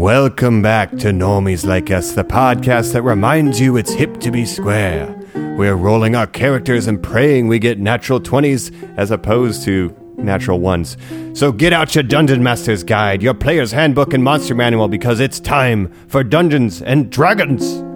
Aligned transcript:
Welcome 0.00 0.62
back 0.62 0.88
to 0.92 1.08
Normies 1.08 1.66
Like 1.66 1.90
Us, 1.90 2.12
the 2.12 2.24
podcast 2.24 2.94
that 2.94 3.02
reminds 3.02 3.60
you 3.60 3.76
it's 3.76 3.92
hip 3.92 4.18
to 4.20 4.30
be 4.30 4.46
square. 4.46 5.14
We're 5.34 5.74
rolling 5.74 6.16
our 6.16 6.26
characters 6.26 6.86
and 6.86 7.02
praying 7.02 7.48
we 7.48 7.58
get 7.58 7.78
natural 7.78 8.18
20s 8.18 8.96
as 8.96 9.10
opposed 9.10 9.62
to 9.64 9.94
natural 10.16 10.58
ones. 10.58 10.96
So 11.34 11.52
get 11.52 11.74
out 11.74 11.94
your 11.94 12.02
Dungeon 12.02 12.42
Master's 12.42 12.82
Guide, 12.82 13.22
your 13.22 13.34
player's 13.34 13.72
handbook, 13.72 14.14
and 14.14 14.24
monster 14.24 14.54
manual 14.54 14.88
because 14.88 15.20
it's 15.20 15.38
time 15.38 15.92
for 16.08 16.24
Dungeons 16.24 16.80
and 16.80 17.12
Dragons. 17.12 17.89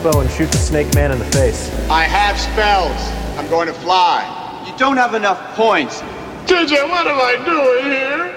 Crossbow 0.00 0.20
and 0.20 0.30
shoot 0.30 0.50
the 0.50 0.58
snake 0.58 0.92
man 0.94 1.12
in 1.12 1.18
the 1.18 1.24
face. 1.26 1.70
I 1.90 2.04
have 2.04 2.38
spells. 2.38 2.96
I'm 3.38 3.48
going 3.48 3.66
to 3.66 3.74
fly. 3.74 4.64
You 4.66 4.76
don't 4.78 4.96
have 4.96 5.14
enough 5.14 5.54
points. 5.54 6.00
JJ, 6.46 6.88
what 6.88 7.06
am 7.06 7.20
I 7.20 7.44
doing 7.44 7.92
here? 7.92 8.36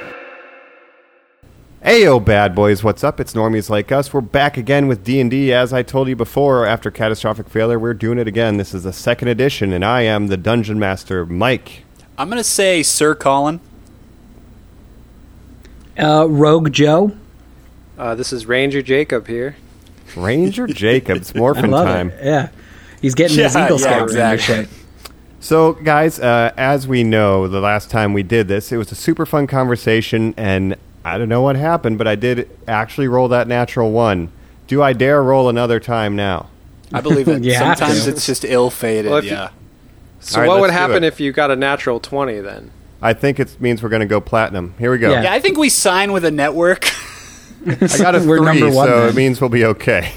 Hey, 1.81 2.03
Ayo, 2.03 2.23
bad 2.23 2.55
boys, 2.55 2.81
what's 2.83 3.03
up? 3.03 3.19
It's 3.19 3.33
Normies 3.33 3.69
Like 3.69 3.91
Us. 3.91 4.13
We're 4.13 4.21
back 4.21 4.57
again 4.57 4.87
with 4.87 5.03
D&D. 5.03 5.51
As 5.51 5.73
I 5.73 5.83
told 5.83 6.07
you 6.07 6.15
before, 6.15 6.65
after 6.65 6.89
Catastrophic 6.89 7.49
Failure, 7.49 7.77
we're 7.77 7.93
doing 7.93 8.17
it 8.17 8.27
again. 8.27 8.55
This 8.57 8.73
is 8.73 8.83
the 8.83 8.93
second 8.93 9.27
edition, 9.27 9.73
and 9.73 9.83
I 9.83 10.01
am 10.01 10.27
the 10.27 10.37
Dungeon 10.37 10.79
Master, 10.79 11.25
Mike. 11.25 11.83
I'm 12.17 12.29
gonna 12.29 12.43
say 12.43 12.83
Sir 12.83 13.15
Colin. 13.15 13.59
Uh, 15.97 16.27
Rogue 16.29 16.71
Joe. 16.71 17.17
Uh, 17.97 18.15
this 18.15 18.31
is 18.31 18.45
Ranger 18.45 18.81
Jacob 18.81 19.27
here. 19.27 19.57
Ranger 20.15 20.67
Jacobs, 20.67 21.33
I 21.35 21.39
Morphin 21.39 21.71
love 21.71 21.87
Time. 21.87 22.09
it. 22.11 22.25
Yeah, 22.25 22.49
he's 23.01 23.15
getting 23.15 23.37
his 23.37 23.55
Eagle 23.55 23.79
yeah, 23.79 23.85
Scout 23.85 24.09
Ranger 24.09 24.33
exactly. 24.33 24.55
shit. 24.65 24.69
So, 25.39 25.73
guys, 25.73 26.19
uh, 26.19 26.53
as 26.55 26.87
we 26.87 27.03
know, 27.03 27.47
the 27.47 27.59
last 27.59 27.89
time 27.89 28.13
we 28.13 28.23
did 28.23 28.47
this, 28.47 28.71
it 28.71 28.77
was 28.77 28.91
a 28.91 28.95
super 28.95 29.25
fun 29.25 29.45
conversation, 29.45 30.33
and 30.37 30.77
I 31.03 31.17
don't 31.17 31.27
know 31.27 31.41
what 31.41 31.57
happened, 31.57 31.97
but 31.97 32.07
I 32.07 32.15
did 32.15 32.49
actually 32.67 33.09
roll 33.09 33.27
that 33.27 33.47
natural 33.47 33.91
one. 33.91 34.31
Do 34.67 34.81
I 34.81 34.93
dare 34.93 35.21
roll 35.21 35.49
another 35.49 35.81
time 35.81 36.15
now? 36.15 36.49
I 36.93 37.01
believe 37.01 37.27
it. 37.27 37.43
You 37.43 37.55
Sometimes 37.55 38.07
it's 38.07 38.25
just 38.25 38.45
ill-fated. 38.45 39.09
Well, 39.09 39.19
if 39.19 39.25
you- 39.25 39.31
yeah. 39.31 39.49
So 40.21 40.37
All 40.37 40.41
right, 40.43 40.47
what 40.47 40.61
would 40.61 40.69
happen 40.69 41.03
if 41.03 41.19
you 41.19 41.33
got 41.33 41.51
a 41.51 41.55
natural 41.57 41.99
20 41.99 42.39
then? 42.39 42.71
I 43.01 43.11
think 43.11 43.41
it 43.41 43.59
means 43.59 43.83
we're 43.83 43.89
going 43.89 43.99
to 43.99 44.05
go 44.05 44.21
platinum. 44.21 44.73
Here 44.79 44.89
we 44.89 44.97
go. 44.97 45.11
Yeah. 45.11 45.23
yeah, 45.23 45.33
I 45.33 45.41
think 45.41 45.57
we 45.57 45.67
sign 45.67 46.13
with 46.13 46.23
a 46.23 46.31
network. 46.31 46.89
I 47.65 47.97
got 47.97 48.15
a 48.15 48.19
We're 48.19 48.37
three, 48.37 48.45
number 48.59 48.75
one 48.75 48.87
so 48.87 48.99
then. 49.01 49.09
it 49.09 49.15
means 49.15 49.39
we'll 49.41 49.49
be 49.49 49.65
okay. 49.65 50.11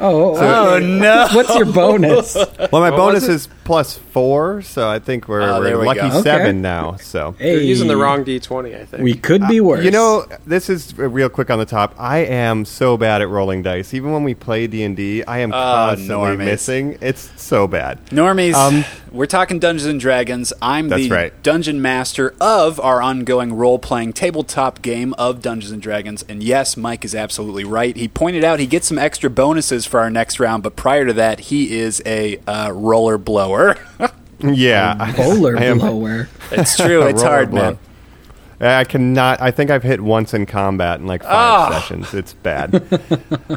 Oh 0.00 0.36
oh, 0.36 0.36
oh, 0.36 0.74
oh 0.74 0.78
no! 0.78 1.28
What's 1.32 1.54
your 1.56 1.64
bonus? 1.72 2.34
Well, 2.34 2.68
my 2.82 2.90
What 2.90 2.96
bonus 2.96 3.22
was 3.26 3.28
it? 3.28 3.32
is 3.34 3.48
plus 3.68 3.96
four, 3.98 4.62
so 4.62 4.88
I 4.88 4.98
think 4.98 5.28
we're, 5.28 5.42
Oh, 5.42 5.60
we're 5.60 5.78
we 5.78 5.86
lucky 5.86 6.00
go. 6.00 6.22
seven 6.22 6.46
Okay. 6.46 6.52
now. 6.58 6.96
So 6.96 7.36
hey, 7.38 7.52
You're 7.52 7.60
using 7.60 7.86
the 7.86 7.98
wrong 7.98 8.24
D20, 8.24 8.74
I 8.80 8.84
think. 8.86 9.02
We 9.02 9.12
could 9.14 9.46
be 9.46 9.60
worse. 9.60 9.84
You 9.84 9.90
know, 9.90 10.24
this 10.46 10.70
is 10.70 10.94
uh, 10.98 11.08
real 11.08 11.28
quick 11.28 11.50
on 11.50 11.58
the 11.58 11.66
top. 11.66 11.94
I 11.98 12.18
am 12.20 12.64
so 12.64 12.96
bad 12.96 13.20
at 13.20 13.28
rolling 13.28 13.62
dice. 13.62 13.92
Even 13.92 14.10
when 14.12 14.24
we 14.24 14.34
play 14.34 14.66
D 14.66 14.82
and 14.82 14.96
D, 14.96 15.22
I 15.22 15.40
am 15.40 15.50
constantly 15.52 16.14
normies. 16.14 16.38
missing. 16.38 16.98
It's 17.02 17.30
so 17.40 17.68
bad. 17.68 18.04
Normies, 18.06 18.54
Um, 18.54 18.84
we're 19.12 19.26
talking 19.26 19.58
Dungeons 19.58 19.86
and 19.86 20.00
Dragons. 20.00 20.52
I'm 20.62 20.88
That's 20.88 21.02
the 21.02 21.10
right. 21.10 21.42
dungeon 21.42 21.80
master 21.82 22.34
of 22.40 22.80
our 22.80 23.02
ongoing 23.02 23.54
role-playing 23.54 24.14
tabletop 24.14 24.80
game 24.82 25.12
of 25.18 25.42
Dungeons 25.42 25.72
and 25.72 25.82
Dragons. 25.82 26.24
And 26.28 26.42
yes, 26.42 26.76
Mike 26.76 27.04
is 27.04 27.14
absolutely 27.14 27.64
right. 27.64 27.94
He 27.96 28.08
pointed 28.08 28.44
out 28.44 28.60
he 28.60 28.66
gets 28.66 28.88
some 28.88 28.98
extra 28.98 29.28
bonuses 29.30 29.84
for 29.84 30.00
our 30.00 30.10
next 30.10 30.40
round, 30.40 30.62
but 30.62 30.74
prior 30.74 31.04
to 31.06 31.12
that, 31.12 31.38
he 31.40 31.78
is 31.78 32.02
a 32.06 32.38
uh, 32.46 32.70
roller 32.72 33.18
blower. 33.18 33.57
Yeah, 34.40 35.14
bowler 35.16 35.58
I 35.58 35.64
am- 35.64 35.78
blower. 35.78 36.28
it's 36.52 36.76
true. 36.76 37.02
it's 37.08 37.22
hard, 37.22 37.50
blow. 37.50 37.60
man. 37.72 37.78
I 38.60 38.84
cannot. 38.84 39.40
I 39.40 39.50
think 39.50 39.70
I've 39.70 39.82
hit 39.82 40.00
once 40.00 40.32
in 40.32 40.46
combat 40.46 41.00
in 41.00 41.06
like 41.08 41.22
five 41.22 41.32
Ah. 41.32 41.70
sessions. 41.80 42.14
It's 42.14 42.34
bad. 42.34 42.80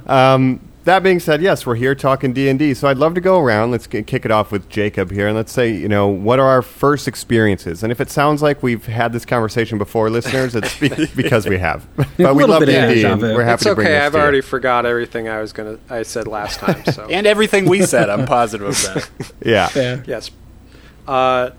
um, 0.08 0.60
that 0.84 1.04
being 1.04 1.20
said, 1.20 1.42
yes, 1.42 1.66
we're 1.66 1.76
here 1.76 1.94
talking 1.94 2.34
D 2.34 2.50
and 2.50 2.58
D. 2.58 2.74
So 2.74 2.88
I'd 2.88 2.98
love 2.98 3.14
to 3.16 3.22
go 3.22 3.40
around. 3.40 3.72
Let's 3.72 3.86
g- 3.88 4.02
kick 4.04 4.26
it 4.26 4.32
off 4.32 4.52
with 4.52 4.68
Jacob 4.70 5.12
here, 5.12 5.28
and 5.28 5.36
let's 5.36 5.52
say, 5.52 5.72
you 5.72 5.88
know, 5.88 6.08
what 6.08 6.40
are 6.40 6.48
our 6.48 6.62
first 6.62 7.08
experiences? 7.08 7.84
And 7.84 7.92
if 7.92 8.02
it 8.02 8.10
sounds 8.10 8.42
like 8.42 8.64
we've 8.64 8.86
had 8.86 9.14
this 9.14 9.24
conversation 9.26 9.78
before, 9.78 10.10
listeners, 10.10 10.56
it's 10.56 10.78
be- 10.80 11.06
because 11.16 11.46
we 11.48 11.58
have. 11.60 11.88
but 12.18 12.36
we 12.36 12.44
love 12.46 12.62
bit 12.62 12.68
D 12.68 12.76
and 12.78 12.90
D, 12.90 12.96
deja 12.96 13.12
and 13.14 13.22
vu. 13.22 13.34
we're 13.36 13.44
happy 13.44 13.54
it's 13.54 13.64
to 13.64 13.76
bring 13.76 13.88
okay. 13.88 13.96
this 13.96 14.06
I've 14.06 14.12
to 14.14 14.18
you. 14.18 14.22
already 14.24 14.42
forgot 14.42 14.86
everything 14.86 15.28
I 15.30 15.40
was 15.40 15.54
gonna 15.54 15.78
I 15.90 16.04
said 16.04 16.28
last 16.28 16.60
time. 16.60 16.84
So 16.92 17.08
And 17.10 17.28
everything 17.28 17.70
we 17.70 17.84
said, 17.84 18.10
I'm 18.10 18.26
positive 18.26 18.68
of 18.70 18.82
that. 18.84 19.10
Yeah. 19.46 19.70
Yeah. 19.76 20.02
yes, 20.08 20.32
uh, 21.08 21.52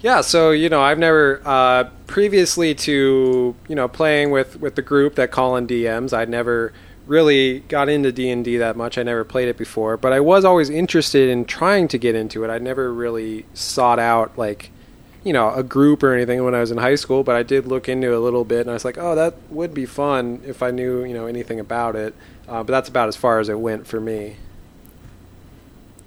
yeah. 0.00 0.20
So 0.20 0.50
you 0.50 0.68
know, 0.68 0.80
I've 0.82 0.98
never 0.98 1.40
uh, 1.44 1.84
previously 2.06 2.74
to 2.74 3.56
you 3.68 3.74
know 3.74 3.88
playing 3.88 4.30
with 4.30 4.60
with 4.60 4.74
the 4.74 4.82
group 4.82 5.14
that 5.14 5.30
call 5.30 5.56
in 5.56 5.66
DMs. 5.66 6.12
I'd 6.12 6.28
never 6.28 6.72
really 7.08 7.60
got 7.60 7.88
into 7.88 8.12
D 8.12 8.30
and 8.30 8.44
D 8.44 8.56
that 8.58 8.76
much. 8.76 8.98
I 8.98 9.02
never 9.02 9.24
played 9.24 9.48
it 9.48 9.56
before, 9.56 9.96
but 9.96 10.12
I 10.12 10.20
was 10.20 10.44
always 10.44 10.70
interested 10.70 11.28
in 11.28 11.44
trying 11.44 11.88
to 11.88 11.98
get 11.98 12.14
into 12.14 12.44
it. 12.44 12.50
I 12.50 12.58
never 12.58 12.92
really 12.92 13.46
sought 13.54 13.98
out 13.98 14.36
like 14.38 14.70
you 15.24 15.32
know 15.32 15.52
a 15.52 15.62
group 15.62 16.02
or 16.02 16.14
anything 16.14 16.44
when 16.44 16.54
I 16.54 16.60
was 16.60 16.70
in 16.70 16.78
high 16.78 16.94
school, 16.94 17.24
but 17.24 17.34
I 17.34 17.42
did 17.42 17.66
look 17.66 17.88
into 17.88 18.08
it 18.08 18.14
a 18.14 18.20
little 18.20 18.44
bit, 18.44 18.60
and 18.60 18.70
I 18.70 18.74
was 18.74 18.84
like, 18.84 18.98
oh, 18.98 19.14
that 19.14 19.34
would 19.50 19.74
be 19.74 19.86
fun 19.86 20.42
if 20.44 20.62
I 20.62 20.70
knew 20.70 21.02
you 21.04 21.14
know 21.14 21.26
anything 21.26 21.58
about 21.58 21.96
it. 21.96 22.14
Uh, 22.46 22.62
but 22.62 22.68
that's 22.72 22.88
about 22.88 23.08
as 23.08 23.16
far 23.16 23.40
as 23.40 23.48
it 23.48 23.58
went 23.58 23.86
for 23.86 24.00
me. 24.00 24.36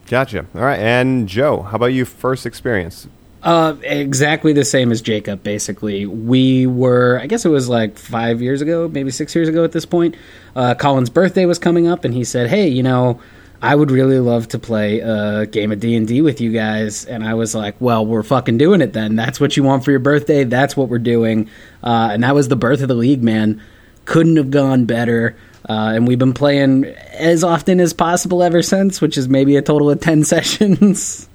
Gotcha. 0.08 0.46
All 0.56 0.62
right. 0.62 0.80
And 0.80 1.28
Joe, 1.28 1.62
how 1.62 1.76
about 1.76 1.88
you? 1.88 2.06
First 2.06 2.46
experience? 2.46 3.08
Uh, 3.44 3.76
exactly 3.82 4.54
the 4.54 4.64
same 4.66 4.92
as 4.92 5.02
Jacob. 5.02 5.42
Basically, 5.42 6.06
we 6.06 6.68
were. 6.68 7.20
I 7.20 7.28
guess 7.28 7.44
it 7.44 7.50
was 7.50 7.68
like 7.68 7.98
five 7.98 8.42
years 8.42 8.62
ago, 8.62 8.88
maybe 8.88 9.10
six 9.10 9.34
years 9.34 9.48
ago 9.48 9.64
at 9.64 9.72
this 9.72 9.86
point. 9.86 10.16
Uh, 10.56 10.76
Colin's 10.76 11.10
birthday 11.10 11.46
was 11.46 11.58
coming 11.58 11.88
up, 11.88 12.06
and 12.06 12.14
he 12.14 12.24
said, 12.24 12.50
"Hey, 12.50 12.68
you 12.68 12.84
know." 12.84 13.20
I 13.64 13.76
would 13.76 13.92
really 13.92 14.18
love 14.18 14.48
to 14.48 14.58
play 14.58 15.02
a 15.02 15.46
game 15.46 15.72
of 15.72 15.80
D 15.80 15.96
and 15.96 16.08
D 16.08 16.24
with 16.24 16.42
you 16.42 16.52
guys, 16.52 17.06
and 17.06 17.24
I 17.24 17.36
was 17.36 17.54
like, 17.54 17.76
"Well, 17.80 18.04
we're 18.04 18.24
fucking 18.24 18.58
doing 18.58 18.82
it 18.82 18.94
then. 18.94 19.16
That's 19.16 19.40
what 19.40 19.56
you 19.56 19.62
want 19.62 19.86
for 19.86 19.92
your 19.92 20.00
birthday. 20.00 20.44
That's 20.46 20.76
what 20.76 20.90
we're 20.90 20.98
doing." 20.98 21.48
Uh, 21.84 22.10
and 22.12 22.24
that 22.24 22.34
was 22.34 22.48
the 22.48 22.56
birth 22.56 22.82
of 22.82 22.88
the 22.88 22.96
league, 22.96 23.22
man. 23.22 23.62
Couldn't 24.06 24.38
have 24.38 24.50
gone 24.50 24.86
better. 24.86 25.36
Uh, 25.70 25.92
and 25.94 26.08
we've 26.08 26.18
been 26.18 26.34
playing 26.34 26.86
as 26.86 27.44
often 27.44 27.80
as 27.80 27.94
possible 27.94 28.42
ever 28.42 28.64
since, 28.64 29.00
which 29.00 29.16
is 29.16 29.30
maybe 29.30 29.56
a 29.58 29.62
total 29.62 29.92
of 29.92 30.00
ten 30.02 30.24
sessions. 30.24 31.30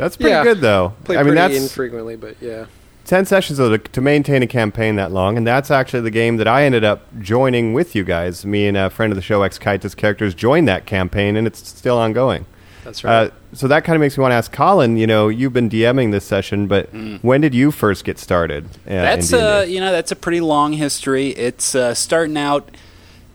That's 0.00 0.16
pretty 0.16 0.30
Yeah. 0.30 0.42
good, 0.42 0.60
though. 0.60 0.94
Play 1.04 1.16
I 1.16 1.22
mean, 1.22 1.34
pretty 1.34 1.54
that's 1.54 1.62
infrequently, 1.62 2.16
but 2.16 2.36
yeah. 2.40 2.66
10 3.06 3.24
sessions 3.24 3.58
though 3.58 3.70
to, 3.76 3.78
to 3.78 4.00
maintain 4.00 4.42
a 4.42 4.46
campaign 4.46 4.94
that 4.96 5.10
long 5.10 5.36
and 5.36 5.44
that's 5.44 5.68
actually 5.70 6.02
the 6.02 6.10
game 6.12 6.36
that 6.36 6.46
i 6.46 6.62
ended 6.62 6.84
up 6.84 7.02
joining 7.20 7.72
with 7.72 7.94
you 7.96 8.04
guys 8.04 8.44
me 8.44 8.68
and 8.68 8.76
a 8.76 8.88
friend 8.90 9.10
of 9.10 9.16
the 9.16 9.22
show 9.22 9.42
ex 9.42 9.58
Kitus 9.58 9.96
characters 9.96 10.32
joined 10.32 10.68
that 10.68 10.86
campaign 10.86 11.34
and 11.34 11.44
it's 11.46 11.66
still 11.66 11.96
ongoing 11.96 12.44
That's 12.84 13.02
right. 13.02 13.28
uh, 13.28 13.30
so 13.54 13.66
that 13.66 13.82
kind 13.84 13.96
of 13.96 14.00
makes 14.00 14.16
me 14.16 14.22
want 14.22 14.30
to 14.32 14.36
ask 14.36 14.52
colin 14.52 14.96
you 14.96 15.08
know 15.08 15.28
you've 15.28 15.54
been 15.54 15.68
dming 15.68 16.12
this 16.12 16.24
session 16.24 16.68
but 16.68 16.90
when 17.22 17.40
did 17.40 17.52
you 17.54 17.72
first 17.72 18.04
get 18.04 18.16
started 18.18 18.66
uh, 18.86 18.90
That's 18.90 19.28
D&D? 19.30 19.42
uh, 19.42 19.62
you 19.62 19.80
know, 19.80 19.90
that's 19.90 20.12
a 20.12 20.16
pretty 20.16 20.40
long 20.42 20.74
history. 20.74 21.30
It's 21.30 21.74
uh, 21.74 21.94
starting 21.94 22.36
out 22.36 22.70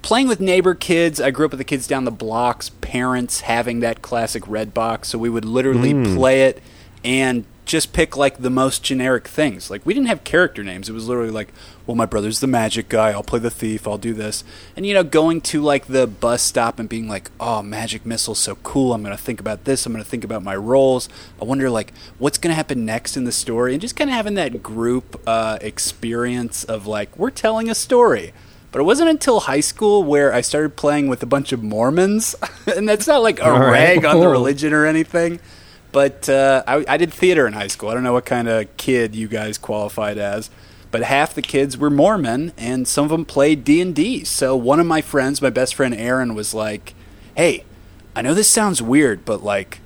playing 0.05 0.27
with 0.27 0.39
neighbor 0.39 0.75
kids. 0.75 1.19
I 1.19 1.31
grew 1.31 1.45
up 1.45 1.51
with 1.51 1.57
the 1.57 1.63
kids 1.63 1.87
down 1.87 2.05
the 2.05 2.11
blocks. 2.11 2.69
Parents 2.69 3.41
having 3.41 3.79
that 3.79 4.03
classic 4.03 4.47
red 4.47 4.71
box, 4.71 5.07
so 5.09 5.17
we 5.17 5.31
would 5.31 5.45
literally 5.45 5.93
play 6.15 6.43
it 6.43 6.61
and 7.03 7.43
just 7.65 7.91
pick 7.91 8.15
like 8.15 8.37
the 8.37 8.51
most 8.51 8.83
generic 8.83 9.27
things. 9.27 9.71
Like 9.71 9.83
we 9.83 9.95
didn't 9.95 10.09
have 10.09 10.23
character 10.23 10.63
names. 10.63 10.89
It 10.89 10.93
was 10.93 11.07
literally 11.07 11.31
like, 11.31 11.51
well, 11.87 11.95
my 11.95 12.05
brother's 12.05 12.39
the 12.39 12.45
magic 12.45 12.87
guy. 12.87 13.09
I'll 13.09 13.23
play 13.23 13.39
the 13.39 13.49
thief. 13.49 13.87
I'll 13.87 13.97
do 13.97 14.13
this. 14.13 14.43
And 14.75 14.85
you 14.85 14.93
know, 14.93 15.03
going 15.03 15.41
to 15.41 15.59
like 15.63 15.87
the 15.87 16.05
bus 16.05 16.43
stop 16.43 16.77
and 16.77 16.87
being 16.87 17.07
like, 17.07 17.31
oh, 17.39 17.63
magic 17.63 18.05
missile's 18.05 18.37
so 18.37 18.57
cool. 18.57 18.93
I'm 18.93 19.01
gonna 19.01 19.17
think 19.17 19.39
about 19.39 19.63
this. 19.63 19.87
I'm 19.87 19.91
gonna 19.91 20.03
think 20.03 20.23
about 20.23 20.43
my 20.43 20.55
roles. 20.55 21.09
I 21.41 21.45
wonder 21.45 21.67
like 21.71 21.93
what's 22.19 22.37
gonna 22.37 22.53
happen 22.53 22.85
next 22.85 23.17
in 23.17 23.23
the 23.23 23.31
story, 23.31 23.73
and 23.73 23.81
just 23.81 23.95
kind 23.95 24.11
of 24.11 24.15
having 24.15 24.35
that 24.35 24.61
group 24.61 25.19
uh, 25.25 25.57
experience 25.61 26.63
of 26.63 26.85
like 26.85 27.17
we're 27.17 27.31
telling 27.31 27.71
a 27.71 27.75
story. 27.75 28.33
But 28.75 28.81
it 28.81 28.83
wasn't 28.87 29.09
until 29.09 29.39
high 29.39 29.61
school 29.61 30.03
where 30.03 30.33
I 30.33 30.41
started 30.41 30.75
playing 30.75 31.07
with 31.07 31.23
a 31.23 31.25
bunch 31.25 31.53
of 31.53 31.63
Mormons, 31.63 32.35
and 32.75 32.89
that's 32.89 33.07
not 33.07 33.23
like 33.23 33.39
a 33.39 33.45
All 33.45 33.57
right. 33.57 33.71
rag 33.71 34.03
on 34.03 34.19
the 34.19 34.27
religion 34.27 34.73
or 34.73 34.85
anything. 34.85 35.39
But 35.93 36.27
uh, 36.27 36.61
I, 36.67 36.83
I 36.85 36.97
did 36.97 37.13
theater 37.13 37.47
in 37.47 37.53
high 37.53 37.67
school. 37.67 37.87
I 37.87 37.93
don't 37.93 38.03
know 38.03 38.11
what 38.11 38.25
kind 38.25 38.49
of 38.49 38.75
kid 38.75 39.15
you 39.15 39.29
guys 39.29 39.57
qualified 39.57 40.17
as, 40.17 40.49
but 40.91 41.03
half 41.03 41.33
the 41.33 41.41
kids 41.41 41.77
were 41.77 41.89
Mormon, 41.89 42.51
and 42.57 42.85
some 42.85 43.05
of 43.05 43.11
them 43.11 43.23
played 43.23 43.63
D 43.63 43.79
and 43.79 43.95
D. 43.95 44.25
So 44.25 44.57
one 44.57 44.81
of 44.81 44.85
my 44.85 44.99
friends, 44.99 45.41
my 45.41 45.49
best 45.49 45.73
friend 45.73 45.95
Aaron, 45.95 46.35
was 46.35 46.53
like, 46.53 46.95
"Hey, 47.33 47.63
I 48.13 48.21
know 48.23 48.33
this 48.33 48.49
sounds 48.49 48.81
weird, 48.81 49.23
but 49.23 49.41
like." 49.41 49.79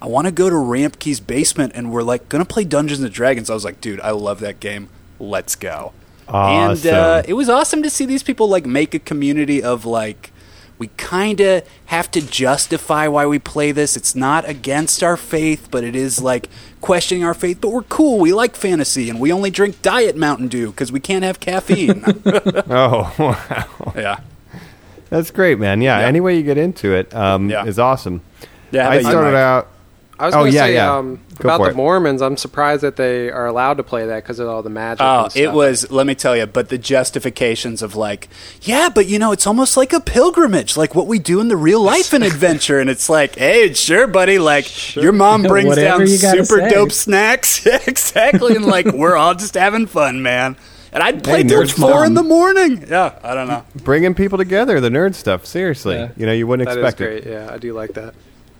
I 0.00 0.06
want 0.06 0.26
to 0.26 0.30
go 0.30 0.50
to 0.50 0.54
Rampkey's 0.54 1.20
basement 1.20 1.72
and 1.74 1.90
we're 1.90 2.02
like 2.02 2.28
gonna 2.28 2.44
play 2.44 2.64
Dungeons 2.64 3.00
and 3.00 3.10
Dragons. 3.12 3.48
I 3.48 3.54
was 3.54 3.64
like, 3.64 3.80
dude, 3.80 3.98
I 4.02 4.10
love 4.10 4.40
that 4.40 4.60
game. 4.60 4.88
Let's 5.18 5.56
go. 5.56 5.94
Awesome. 6.28 6.88
And 6.88 6.94
uh, 6.96 7.22
it 7.26 7.34
was 7.34 7.48
awesome 7.48 7.82
to 7.82 7.90
see 7.90 8.04
these 8.06 8.22
people 8.22 8.48
like 8.48 8.66
make 8.66 8.94
a 8.94 8.98
community 8.98 9.62
of 9.62 9.84
like 9.86 10.32
we 10.78 10.88
kind 10.98 11.40
of 11.40 11.66
have 11.86 12.10
to 12.10 12.20
justify 12.20 13.08
why 13.08 13.24
we 13.26 13.38
play 13.38 13.72
this. 13.72 13.96
It's 13.96 14.14
not 14.14 14.46
against 14.48 15.02
our 15.02 15.16
faith, 15.16 15.68
but 15.70 15.84
it 15.84 15.96
is 15.96 16.20
like 16.20 16.48
questioning 16.82 17.24
our 17.24 17.32
faith. 17.32 17.60
But 17.62 17.70
we're 17.70 17.82
cool. 17.84 18.18
We 18.18 18.34
like 18.34 18.56
fantasy, 18.56 19.08
and 19.08 19.18
we 19.18 19.32
only 19.32 19.50
drink 19.50 19.80
Diet 19.80 20.16
Mountain 20.16 20.48
Dew 20.48 20.70
because 20.72 20.92
we 20.92 21.00
can't 21.00 21.24
have 21.24 21.40
caffeine. 21.40 22.04
oh, 22.68 23.14
wow. 23.18 23.92
yeah, 23.96 24.18
That's 25.08 25.30
great, 25.30 25.58
man. 25.58 25.80
Yeah, 25.80 26.00
Yeah. 26.00 26.06
any 26.06 26.20
way 26.20 26.36
you 26.36 26.42
get 26.42 26.58
into 26.58 26.92
it 26.92 27.14
um, 27.14 27.48
Yeah. 27.48 27.64
is 27.64 27.78
awesome. 27.78 28.20
yeah. 28.70 28.90
I 28.90 29.00
started 29.00 29.36
out. 29.36 29.68
I 30.18 30.26
was 30.26 30.34
Oh, 30.34 30.38
going 30.40 30.52
to 30.52 30.56
yeah, 30.56 30.64
say 30.64 30.74
yeah. 30.74 30.96
um, 30.96 31.20
about 31.40 31.58
the 31.60 31.70
it. 31.70 31.76
Mormons. 31.76 32.22
I'm 32.22 32.36
surprised 32.38 32.82
that 32.82 32.96
they 32.96 33.30
are 33.30 33.46
allowed 33.46 33.74
to 33.76 33.82
play 33.82 34.06
that 34.06 34.22
because 34.22 34.38
of 34.38 34.48
all 34.48 34.62
the 34.62 34.70
magic. 34.70 35.02
Oh, 35.02 35.24
and 35.24 35.36
it 35.36 35.52
was. 35.52 35.90
Let 35.90 36.06
me 36.06 36.14
tell 36.14 36.36
you. 36.36 36.46
But 36.46 36.70
the 36.70 36.78
justifications 36.78 37.82
of 37.82 37.96
like, 37.96 38.28
yeah, 38.62 38.88
but 38.88 39.06
you 39.06 39.18
know, 39.18 39.32
it's 39.32 39.46
almost 39.46 39.76
like 39.76 39.92
a 39.92 40.00
pilgrimage, 40.00 40.76
like 40.76 40.94
what 40.94 41.06
we 41.06 41.18
do 41.18 41.40
in 41.40 41.48
the 41.48 41.56
real 41.56 41.82
life 41.82 42.12
and 42.12 42.24
adventure. 42.32 42.78
And 42.80 42.88
it's 42.88 43.08
like, 43.08 43.36
hey, 43.36 43.72
sure, 43.74 44.06
buddy. 44.06 44.38
Like 44.38 44.96
your 44.96 45.12
mom 45.12 45.42
brings 45.44 45.68
Whatever 45.68 46.06
down 46.06 46.06
super 46.06 46.60
say. 46.60 46.70
dope 46.70 46.92
snacks, 46.92 47.66
exactly. 47.86 48.56
And 48.56 48.64
like 48.64 48.86
we're 48.86 49.16
all 49.16 49.34
just 49.34 49.54
having 49.54 49.86
fun, 49.86 50.22
man. 50.22 50.56
And 50.92 51.02
I'd 51.02 51.22
play 51.22 51.42
till 51.42 51.66
four 51.68 51.90
mom. 51.90 52.04
in 52.06 52.14
the 52.14 52.22
morning. 52.22 52.84
Yeah, 52.88 53.18
I 53.22 53.34
don't 53.34 53.48
know. 53.48 53.64
Bringing 53.84 54.14
people 54.14 54.38
together, 54.38 54.80
the 54.80 54.88
nerd 54.88 55.14
stuff. 55.14 55.44
Seriously, 55.44 55.96
Yeah. 55.96 56.08
you 56.16 56.24
know, 56.24 56.32
you 56.32 56.46
wouldn't 56.46 56.66
That 56.70 56.78
is 56.78 56.84
expect 56.84 56.96
great. 56.98 57.26
it. 57.26 57.30
Yeah, 57.32 57.52
I 57.52 57.58
do 57.58 57.74
like 57.74 57.92
that. 57.94 58.14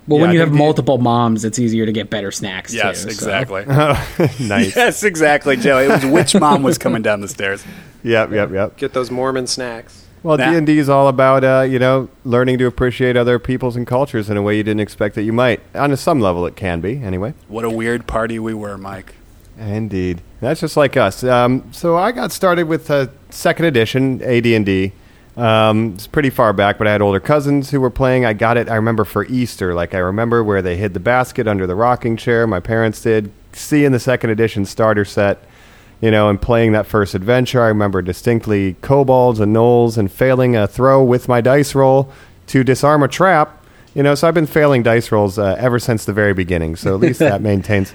Well, 0.06 0.18
Yeah, 0.18 0.26
when 0.26 0.34
you 0.34 0.40
have 0.40 0.52
the- 0.52 0.56
multiple 0.58 0.98
moms, 0.98 1.44
it's 1.44 1.58
easier 1.58 1.84
to 1.86 1.92
get 1.92 2.10
better 2.10 2.30
snacks. 2.30 2.72
Yes, 2.72 3.04
too, 3.04 3.10
so. 3.10 3.28
exactly. 3.28 3.64
nice. 4.46 4.74
Yes, 4.76 5.02
exactly, 5.02 5.56
Joe. 5.56 5.78
It 5.80 5.88
was 5.88 6.06
which 6.06 6.34
mom 6.40 6.62
was 6.62 6.78
coming 6.78 7.02
down 7.02 7.20
the 7.20 7.28
stairs. 7.28 7.64
Yep, 8.02 8.30
yep, 8.30 8.52
yep. 8.52 8.76
Get 8.76 8.92
those 8.92 9.10
Mormon 9.10 9.48
snacks. 9.48 10.06
Well, 10.22 10.36
D 10.36 10.44
and 10.44 10.64
D 10.64 10.78
is 10.78 10.88
all 10.88 11.08
about 11.08 11.42
uh, 11.42 11.62
you 11.68 11.80
know 11.80 12.08
learning 12.24 12.58
to 12.58 12.66
appreciate 12.66 13.16
other 13.16 13.40
peoples 13.40 13.74
and 13.74 13.84
cultures 13.84 14.30
in 14.30 14.36
a 14.36 14.42
way 14.42 14.56
you 14.56 14.62
didn't 14.62 14.78
expect 14.80 15.16
that 15.16 15.22
you 15.24 15.32
might. 15.32 15.60
On 15.74 15.96
some 15.96 16.20
level, 16.20 16.46
it 16.46 16.54
can 16.54 16.80
be 16.80 17.02
anyway. 17.02 17.34
What 17.48 17.64
a 17.64 17.70
weird 17.70 18.06
party 18.06 18.38
we 18.38 18.54
were, 18.54 18.78
Mike. 18.78 19.14
Indeed, 19.58 20.22
that's 20.40 20.60
just 20.60 20.76
like 20.76 20.96
us. 20.96 21.24
Um, 21.24 21.68
so 21.72 21.96
I 21.96 22.12
got 22.12 22.30
started 22.30 22.68
with 22.68 22.90
uh, 22.92 23.08
second 23.30 23.64
edition 23.64 24.22
AD&D. 24.22 24.92
Um, 25.36 25.92
it's 25.94 26.06
pretty 26.06 26.30
far 26.30 26.52
back, 26.52 26.78
but 26.78 26.86
I 26.86 26.92
had 26.92 27.02
older 27.02 27.20
cousins 27.20 27.70
who 27.70 27.80
were 27.80 27.90
playing. 27.90 28.24
I 28.24 28.32
got 28.32 28.56
it. 28.56 28.68
I 28.70 28.76
remember 28.76 29.04
for 29.04 29.26
Easter, 29.26 29.74
like 29.74 29.94
I 29.94 29.98
remember 29.98 30.42
where 30.42 30.62
they 30.62 30.76
hid 30.76 30.94
the 30.94 31.00
basket 31.00 31.46
under 31.46 31.66
the 31.66 31.74
rocking 31.74 32.16
chair. 32.16 32.46
My 32.46 32.60
parents 32.60 33.02
did. 33.02 33.30
Seeing 33.52 33.92
the 33.92 34.00
second 34.00 34.30
edition 34.30 34.64
starter 34.66 35.04
set, 35.04 35.42
you 36.00 36.10
know, 36.10 36.28
and 36.28 36.40
playing 36.40 36.72
that 36.72 36.86
first 36.86 37.14
adventure. 37.14 37.62
I 37.62 37.68
remember 37.68 38.02
distinctly 38.02 38.76
kobolds 38.80 39.40
and 39.40 39.54
gnolls 39.54 39.96
and 39.96 40.10
failing 40.10 40.56
a 40.56 40.66
throw 40.66 41.02
with 41.02 41.28
my 41.28 41.40
dice 41.40 41.74
roll 41.74 42.10
to 42.48 42.64
disarm 42.64 43.02
a 43.02 43.08
trap. 43.08 43.62
You 43.94 44.02
know, 44.02 44.14
so 44.14 44.28
I've 44.28 44.34
been 44.34 44.46
failing 44.46 44.82
dice 44.82 45.10
rolls 45.10 45.38
uh, 45.38 45.56
ever 45.58 45.78
since 45.78 46.04
the 46.04 46.12
very 46.12 46.34
beginning. 46.34 46.76
So 46.76 46.94
at 46.94 47.00
least 47.00 47.18
that 47.20 47.40
maintains. 47.50 47.94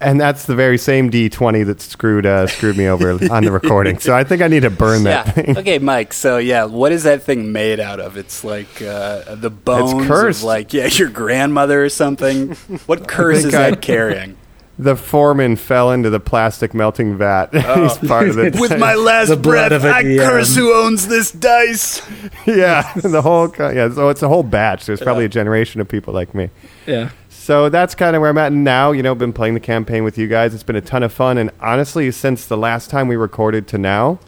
And 0.00 0.20
that's 0.20 0.46
the 0.46 0.54
very 0.54 0.78
same 0.78 1.10
D20 1.10 1.66
that 1.66 1.80
screwed 1.80 2.26
uh, 2.26 2.46
screwed 2.46 2.76
me 2.76 2.86
over 2.88 3.10
on 3.32 3.44
the 3.44 3.52
recording. 3.52 3.98
So 3.98 4.14
I 4.14 4.24
think 4.24 4.42
I 4.42 4.48
need 4.48 4.60
to 4.62 4.70
burn 4.70 5.04
that 5.04 5.26
yeah. 5.26 5.32
thing. 5.32 5.58
Okay, 5.58 5.78
Mike. 5.78 6.12
So 6.12 6.38
yeah, 6.38 6.64
what 6.64 6.92
is 6.92 7.04
that 7.04 7.22
thing 7.22 7.52
made 7.52 7.80
out 7.80 8.00
of? 8.00 8.16
It's 8.16 8.44
like 8.44 8.80
uh, 8.82 9.34
the 9.34 9.50
bones 9.50 10.06
cursed. 10.06 10.40
of 10.40 10.44
like 10.44 10.72
yeah, 10.72 10.86
your 10.86 11.08
grandmother 11.08 11.84
or 11.84 11.88
something. 11.88 12.52
What 12.86 13.08
curse 13.08 13.44
is 13.44 13.54
I- 13.54 13.70
that 13.70 13.82
carrying? 13.82 14.36
The 14.80 14.94
foreman 14.94 15.56
fell 15.56 15.90
into 15.90 16.08
the 16.08 16.20
plastic 16.20 16.72
melting 16.72 17.16
vat. 17.18 17.48
He's 17.52 17.98
part 18.08 18.28
of 18.28 18.36
the 18.36 18.56
With 18.60 18.78
my 18.78 18.94
last 18.94 19.26
The 19.26 19.36
breath, 19.36 19.72
of 19.72 19.84
it, 19.84 19.88
I 19.88 20.00
yeah. 20.02 20.24
curse 20.28 20.54
who 20.54 20.72
owns 20.72 21.08
this 21.08 21.32
dice. 21.32 22.00
yeah, 22.46 22.92
the 22.94 23.20
whole 23.20 23.52
yeah. 23.58 23.90
So 23.92 24.08
it's 24.08 24.22
a 24.22 24.28
whole 24.28 24.44
batch. 24.44 24.86
There's 24.86 25.00
probably 25.00 25.24
a 25.24 25.28
generation 25.28 25.80
of 25.80 25.88
people 25.88 26.14
like 26.14 26.32
me. 26.32 26.50
Yeah. 26.86 27.10
So 27.48 27.70
that's 27.70 27.94
kind 27.94 28.14
of 28.14 28.20
where 28.20 28.28
I'm 28.28 28.36
at 28.36 28.52
now. 28.52 28.92
You 28.92 29.02
know, 29.02 29.14
been 29.14 29.32
playing 29.32 29.54
the 29.54 29.60
campaign 29.60 30.04
with 30.04 30.18
you 30.18 30.28
guys. 30.28 30.52
It's 30.52 30.62
been 30.62 30.76
a 30.76 30.82
ton 30.82 31.02
of 31.02 31.14
fun, 31.14 31.38
and 31.38 31.50
honestly, 31.62 32.10
since 32.10 32.44
the 32.44 32.58
last 32.58 32.90
time 32.90 33.08
we 33.08 33.16
recorded 33.16 33.66
to 33.68 33.78
now, 33.78 34.18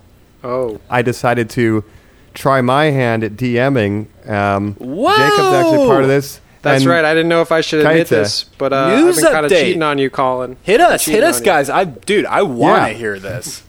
Oh, 0.43 0.81
I 0.89 1.03
decided 1.03 1.51
to 1.51 1.85
try 2.33 2.63
my 2.63 2.87
hand 2.87 3.23
at 3.23 3.33
DMing. 3.33 4.07
Um, 4.27 4.73
Whoa! 4.77 5.15
Jacob's 5.15 5.53
actually 5.53 5.87
part 5.87 6.03
of 6.03 6.09
this. 6.09 6.41
that's 6.63 6.81
and 6.81 6.91
right. 6.91 7.05
I 7.05 7.13
didn't 7.13 7.29
know 7.29 7.43
if 7.43 7.53
I 7.53 7.61
should 7.61 7.81
admit 7.81 8.07
Kaita. 8.07 8.09
this, 8.09 8.45
but 8.57 8.73
uh, 8.73 8.99
News 8.99 9.19
I've 9.19 9.25
been 9.25 9.33
kind 9.35 9.45
of 9.45 9.53
cheating 9.53 9.83
on 9.83 9.99
you, 9.99 10.09
Colin. 10.09 10.57
Hit 10.63 10.81
us, 10.81 11.05
hit 11.05 11.23
us, 11.23 11.37
on 11.37 11.43
you. 11.43 11.45
guys. 11.45 11.69
I 11.69 11.85
dude, 11.85 12.25
I 12.25 12.41
want 12.41 12.87
to 12.87 12.93
Yeah. 12.93 12.97
hear 12.97 13.19
this. 13.19 13.63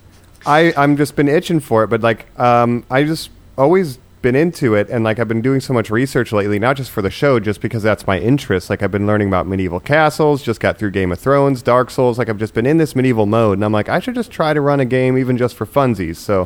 I 0.45 0.73
I'm 0.77 0.95
just 0.95 1.17
been 1.17 1.27
itching 1.27 1.59
for 1.59 1.83
it, 1.83 1.87
but 1.87 1.99
like 1.99 2.25
um 2.39 2.85
I 2.89 3.03
just 3.03 3.29
always 3.57 3.99
been 4.21 4.35
into 4.35 4.75
it 4.75 4.89
and 4.89 5.03
like 5.03 5.19
I've 5.19 5.27
been 5.27 5.41
doing 5.41 5.59
so 5.61 5.73
much 5.73 5.89
research 5.89 6.31
lately, 6.31 6.59
not 6.59 6.77
just 6.77 6.91
for 6.91 7.01
the 7.01 7.09
show, 7.09 7.39
just 7.39 7.61
because 7.61 7.83
that's 7.83 8.05
my 8.05 8.19
interest. 8.19 8.69
Like 8.69 8.83
I've 8.83 8.91
been 8.91 9.07
learning 9.07 9.27
about 9.27 9.47
medieval 9.47 9.79
castles, 9.79 10.43
just 10.43 10.59
got 10.59 10.77
through 10.77 10.91
Game 10.91 11.11
of 11.11 11.19
Thrones, 11.19 11.61
Dark 11.61 11.89
Souls, 11.89 12.17
like 12.17 12.29
I've 12.29 12.37
just 12.37 12.53
been 12.53 12.65
in 12.65 12.77
this 12.77 12.95
medieval 12.95 13.25
mode 13.25 13.57
and 13.57 13.65
I'm 13.65 13.71
like 13.71 13.89
I 13.89 13.99
should 13.99 14.15
just 14.15 14.31
try 14.31 14.53
to 14.53 14.61
run 14.61 14.79
a 14.79 14.85
game 14.85 15.17
even 15.17 15.37
just 15.37 15.55
for 15.55 15.65
funsies. 15.65 16.17
So 16.17 16.43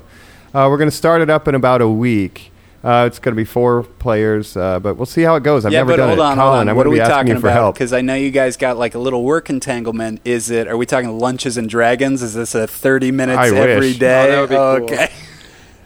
uh, 0.54 0.68
we're 0.70 0.78
going 0.78 0.90
to 0.90 0.96
start 0.96 1.22
it 1.22 1.30
up 1.30 1.48
in 1.48 1.56
about 1.56 1.82
a 1.82 1.90
week. 1.90 2.52
Uh, 2.84 3.06
it's 3.08 3.18
going 3.18 3.34
to 3.34 3.36
be 3.36 3.44
four 3.44 3.82
players, 3.82 4.56
uh, 4.56 4.80
but 4.80 4.94
we'll 4.96 5.08
see 5.08 5.24
how 5.24 5.36
it 5.36 5.42
goes. 5.42 5.66
I've 5.66 5.72
yeah, 5.74 5.80
never 5.80 5.94
but 5.94 5.96
done 5.98 6.08
hold 6.10 6.20
it. 6.20 6.22
on, 6.22 6.36
Colin, 6.36 6.48
hold 6.50 6.60
on. 6.60 6.70
I 6.70 6.74
What 6.74 6.86
are 6.86 6.90
wouldn't 6.92 6.94
we 6.94 7.00
be 7.00 7.06
talking 7.10 7.34
you 7.34 7.40
for 7.40 7.48
about? 7.48 7.54
help. 7.56 7.76
Because 7.76 7.92
I 7.94 8.02
know 8.02 8.14
you 8.14 8.30
guys 8.30 8.58
got 8.58 8.78
like 8.78 8.94
a 8.94 9.00
little 9.00 9.24
work 9.24 9.50
entanglement. 9.50 10.22
Is 10.24 10.52
it? 10.52 10.68
Are 10.68 10.78
we 10.78 10.86
talking 10.86 11.18
lunches 11.18 11.58
and 11.58 11.68
dragons? 11.68 12.22
Is 12.22 12.36
this 12.36 12.54
a 12.54 12.68
thirty 12.68 13.10
minutes 13.12 13.40
I 13.40 13.48
every 13.48 13.88
wish. 13.88 13.98
day? 13.98 14.36
Oh, 14.38 14.46
that 14.48 14.78
would 14.78 14.86
be 14.88 14.96
cool. 14.96 14.98
okay. 15.00 15.14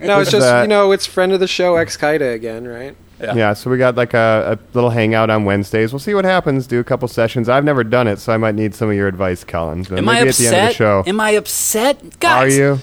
No, 0.00 0.20
it's 0.20 0.30
just 0.30 0.46
that- 0.46 0.62
you 0.62 0.68
know, 0.68 0.92
it's 0.92 1.06
friend 1.06 1.32
of 1.32 1.40
the 1.40 1.46
show, 1.48 1.76
ex 1.76 1.96
Kaida 1.96 2.34
again, 2.34 2.66
right? 2.66 2.96
Yeah. 3.20 3.34
Yeah, 3.34 3.52
so 3.52 3.68
we 3.70 3.76
got 3.76 3.96
like 3.96 4.14
a, 4.14 4.58
a 4.58 4.74
little 4.74 4.88
hangout 4.88 5.28
on 5.28 5.44
Wednesdays. 5.44 5.92
We'll 5.92 6.00
see 6.00 6.14
what 6.14 6.24
happens. 6.24 6.66
Do 6.66 6.80
a 6.80 6.84
couple 6.84 7.06
sessions. 7.06 7.50
I've 7.50 7.64
never 7.64 7.84
done 7.84 8.08
it, 8.08 8.18
so 8.18 8.32
I 8.32 8.38
might 8.38 8.54
need 8.54 8.74
some 8.74 8.88
of 8.88 8.94
your 8.96 9.08
advice, 9.08 9.44
Colin. 9.44 9.84
So 9.84 9.94
Am 9.96 10.06
maybe 10.06 10.16
I 10.16 10.20
at 10.20 10.24
the 10.24 10.28
upset? 10.46 10.52
end 10.54 10.62
of 10.62 10.68
the 10.68 10.74
show. 10.74 11.02
Am 11.06 11.20
I 11.20 11.30
upset, 11.32 12.00
Are 12.24 12.48
you? 12.48 12.78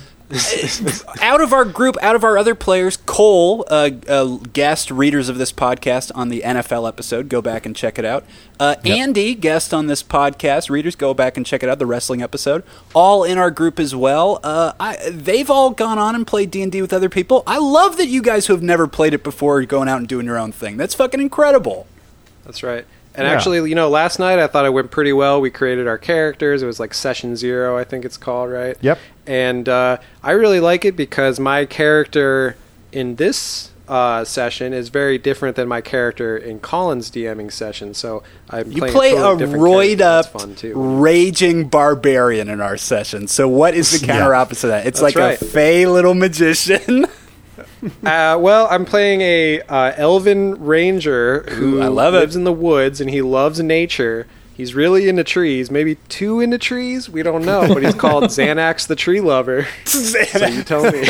Out 1.21 1.39
of 1.39 1.53
our 1.53 1.63
group, 1.63 1.95
out 2.01 2.15
of 2.15 2.23
our 2.23 2.37
other 2.37 2.53
players, 2.53 2.97
Cole, 2.97 3.65
uh, 3.69 3.91
uh, 4.09 4.37
guest 4.51 4.91
readers 4.91 5.29
of 5.29 5.37
this 5.37 5.53
podcast 5.53 6.11
on 6.15 6.27
the 6.27 6.41
NFL 6.41 6.87
episode, 6.87 7.29
go 7.29 7.41
back 7.41 7.65
and 7.65 7.73
check 7.73 7.97
it 7.97 8.03
out. 8.03 8.25
Uh, 8.59 8.75
Andy, 8.83 9.35
guest 9.35 9.73
on 9.73 9.87
this 9.87 10.03
podcast, 10.03 10.69
readers, 10.69 10.95
go 10.95 11.13
back 11.13 11.37
and 11.37 11.45
check 11.45 11.63
it 11.63 11.69
out. 11.69 11.79
The 11.79 11.85
wrestling 11.85 12.21
episode, 12.21 12.63
all 12.93 13.23
in 13.23 13.37
our 13.37 13.51
group 13.51 13.79
as 13.79 13.95
well. 13.95 14.39
Uh, 14.43 14.73
I, 14.79 14.97
they've 15.09 15.49
all 15.49 15.69
gone 15.69 15.97
on 15.97 16.13
and 16.13 16.27
played 16.27 16.51
D 16.51 16.61
and 16.61 16.71
D 16.71 16.81
with 16.81 16.91
other 16.91 17.09
people. 17.09 17.43
I 17.47 17.59
love 17.59 17.97
that 17.97 18.07
you 18.07 18.21
guys 18.21 18.47
who 18.47 18.53
have 18.53 18.63
never 18.63 18.87
played 18.87 19.13
it 19.13 19.23
before 19.23 19.59
are 19.59 19.65
going 19.65 19.87
out 19.87 19.99
and 19.99 20.07
doing 20.07 20.25
your 20.25 20.37
own 20.37 20.51
thing. 20.51 20.75
That's 20.75 20.93
fucking 20.93 21.21
incredible. 21.21 21.87
That's 22.43 22.63
right. 22.63 22.85
And 23.17 23.25
Yeah. 23.25 23.33
actually, 23.33 23.67
you 23.69 23.75
know, 23.75 23.89
last 23.89 24.19
night 24.19 24.37
I 24.39 24.47
thought 24.47 24.65
it 24.65 24.73
went 24.73 24.91
pretty 24.91 25.11
well. 25.11 25.41
We 25.41 25.49
created 25.49 25.87
our 25.87 25.97
characters. 25.97 26.61
It 26.61 26.67
was 26.67 26.79
like 26.79 26.93
session 26.93 27.35
zero, 27.35 27.77
I 27.77 27.83
think 27.83 28.05
it's 28.05 28.15
called, 28.17 28.51
right? 28.51 28.77
Yep. 28.79 28.99
And 29.25 29.67
uh, 29.67 29.97
I 30.23 30.31
really 30.31 30.59
like 30.59 30.85
it 30.85 30.95
because 30.95 31.39
my 31.39 31.65
character 31.65 32.55
in 32.91 33.15
this 33.15 33.71
uh, 33.89 34.23
session 34.25 34.73
is 34.73 34.89
very 34.89 35.17
different 35.17 35.55
than 35.55 35.67
my 35.67 35.79
character 35.81 36.35
in 36.37 36.59
Colin's 36.59 37.09
DMing 37.09 37.51
session. 37.51 37.93
So 37.93 38.21
I'm 38.49 38.69
You 38.71 38.79
playing 38.79 38.93
play 38.93 39.11
totally 39.11 39.33
a 39.33 39.37
different 39.37 39.63
roid 39.63 40.01
up, 40.01 40.25
That's 40.31 40.43
fun 40.43 40.55
too. 40.55 40.73
raging 40.75 41.69
barbarian 41.69 42.49
in 42.49 42.59
our 42.61 42.77
session. 42.77 43.27
So 43.27 43.47
what 43.47 43.73
is 43.75 43.99
the 43.99 44.05
counter 44.07 44.35
opposite 44.35 44.67
of 44.67 44.71
that? 44.71 44.87
It's 44.87 44.99
That's 44.99 45.15
like 45.15 45.23
right. 45.23 45.41
a 45.41 45.45
fey 45.45 45.85
little 45.87 46.13
magician. 46.13 47.05
Uh, 48.03 48.37
well, 48.39 48.67
I'm 48.71 48.85
playing 48.85 49.21
a 49.21 49.61
uh, 49.61 49.93
elven 49.97 50.63
ranger 50.63 51.43
who 51.49 51.77
Ooh, 51.77 51.81
I 51.81 51.87
love 51.87 52.13
it. 52.15 52.19
lives 52.19 52.35
in 52.35 52.43
the 52.43 52.51
woods 52.53 52.99
and 53.01 53.09
he 53.09 53.21
loves 53.21 53.61
nature. 53.61 54.25
He's 54.55 54.73
really 54.73 55.07
into 55.07 55.23
trees, 55.23 55.69
maybe 55.69 55.95
too 56.09 56.39
into 56.39 56.57
trees. 56.57 57.07
We 57.09 57.21
don't 57.21 57.45
know, 57.45 57.67
but 57.71 57.83
he's 57.83 57.93
called 57.93 58.23
Xanax 58.31 58.87
the 58.87 58.95
Tree 58.95 59.21
Lover. 59.21 59.67
So 59.85 60.45
you 60.47 60.63
tell 60.63 60.91
me. 60.91 61.05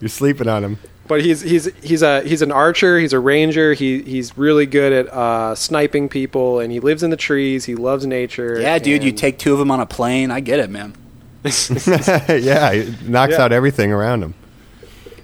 You're 0.00 0.08
sleeping 0.10 0.48
on 0.48 0.62
him. 0.64 0.78
But 1.08 1.22
he's 1.22 1.40
he's 1.40 1.66
he's 1.82 2.02
a 2.02 2.20
he's 2.22 2.42
an 2.42 2.52
archer. 2.52 2.98
He's 2.98 3.12
a 3.14 3.20
ranger. 3.20 3.72
He 3.72 4.02
he's 4.02 4.36
really 4.36 4.66
good 4.66 4.92
at 4.92 5.08
uh, 5.12 5.54
sniping 5.54 6.08
people, 6.10 6.58
and 6.58 6.70
he 6.72 6.80
lives 6.80 7.02
in 7.02 7.10
the 7.10 7.16
trees. 7.16 7.64
He 7.64 7.74
loves 7.76 8.04
nature. 8.04 8.60
Yeah, 8.60 8.78
dude, 8.78 9.02
you 9.04 9.12
take 9.12 9.38
two 9.38 9.52
of 9.54 9.58
them 9.58 9.70
on 9.70 9.80
a 9.80 9.86
plane. 9.86 10.30
I 10.30 10.40
get 10.40 10.58
it, 10.60 10.68
man. 10.68 10.94
yeah, 11.44 12.72
it 12.72 13.08
knocks 13.08 13.32
Yeah. 13.34 13.42
out 13.42 13.52
everything 13.52 13.92
around 13.92 14.22
him. 14.22 14.34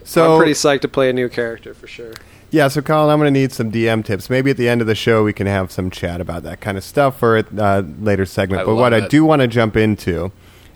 So 0.04 0.32
I'm 0.32 0.38
pretty 0.38 0.52
psyched 0.52 0.80
to 0.80 0.88
play 0.88 1.10
a 1.10 1.12
new 1.12 1.28
character 1.28 1.74
for 1.74 1.86
sure. 1.86 2.12
yeah, 2.50 2.68
so 2.68 2.82
Colin, 2.82 3.10
I'm 3.10 3.18
going 3.18 3.32
to 3.32 3.40
need 3.40 3.52
some 3.52 3.70
DM 3.70 4.04
tips. 4.04 4.28
Maybe 4.28 4.50
at 4.50 4.56
the 4.56 4.68
end 4.68 4.80
of 4.80 4.86
the 4.86 4.94
show 4.94 5.24
we 5.24 5.32
can 5.32 5.46
have 5.46 5.70
some 5.72 5.90
chat 5.90 6.20
about 6.20 6.42
that 6.42 6.60
kind 6.60 6.76
of 6.76 6.84
stuff 6.84 7.18
for 7.18 7.38
a 7.38 7.44
uh, 7.58 7.82
later 8.00 8.26
segment. 8.26 8.62
I 8.62 8.64
but 8.64 8.74
what 8.74 8.92
I 8.92 9.06
do 9.06 9.24
want 9.24 9.42
to 9.42 9.48
jump 9.48 9.76
into 9.76 10.32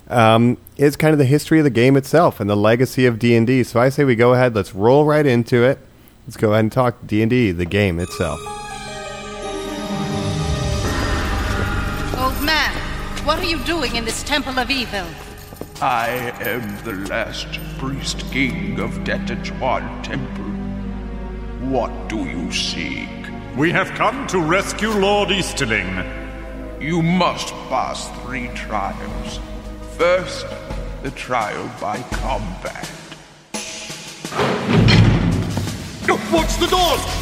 um, 0.09 0.57
is 0.77 0.97
kind 0.97 1.13
of 1.13 1.19
the 1.19 1.25
history 1.25 1.59
of 1.59 1.65
the 1.65 1.71
game 1.71 1.97
itself 1.97 2.41
and 2.41 2.49
the 2.49 2.57
legacy 2.57 3.07
of 3.07 3.19
D 3.19 3.37
and 3.37 3.47
D. 3.47 3.63
So 3.63 3.81
I 3.81 3.89
say 3.89 4.05
we 4.05 4.15
go 4.15 4.35
ahead. 4.35 4.55
Let's 4.55 4.75
roll 4.75 5.05
right 5.05 5.27
into 5.27 5.65
it. 5.65 5.79
Let's 6.27 6.37
go 6.37 6.53
ahead 6.53 6.65
and 6.65 6.73
talk 6.73 6.97
D 7.07 7.23
and 7.23 7.31
D, 7.31 7.53
the 7.53 7.65
game 7.65 8.01
itself. 8.01 8.41
Old 12.19 12.43
man, 12.43 12.73
what 13.25 13.39
are 13.39 13.45
you 13.45 13.59
doing 13.65 13.95
in 13.97 14.05
this 14.05 14.23
temple 14.23 14.59
of 14.59 14.71
evil? 14.71 15.07
I 15.83 16.33
am 16.41 16.85
the 16.85 17.07
last 17.11 17.61
priest 17.77 18.25
king 18.33 18.81
of 18.81 18.93
Detachuan 19.05 20.03
Temple. 20.03 20.45
What 21.69 22.09
do 22.09 22.25
you 22.25 22.51
seek? 22.51 23.11
We 23.59 23.73
have 23.73 23.91
come 23.91 24.27
to 24.29 24.41
rescue 24.41 24.89
Lord 24.91 25.31
Easterling. 25.31 26.03
You 26.81 27.03
must 27.03 27.53
pass 27.69 28.09
three 28.23 28.49
trials. 28.55 29.39
First, 29.99 30.47
the 31.03 31.11
trial 31.11 31.71
by 31.79 32.01
combat. 32.11 32.91
Watch 36.33 36.57
the 36.57 36.67
door! 36.69 37.16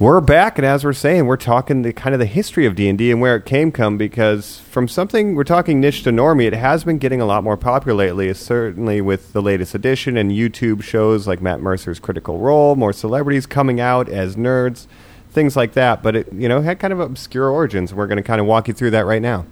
We're 0.00 0.20
back, 0.20 0.58
and 0.58 0.64
as 0.64 0.84
we're 0.84 0.92
saying, 0.92 1.26
we're 1.26 1.36
talking 1.36 1.82
the 1.82 1.92
kind 1.92 2.14
of 2.14 2.20
the 2.20 2.26
history 2.26 2.66
of 2.66 2.76
D 2.76 2.88
and 2.88 3.20
where 3.20 3.34
it 3.34 3.44
came 3.44 3.72
from. 3.72 3.98
Because 3.98 4.60
from 4.60 4.86
something 4.86 5.34
we're 5.34 5.42
talking 5.42 5.80
niche 5.80 6.04
to 6.04 6.10
normie, 6.10 6.44
it 6.44 6.52
has 6.52 6.84
been 6.84 6.98
getting 6.98 7.20
a 7.20 7.24
lot 7.24 7.42
more 7.42 7.56
popular 7.56 8.04
lately. 8.04 8.32
Certainly 8.32 9.00
with 9.00 9.32
the 9.32 9.42
latest 9.42 9.74
edition 9.74 10.16
and 10.16 10.30
YouTube 10.30 10.84
shows 10.84 11.26
like 11.26 11.42
Matt 11.42 11.58
Mercer's 11.58 11.98
Critical 11.98 12.38
Role, 12.38 12.76
more 12.76 12.92
celebrities 12.92 13.44
coming 13.44 13.80
out 13.80 14.08
as 14.08 14.36
nerds, 14.36 14.86
things 15.30 15.56
like 15.56 15.72
that. 15.72 16.00
But 16.00 16.14
it 16.14 16.32
you 16.32 16.48
know 16.48 16.60
had 16.60 16.78
kind 16.78 16.92
of 16.92 17.00
obscure 17.00 17.50
origins. 17.50 17.90
and 17.90 17.98
We're 17.98 18.06
going 18.06 18.18
to 18.18 18.22
kind 18.22 18.40
of 18.40 18.46
walk 18.46 18.68
you 18.68 18.74
through 18.74 18.92
that 18.92 19.04
right 19.04 19.20
now. 19.20 19.46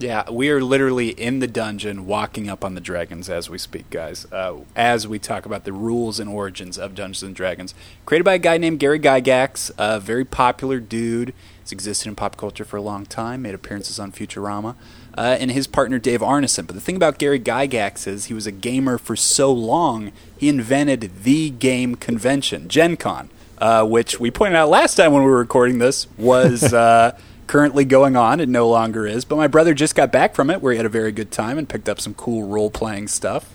Yeah, 0.00 0.30
we 0.30 0.48
are 0.48 0.62
literally 0.62 1.10
in 1.10 1.40
the 1.40 1.46
dungeon 1.46 2.06
walking 2.06 2.48
up 2.48 2.64
on 2.64 2.74
the 2.74 2.80
dragons 2.80 3.28
as 3.28 3.50
we 3.50 3.58
speak, 3.58 3.90
guys. 3.90 4.26
Uh, 4.32 4.60
as 4.74 5.06
we 5.06 5.18
talk 5.18 5.44
about 5.44 5.64
the 5.64 5.74
rules 5.74 6.18
and 6.18 6.30
origins 6.30 6.78
of 6.78 6.94
Dungeons 6.94 7.22
and 7.22 7.36
Dragons. 7.36 7.74
Created 8.06 8.24
by 8.24 8.34
a 8.34 8.38
guy 8.38 8.56
named 8.56 8.78
Gary 8.78 8.98
Gygax, 8.98 9.70
a 9.76 10.00
very 10.00 10.24
popular 10.24 10.80
dude. 10.80 11.34
He's 11.60 11.70
existed 11.70 12.08
in 12.08 12.16
pop 12.16 12.38
culture 12.38 12.64
for 12.64 12.78
a 12.78 12.82
long 12.82 13.04
time, 13.04 13.42
made 13.42 13.54
appearances 13.54 14.00
on 14.00 14.10
Futurama. 14.10 14.74
Uh, 15.18 15.36
and 15.38 15.50
his 15.50 15.66
partner 15.66 15.98
Dave 15.98 16.20
Arneson. 16.20 16.66
But 16.66 16.76
the 16.76 16.80
thing 16.80 16.96
about 16.96 17.18
Gary 17.18 17.38
Gygax 17.38 18.06
is 18.06 18.26
he 18.26 18.34
was 18.34 18.46
a 18.46 18.52
gamer 18.52 18.96
for 18.96 19.16
so 19.16 19.52
long, 19.52 20.12
he 20.34 20.48
invented 20.48 21.24
the 21.24 21.50
game 21.50 21.94
convention, 21.94 22.70
Gen 22.70 22.96
Con, 22.96 23.28
uh, 23.58 23.84
which 23.84 24.18
we 24.18 24.30
pointed 24.30 24.56
out 24.56 24.70
last 24.70 24.94
time 24.94 25.12
when 25.12 25.24
we 25.24 25.30
were 25.30 25.36
recording 25.36 25.78
this 25.78 26.06
was. 26.16 26.72
Currently 27.50 27.84
going 27.84 28.14
on. 28.14 28.38
It 28.38 28.48
no 28.48 28.68
longer 28.68 29.08
is. 29.08 29.24
But 29.24 29.34
my 29.34 29.48
brother 29.48 29.74
just 29.74 29.96
got 29.96 30.12
back 30.12 30.36
from 30.36 30.50
it 30.50 30.62
where 30.62 30.70
he 30.72 30.76
had 30.76 30.86
a 30.86 30.88
very 30.88 31.10
good 31.10 31.32
time 31.32 31.58
and 31.58 31.68
picked 31.68 31.88
up 31.88 32.00
some 32.00 32.14
cool 32.14 32.46
role 32.46 32.70
playing 32.70 33.08
stuff. 33.08 33.52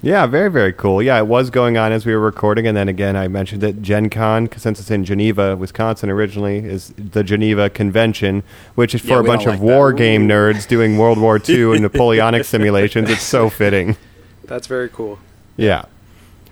Yeah, 0.00 0.24
very, 0.26 0.50
very 0.50 0.72
cool. 0.72 1.02
Yeah, 1.02 1.18
it 1.18 1.26
was 1.26 1.50
going 1.50 1.76
on 1.76 1.92
as 1.92 2.06
we 2.06 2.14
were 2.14 2.20
recording, 2.20 2.66
and 2.66 2.74
then 2.74 2.88
again, 2.88 3.16
I 3.16 3.28
mentioned 3.28 3.60
that 3.60 3.82
Gen 3.82 4.08
Con, 4.08 4.46
'cause 4.48 4.62
since 4.62 4.80
it's 4.80 4.90
in 4.90 5.04
Geneva, 5.04 5.54
Wisconsin 5.54 6.08
originally, 6.08 6.60
is 6.60 6.94
the 6.96 7.22
Geneva 7.22 7.68
Convention, 7.68 8.42
which 8.74 8.94
is 8.94 9.02
for 9.02 9.08
Yeah, 9.08 9.20
a 9.20 9.22
bunch 9.24 9.42
of 9.44 9.60
like 9.60 9.90
that. 9.90 9.96
game 9.98 10.26
nerds 10.26 10.66
doing 10.66 10.96
World 10.96 11.18
War 11.18 11.38
II 11.46 11.72
and 11.72 11.82
Napoleonic 11.82 12.46
simulations. 12.46 13.10
It's 13.10 13.22
so 13.22 13.50
fitting. 13.50 13.96
That's 14.44 14.66
very 14.66 14.88
cool. 14.88 15.18
Yeah. 15.58 15.82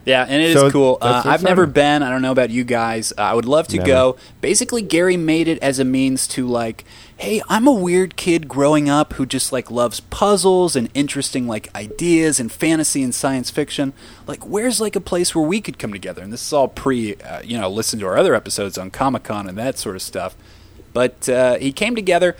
Yeah, 0.09 0.25
and 0.27 0.43
it 0.43 0.51
is 0.51 0.55
So 0.55 0.71
cool. 0.71 0.99
Uh, 1.03 1.23
I've 1.27 1.43
never 1.43 1.67
been. 1.67 2.03
I 2.03 2.09
don't 2.09 2.23
know 2.23 2.33
about 2.33 2.49
you 2.49 2.65
guys. 2.65 3.13
Uh, 3.13 3.23
I 3.23 3.35
would 3.35 3.45
love 3.45 3.69
to 3.69 3.77
Never. 3.77 3.87
go. 3.87 4.17
Basically, 4.41 4.81
Gary 4.81 5.19
made 5.19 5.49
it 5.49 5.59
as 5.59 5.79
a 5.79 5.85
means 5.85 6.27
to 6.29 6.47
like, 6.47 6.85
hey, 7.19 7.43
I'm 7.49 7.67
a 7.67 7.73
weird 7.73 8.17
kid 8.17 8.49
growing 8.49 8.89
up 8.89 9.13
who 9.15 9.27
just 9.27 9.53
like 9.53 9.71
loves 9.71 10.01
puzzles 10.01 10.75
and 10.75 10.89
interesting 10.95 11.47
like 11.47 11.69
ideas 11.75 12.41
and 12.41 12.51
fantasy 12.51 13.03
and 13.03 13.15
science 13.15 13.51
fiction. 13.51 13.93
Like, 14.27 14.47
where's 14.47 14.81
like 14.81 14.97
a 14.97 15.01
place 15.01 15.35
where 15.35 15.47
we 15.47 15.61
could 15.61 15.79
come 15.79 15.93
together? 15.93 16.23
And 16.23 16.33
this 16.33 16.47
is 16.47 16.53
all 16.55 16.69
pre, 16.69 17.17
uh, 17.17 17.43
you 17.43 17.59
know, 17.59 17.69
listen 17.69 17.99
to 18.01 18.07
our 18.07 18.17
other 18.17 18.35
episodes 18.35 18.79
on 18.79 18.91
Comic 18.91 19.25
Con 19.25 19.47
and 19.47 19.59
that 19.59 19.77
sort 19.77 19.95
of 19.95 20.01
stuff. 20.01 20.35
But 20.95 21.29
uh, 21.29 21.59
he 21.59 21.71
came 21.71 21.95
together 21.95 22.35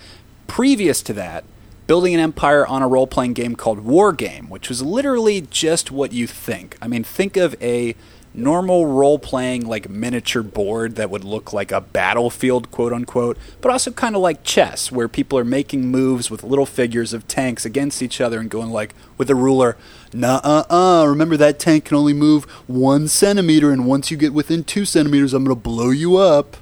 previous 0.47 1.03
to 1.03 1.13
that, 1.13 1.43
building 1.89 2.13
an 2.13 2.19
empire 2.19 2.67
on 2.67 2.83
a 2.83 2.87
role 2.87 3.07
playing 3.07 3.33
game 3.33 3.55
called 3.55 3.79
War 3.79 4.13
Game, 4.13 4.47
which 4.47 4.69
was 4.69 4.83
literally 4.83 5.41
just 5.41 5.89
what 5.89 6.13
you 6.13 6.27
think. 6.27 6.77
I 6.83 6.87
mean, 6.87 7.03
think 7.03 7.35
of 7.35 7.55
a 7.59 7.95
normal 8.31 8.85
role 8.85 9.17
playing 9.17 9.65
like 9.65 9.89
miniature 9.89 10.43
board 10.43 10.97
that 10.97 11.09
would 11.09 11.23
look 11.23 11.51
like 11.51 11.71
a 11.71 11.81
battlefield 11.81 12.69
quote 12.69 12.93
unquote 12.93 13.35
but 13.59 13.71
also 13.71 13.89
kind 13.89 14.15
of 14.15 14.21
like 14.21 14.43
chess 14.43 14.91
where 14.91 15.07
people 15.07 15.35
are 15.35 15.43
making 15.43 15.87
moves 15.87 16.29
with 16.29 16.43
little 16.43 16.67
figures 16.67 17.11
of 17.11 17.27
tanks 17.27 17.65
against 17.65 18.03
each 18.03 18.21
other 18.21 18.39
and 18.39 18.51
going 18.51 18.69
like 18.69 18.93
with 19.17 19.31
a 19.31 19.35
ruler 19.35 19.75
nah 20.13 20.39
uh 20.43 20.63
uh 20.69 21.07
remember 21.07 21.35
that 21.35 21.57
tank 21.57 21.85
can 21.85 21.97
only 21.97 22.13
move 22.13 22.45
one 22.67 23.07
centimeter 23.07 23.71
and 23.71 23.87
once 23.87 24.11
you 24.11 24.15
get 24.15 24.31
within 24.31 24.63
two 24.63 24.85
centimeters 24.85 25.33
i'm 25.33 25.43
gonna 25.43 25.55
blow 25.55 25.89
you 25.89 26.15
up 26.15 26.55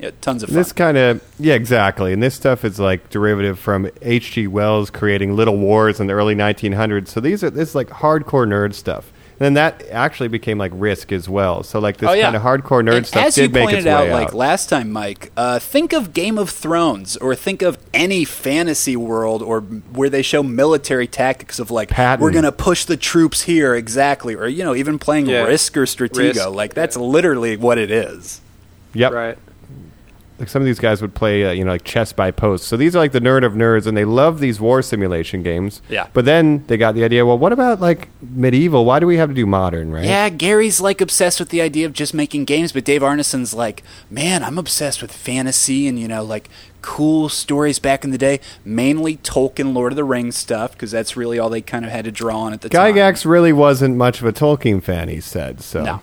yeah 0.00 0.10
tons 0.20 0.42
of 0.42 0.48
fun 0.48 0.56
This 0.56 0.72
kind 0.72 0.96
of 0.98 1.22
yeah, 1.38 1.54
exactly. 1.54 2.12
And 2.12 2.22
this 2.22 2.34
stuff 2.34 2.64
is 2.64 2.78
like 2.80 3.10
derivative 3.10 3.58
from 3.58 3.88
H.G. 4.02 4.46
Wells 4.46 4.90
creating 4.90 5.36
Little 5.36 5.56
Wars 5.58 6.00
in 6.00 6.06
the 6.06 6.12
early 6.14 6.34
1900s. 6.34 7.08
So 7.08 7.20
these 7.20 7.42
are 7.44 7.50
this 7.50 7.70
is 7.70 7.74
like 7.74 7.88
hardcore 7.88 8.46
nerd 8.46 8.74
stuff. 8.74 9.12
And 9.38 9.46
then 9.46 9.54
that 9.54 9.88
actually 9.90 10.28
became 10.28 10.58
like 10.58 10.70
Risk 10.74 11.12
as 11.12 11.26
well. 11.26 11.62
So 11.62 11.78
like 11.78 11.96
this 11.96 12.10
Oh, 12.10 12.12
yeah. 12.12 12.24
kind 12.24 12.36
of 12.36 12.42
hardcore 12.42 12.82
nerd 12.86 12.96
And 12.98 13.06
stuff 13.06 13.24
as 13.28 13.34
did 13.36 13.42
you 13.44 13.48
make 13.48 13.62
pointed 13.62 13.78
its 13.78 13.86
out, 13.86 14.04
way 14.04 14.12
like 14.12 14.28
out. 14.28 14.34
last 14.34 14.68
time, 14.68 14.92
Mike, 14.92 15.32
uh, 15.34 15.58
think 15.58 15.94
of 15.94 16.12
Game 16.12 16.36
of 16.36 16.50
Thrones, 16.50 17.16
or 17.16 17.34
think 17.34 17.62
of 17.62 17.78
any 17.94 18.26
fantasy 18.26 18.96
world, 18.96 19.40
or 19.42 19.62
where 19.62 20.10
they 20.10 20.20
show 20.20 20.42
military 20.42 21.06
tactics 21.06 21.58
of 21.58 21.70
like 21.70 21.88
Patton. 21.88 22.22
we're 22.22 22.32
gonna 22.32 22.52
push 22.52 22.84
the 22.84 22.98
troops 22.98 23.40
here 23.42 23.74
exactly, 23.74 24.34
or 24.34 24.46
you 24.46 24.62
know 24.62 24.74
even 24.74 24.98
playing 24.98 25.24
Yeah. 25.26 25.44
Risk 25.44 25.74
or 25.78 25.84
Stratego, 25.86 26.18
Risk, 26.34 26.50
like 26.50 26.74
that's 26.74 26.98
literally 26.98 27.56
what 27.56 27.78
it 27.78 27.90
is. 27.90 28.42
Yep. 28.92 29.12
Right. 29.12 29.38
Like 30.40 30.48
some 30.48 30.62
of 30.62 30.66
these 30.66 30.78
guys 30.78 31.02
would 31.02 31.14
play, 31.14 31.44
uh, 31.44 31.52
you 31.52 31.64
know, 31.64 31.72
like 31.72 31.84
chess 31.84 32.12
by 32.12 32.30
post. 32.30 32.66
So 32.66 32.76
these 32.76 32.96
are 32.96 32.98
like 32.98 33.12
the 33.12 33.20
nerd 33.20 33.44
of 33.44 33.52
nerds, 33.52 33.86
and 33.86 33.96
they 33.96 34.04
love 34.04 34.40
these 34.40 34.60
war 34.60 34.82
simulation 34.82 35.42
games. 35.42 35.82
Yeah. 35.88 36.08
But 36.12 36.24
then 36.24 36.64
they 36.66 36.76
got 36.76 36.94
the 36.94 37.04
idea. 37.04 37.26
Well, 37.26 37.38
what 37.38 37.52
about 37.52 37.80
like 37.80 38.08
medieval? 38.22 38.84
Why 38.84 38.98
do 38.98 39.06
we 39.06 39.18
have 39.18 39.28
to 39.28 39.34
do 39.34 39.46
modern? 39.46 39.92
Right. 39.92 40.04
Yeah, 40.04 40.28
Gary's 40.30 40.80
like 40.80 41.00
obsessed 41.00 41.38
with 41.38 41.50
the 41.50 41.60
idea 41.60 41.86
of 41.86 41.92
just 41.92 42.14
making 42.14 42.46
games, 42.46 42.72
but 42.72 42.84
Dave 42.84 43.02
Arneson's 43.02 43.54
like, 43.54 43.82
man, 44.10 44.42
I'm 44.42 44.58
obsessed 44.58 45.02
with 45.02 45.12
fantasy 45.12 45.86
and 45.86 45.98
you 45.98 46.08
know 46.08 46.24
like 46.24 46.48
cool 46.82 47.28
stories 47.28 47.78
back 47.78 48.04
in 48.04 48.10
the 48.10 48.18
day, 48.18 48.40
mainly 48.64 49.18
Tolkien, 49.18 49.74
Lord 49.74 49.92
of 49.92 49.96
the 49.96 50.04
Rings 50.04 50.36
stuff, 50.36 50.72
because 50.72 50.90
that's 50.90 51.16
really 51.16 51.38
all 51.38 51.50
they 51.50 51.60
kind 51.60 51.84
of 51.84 51.90
had 51.90 52.06
to 52.06 52.12
draw 52.12 52.40
on 52.40 52.52
at 52.52 52.62
the 52.62 52.68
time. 52.68 52.94
Gygax 52.94 53.24
really 53.24 53.52
wasn't 53.52 53.96
much 53.96 54.20
of 54.20 54.26
a 54.26 54.32
Tolkien 54.32 54.82
fan. 54.82 55.08
He 55.08 55.20
said 55.20 55.60
so. 55.60 55.84
No. 55.84 56.00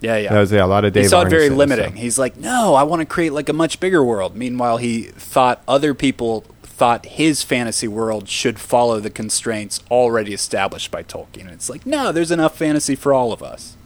Yeah, 0.00 0.16
yeah. 0.16 0.32
That 0.32 0.40
was 0.40 0.52
yeah, 0.52 0.64
a 0.64 0.66
lot 0.66 0.84
of 0.84 0.92
Dave. 0.92 1.04
he 1.04 1.08
saw 1.08 1.22
it 1.22 1.30
very 1.30 1.50
limiting. 1.50 1.92
so. 1.92 2.00
He's 2.00 2.18
like, 2.18 2.36
no, 2.36 2.74
I 2.74 2.82
want 2.84 3.00
to 3.00 3.06
create 3.06 3.32
like 3.32 3.48
a 3.48 3.52
much 3.52 3.80
bigger 3.80 4.02
world. 4.02 4.34
Meanwhile, 4.34 4.78
he 4.78 5.02
thought 5.02 5.62
other 5.68 5.94
people 5.94 6.44
thought 6.62 7.04
his 7.04 7.42
fantasy 7.42 7.86
world 7.86 8.26
should 8.26 8.58
follow 8.58 9.00
the 9.00 9.10
constraints 9.10 9.82
already 9.90 10.32
established 10.32 10.90
by 10.90 11.02
Tolkien. 11.02 11.42
And 11.42 11.50
it's 11.50 11.68
like, 11.68 11.84
no, 11.84 12.10
there's 12.10 12.30
enough 12.30 12.56
fantasy 12.56 12.94
for 12.94 13.12
all 13.12 13.34
of 13.34 13.42
us. 13.42 13.76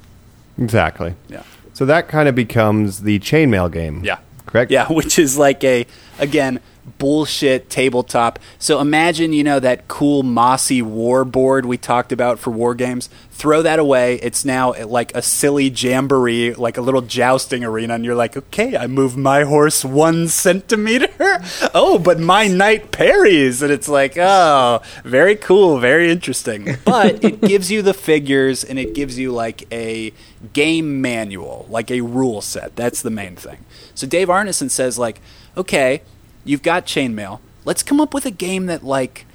Exactly. 0.56 1.16
Yeah. 1.28 1.42
So 1.72 1.84
that 1.86 2.06
kind 2.06 2.28
of 2.28 2.36
becomes 2.36 3.02
the 3.02 3.18
chainmail 3.18 3.72
game. 3.72 4.04
Yeah. 4.04 4.18
Correct. 4.46 4.70
Yeah, 4.70 4.86
which 4.92 5.18
is 5.18 5.36
like 5.36 5.64
a 5.64 5.86
again 6.20 6.60
bullshit 6.98 7.70
tabletop. 7.70 8.38
So 8.58 8.80
imagine, 8.80 9.32
you 9.32 9.44
know, 9.44 9.60
that 9.60 9.88
cool 9.88 10.22
mossy 10.22 10.82
war 10.82 11.24
board 11.24 11.66
we 11.66 11.78
talked 11.78 12.12
about 12.12 12.38
for 12.38 12.50
war 12.50 12.74
games. 12.74 13.08
Throw 13.30 13.62
that 13.62 13.78
away. 13.78 14.16
It's 14.16 14.44
now 14.44 14.72
eh, 14.72 14.84
like 14.84 15.14
a 15.14 15.22
silly 15.22 15.68
jamboree, 15.68 16.54
like 16.54 16.76
a 16.76 16.80
little 16.80 17.00
jousting 17.00 17.64
arena, 17.64 17.94
and 17.94 18.04
you're 18.04 18.14
like, 18.14 18.36
okay, 18.36 18.76
I 18.76 18.86
move 18.86 19.16
my 19.16 19.42
horse 19.42 19.84
one 19.84 20.28
centimeter. 20.28 21.08
oh, 21.74 21.98
but 21.98 22.20
my 22.20 22.46
knight 22.46 22.92
parries, 22.92 23.62
and 23.62 23.72
it's 23.72 23.88
like, 23.88 24.16
oh, 24.16 24.80
very 25.04 25.36
cool, 25.36 25.78
very 25.78 26.10
interesting. 26.10 26.76
But 26.84 27.24
it 27.24 27.40
gives 27.40 27.70
you 27.70 27.82
the 27.82 27.94
figures, 27.94 28.62
and 28.62 28.78
it 28.78 28.94
gives 28.94 29.18
you 29.18 29.32
like 29.32 29.66
a 29.72 30.12
game 30.52 31.00
manual, 31.00 31.66
like 31.68 31.90
a 31.90 32.02
rule 32.02 32.40
set. 32.40 32.76
That's 32.76 33.02
the 33.02 33.10
main 33.10 33.34
thing. 33.36 33.64
So 33.94 34.06
Dave 34.06 34.28
Arneson 34.28 34.70
says, 34.70 34.98
like, 34.98 35.20
okay, 35.56 36.02
you've 36.44 36.62
got 36.62 36.86
chainmail. 36.86 37.40
Let's 37.64 37.82
come 37.82 38.00
up 38.00 38.12
with 38.12 38.26
a 38.26 38.30
game 38.30 38.66
that 38.66 38.84
like 38.84 39.26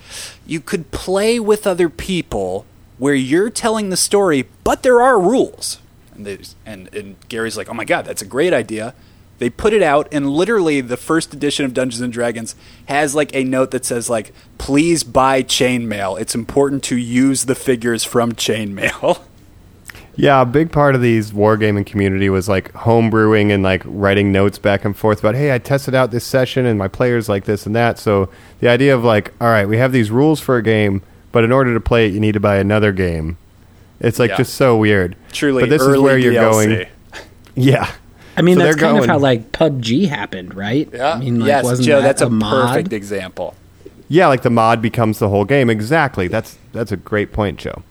you 0.46 0.62
could 0.62 0.92
play 0.92 1.40
with 1.40 1.66
other 1.66 1.90
people 1.90 2.66
where 2.98 3.16
you're 3.16 3.50
telling 3.50 3.90
the 3.90 3.98
story, 3.98 4.48
but 4.64 4.84
there 4.84 5.02
are 5.02 5.20
rules. 5.20 5.80
And 6.16 6.28
and 6.66 6.94
and 6.94 7.16
Gary's 7.30 7.58
like, 7.58 7.70
"Oh 7.70 7.74
my 7.74 7.86
god, 7.86 8.06
that's 8.06 8.22
a 8.22 8.26
great 8.26 8.54
idea." 8.54 8.94
They 9.40 9.50
put 9.50 9.72
it 9.72 9.82
out 9.82 10.10
and 10.12 10.30
literally 10.30 10.82
the 10.82 10.98
first 10.98 11.34
edition 11.34 11.64
of 11.64 11.74
Dungeons 11.74 12.02
and 12.02 12.12
Dragons 12.12 12.56
has 12.88 13.16
like 13.16 13.34
a 13.34 13.46
note 13.46 13.72
that 13.72 13.86
says 13.86 14.10
like, 14.10 14.34
"Please 14.58 15.04
buy 15.04 15.44
chainmail. 15.44 16.20
It's 16.20 16.36
important 16.36 16.84
to 16.86 16.98
use 16.98 17.46
the 17.46 17.56
figures 17.56 18.04
from 18.04 18.34
chainmail." 18.34 19.22
Yeah, 20.22 20.42
a 20.42 20.46
big 20.46 20.70
part 20.74 20.96
of 20.96 21.02
these 21.02 21.32
wargaming 21.32 21.86
community 21.86 22.30
was 22.30 22.50
like 22.50 22.74
homebrewing 22.74 23.54
and 23.54 23.64
like 23.64 23.82
writing 23.86 24.34
notes 24.34 24.60
back 24.60 24.84
and 24.84 24.96
forth 24.96 25.20
about, 25.20 25.34
hey, 25.36 25.54
I 25.54 25.60
tested 25.60 25.96
out 25.96 26.12
this 26.12 26.26
session 26.26 26.66
and 26.66 26.78
my 26.78 26.90
players 26.90 27.30
like 27.30 27.46
this 27.46 27.66
and 27.66 27.74
that. 27.76 27.98
So 27.98 28.30
the 28.60 28.68
idea 28.68 28.94
of 28.94 29.02
like, 29.04 29.34
all 29.40 29.48
right, 29.48 29.66
we 29.66 29.78
have 29.78 29.94
these 29.94 30.12
rules 30.12 30.42
for 30.42 30.58
a 30.58 30.62
game, 30.62 31.02
but 31.32 31.46
in 31.46 31.54
order 31.54 31.74
to 31.74 31.80
play 31.80 32.06
it, 32.06 32.14
you 32.14 32.20
need 32.20 32.34
to 32.34 32.40
buy 32.42 32.58
another 32.58 32.92
game. 32.92 33.38
It's 34.02 34.20
like 34.20 34.32
Yeah. 34.32 34.38
just 34.38 34.56
so 34.56 34.76
weird. 34.76 35.16
Truly 35.32 35.64
but 35.64 35.70
this 35.70 35.82
early 35.82 35.96
is 35.96 36.02
where 36.02 36.18
you're 36.18 36.34
DLC. 36.34 36.68
going. 36.68 36.88
Yeah. 37.56 37.90
I 38.36 38.42
mean, 38.42 38.58
So 38.58 38.64
that's 38.64 38.76
they're 38.76 38.86
kind 38.88 38.98
of 38.98 39.02
going- 39.04 39.10
how 39.10 39.20
like 39.20 39.54
PUBG 39.54 40.10
happened, 40.10 40.54
right? 40.54 40.90
Yeah. 40.94 41.14
I 41.14 41.20
mean, 41.20 41.40
like, 41.40 41.48
yes, 41.48 41.64
wasn't 41.64 41.88
Joe, 41.88 41.98
that 42.02 42.04
that's 42.08 42.22
a, 42.22 42.30
mod? 42.30 42.68
perfect 42.74 42.92
example. 42.92 43.56
Yeah, 44.10 44.28
like 44.28 44.42
the 44.42 44.50
mod 44.50 44.82
becomes 44.82 45.20
the 45.20 45.30
whole 45.30 45.46
game. 45.46 45.70
Exactly. 45.70 46.28
That's 46.28 46.58
that's 46.74 46.92
a 46.92 46.98
great 46.98 47.32
point, 47.32 47.58
Joe. 47.60 47.84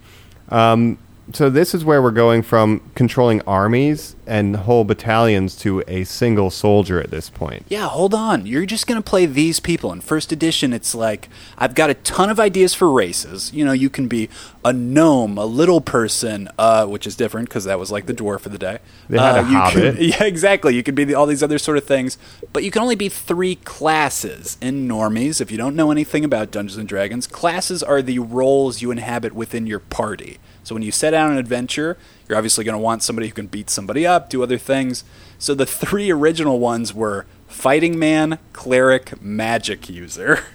Um, 0.51 0.99
so 1.33 1.51
this 1.51 1.75
is 1.75 1.85
where 1.85 2.01
we're 2.03 2.11
going 2.11 2.43
from 2.43 2.81
controlling 2.95 3.41
armies 3.43 4.17
and 4.29 4.55
whole 4.57 4.85
battalions 4.85 5.57
to 5.57 5.83
a 5.89 6.05
single 6.05 6.51
soldier 6.51 7.01
at 7.01 7.11
this 7.11 7.31
point. 7.31 7.65
Yeah, 7.69 7.89
hold 7.89 8.15
on. 8.15 8.47
You're 8.47 8.67
just 8.67 8.87
going 8.87 9.01
to 9.03 9.09
play 9.11 9.27
these 9.27 9.59
people. 9.59 9.91
In 9.93 10.01
first 10.01 10.31
edition, 10.31 10.73
it's 10.73 10.95
like 10.95 11.29
I've 11.57 11.75
got 11.75 11.91
a 11.91 11.95
ton 11.95 12.31
of 12.31 12.39
ideas 12.39 12.75
for 12.75 12.91
races. 12.93 13.53
You 13.53 13.65
know, 13.65 13.73
you 13.73 13.91
can 13.91 14.07
be 14.07 14.29
a 14.65 14.73
gnome, 14.73 15.39
a 15.39 15.47
little 15.47 15.81
person, 15.81 16.49
uh, 16.59 16.85
which 16.87 17.07
is 17.07 17.17
different 17.17 17.49
because 17.49 17.65
that 17.65 17.79
was 17.79 17.91
like 17.91 18.07
the 18.07 18.15
dwarf 18.15 18.45
of 18.47 18.53
the 18.53 18.59
day. 18.59 18.79
They 19.09 19.19
had 19.19 19.37
Uh, 19.37 19.39
a 19.39 19.51
you 19.51 19.57
hobbit. 19.57 19.97
Can, 19.97 20.05
yeah, 20.09 20.25
exactly. 20.25 20.75
You 20.77 20.83
could 20.83 20.95
be 20.95 21.05
the, 21.05 21.15
all 21.15 21.27
these 21.27 21.43
other 21.43 21.59
sort 21.59 21.79
of 21.79 21.85
things, 21.85 22.19
but 22.53 22.63
you 22.65 22.71
can 22.71 22.83
only 22.83 22.97
be 22.97 23.09
three 23.09 23.55
classes 23.57 24.59
in 24.61 24.87
normies. 24.87 25.41
If 25.41 25.51
you 25.51 25.57
don't 25.57 25.75
know 25.75 25.91
anything 25.91 26.25
about 26.25 26.51
Dungeons 26.51 26.77
and 26.77 26.87
Dragons, 26.89 27.27
classes 27.27 27.83
are 27.83 28.03
the 28.03 28.19
roles 28.19 28.83
you 28.83 28.91
inhabit 28.91 29.33
within 29.33 29.67
your 29.67 29.79
party. 29.81 30.39
So 30.65 30.75
when 30.75 30.83
you 30.83 30.93
set 30.93 31.15
out 31.15 31.27
on 31.27 31.33
an 31.33 31.39
adventure, 31.39 31.97
you're 32.29 32.37
obviously 32.39 32.65
going 32.65 32.75
to 32.75 32.79
want 32.79 33.03
somebody 33.03 33.29
who 33.29 33.35
can 33.35 33.47
beat 33.47 33.71
somebody 33.71 34.07
up, 34.07 34.29
do 34.31 34.43
other 34.43 34.59
things. 34.59 35.05
So 35.39 35.55
the 35.55 35.67
three 35.67 36.11
original 36.11 36.59
ones 36.59 36.93
were 36.93 37.27
fighting 37.47 37.99
man, 37.99 38.39
cleric, 38.53 39.21
magic 39.23 39.89
user. 39.89 40.45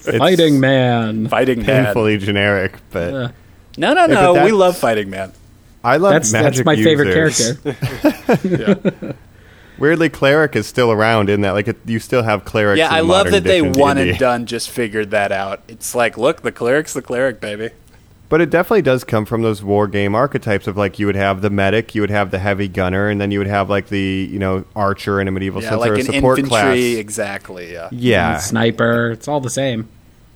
Fighting 0.00 0.60
man. 0.60 1.28
Fighting 1.28 1.58
man. 1.66 1.84
Painfully 1.86 2.16
generic, 2.16 2.78
but 2.90 3.12
Uh, 3.14 3.28
No, 3.76 3.92
no, 3.92 4.06
Yeah, 4.06 4.32
no. 4.32 4.44
we 4.44 4.50
love 4.52 4.78
fighting 4.78 5.10
man. 5.10 5.32
I 5.82 5.98
love 5.98 6.12
that's 6.14 6.32
magic 6.32 6.64
that's 6.64 6.66
my 6.66 6.76
favorite 6.76 7.14
users. 7.14 7.58
character. 7.60 9.14
Weirdly, 9.78 10.08
cleric 10.08 10.54
is 10.56 10.66
still 10.66 10.90
around 10.92 11.28
in 11.28 11.40
that. 11.42 11.50
Like, 11.50 11.68
it, 11.68 11.76
you 11.84 11.98
still 11.98 12.22
have 12.22 12.44
clerics. 12.44 12.78
Yeah, 12.78 12.88
in 12.88 12.94
I 12.94 13.00
love 13.00 13.30
that 13.32 13.42
they 13.44 13.58
edition 13.58 13.80
one 13.80 13.96
D&D. 13.96 14.10
and 14.10 14.18
done 14.18 14.46
just 14.46 14.70
figured 14.70 15.10
that 15.10 15.32
out. 15.32 15.60
It's 15.68 15.94
like, 15.94 16.16
look, 16.16 16.42
the 16.42 16.52
cleric's 16.52 16.92
the 16.94 17.02
cleric, 17.02 17.40
baby. 17.40 17.70
But 18.34 18.40
it 18.40 18.50
definitely 18.50 18.82
does 18.82 19.04
come 19.04 19.26
from 19.26 19.42
those 19.42 19.62
war 19.62 19.86
game 19.86 20.16
archetypes 20.16 20.66
of 20.66 20.76
like 20.76 20.98
you 20.98 21.06
would 21.06 21.14
have 21.14 21.40
the 21.40 21.50
medic, 21.50 21.94
you 21.94 22.00
would 22.00 22.10
have 22.10 22.32
the 22.32 22.40
heavy 22.40 22.66
gunner, 22.66 23.08
and 23.08 23.20
then 23.20 23.30
you 23.30 23.38
would 23.38 23.46
have 23.46 23.70
like 23.70 23.90
the 23.90 24.28
you 24.28 24.40
know 24.40 24.64
archer 24.74 25.20
in 25.20 25.28
a 25.28 25.30
medieval 25.30 25.62
Yeah, 25.62 25.68
sense 25.68 25.80
like 25.82 25.90
or 25.92 25.94
a 25.94 25.98
an 25.98 26.04
support 26.06 26.40
infantry, 26.40 26.48
class. 26.48 26.76
exactly. 26.98 27.72
Yeah. 27.72 27.88
Yeah, 27.92 28.38
Sniper. 28.38 29.12
It's 29.12 29.28
all 29.28 29.40
the 29.40 29.50
same. 29.50 29.88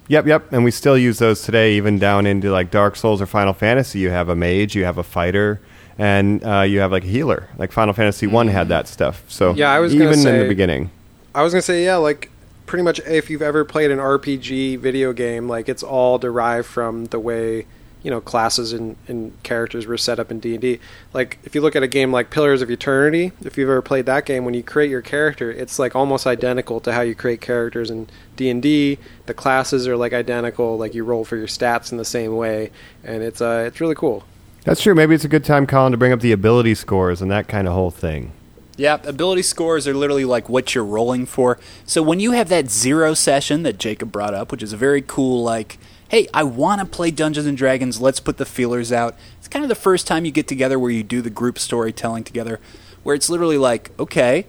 Yep, 0.07 0.29
yep. 0.29 0.53
And 0.53 0.63
we 0.63 0.71
still 0.71 0.97
use 0.97 1.19
those 1.19 1.43
today, 1.43 1.75
even 1.75 1.99
down 1.99 2.25
into 2.25 2.53
like 2.53 2.71
Dark 2.71 2.95
Souls 2.95 3.21
or 3.21 3.27
Final 3.27 3.53
Fantasy. 3.53 3.99
You 3.99 4.11
have 4.11 4.29
a 4.29 4.37
mage, 4.37 4.77
you 4.77 4.85
have 4.85 4.99
a 4.99 5.03
fighter, 5.03 5.61
and 5.99 6.45
uh, 6.45 6.61
you 6.61 6.79
have 6.79 6.93
like 6.93 7.03
a 7.03 7.09
healer. 7.09 7.49
Like 7.59 7.73
Final 7.73 7.95
Fantasy 7.95 8.29
One 8.29 8.47
Mm-hmm. 8.47 8.55
had 8.59 8.69
that 8.69 8.87
stuff. 8.87 9.25
So 9.27 9.55
Yeah, 9.55 9.73
I 9.73 9.81
was 9.81 9.93
gonna 9.93 10.05
even 10.13 10.25
in 10.25 10.39
the 10.39 10.47
beginning. 10.49 10.93
I 11.35 11.43
was 11.43 11.53
gonna 11.53 11.63
say 11.63 11.85
yeah, 11.85 11.97
like 11.97 12.31
pretty 12.67 12.85
much 12.85 13.01
if 13.01 13.29
you've 13.29 13.43
ever 13.43 13.65
played 13.65 13.91
an 13.91 13.99
RPG 13.99 14.79
video 14.79 15.13
game, 15.13 15.49
like 15.49 15.69
it's 15.69 15.83
all 15.83 16.19
derived 16.19 16.69
from 16.69 17.07
the 17.07 17.19
way 17.19 17.67
you 18.03 18.11
know 18.11 18.21
classes 18.21 18.73
and, 18.73 18.97
and 19.07 19.41
characters 19.43 19.87
were 19.87 19.99
set 19.99 20.19
up 20.19 20.31
in 20.31 20.41
D 20.41 20.55
and 20.55 20.61
D. 20.61 20.81
Like 21.13 21.39
if 21.45 21.55
you 21.55 21.61
look 21.61 21.77
at 21.77 21.83
a 21.83 21.89
game 21.89 22.13
like 22.13 22.31
Pillars 22.31 22.63
of 22.63 22.71
Eternity, 22.71 23.33
if 23.43 23.57
you've 23.59 23.69
ever 23.69 23.83
played 23.83 24.07
that 24.07 24.25
game, 24.27 24.45
when 24.45 24.55
you 24.55 24.63
create 24.63 24.91
your 24.91 25.03
character, 25.03 25.51
it's 25.51 25.79
like 25.79 25.95
almost 25.97 26.27
identical 26.27 26.81
to 26.81 26.93
how 26.93 27.01
you 27.01 27.15
create 27.15 27.41
characters 27.41 27.91
in 27.91 28.09
D 28.37 28.51
and 28.51 28.63
D. 28.63 28.99
The 29.27 29.35
classes 29.35 29.89
are 29.89 29.97
like 29.97 30.13
identical, 30.13 30.79
like 30.79 30.95
you 30.95 31.05
roll 31.05 31.25
for 31.25 31.37
your 31.37 31.49
stats 31.49 31.93
in 31.93 31.99
the 31.99 32.05
same 32.05 32.37
way, 32.37 32.71
and 33.05 33.23
it's 33.23 33.41
uh 33.41 33.65
it's 33.67 33.81
really 33.81 33.95
cool. 33.95 34.25
That's 34.65 34.83
true. 34.83 34.95
Maybe 34.95 35.15
it's 35.15 35.25
a 35.25 35.29
good 35.29 35.45
time, 35.45 35.67
Colin, 35.67 35.93
to 35.93 35.99
bring 35.99 36.13
up 36.13 36.21
the 36.21 36.33
ability 36.33 36.75
scores 36.75 37.23
and 37.23 37.31
that 37.31 37.49
kind 37.49 37.67
of 37.67 37.75
whole 37.75 37.91
thing. 37.91 38.33
Yeah, 38.77 39.01
ability 39.05 39.43
scores 39.43 39.89
are 39.89 39.95
literally 39.95 40.25
like 40.25 40.49
what 40.49 40.75
you're 40.75 40.85
rolling 40.85 41.27
for. 41.27 41.59
So 41.85 42.01
when 42.01 42.21
you 42.21 42.33
have 42.33 42.49
that 42.51 42.71
zero 42.71 43.13
session 43.15 43.65
that 43.65 43.79
Jacob 43.79 44.13
brought 44.13 44.35
up, 44.35 44.53
which 44.53 44.63
is 44.63 44.73
a 44.73 44.77
very 44.77 45.03
cool, 45.03 45.43
like, 45.43 45.79
hey, 46.09 46.29
I 46.33 46.43
want 46.43 46.81
to 46.81 46.87
play 46.87 47.11
Dungeons 47.11 47.47
and 47.47 47.57
Dragons, 47.57 48.01
let's 48.01 48.21
put 48.21 48.39
the 48.39 48.47
feelers 48.47 48.93
out. 48.93 49.15
It's 49.39 49.49
kind 49.49 49.65
of 49.65 49.69
the 49.69 49.75
first 49.75 50.07
time 50.07 50.25
you 50.25 50.31
get 50.31 50.49
together 50.49 50.79
where 50.79 50.91
you 50.91 51.03
do 51.03 51.21
the 51.23 51.31
group 51.31 51.59
storytelling 51.59 52.25
together, 52.25 52.61
where 53.03 53.15
it's 53.15 53.31
literally 53.31 53.59
like, 53.59 53.91
okay, 53.99 54.47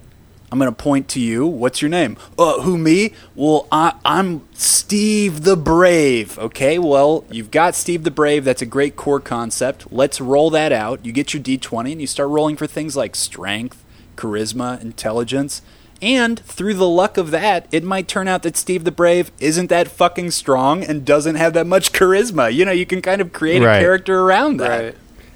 I'm 0.52 0.58
going 0.58 0.72
to 0.72 0.76
point 0.76 1.08
to 1.10 1.20
you. 1.20 1.46
What's 1.46 1.82
your 1.82 1.90
name? 1.90 2.18
Uh, 2.38 2.62
who, 2.62 2.78
me? 2.78 3.14
Well, 3.36 3.68
I, 3.72 3.94
I'm 4.04 4.48
Steve 4.54 5.44
the 5.44 5.56
Brave. 5.56 6.40
Okay, 6.40 6.80
well, 6.80 7.24
you've 7.30 7.52
got 7.52 7.76
Steve 7.76 8.04
the 8.04 8.12
Brave. 8.12 8.46
That's 8.46 8.62
a 8.62 8.66
great 8.66 8.96
core 8.96 9.20
concept. 9.20 9.92
Let's 9.92 10.20
roll 10.20 10.50
that 10.52 10.72
out. 10.72 11.06
You 11.06 11.12
get 11.12 11.34
your 11.34 11.44
d20 11.44 11.92
and 11.92 12.02
you 12.02 12.08
start 12.08 12.30
rolling 12.30 12.56
for 12.56 12.66
things 12.66 12.98
like 12.98 13.16
strength, 13.16 13.84
charisma, 14.16 14.82
intelligence. 14.82 15.62
And 16.02 16.40
through 16.40 16.76
the 16.76 16.88
luck 16.88 17.18
of 17.18 17.32
that, 17.32 17.68
it 17.72 17.84
might 17.84 18.08
turn 18.08 18.28
out 18.28 18.44
that 18.44 18.56
Steve 18.56 18.84
the 18.86 18.92
Brave 18.92 19.32
isn't 19.40 19.68
that 19.68 19.88
fucking 19.90 20.32
strong 20.32 20.84
and 20.84 21.04
doesn't 21.04 21.36
have 21.36 21.54
that 21.54 21.68
much 21.68 21.92
charisma. 21.94 22.54
You 22.54 22.66
know, 22.66 22.72
you 22.72 22.86
can 22.86 23.02
kind 23.02 23.20
of 23.22 23.34
create 23.34 23.62
Right. 23.62 23.78
a 23.78 23.82
character 23.82 24.22
around 24.22 24.58
that. 24.58 24.84
Right. 24.84 24.96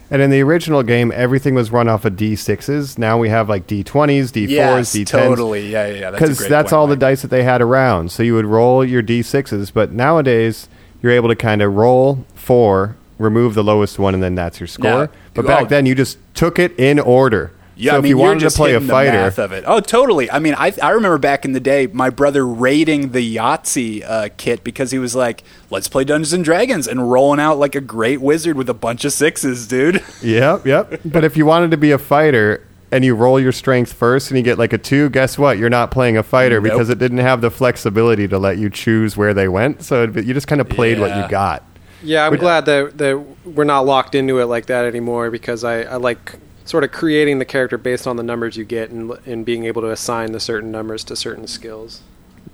And 0.10 0.22
in 0.22 0.30
the 0.30 0.42
original 0.42 0.84
game, 0.84 1.12
everything 1.16 1.56
was 1.56 1.72
run 1.72 1.90
off 1.90 2.06
of 2.06 2.14
D6s. 2.14 2.98
Now 3.00 3.18
we 3.18 3.30
have 3.30 3.50
like 3.50 3.66
D20s, 3.68 4.32
D4s, 4.32 4.50
Yes, 4.50 4.94
D10s. 4.96 5.08
totally. 5.10 5.70
Yeah, 5.72 5.88
yeah, 5.88 5.94
yeah. 5.96 6.12
That's 6.12 6.22
Because 6.22 6.38
great 6.38 6.50
that's 6.50 6.66
point, 6.72 6.74
all 6.80 6.88
the 6.88 6.96
dice 6.96 7.24
that 7.24 7.30
they 7.30 7.44
had 7.44 7.62
around. 7.62 8.12
So 8.12 8.22
you 8.22 8.36
would 8.36 8.46
roll 8.46 8.86
your 8.86 9.02
D6s, 9.02 9.72
but 9.74 9.92
nowadays 9.92 10.70
you're 11.02 11.12
able 11.12 11.30
to 11.30 11.36
kind 11.36 11.62
of 11.64 11.74
roll 11.74 12.26
four, 12.36 12.96
remove 13.18 13.56
the 13.56 13.64
lowest 13.64 13.98
one, 13.98 14.14
and 14.14 14.22
then 14.22 14.36
that's 14.36 14.60
your 14.60 14.68
score. 14.68 14.86
Yeah. 14.92 15.08
But 15.34 15.46
Oh. 15.46 15.48
back 15.48 15.70
then 15.70 15.86
you 15.88 15.96
just 15.96 16.18
took 16.36 16.60
it 16.60 16.78
in 16.80 17.00
order. 17.00 17.52
Yeah, 17.84 17.92
so 17.92 17.96
I 17.96 18.00
if 18.00 18.04
mean, 18.04 18.10
you 18.12 18.18
you're 18.18 18.28
wanted 18.28 18.40
just 18.40 18.56
to 18.56 18.62
play 18.62 18.74
a 18.76 18.80
the 18.80 18.88
fighter, 18.88 19.42
of 19.44 19.52
it. 19.52 19.64
Oh, 19.68 19.80
totally. 19.80 20.32
I 20.32 20.40
mean, 20.40 20.56
I 20.58 20.74
I 20.82 20.92
remember 20.92 21.18
back 21.18 21.46
in 21.46 21.52
the 21.54 21.60
day, 21.60 21.88
my 21.88 22.10
brother 22.10 22.46
raiding 22.46 23.12
the 23.12 23.36
Yahtzee 23.36 24.04
uh, 24.08 24.30
kit 24.38 24.64
because 24.64 24.92
he 24.92 25.00
was 25.00 25.16
like, 25.16 25.44
"Let's 25.70 25.88
play 25.88 26.04
Dungeons 26.04 26.34
and 26.34 26.44
Dragons," 26.44 26.88
and 26.88 27.12
rolling 27.12 27.40
out 27.40 27.58
like 27.60 27.76
a 27.76 27.82
great 27.82 28.22
wizard 28.22 28.56
with 28.58 28.70
a 28.70 28.74
bunch 28.74 29.06
of 29.06 29.12
sixes, 29.14 29.68
dude. 29.68 30.04
Yep, 30.22 30.66
yep. 30.66 31.02
but 31.06 31.24
if 31.24 31.36
you 31.36 31.46
wanted 31.46 31.72
to 31.72 31.78
be 31.78 31.92
a 31.92 31.98
fighter 31.98 32.66
and 32.92 33.04
you 33.04 33.14
roll 33.16 33.40
your 33.40 33.52
strength 33.52 33.92
first 33.92 34.30
and 34.32 34.38
you 34.38 34.44
get 34.44 34.58
like 34.58 34.72
a 34.72 34.78
two, 34.78 35.10
guess 35.10 35.38
what? 35.38 35.58
You're 35.58 35.70
not 35.70 35.92
playing 35.92 36.16
a 36.16 36.24
fighter 36.24 36.62
Nope. 36.62 36.72
because 36.72 36.90
it 36.90 37.00
didn't 37.00 37.18
have 37.18 37.42
the 37.42 37.50
flexibility 37.52 38.28
to 38.28 38.38
let 38.38 38.58
you 38.58 38.70
choose 38.70 39.18
where 39.18 39.34
they 39.34 39.48
went. 39.48 39.84
So 39.84 40.04
it, 40.04 40.24
you 40.26 40.34
just 40.34 40.48
kind 40.48 40.62
of 40.62 40.70
played 40.70 41.00
what 41.00 41.16
you 41.18 41.28
got. 41.30 41.64
Yeah, 42.04 42.26
I'm 42.26 42.32
But- 42.34 42.40
glad 42.40 42.66
that 42.68 42.98
that 43.00 43.18
we're 43.46 43.64
not 43.64 43.82
locked 43.86 44.14
into 44.16 44.40
it 44.40 44.46
like 44.46 44.68
that 44.68 44.86
anymore 44.86 45.32
because 45.32 45.64
I, 45.64 45.82
I 45.84 45.96
like 45.96 46.36
sort 46.66 46.84
of 46.84 46.92
creating 46.92 47.40
the 47.40 47.46
character 47.46 47.78
based 47.78 48.08
on 48.08 48.16
the 48.16 48.24
numbers 48.24 48.56
you 48.58 48.64
get 48.66 48.90
and 48.90 49.12
and 49.26 49.46
being 49.46 49.66
able 49.66 49.82
to 49.82 49.90
assign 49.92 50.32
the 50.32 50.40
certain 50.40 50.72
numbers 50.72 51.04
to 51.06 51.16
certain 51.16 51.48
skills. 51.48 52.02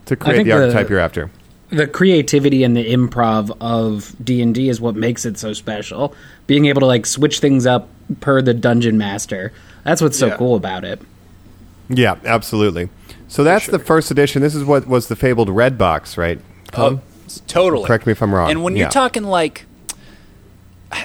To 0.06 0.16
create 0.16 0.38
think 0.38 0.48
the 0.50 0.56
the- 0.56 0.62
archetype 0.64 0.90
you're 0.90 1.00
after. 1.00 1.30
the 1.70 1.86
creativity 1.86 2.64
and 2.64 2.76
the 2.76 2.92
improv 2.92 3.56
of 3.62 4.16
D&D 4.24 4.70
is 4.70 4.82
what 4.82 4.96
makes 4.96 5.24
it 5.26 5.38
so 5.38 5.54
special. 5.54 6.16
Being 6.48 6.66
able 6.66 6.80
to 6.80 6.88
like 6.88 7.06
switch 7.06 7.40
things 7.40 7.68
up 7.68 7.88
per 8.22 8.42
the 8.42 8.56
dungeon 8.56 8.98
master. 8.98 9.52
That's 9.84 10.02
what's 10.02 10.18
so 10.18 10.28
Yeah. 10.28 10.38
cool 10.38 10.56
about 10.56 10.84
it. 10.84 11.00
Yeah, 11.90 12.16
absolutely. 12.26 12.90
So 13.28 13.44
that's 13.44 13.68
the 13.68 13.78
first 13.80 14.10
edition. 14.10 14.42
This 14.42 14.56
is 14.56 14.64
what 14.64 14.88
was 14.88 15.08
the 15.10 15.16
fabled 15.16 15.50
red 15.50 15.78
box, 15.78 16.18
right? 16.18 16.40
Uh, 16.70 16.72
Colin? 16.72 17.02
Oh, 17.04 17.32
totally. 17.48 17.86
Correct 17.86 18.08
me 18.08 18.14
if 18.14 18.24
I'm 18.24 18.34
wrong. 18.34 18.50
And 18.50 18.64
when 18.64 18.76
you're 18.76 18.90
talking 18.90 19.24
like 19.24 19.66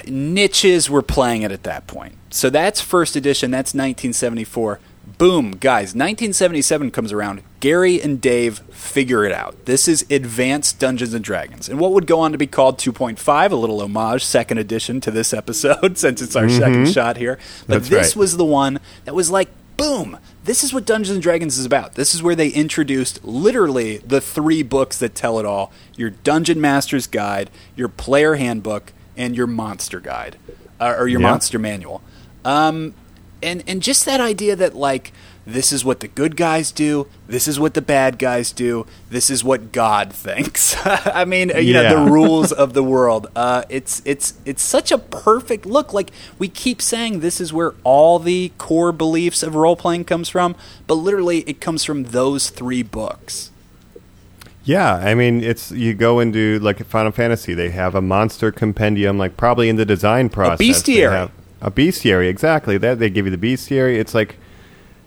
niches, 0.07 0.89
we're 0.89 1.01
playing 1.01 1.43
it 1.43 1.51
at 1.51 1.63
that 1.63 1.87
point. 1.87 2.15
So 2.35 2.49
that's 2.49 2.81
first 2.81 3.15
edition. 3.15 3.49
That's 3.49 3.69
1974. 3.73 4.79
Boom, 5.17 5.51
guys. 5.51 5.95
1977 5.95 6.91
comes 6.91 7.13
around. 7.13 7.41
Gary 7.61 8.01
and 8.01 8.19
Dave 8.19 8.59
figure 8.71 9.23
it 9.23 9.31
out. 9.31 9.65
This 9.65 9.87
is 9.87 10.05
Advanced 10.09 10.77
Dungeons 10.77 11.13
and 11.13 11.23
Dragons, 11.23 11.69
and 11.69 11.79
what 11.79 11.93
would 11.93 12.05
go 12.07 12.19
on 12.19 12.33
to 12.33 12.37
be 12.37 12.45
called 12.47 12.77
2.5, 12.77 13.51
a 13.51 13.55
little 13.55 13.81
homage, 13.81 14.25
second 14.25 14.57
edition 14.57 14.99
to 15.01 15.11
this 15.11 15.33
episode, 15.33 15.97
since 15.97 16.21
it's 16.21 16.35
our 16.35 16.49
second 16.49 16.89
shot 16.89 17.15
here. 17.17 17.39
But 17.67 17.75
That's 17.75 17.89
this 17.89 18.07
right. 18.15 18.19
was 18.19 18.35
the 18.35 18.43
one 18.45 18.79
that 19.05 19.15
was 19.15 19.31
like, 19.31 19.47
boom, 19.77 20.17
this 20.43 20.61
is 20.63 20.73
what 20.73 20.85
Dungeons 20.85 21.15
and 21.15 21.23
Dragons 21.23 21.57
is 21.57 21.65
about. 21.65 21.93
This 21.95 22.13
is 22.13 22.21
where 22.21 22.35
they 22.35 22.49
introduced 22.49 23.23
literally 23.23 23.99
the 23.99 24.19
three 24.19 24.61
books 24.61 24.97
that 24.97 25.15
tell 25.15 25.39
it 25.39 25.45
all 25.45 25.71
your 25.95 26.09
Dungeon 26.09 26.59
Master's 26.59 27.07
Guide, 27.07 27.49
your 27.77 27.87
Player 27.87 28.35
Handbook, 28.35 28.91
and 29.15 29.35
your 29.37 29.47
Monster 29.47 30.01
Guide, 30.01 30.35
uh, 30.81 30.95
or 30.97 31.07
your 31.07 31.21
Yeah. 31.21 31.29
Monster 31.29 31.59
Manual. 31.59 32.01
Um, 32.45 32.93
and, 33.43 33.63
and 33.67 33.81
just 33.81 34.05
that 34.05 34.21
idea 34.21 34.55
that, 34.55 34.75
like, 34.75 35.11
this 35.45 35.71
is 35.71 35.85
what 35.85 35.99
the 35.99 36.07
good 36.07 36.35
guys 36.35 36.71
do, 36.71 37.07
this 37.27 37.47
is 37.47 37.59
what 37.59 37.75
the 37.75 37.81
bad 37.81 38.17
guys 38.17 38.51
do, 38.51 38.87
this 39.09 39.29
is 39.29 39.43
what 39.43 39.71
God 39.71 40.11
thinks. 40.11 40.75
I 40.85 41.23
mean, 41.25 41.51
you 41.55 41.73
know, 41.73 42.05
the 42.05 42.11
rules 42.11 42.51
of 42.51 42.73
the 42.73 42.83
world. 42.83 43.27
Uh, 43.35 43.63
it's 43.69 44.01
it's 44.05 44.33
it's 44.45 44.63
such 44.63 44.91
a 44.91 44.97
perfect 44.97 45.65
look. 45.65 45.93
Like 45.93 46.09
we 46.39 46.47
keep 46.47 46.81
saying, 46.81 47.19
this 47.19 47.39
is 47.39 47.53
where 47.53 47.75
all 47.83 48.17
the 48.17 48.53
core 48.57 48.91
beliefs 48.91 49.43
of 49.43 49.53
role 49.55 49.75
playing 49.75 50.05
comes 50.05 50.29
from, 50.29 50.55
but 50.87 50.95
literally, 50.95 51.39
it 51.41 51.61
comes 51.61 51.83
from 51.83 52.05
those 52.05 52.49
three 52.49 52.81
books. 52.81 53.51
Yeah, 54.63 54.95
I 54.95 55.13
mean, 55.13 55.43
it's 55.43 55.71
you 55.71 55.93
go 55.93 56.19
into 56.19 56.57
like 56.57 56.83
Final 56.87 57.11
Fantasy, 57.11 57.53
they 57.53 57.69
have 57.69 57.93
a 57.93 58.01
monster 58.01 58.51
compendium, 58.51 59.19
like 59.19 59.37
probably 59.37 59.69
in 59.69 59.75
the 59.75 59.85
design 59.85 60.29
process. 60.29 60.57
they 60.57 60.69
bestiary. 60.69 61.29
A 61.65 61.71
bestiary, 61.71 62.29
exactly. 62.29 62.77
That 62.77 62.99
they 62.99 63.09
give 63.09 63.25
you 63.25 63.35
the 63.35 63.53
bestiary. 63.53 63.97
It's 63.97 64.13
like 64.13 64.37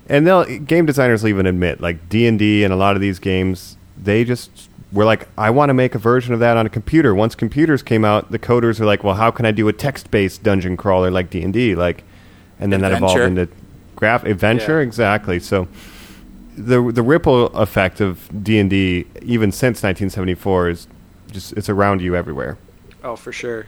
and 0.08 0.26
they'll 0.26 0.44
game 0.44 0.86
designers 0.86 1.22
will 1.22 1.30
even 1.30 1.46
admit 1.46 1.80
like 1.80 2.08
D 2.08 2.26
and 2.26 2.38
D 2.38 2.64
and 2.64 2.72
a 2.72 2.76
lot 2.76 2.96
of 2.96 3.00
these 3.00 3.18
games, 3.18 3.76
they 3.96 4.24
just 4.24 4.68
were 4.92 5.04
like, 5.04 5.28
I 5.38 5.50
want 5.50 5.70
to 5.70 5.74
make 5.74 5.94
a 5.94 5.98
version 5.98 6.34
of 6.34 6.40
that 6.40 6.56
on 6.56 6.66
a 6.66 6.70
computer. 6.70 7.14
Once 7.14 7.34
computers 7.34 7.82
came 7.82 8.04
out, 8.04 8.32
the 8.32 8.38
coders 8.38 8.80
are 8.80 8.86
like, 8.86 9.04
well, 9.04 9.14
how 9.14 9.30
can 9.30 9.46
I 9.46 9.50
do 9.52 9.68
a 9.68 9.72
text-based 9.72 10.42
dungeon 10.42 10.76
crawler 10.76 11.10
like 11.10 11.30
D 11.30 11.42
and 11.42 11.52
D? 11.52 11.74
Like, 11.74 12.02
and 12.58 12.72
then 12.72 12.80
that 12.80 12.92
evolved 12.92 13.20
into 13.20 13.48
graph 13.94 14.24
adventure 14.24 14.80
Yeah. 14.80 14.86
exactly. 14.86 15.38
So 15.38 15.68
the 16.56 16.90
the 16.90 17.02
ripple 17.02 17.46
effect 17.48 18.00
of 18.00 18.28
D 18.42 18.58
and 18.58 18.68
D, 18.68 19.06
even 19.22 19.52
since 19.52 19.82
1974, 19.82 20.70
is 20.70 20.88
just 21.30 21.52
it's 21.52 21.68
around 21.68 22.00
you 22.02 22.16
everywhere. 22.16 22.58
Oh, 23.04 23.14
for 23.14 23.30
sure. 23.30 23.66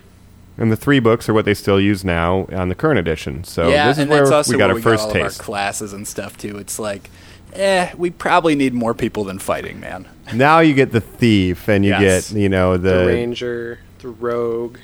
And 0.60 0.70
the 0.70 0.76
three 0.76 1.00
books 1.00 1.28
are 1.28 1.34
what 1.34 1.46
they 1.46 1.54
still 1.54 1.80
use 1.80 2.04
now 2.04 2.46
on 2.52 2.68
the 2.68 2.74
current 2.74 2.98
edition. 2.98 3.42
So 3.44 3.68
yeah, 3.70 3.88
this 3.88 3.96
is 3.96 4.02
and 4.02 4.10
where 4.10 4.20
that's 4.20 4.30
also 4.30 4.52
we 4.52 4.58
got 4.58 4.66
where 4.66 4.70
our 4.70 4.74
we 4.76 4.82
first 4.82 5.04
got 5.08 5.16
all 5.16 5.22
taste. 5.24 5.36
of 5.36 5.40
our 5.40 5.44
classes 5.46 5.92
and 5.94 6.06
stuff 6.06 6.36
too. 6.36 6.58
It's 6.58 6.78
like, 6.78 7.08
eh, 7.54 7.90
we 7.96 8.10
probably 8.10 8.54
need 8.54 8.74
more 8.74 8.92
people 8.94 9.24
than 9.24 9.38
fighting, 9.38 9.80
man. 9.80 10.06
now 10.34 10.60
you 10.60 10.74
get 10.74 10.92
the 10.92 11.00
thief, 11.00 11.66
and 11.68 11.84
you 11.84 11.90
Yes. 11.92 12.30
get 12.30 12.38
you 12.38 12.48
know 12.50 12.76
The, 12.76 12.90
the 12.90 13.06
ranger, 13.06 13.78
the 14.00 14.08
rogue. 14.08 14.76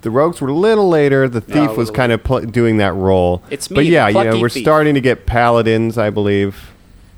the 0.00 0.10
rogues 0.10 0.40
were 0.40 0.48
a 0.48 0.54
little 0.54 0.88
later. 0.88 1.28
The 1.28 1.40
thief 1.42 1.56
a 1.70 1.74
was 1.74 1.76
little 1.90 1.94
kind 1.94 2.12
of 2.12 2.24
pl- 2.24 2.40
doing 2.46 2.78
that 2.78 2.94
role. 2.94 3.42
It's 3.50 3.70
me, 3.70 3.74
but 3.76 3.80
the 3.82 3.86
yeah, 3.88 4.08
you 4.08 4.24
know 4.24 4.40
we're 4.40 4.48
thief. 4.48 4.62
starting 4.64 4.94
to 4.94 5.00
get 5.02 5.26
paladins, 5.26 5.98
I 5.98 6.08
believe. 6.10 6.70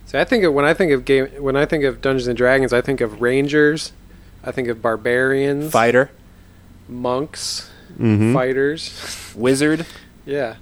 See, 0.07 0.19
I 0.19 0.25
think 0.25 0.43
of, 0.45 0.53
when 0.53 0.65
I 0.65 0.75
think 0.75 0.91
of 0.93 1.05
game, 1.05 1.27
when 1.39 1.57
I 1.57 1.67
think 1.67 1.85
of 1.85 2.01
Dungeons 2.01 2.27
and 2.29 2.37
Dragons, 2.37 2.73
I 2.73 2.81
think 2.81 3.01
of 3.01 3.21
rangers, 3.23 3.93
I 4.45 4.51
think 4.53 4.67
of 4.69 4.83
barbarians, 4.83 5.71
Fighter, 5.73 6.11
monks, 6.89 7.71
Mhm. 8.01 8.33
fighters. 8.33 9.33
wizard. 9.37 9.87
Yeah, 10.25 10.55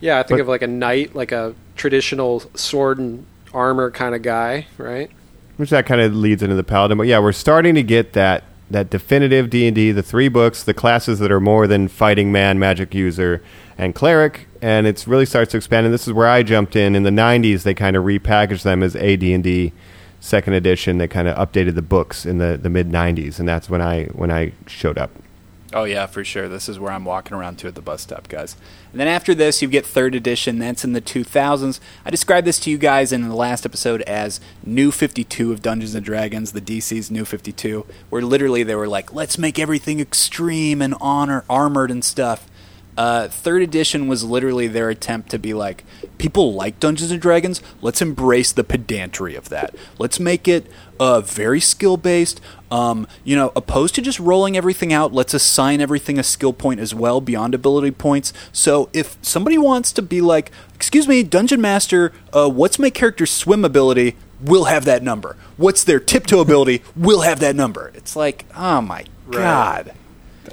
yeah. 0.00 0.18
I 0.18 0.22
think 0.22 0.38
But- 0.38 0.42
of 0.42 0.48
like 0.48 0.62
a 0.62 0.66
knight, 0.66 1.14
like 1.14 1.32
a 1.32 1.54
traditional 1.76 2.42
sword 2.54 2.98
and 2.98 3.26
armor 3.52 3.90
kind 3.90 4.14
of 4.14 4.22
guy, 4.22 4.66
right? 4.78 5.10
which 5.56 5.70
that 5.70 5.86
kind 5.86 6.02
of 6.02 6.14
leads 6.14 6.42
into 6.42 6.54
the 6.54 6.62
paladin. 6.62 6.98
But 6.98 7.06
yeah, 7.06 7.18
we're 7.18 7.32
starting 7.32 7.74
to 7.76 7.82
get 7.82 8.12
that 8.12 8.44
that 8.70 8.90
definitive 8.90 9.48
D 9.48 9.66
and 9.66 9.74
D, 9.74 9.90
the 9.92 10.02
three 10.02 10.28
books, 10.28 10.62
the 10.62 10.74
classes 10.74 11.18
that 11.20 11.30
are 11.32 11.40
more 11.40 11.66
than 11.66 11.86
fighting 11.88 12.30
man, 12.32 12.58
magic 12.58 12.94
user, 12.94 13.40
and 13.78 13.94
cleric, 13.94 14.48
and 14.60 14.86
it 14.88 15.04
really 15.06 15.24
starts 15.24 15.52
to 15.52 15.56
expand. 15.56 15.86
And 15.86 15.94
this 15.94 16.06
is 16.06 16.12
where 16.12 16.28
I 16.28 16.42
jumped 16.42 16.74
in 16.76 16.94
in 16.96 17.04
the 17.04 17.10
'90s. 17.10 17.62
They 17.62 17.74
kind 17.74 17.96
of 17.96 18.04
repackaged 18.04 18.64
them 18.64 18.82
as 18.82 18.94
AD 18.96 19.22
and 19.22 19.42
D 19.44 19.72
second 20.20 20.52
edition. 20.54 20.98
They 20.98 21.06
kind 21.08 21.26
of 21.28 21.36
updated 21.38 21.74
the 21.76 21.80
books 21.82 22.26
in 22.26 22.36
the, 22.38 22.58
the 22.60 22.68
mid 22.68 22.90
'90s, 22.90 23.38
and 23.38 23.48
that's 23.48 23.70
when 23.70 23.80
I 23.80 24.06
when 24.06 24.30
I 24.30 24.52
showed 24.66 24.98
up. 24.98 25.10
Oh 25.76 25.84
yeah, 25.84 26.06
for 26.06 26.24
sure. 26.24 26.48
This 26.48 26.70
is 26.70 26.78
where 26.78 26.90
I'm 26.90 27.04
walking 27.04 27.36
around 27.36 27.58
to 27.58 27.68
at 27.68 27.74
the 27.74 27.82
bus 27.82 28.00
stop, 28.00 28.28
guys. 28.28 28.56
And 28.92 28.98
then 28.98 29.08
after 29.08 29.34
this, 29.34 29.60
you 29.60 29.68
get 29.68 29.84
third 29.84 30.14
edition. 30.14 30.58
That's 30.58 30.84
in 30.84 30.94
the 30.94 31.02
2000s. 31.02 31.80
I 32.02 32.08
described 32.08 32.46
this 32.46 32.58
to 32.60 32.70
you 32.70 32.78
guys 32.78 33.12
in 33.12 33.28
the 33.28 33.34
last 33.34 33.66
episode 33.66 34.00
as 34.02 34.40
New 34.64 34.90
52 34.90 35.52
of 35.52 35.60
Dungeons 35.60 35.94
and 35.94 36.02
Dragons, 36.02 36.52
the 36.52 36.62
DC's 36.62 37.10
New 37.10 37.26
52, 37.26 37.84
where 38.08 38.22
literally 38.22 38.62
they 38.62 38.74
were 38.74 38.88
like, 38.88 39.12
"Let's 39.12 39.36
make 39.36 39.58
everything 39.58 40.00
extreme 40.00 40.80
and 40.80 40.94
honor 40.98 41.44
armored 41.46 41.90
and 41.90 42.02
stuff." 42.02 42.48
Uh, 42.96 43.28
third 43.28 43.60
edition 43.60 44.08
was 44.08 44.24
literally 44.24 44.68
their 44.68 44.88
attempt 44.88 45.30
to 45.30 45.38
be 45.38 45.52
like, 45.52 45.84
people 46.16 46.54
like 46.54 46.80
Dungeons 46.80 47.10
and 47.10 47.20
Dragons. 47.20 47.60
Let's 47.82 48.00
embrace 48.00 48.52
the 48.52 48.64
pedantry 48.64 49.34
of 49.34 49.50
that. 49.50 49.74
Let's 49.98 50.18
make 50.18 50.48
it 50.48 50.66
uh, 50.98 51.20
very 51.20 51.60
skill 51.60 51.96
based. 51.96 52.40
Um, 52.70 53.06
you 53.22 53.36
know, 53.36 53.52
opposed 53.54 53.94
to 53.94 54.02
just 54.02 54.18
rolling 54.18 54.56
everything 54.56 54.92
out, 54.92 55.12
let's 55.12 55.34
assign 55.34 55.80
everything 55.80 56.18
a 56.18 56.22
skill 56.22 56.52
point 56.52 56.80
as 56.80 56.94
well 56.94 57.20
beyond 57.20 57.54
ability 57.54 57.92
points. 57.92 58.32
So 58.52 58.88
if 58.92 59.16
somebody 59.22 59.56
wants 59.56 59.92
to 59.92 60.02
be 60.02 60.20
like, 60.20 60.50
excuse 60.74 61.06
me, 61.06 61.22
Dungeon 61.22 61.60
Master, 61.60 62.12
uh, 62.32 62.48
what's 62.48 62.78
my 62.78 62.90
character's 62.90 63.30
swim 63.30 63.64
ability? 63.64 64.16
We'll 64.40 64.64
have 64.64 64.84
that 64.84 65.02
number. 65.02 65.36
What's 65.56 65.84
their 65.84 66.00
tiptoe 66.00 66.40
ability? 66.40 66.82
We'll 66.94 67.22
have 67.22 67.40
that 67.40 67.56
number. 67.56 67.92
It's 67.94 68.16
like, 68.16 68.44
oh 68.56 68.80
my 68.80 69.04
god. 69.30 69.92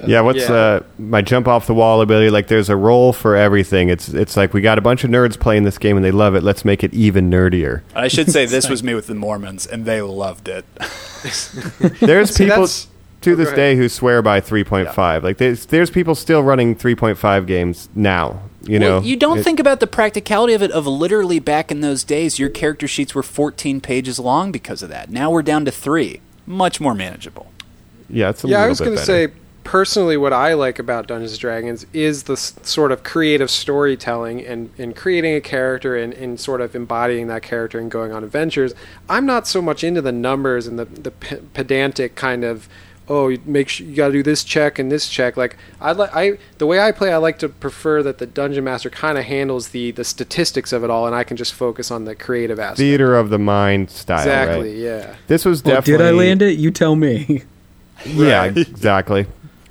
Yeah, 0.06 0.20
what's 0.20 0.40
Yeah. 0.48 0.52
Uh, 0.52 0.80
my 0.98 1.22
jump 1.22 1.48
off 1.48 1.66
the 1.66 1.74
wall 1.74 2.00
ability? 2.00 2.30
Like, 2.30 2.48
there's 2.48 2.68
a 2.68 2.76
role 2.76 3.12
for 3.12 3.36
everything. 3.36 3.88
It's 3.88 4.08
it's 4.08 4.36
like 4.36 4.52
we 4.54 4.60
got 4.60 4.78
a 4.78 4.80
bunch 4.80 5.04
of 5.04 5.10
nerds 5.10 5.38
playing 5.38 5.64
this 5.64 5.78
game 5.78 5.96
and 5.96 6.04
they 6.04 6.10
love 6.10 6.34
it. 6.34 6.42
Let's 6.42 6.64
make 6.64 6.82
it 6.84 6.92
even 6.94 7.30
nerdier. 7.30 7.82
I 7.94 8.08
should 8.08 8.30
say 8.30 8.46
this 8.46 8.68
was 8.70 8.82
me 8.82 8.94
with 8.94 9.06
the 9.06 9.14
Mormons, 9.14 9.66
and 9.66 9.84
they 9.84 10.02
loved 10.02 10.48
it. 10.48 10.64
There's 12.00 12.30
See, 12.34 12.44
people 12.46 12.66
to 12.66 13.32
oh, 13.32 13.34
this 13.36 13.52
day 13.52 13.74
who 13.76 13.88
swear 13.88 14.20
by 14.22 14.40
3.5. 14.40 15.22
Like, 15.22 15.38
there's 15.38 15.66
there's 15.66 15.90
people 15.90 16.14
still 16.14 16.42
running 16.42 16.76
3.5 16.76 17.46
games 17.46 17.88
now. 17.94 18.42
You 18.66 18.78
know, 18.78 19.00
you 19.00 19.16
don't 19.16 19.38
It- 19.38 19.44
think 19.44 19.60
about 19.60 19.80
the 19.80 19.86
practicality 19.86 20.54
of 20.54 20.62
it. 20.62 20.70
Of 20.70 20.86
literally 20.86 21.38
back 21.38 21.70
in 21.70 21.80
those 21.80 22.02
days, 22.04 22.38
your 22.38 22.48
character 22.48 22.88
sheets 22.88 23.14
were 23.14 23.22
14 23.22 23.80
pages 23.80 24.18
long 24.18 24.52
because 24.52 24.82
of 24.82 24.88
that. 24.88 25.10
Now 25.10 25.30
we're 25.30 25.42
down 25.42 25.64
to 25.66 25.70
three, 25.70 26.20
much 26.46 26.80
more 26.80 26.94
manageable. 26.94 27.50
Yeah, 28.08 28.30
it's 28.30 28.44
a 28.44 28.48
yeah, 28.48 28.56
little 28.58 28.64
I 28.64 28.68
was 28.68 28.80
going 28.80 28.96
to 28.96 29.02
say 29.04 29.28
personally, 29.64 30.16
what 30.16 30.32
I 30.32 30.54
like 30.54 30.78
about 30.78 31.06
Dungeons 31.08 31.32
and 31.32 31.40
Dragons 31.40 31.86
is 31.92 32.24
the 32.24 32.34
s- 32.34 32.54
sort 32.62 32.92
of 32.92 33.02
creative 33.02 33.50
storytelling 33.50 34.44
and, 34.44 34.70
and 34.78 34.94
creating 34.94 35.34
a 35.34 35.40
character 35.40 35.96
and, 35.96 36.12
and 36.14 36.38
sort 36.38 36.60
of 36.60 36.74
embodying 36.76 37.26
that 37.28 37.42
character 37.42 37.78
and 37.78 37.90
going 37.90 38.12
on 38.12 38.22
adventures. 38.22 38.74
I'm 39.08 39.26
not 39.26 39.46
so 39.48 39.60
much 39.60 39.82
into 39.82 40.00
the 40.02 40.12
numbers 40.12 40.66
and 40.66 40.78
the 40.78 40.84
the 40.84 41.10
p- 41.10 41.36
pedantic 41.54 42.14
kind 42.14 42.44
of. 42.44 42.68
Oh, 43.06 43.28
you 43.28 43.38
make 43.44 43.68
sure 43.68 43.86
you 43.86 43.94
got 43.94 44.06
to 44.06 44.12
do 44.14 44.22
this 44.22 44.42
check 44.44 44.78
and 44.78 44.90
this 44.90 45.10
check. 45.10 45.36
Like 45.36 45.58
I 45.78 45.92
like 45.92 46.14
I 46.16 46.38
the 46.56 46.64
way 46.66 46.80
I 46.80 46.90
play, 46.90 47.12
I 47.12 47.18
like 47.18 47.38
to 47.40 47.50
prefer 47.50 48.02
that 48.02 48.16
the 48.16 48.24
dungeon 48.24 48.64
master 48.64 48.88
kind 48.88 49.18
of 49.18 49.24
handles 49.24 49.68
the 49.68 49.90
the 49.90 50.04
statistics 50.04 50.72
of 50.72 50.84
it 50.84 50.88
all, 50.88 51.04
and 51.06 51.14
I 51.14 51.22
can 51.22 51.36
just 51.36 51.52
focus 51.52 51.90
on 51.90 52.06
the 52.06 52.14
creative 52.14 52.58
aspect. 52.58 52.78
theater 52.78 53.14
of 53.14 53.28
the 53.28 53.38
mind 53.38 53.90
style. 53.90 54.20
exactly. 54.20 54.70
Right? 54.70 54.78
Yeah. 54.78 55.16
This 55.26 55.44
was 55.44 55.62
Well, 55.62 55.74
definitely. 55.74 56.06
did 56.06 56.14
I 56.14 56.16
land 56.16 56.40
it? 56.42 56.58
You 56.58 56.70
tell 56.70 56.96
me. 56.96 57.42
Yeah, 58.06 58.44
exactly. 58.44 59.24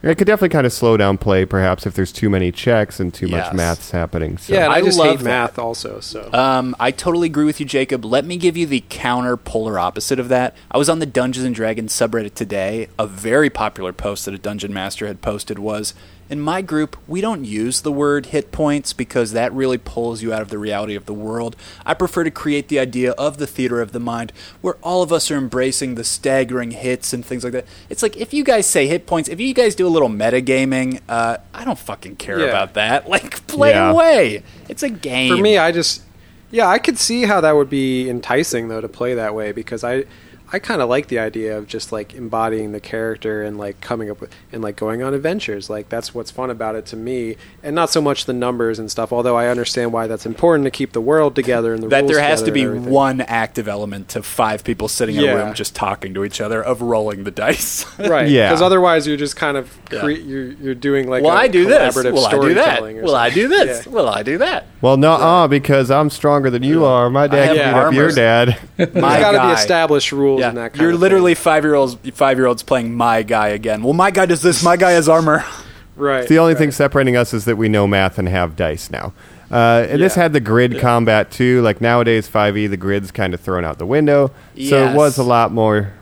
It 0.04 0.18
could 0.18 0.28
definitely 0.28 0.50
kind 0.50 0.66
of 0.68 0.74
slow 0.74 0.98
down 0.98 1.18
play, 1.18 1.46
perhaps, 1.46 1.86
if 1.86 1.94
there's 1.94 2.12
too 2.12 2.30
many 2.30 2.52
checks 2.52 3.00
and 3.00 3.14
too 3.14 3.28
Yes. 3.28 3.48
much 3.48 3.54
maths 3.56 3.92
happening. 3.92 4.38
So. 4.38 4.54
Yeah, 4.54 4.66
and 4.66 4.74
I, 4.74 4.78
I 4.78 4.82
just 4.82 5.00
love 5.00 5.08
hate 5.08 5.18
that. 5.20 5.24
math 5.24 5.58
also. 5.58 6.02
So 6.02 6.30
Um, 6.34 6.76
I 6.78 6.92
totally 6.92 7.28
agree 7.28 7.46
with 7.46 7.62
you, 7.62 7.66
Jacob. 7.66 8.04
Let 8.04 8.26
me 8.26 8.36
give 8.36 8.58
you 8.58 8.66
the 8.66 8.84
counter 8.90 9.38
polar 9.38 9.80
opposite 9.80 10.20
of 10.20 10.28
that. 10.28 10.56
I 10.70 10.78
was 10.78 10.90
on 10.90 11.00
the 11.00 11.06
Dungeons 11.06 11.46
and 11.46 11.56
Dragons 11.56 11.94
subreddit 11.94 12.34
today. 12.34 12.90
A 13.00 13.08
very 13.08 13.50
popular 13.50 13.94
post 13.94 14.26
that 14.26 14.34
a 14.34 14.38
dungeon 14.38 14.74
master 14.74 15.08
had 15.08 15.22
posted 15.22 15.58
was 15.58 15.94
In 16.34 16.42
my 16.42 16.64
group, 16.64 16.98
we 17.08 17.22
don't 17.22 17.46
use 17.46 17.82
the 17.82 17.92
word 17.92 18.26
hit 18.26 18.52
points 18.52 18.92
because 18.92 19.34
that 19.34 19.54
really 19.54 19.78
pulls 19.78 20.24
you 20.24 20.34
out 20.34 20.42
of 20.42 20.50
the 20.50 20.58
reality 20.58 20.96
of 20.96 21.06
the 21.06 21.14
world. 21.14 21.56
I 21.86 21.94
prefer 21.94 22.24
to 22.24 22.32
create 22.32 22.70
the 22.70 22.80
idea 22.80 23.12
of 23.12 23.38
the 23.38 23.46
theater 23.46 23.80
of 23.82 23.92
the 23.92 24.00
mind 24.00 24.34
where 24.60 24.74
all 24.82 25.04
of 25.04 25.14
us 25.14 25.30
are 25.30 25.38
embracing 25.38 25.94
the 25.94 26.04
staggering 26.04 26.72
hits 26.72 27.14
and 27.14 27.24
things 27.24 27.44
like 27.44 27.54
that. 27.54 27.68
It's 27.88 28.02
like 28.02 28.18
if 28.18 28.34
you 28.34 28.44
guys 28.44 28.66
say 28.66 28.88
hit 28.88 29.06
points, 29.06 29.30
if 29.30 29.40
you 29.40 29.54
guys 29.54 29.76
do 29.76 29.86
a 29.86 29.90
little 29.94 30.10
metagaming, 30.10 31.02
uh, 31.08 31.38
I 31.54 31.66
don't 31.66 31.78
fucking 31.78 32.16
care 32.16 32.40
Yeah. 32.40 32.46
about 32.48 32.74
that. 32.74 33.08
Like, 33.14 33.46
play 33.46 33.70
Yeah. 33.70 33.92
away. 33.92 34.42
It's 34.68 34.82
a 34.82 34.90
game. 34.90 35.30
For 35.38 35.40
me, 35.40 35.60
I 35.60 35.72
just 35.72 36.02
yeah, 36.50 36.68
I 36.68 36.80
could 36.80 36.98
see 36.98 37.26
how 37.26 37.42
that 37.42 37.52
would 37.56 37.70
be 37.70 38.10
enticing 38.10 38.70
though 38.70 38.82
to 38.82 38.90
play 38.90 39.14
that 39.14 39.36
way 39.36 39.52
because 39.52 39.84
I 39.84 40.06
I 40.54 40.60
kind 40.60 40.82
of 40.84 40.88
like 40.88 41.08
the 41.08 41.18
idea 41.18 41.58
of 41.58 41.66
just 41.68 41.92
like 41.92 42.14
embodying 42.14 42.74
the 42.74 42.80
character 42.80 43.42
and 43.42 43.58
like 43.58 43.82
coming 43.82 44.12
up 44.12 44.22
with 44.22 44.32
and 44.52 44.62
like 44.62 44.76
going 44.76 45.02
on 45.02 45.16
adventures. 45.16 45.68
Like 45.68 45.90
that's 45.90 46.14
what's 46.14 46.30
fun 46.30 46.52
about 46.52 46.76
it 46.76 46.86
to 46.88 46.96
me, 46.96 47.38
and 47.64 47.76
not 47.76 47.90
so 47.90 48.00
much 48.02 48.26
the 48.26 48.34
numbers 48.34 48.78
and 48.78 48.92
stuff. 48.92 49.12
Although 49.12 49.36
I 49.36 49.48
understand 49.48 49.92
why 49.94 50.06
that's 50.06 50.28
important 50.28 50.66
to 50.66 50.72
keep 50.72 50.92
the 50.92 51.02
world 51.02 51.34
together 51.36 51.74
and 51.74 51.82
the 51.82 51.88
that 51.88 52.02
rules 52.02 52.12
there 52.12 52.22
has 52.22 52.44
to 52.44 52.52
be 52.52 52.68
one 52.68 53.22
active 53.22 53.68
element 53.68 54.10
to 54.10 54.22
five 54.22 54.64
people 54.64 54.88
sitting 54.88 55.16
in 55.16 55.24
a 55.28 55.36
room 55.36 55.54
just 55.56 55.76
talking 55.76 56.14
to 56.14 56.24
each 56.24 56.40
other 56.40 56.62
of 56.64 56.84
rolling 56.84 57.24
the 57.24 57.32
dice. 57.44 57.86
right? 57.98 58.30
Yeah. 58.30 58.50
because 58.50 58.62
otherwise 58.62 59.08
you're 59.08 59.18
just 59.18 59.36
kind 59.36 59.58
of 59.58 59.76
Yeah. 59.92 60.06
you're 60.08 60.52
you're 60.52 60.76
doing 60.76 61.10
like 61.10 61.24
Will 61.24 61.32
a 61.32 61.36
I 61.36 61.48
do 61.48 61.66
this? 61.66 61.96
collaborative 61.98 62.14
Will 62.14 62.26
I 62.28 62.32
do 62.32 62.54
that? 62.54 62.64
storytelling 62.66 63.00
or 63.00 63.02
Will 63.04 63.16
I 63.16 63.30
do 63.32 63.48
this? 63.48 63.86
Yeah. 63.88 63.92
Will 63.92 64.08
I 64.08 64.22
do 64.22 64.38
that? 64.38 64.68
Well, 64.82 64.98
no, 64.98 65.14
uh, 65.14 65.48
because 65.48 65.90
I'm 65.90 66.12
stronger 66.12 66.50
than 66.52 66.62
you 66.62 66.86
are. 66.86 67.10
My 67.10 67.26
dad 67.26 67.58
have 67.58 67.74
beat 67.74 67.80
up 67.88 67.94
your 67.94 68.12
dad. 68.12 68.60
My 68.78 68.86
There's 68.86 69.00
got 69.24 69.32
to 69.32 69.48
be 69.48 69.54
established 69.60 70.12
rules 70.12 70.43
Yeah, 70.44 70.50
and 70.50 70.58
that 70.58 70.74
kind 70.74 70.82
you're 70.82 70.92
of 70.92 71.00
literally 71.00 71.34
five 71.36 71.64
year 71.64 71.76
olds 71.76 71.96
five 72.14 72.38
year 72.38 72.46
olds 72.48 72.64
playing 72.64 72.94
my 72.96 73.24
guy 73.24 73.50
again. 73.50 73.82
Well, 73.84 73.94
my 73.94 74.12
guy 74.12 74.26
does 74.26 74.42
this. 74.42 74.64
My 74.64 74.78
guy 74.78 74.92
has 74.92 75.10
armor. 75.10 75.40
thing. 75.40 75.66
right. 75.96 76.28
the 76.28 76.40
only 76.40 76.54
right. 76.54 76.60
thing 76.60 76.72
separating 76.72 77.16
us 77.16 77.34
is 77.34 77.46
that 77.46 77.56
we 77.56 77.70
know 77.70 77.88
math 77.88 78.18
and 78.18 78.28
have 78.28 78.56
dice 78.56 78.90
now. 78.92 79.14
Uh, 79.52 79.86
and 79.88 80.02
this 80.02 80.16
had 80.16 80.34
the 80.34 80.40
grid 80.40 80.80
combat 80.80 81.30
too. 81.30 81.62
Like 81.62 81.80
nowadays, 81.80 82.28
5e, 82.28 82.70
the 82.70 82.78
grid's 82.78 83.12
kind 83.12 83.34
of 83.36 83.40
thrown 83.40 83.64
out 83.64 83.78
the 83.78 83.86
window. 83.86 84.32
So 84.68 84.88
it 84.88 84.96
was 84.96 85.20
a 85.20 85.24
lot 85.24 85.52
more, 85.52 85.94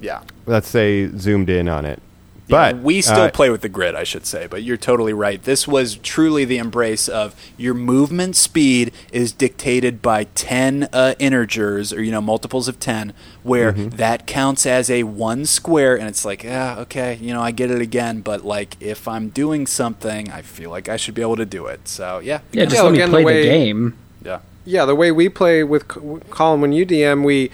Yeah. 0.00 0.22
let's 0.46 0.66
say, 0.66 1.06
zoomed 1.16 1.48
in 1.50 1.68
on 1.68 1.84
it. 1.84 2.02
Yeah, 2.50 2.72
But 2.72 2.82
we 2.82 3.00
still 3.00 3.22
uh, 3.22 3.30
play 3.30 3.48
with 3.50 3.60
the 3.62 3.68
grid, 3.68 3.94
I 3.94 4.04
should 4.04 4.26
say. 4.26 4.46
But 4.46 4.62
you're 4.62 4.76
totally 4.76 5.12
right. 5.12 5.42
This 5.42 5.68
was 5.68 5.96
truly 5.96 6.44
the 6.44 6.58
embrace 6.58 7.08
of 7.08 7.34
your 7.56 7.74
movement 7.74 8.36
speed 8.36 8.92
is 9.12 9.32
dictated 9.32 10.02
by 10.02 10.24
ten 10.24 10.88
uh, 10.92 11.14
integers, 11.18 11.92
or 11.92 12.02
you 12.02 12.10
know 12.10 12.20
multiples 12.20 12.66
of 12.68 12.78
ten, 12.80 13.12
where 13.42 13.72
Mm-hmm. 13.72 13.96
that 13.96 14.26
counts 14.26 14.66
as 14.66 14.90
a 14.90 15.04
one 15.04 15.46
square, 15.46 15.96
and 15.96 16.08
it's 16.08 16.24
like, 16.24 16.42
yeah, 16.42 16.76
okay, 16.80 17.18
you 17.20 17.32
know, 17.32 17.40
I 17.40 17.52
get 17.52 17.70
it 17.70 17.80
again. 17.80 18.20
But 18.20 18.44
like, 18.44 18.76
if 18.80 19.06
I'm 19.06 19.28
doing 19.28 19.66
something, 19.66 20.30
I 20.30 20.42
feel 20.42 20.70
like 20.70 20.88
I 20.88 20.96
should 20.96 21.14
be 21.14 21.22
able 21.22 21.36
to 21.36 21.46
do 21.46 21.66
it. 21.66 21.86
So 21.88 22.18
yeah, 22.18 22.40
Yeah, 22.52 22.64
just 22.64 22.76
Yeah, 22.76 22.82
let 22.82 22.92
me 22.92 22.98
again, 22.98 23.10
the 23.10 23.14
play 23.14 23.22
the, 23.22 23.26
way- 23.26 23.42
game. 23.44 23.96
yeah. 24.24 24.40
yeah, 24.64 24.84
the 24.84 24.94
way 24.96 25.12
we 25.12 25.28
play 25.28 25.62
with 25.62 25.84
C- 25.92 26.00
Colin 26.30 26.60
when 26.60 26.72
you 26.72 26.84
DM, 26.84 27.24
we 27.24 27.50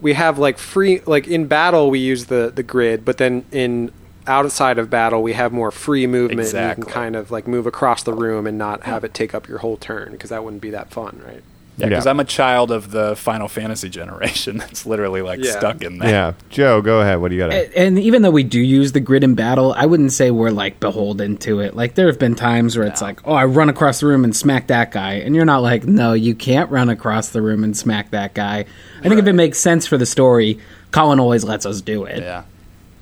we 0.00 0.12
have 0.12 0.38
like 0.38 0.58
free 0.58 1.00
like 1.06 1.26
in 1.26 1.46
battle 1.46 1.90
we 1.90 1.98
use 1.98 2.26
the 2.26 2.52
the 2.54 2.62
grid, 2.62 3.04
but 3.04 3.16
then 3.18 3.44
in 3.50 3.90
outside 4.26 4.78
of 4.78 4.90
battle 4.90 5.22
we 5.22 5.32
have 5.34 5.52
more 5.52 5.70
free 5.70 6.06
movement. 6.06 6.32
and 6.32 6.40
Exactly. 6.40 6.82
You 6.82 6.84
can 6.86 6.92
kind 6.92 7.16
of 7.16 7.30
like 7.30 7.46
move 7.46 7.66
across 7.66 8.02
the 8.02 8.12
room 8.14 8.46
and 8.46 8.58
not 8.58 8.82
have 8.84 9.04
it 9.04 9.14
take 9.14 9.34
up 9.34 9.48
your 9.48 9.58
whole 9.58 9.76
turn 9.76 10.12
because 10.12 10.30
that 10.30 10.42
wouldn't 10.44 10.62
be 10.62 10.70
that 10.70 10.90
fun, 10.90 11.20
right? 11.26 11.42
Yeah, 11.78 11.88
because 11.90 12.06
Yeah. 12.06 12.10
I'm 12.10 12.20
a 12.20 12.24
child 12.24 12.70
of 12.70 12.90
the 12.90 13.14
Final 13.16 13.48
Fantasy 13.48 13.90
generation. 13.90 14.56
That's 14.58 14.86
literally 14.86 15.20
like 15.20 15.44
Yeah. 15.44 15.58
stuck 15.58 15.82
in 15.82 15.98
there. 15.98 16.08
Yeah, 16.08 16.32
Joe, 16.48 16.80
go 16.80 17.02
ahead. 17.02 17.20
What 17.20 17.28
do 17.28 17.34
you 17.34 17.42
got? 17.42 17.52
A- 17.52 17.78
And 17.78 17.98
even 17.98 18.22
though 18.22 18.30
we 18.30 18.44
do 18.44 18.58
use 18.58 18.92
the 18.92 19.00
grid 19.00 19.22
in 19.22 19.34
battle, 19.34 19.74
I 19.76 19.84
wouldn't 19.84 20.12
say 20.12 20.30
we're 20.30 20.48
like 20.50 20.80
beholden 20.80 21.36
to 21.38 21.60
it. 21.60 21.76
Like 21.76 21.94
there 21.94 22.06
have 22.06 22.18
been 22.18 22.34
times 22.34 22.78
where 22.78 22.86
it's 22.86 23.02
like, 23.02 23.20
oh, 23.26 23.34
I 23.34 23.44
run 23.44 23.68
across 23.68 24.00
the 24.00 24.06
room 24.06 24.24
and 24.24 24.34
smack 24.34 24.68
that 24.68 24.90
guy, 24.90 25.14
and 25.16 25.34
you're 25.36 25.44
not 25.44 25.62
like, 25.62 25.84
no, 25.84 26.14
you 26.14 26.34
can't 26.34 26.70
run 26.70 26.88
across 26.88 27.28
the 27.28 27.42
room 27.42 27.62
and 27.62 27.76
smack 27.76 28.10
that 28.12 28.32
guy. 28.32 28.64
I 29.00 29.08
think 29.08 29.18
if 29.20 29.26
it 29.26 29.34
makes 29.34 29.58
sense 29.58 29.86
for 29.86 29.98
the 29.98 30.06
story, 30.06 30.58
Colin 30.92 31.20
always 31.20 31.44
lets 31.44 31.66
us 31.66 31.82
do 31.82 32.04
it. 32.04 32.22
Yeah. 32.22 32.44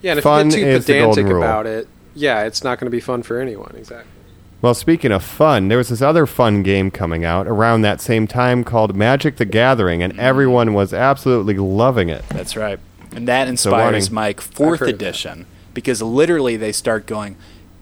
Yeah, 0.05 0.13
and 0.13 0.19
if 0.19 0.25
Fun 0.25 0.51
you 0.51 0.57
get 0.59 0.83
too 0.87 0.93
pedantic 0.93 1.27
about 1.27 1.67
it, 1.67 1.89
yeah, 2.15 2.43
it's 2.45 2.63
not 2.63 2.79
going 2.79 2.87
to 2.87 2.91
be 2.95 3.01
fun 3.01 3.23
for 3.23 3.41
anyone. 3.41 3.75
Exactly. 3.77 4.11
Well, 4.61 4.75
speaking 4.75 5.13
of 5.13 5.23
fun, 5.25 5.69
there 5.69 5.79
was 5.79 5.89
this 5.89 6.03
other 6.03 6.27
fun 6.27 6.63
game 6.63 6.91
coming 6.91 7.25
out 7.25 7.47
around 7.47 7.83
that 7.83 8.01
same 8.01 8.27
time 8.27 8.65
called 8.65 8.95
Magic 8.95 9.37
the 9.37 9.45
Gathering, 9.47 10.03
and 10.03 10.19
everyone 10.19 10.75
was 10.75 10.93
absolutely 10.93 11.55
loving 11.55 12.09
it. 12.11 12.23
That's 12.29 12.55
right. 12.57 12.79
And 13.15 13.27
that 13.29 13.45
So 13.47 13.51
inspires 13.51 14.11
wanting- 14.11 14.15
Mike 14.15 14.41
fourth 14.43 14.83
edition 14.83 15.47
because 15.73 16.03
literally 16.03 16.57
they 16.57 16.73
start 16.73 17.07
going. 17.07 17.37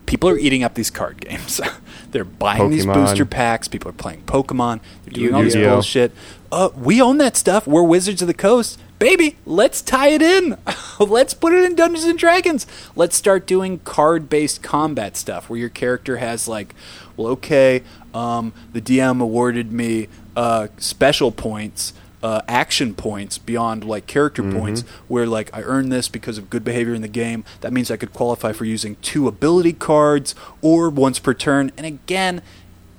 People 0.06 0.28
are 0.28 0.38
eating 0.38 0.62
up 0.62 0.74
these 0.74 0.90
card 0.90 1.20
games. 1.20 1.60
they're 2.10 2.24
buying 2.24 2.70
these 2.70 2.84
booster 2.86 3.24
packs. 3.24 3.66
People 3.66 3.88
are 3.90 3.94
playing 3.94 4.22
Pokemon. 4.26 4.80
They're 5.04 5.12
doing 5.14 5.34
all 5.34 5.42
this 5.42 5.54
Yu-Gi-Oh. 5.54 5.74
bullshit. 5.74 6.12
Uh, 6.50 6.68
we 6.76 7.00
own 7.00 7.18
that 7.18 7.36
stuff. 7.36 7.66
We're 7.66 7.82
Wizards 7.82 8.20
of 8.22 8.28
the 8.28 8.34
Coast, 8.34 8.78
baby. 9.02 9.36
Let's 9.44 9.82
tie 9.82 10.08
it 10.08 10.22
in. 10.22 10.56
let's 11.00 11.34
put 11.34 11.52
it 11.52 11.64
in 11.64 11.74
Dungeons 11.74 12.04
and 12.04 12.18
Dragons. 12.18 12.68
Let's 12.94 13.16
start 13.16 13.46
doing 13.46 13.80
card-based 13.80 14.62
combat 14.62 15.16
stuff 15.16 15.50
where 15.50 15.58
your 15.58 15.68
character 15.68 16.18
has 16.18 16.46
like, 16.46 16.72
well, 17.16 17.26
okay, 17.32 17.82
um, 18.14 18.52
the 18.72 18.80
DM 18.80 19.20
awarded 19.20 19.72
me 19.72 20.06
uh, 20.36 20.68
special 20.78 21.32
points 21.32 21.94
uh, 22.22 22.40
action 22.46 22.94
points 22.94 23.36
beyond 23.36 23.82
like 23.82 24.06
character 24.06 24.48
points 24.48 24.82
where 25.08 25.26
like 25.26 25.50
I 25.52 25.62
earned 25.62 25.90
this 25.90 26.08
because 26.08 26.38
of 26.38 26.50
good 26.50 26.62
behavior 26.62 26.94
in 26.94 27.02
the 27.02 27.08
game. 27.08 27.44
That 27.62 27.72
means 27.72 27.90
I 27.90 27.96
could 27.96 28.12
qualify 28.12 28.52
for 28.52 28.64
using 28.64 28.94
two 29.02 29.26
ability 29.26 29.72
cards 29.72 30.34
or 30.60 30.88
once 30.88 31.18
per 31.18 31.34
turn. 31.34 31.72
And 31.76 31.84
again, 31.84 32.40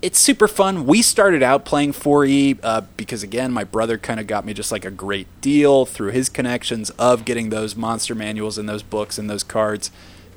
it's 0.04 0.20
super 0.20 0.50
fun. 0.50 0.86
We 0.86 1.02
started 1.02 1.42
out 1.42 1.64
playing 1.64 1.94
4E 1.94 2.60
uh, 2.62 2.82
because 2.98 3.24
again, 3.24 3.54
my 3.54 3.64
brother 3.64 3.98
kind 3.98 4.20
of 4.20 4.28
got 4.28 4.44
me 4.44 4.54
just 4.54 4.70
like 4.70 4.84
a 4.84 4.92
great 4.92 5.28
deal 5.40 5.86
through 5.86 6.12
his 6.12 6.28
connections 6.28 6.90
of 6.92 7.24
getting 7.24 7.52
those 7.52 7.78
monster 7.78 8.14
manuals 8.14 8.58
and 8.58 8.68
those 8.68 8.84
books 8.84 9.18
and 9.18 9.30
those 9.30 9.44
cards. 9.44 9.92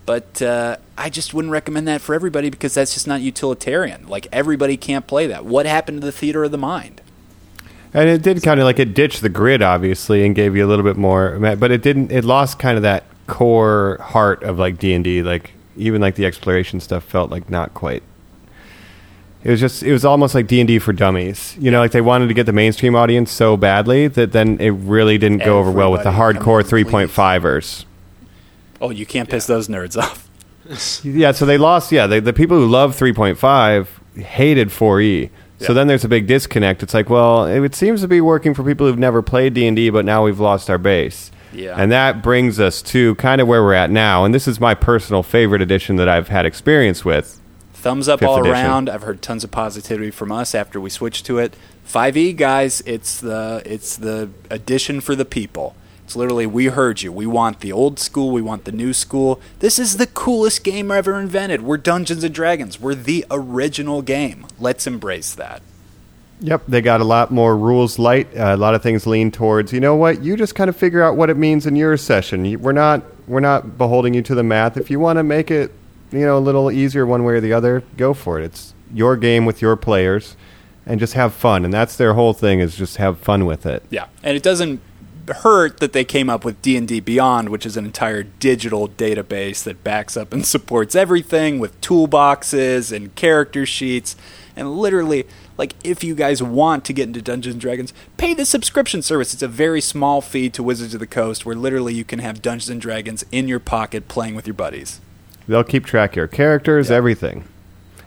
But 0.06 0.40
uh, 0.40 0.76
I 0.96 1.10
just 1.10 1.34
wouldn't 1.34 1.50
recommend 1.50 1.88
that 1.88 2.00
for 2.00 2.14
everybody 2.14 2.48
because 2.48 2.74
that's 2.74 2.94
just 2.94 3.08
not 3.08 3.22
utilitarian. 3.22 4.06
Like 4.06 4.28
everybody 4.30 4.76
can't 4.76 5.04
play 5.04 5.26
that. 5.26 5.44
What 5.44 5.66
happened 5.66 6.00
to 6.00 6.06
the 6.06 6.12
theater 6.12 6.44
of 6.44 6.52
the 6.52 6.58
mind? 6.58 7.00
And 7.92 8.08
it 8.08 8.22
did 8.22 8.40
kind 8.44 8.60
of 8.60 8.64
like 8.64 8.78
it 8.78 8.94
ditched 8.94 9.20
the 9.20 9.28
grid, 9.28 9.62
obviously, 9.62 10.24
and 10.24 10.32
gave 10.32 10.54
you 10.54 10.64
a 10.64 10.68
little 10.68 10.84
bit 10.84 10.96
more. 10.96 11.40
But 11.56 11.72
it 11.72 11.82
didn't. 11.82 12.12
It 12.12 12.24
lost 12.24 12.60
kind 12.60 12.76
of 12.76 12.84
that 12.84 13.02
core 13.26 13.98
heart 14.00 14.44
of 14.44 14.60
like 14.60 14.78
D 14.78 14.94
and 14.94 15.02
D. 15.02 15.24
Like 15.24 15.54
even 15.76 16.00
like 16.00 16.14
the 16.14 16.24
exploration 16.24 16.78
stuff 16.78 17.02
felt 17.02 17.32
like 17.32 17.50
not 17.50 17.74
quite. 17.74 18.04
It 19.46 19.50
was 19.50 19.60
just. 19.60 19.84
It 19.84 19.92
was 19.92 20.04
almost 20.04 20.34
like 20.34 20.48
D 20.48 20.58
and 20.58 20.66
D 20.66 20.80
for 20.80 20.92
dummies. 20.92 21.56
You 21.56 21.70
know, 21.70 21.78
like 21.78 21.92
they 21.92 22.00
wanted 22.00 22.26
to 22.26 22.34
get 22.34 22.46
the 22.46 22.52
mainstream 22.52 22.96
audience 22.96 23.30
so 23.30 23.56
badly 23.56 24.08
that 24.08 24.32
then 24.32 24.58
it 24.58 24.70
really 24.70 25.18
didn't 25.18 25.44
go 25.44 25.60
over 25.60 25.70
well 25.70 25.92
with 25.92 26.02
the 26.02 26.08
Everybody, 26.08 26.40
hardcore 26.40 26.62
come 26.62 26.68
three 26.68 26.82
on, 26.82 26.90
point 26.90 27.10
fivers. 27.12 27.86
Oh, 28.80 28.90
you 28.90 29.06
can't 29.06 29.30
piss 29.30 29.46
those 29.46 29.68
nerds 29.68 29.96
off. 29.96 30.28
Yeah, 31.04 31.30
so 31.30 31.46
they 31.46 31.58
lost. 31.58 31.92
Yeah, 31.92 32.08
they, 32.08 32.18
the 32.18 32.32
people 32.32 32.56
who 32.56 32.66
love 32.66 32.96
3.5 32.96 33.86
hated 34.20 34.70
4e. 34.70 35.30
So 35.60 35.72
then 35.72 35.86
there's 35.86 36.04
a 36.04 36.08
big 36.08 36.26
disconnect. 36.26 36.82
It's 36.82 36.92
like, 36.92 37.08
well, 37.08 37.46
it, 37.46 37.72
seems 37.76 38.00
to 38.00 38.08
be 38.08 38.20
working 38.20 38.52
for 38.52 38.64
people 38.64 38.84
who've 38.84 38.98
never 38.98 39.22
played 39.22 39.54
D&D, 39.54 39.90
but 39.90 40.04
now 40.04 40.24
we've 40.24 40.40
lost 40.40 40.68
our 40.68 40.76
base. 40.76 41.30
Yeah. 41.52 41.76
And 41.78 41.92
that 41.92 42.20
brings 42.20 42.58
us 42.58 42.82
to 42.82 43.14
kind 43.14 43.40
of 43.40 43.46
where 43.46 43.62
we're 43.62 43.74
at 43.74 43.92
now. 43.92 44.24
And 44.24 44.34
this 44.34 44.48
is 44.48 44.58
my 44.58 44.74
personal 44.74 45.22
favorite 45.22 45.62
edition 45.62 45.94
that 45.96 46.08
I've 46.08 46.26
had 46.26 46.46
experience 46.46 47.04
with. 47.04 47.40
Thumbs 47.76 48.08
up 48.08 48.20
Fifth 48.20 48.28
all 48.28 48.40
edition. 48.40 48.52
around. 48.54 48.88
I've 48.88 49.02
heard 49.02 49.22
tons 49.22 49.44
of 49.44 49.50
positivity 49.50 50.10
from 50.10 50.32
us 50.32 50.54
after 50.54 50.80
we 50.80 50.90
switched 50.90 51.24
to 51.26 51.38
it. 51.38 51.54
5e 51.86 52.36
guys, 52.36 52.82
it's 52.84 53.20
the 53.20 53.62
it's 53.64 53.96
the 53.96 54.28
edition 54.50 55.00
for 55.00 55.14
the 55.14 55.24
people. 55.24 55.76
It's 56.04 56.16
literally 56.16 56.46
we 56.46 56.66
heard 56.66 57.02
you. 57.02 57.12
We 57.12 57.26
want 57.26 57.60
the 57.60 57.72
old 57.72 57.98
school, 58.00 58.30
we 58.32 58.42
want 58.42 58.64
the 58.64 58.72
new 58.72 58.92
school. 58.92 59.40
This 59.60 59.78
is 59.78 59.96
the 59.98 60.06
coolest 60.06 60.64
game 60.64 60.90
ever 60.90 61.18
invented. 61.20 61.62
We're 61.62 61.76
Dungeons 61.76 62.24
and 62.24 62.34
Dragons. 62.34 62.80
We're 62.80 62.94
the 62.96 63.24
original 63.30 64.02
game. 64.02 64.46
Let's 64.58 64.86
embrace 64.86 65.34
that. 65.34 65.62
Yep, 66.40 66.64
they 66.68 66.80
got 66.82 67.00
a 67.00 67.04
lot 67.04 67.30
more 67.30 67.56
rules 67.56 67.98
light. 67.98 68.28
Uh, 68.36 68.54
a 68.54 68.56
lot 68.56 68.74
of 68.74 68.82
things 68.82 69.06
lean 69.06 69.30
towards, 69.30 69.72
you 69.72 69.80
know 69.80 69.94
what? 69.94 70.22
You 70.22 70.36
just 70.36 70.54
kind 70.54 70.68
of 70.68 70.76
figure 70.76 71.02
out 71.02 71.16
what 71.16 71.30
it 71.30 71.36
means 71.36 71.66
in 71.66 71.76
your 71.76 71.96
session. 71.96 72.44
You- 72.44 72.58
We're 72.58 72.72
not 72.72 73.02
we're 73.28 73.40
not 73.40 73.76
beholding 73.78 74.12
you 74.14 74.22
to 74.22 74.34
the 74.34 74.42
math. 74.44 74.76
If 74.76 74.90
you 74.90 75.00
want 75.00 75.18
to 75.18 75.22
make 75.24 75.50
it, 75.50 75.72
you 76.10 76.20
know, 76.20 76.38
a 76.38 76.40
little 76.40 76.70
easier 76.70 77.06
one 77.06 77.24
way 77.24 77.34
or 77.34 77.40
the 77.40 77.52
other, 77.52 77.82
go 77.96 78.14
for 78.14 78.40
it. 78.40 78.44
It's 78.44 78.74
your 78.92 79.16
game 79.16 79.44
with 79.44 79.60
your 79.60 79.76
players 79.76 80.36
and 80.84 81.00
just 81.00 81.14
have 81.14 81.34
fun. 81.34 81.64
And 81.64 81.72
that's 81.72 81.96
their 81.96 82.14
whole 82.14 82.32
thing 82.32 82.60
is 82.60 82.76
just 82.76 82.96
have 82.96 83.18
fun 83.18 83.44
with 83.44 83.66
it. 83.66 83.82
Yeah, 83.90 84.06
and 84.22 84.36
it 84.36 84.42
doesn't 84.42 84.80
hurt 85.28 85.80
that 85.80 85.92
they 85.92 86.04
came 86.04 86.30
up 86.30 86.44
with 86.44 86.62
D&D 86.62 87.00
Beyond, 87.00 87.48
which 87.48 87.66
is 87.66 87.76
an 87.76 87.84
entire 87.84 88.22
digital 88.22 88.88
database 88.88 89.64
that 89.64 89.82
backs 89.82 90.16
up 90.16 90.32
and 90.32 90.46
supports 90.46 90.94
everything 90.94 91.58
with 91.58 91.80
toolboxes 91.80 92.94
and 92.94 93.14
character 93.14 93.66
sheets 93.66 94.14
and 94.56 94.76
literally 94.76 95.26
like 95.58 95.74
if 95.84 96.02
you 96.02 96.14
guys 96.14 96.42
want 96.42 96.84
to 96.86 96.92
get 96.92 97.06
into 97.06 97.22
Dungeons 97.22 97.54
and 97.54 97.60
Dragons, 97.60 97.92
pay 98.16 98.34
the 98.34 98.46
subscription 98.46 99.02
service. 99.02 99.34
It's 99.34 99.42
a 99.42 99.48
very 99.48 99.80
small 99.80 100.20
fee 100.20 100.50
to 100.50 100.62
Wizards 100.62 100.94
of 100.94 101.00
the 101.00 101.06
Coast 101.06 101.46
where 101.46 101.54
literally 101.54 101.94
you 101.94 102.04
can 102.04 102.18
have 102.18 102.42
Dungeons 102.42 102.70
and 102.70 102.80
Dragons 102.80 103.24
in 103.30 103.48
your 103.48 103.60
pocket 103.60 104.08
playing 104.08 104.34
with 104.34 104.46
your 104.46 104.54
buddies. 104.54 105.00
They'll 105.48 105.64
keep 105.64 105.84
track 105.86 106.12
of 106.12 106.16
your 106.16 106.26
characters, 106.26 106.90
everything. 106.90 107.44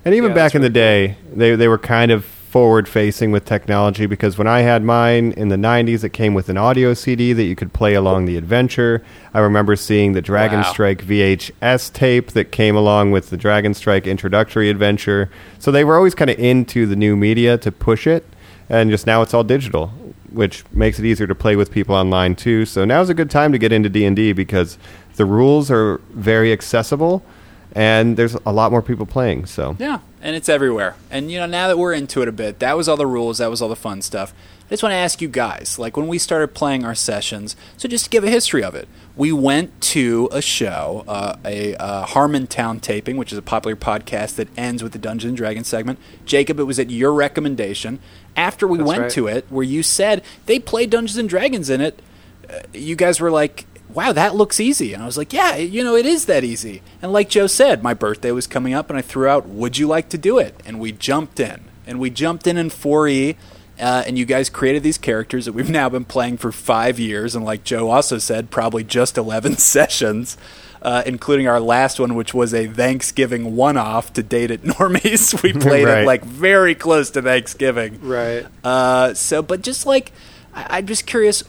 And 0.06 0.15
even 0.15 0.32
Yeah, 0.32 0.36
back 0.36 0.56
in 0.56 0.62
the 0.62 0.69
day, 0.69 1.17
they 1.34 1.56
they 1.56 1.67
were 1.67 1.78
kind 1.78 2.12
of 2.12 2.25
forward 2.25 2.88
facing 2.88 3.32
with 3.32 3.45
technology 3.45 4.08
because 4.08 4.36
when 4.38 4.47
I 4.47 4.62
had 4.62 4.84
mine 4.84 5.34
in 5.38 5.49
the 5.49 5.56
90s, 5.56 6.04
it 6.04 6.13
came 6.13 6.34
with 6.34 6.49
an 6.49 6.58
audio 6.58 6.95
CD 6.95 7.32
that 7.32 7.43
you 7.43 7.56
could 7.56 7.73
play 7.73 7.93
along 7.93 8.25
the 8.25 8.38
adventure. 8.38 9.04
I 9.36 9.39
remember 9.39 9.75
seeing 9.75 10.13
the 10.13 10.21
Dragon 10.21 10.62
Wow. 10.62 10.71
Strike 10.71 11.04
VHS 11.06 11.93
tape 11.93 12.32
that 12.32 12.52
came 12.52 12.75
along 12.75 13.12
with 13.12 13.30
the 13.30 13.38
Dragon 13.38 13.75
Strike 13.75 14.08
introductory 14.08 14.67
adventure. 14.71 15.30
So 15.60 15.71
they 15.71 15.84
were 15.84 15.95
always 15.95 16.15
kind 16.15 16.32
of 16.32 16.39
into 16.39 16.88
the 16.88 16.95
new 16.95 17.15
media 17.15 17.56
to 17.60 17.71
push 17.71 18.08
it. 18.08 18.25
And 18.67 18.89
just 18.89 19.06
now 19.06 19.21
it's 19.21 19.34
all 19.36 19.43
digital, 19.43 19.88
which 20.32 20.63
makes 20.71 20.97
it 20.97 21.06
easier 21.06 21.28
to 21.28 21.36
play 21.36 21.56
with 21.56 21.71
people 21.71 21.93
online 21.93 22.36
too. 22.36 22.65
So 22.65 22.84
now's 22.84 23.10
a 23.10 23.13
good 23.13 23.30
time 23.30 23.52
to 23.52 23.60
get 23.60 23.71
into 23.71 23.89
D&D 23.89 24.34
because 24.34 24.80
the 25.19 25.25
rules 25.25 25.69
are 25.69 25.97
very 26.12 26.53
accessible 26.53 27.21
and 27.73 28.15
there's 28.15 28.36
a 28.45 28.53
lot 28.53 28.71
more 28.71 28.82
people 28.82 29.05
playing. 29.05 29.45
So 29.45 29.75
Yeah, 29.77 29.99
and 30.21 30.34
it's 30.34 30.47
everywhere. 30.47 30.95
And 31.12 31.29
you 31.29 31.38
know, 31.39 31.45
now 31.45 31.67
that 31.67 31.77
we're 31.77 31.93
into 31.93 32.21
it 32.21 32.29
a 32.29 32.32
bit, 32.32 32.60
that 32.60 32.77
was 32.77 32.88
all 32.88 32.95
the 32.95 33.05
rules, 33.05 33.39
that 33.39 33.49
was 33.49 33.62
all 33.62 33.67
the 33.67 33.75
fun 33.75 34.01
stuff. 34.01 34.34
I 34.65 34.69
just 34.69 34.82
want 34.82 34.93
to 34.93 34.97
ask 34.97 35.21
you 35.21 35.27
guys, 35.27 35.77
like 35.77 35.97
when 35.97 36.08
we 36.08 36.17
started 36.17 36.53
playing 36.53 36.86
our 36.86 36.95
sessions, 36.95 37.58
so 37.75 37.89
just 37.89 38.05
to 38.05 38.10
give 38.10 38.23
a 38.23 38.29
history 38.29 38.63
of 38.63 38.75
it, 38.75 38.88
we 39.17 39.34
went 39.34 39.82
to 39.82 40.29
a 40.32 40.41
show, 40.41 41.03
uh, 41.05 41.36
a 41.43 41.75
uh, 41.75 42.05
Harmontown 42.05 42.79
taping, 42.79 43.17
which 43.17 43.34
is 43.34 43.38
a 43.38 43.41
popular 43.41 43.75
podcast 43.75 44.36
that 44.36 44.47
ends 44.58 44.82
with 44.82 44.93
the 44.93 44.99
Dungeons 44.99 45.32
and 45.32 45.38
Dragons 45.38 45.67
segment. 45.67 45.99
Jacob, 46.25 46.60
it 46.60 46.63
was 46.63 46.79
at 46.79 46.89
your 46.89 47.12
recommendation. 47.13 47.99
After 48.38 48.67
we 48.67 48.77
That's 48.77 48.88
went 48.88 49.01
right. 49.01 49.12
to 49.12 49.27
it, 49.27 49.45
where 49.49 49.65
you 49.65 49.84
said 49.84 50.23
they 50.45 50.60
play 50.60 50.86
Dungeons 50.86 51.17
and 51.17 51.27
Dragons 51.27 51.69
in 51.69 51.82
it, 51.82 51.99
uh, 52.49 52.60
you 52.71 52.95
guys 52.95 53.19
were 53.19 53.32
like, 53.32 53.65
wow, 53.93 54.12
that 54.13 54.36
looks 54.36 54.60
easy. 54.60 54.93
And 54.93 55.02
I 55.02 55.06
was 55.06 55.17
like, 55.17 55.34
yeah, 55.34 55.56
you 55.56 55.84
know, 55.84 55.95
it 55.95 56.06
is 56.06 56.25
that 56.25 56.43
easy. 56.43 56.82
And 57.02 57.12
like 57.12 57.30
Joe 57.30 57.47
said, 57.47 57.82
my 57.84 57.93
birthday 57.93 58.32
was 58.32 58.47
coming 58.47 58.73
up, 58.73 58.89
and 58.89 58.97
I 58.97 59.02
threw 59.02 59.28
out, 59.28 59.47
would 59.47 59.78
you 59.78 59.88
like 59.88 60.10
to 60.10 60.17
do 60.17 60.38
it? 60.38 60.60
And 60.65 60.80
we 60.80 60.91
jumped 60.91 61.39
in. 61.39 61.65
And 61.88 61.99
we 61.99 62.10
jumped 62.12 62.45
in 62.45 62.56
in 62.58 62.69
4E, 62.69 63.36
uh, 63.80 64.04
and 64.06 64.17
you 64.17 64.25
guys 64.25 64.49
created 64.49 64.84
these 64.84 64.97
characters 64.99 65.45
that 65.45 65.54
we've 65.54 65.69
now 65.80 65.89
been 65.89 66.06
playing 66.06 66.38
for 66.38 66.52
five 66.52 66.99
years. 66.99 67.36
And 67.36 67.43
like 67.43 67.63
Joe 67.63 67.89
also 67.89 68.17
said, 68.19 68.52
probably 68.52 68.84
just 68.84 69.17
11 69.17 69.58
sessions. 69.58 70.38
Uh, 70.82 71.04
including 71.06 71.45
our 71.45 71.60
last 71.60 71.99
one, 71.99 72.15
which 72.15 72.34
was 72.34 72.54
a 72.54 72.65
Thanksgiving 72.65 73.54
one-off 73.58 74.13
to 74.13 74.23
date 74.23 74.49
at 74.49 74.62
Normies. 74.63 75.43
We 75.43 75.52
played 75.52 75.86
Right. 75.86 76.04
it 76.04 76.06
like 76.06 76.23
very 76.23 76.73
close 76.73 77.10
to 77.12 77.21
Thanksgiving. 77.21 77.99
Right. 78.02 78.45
Uh, 78.63 79.13
so, 79.13 79.41
but 79.41 79.62
just 79.62 79.86
like, 79.86 80.13
I- 80.54 80.78
I'm 80.78 80.88
just 80.88 81.06
curious, 81.06 81.43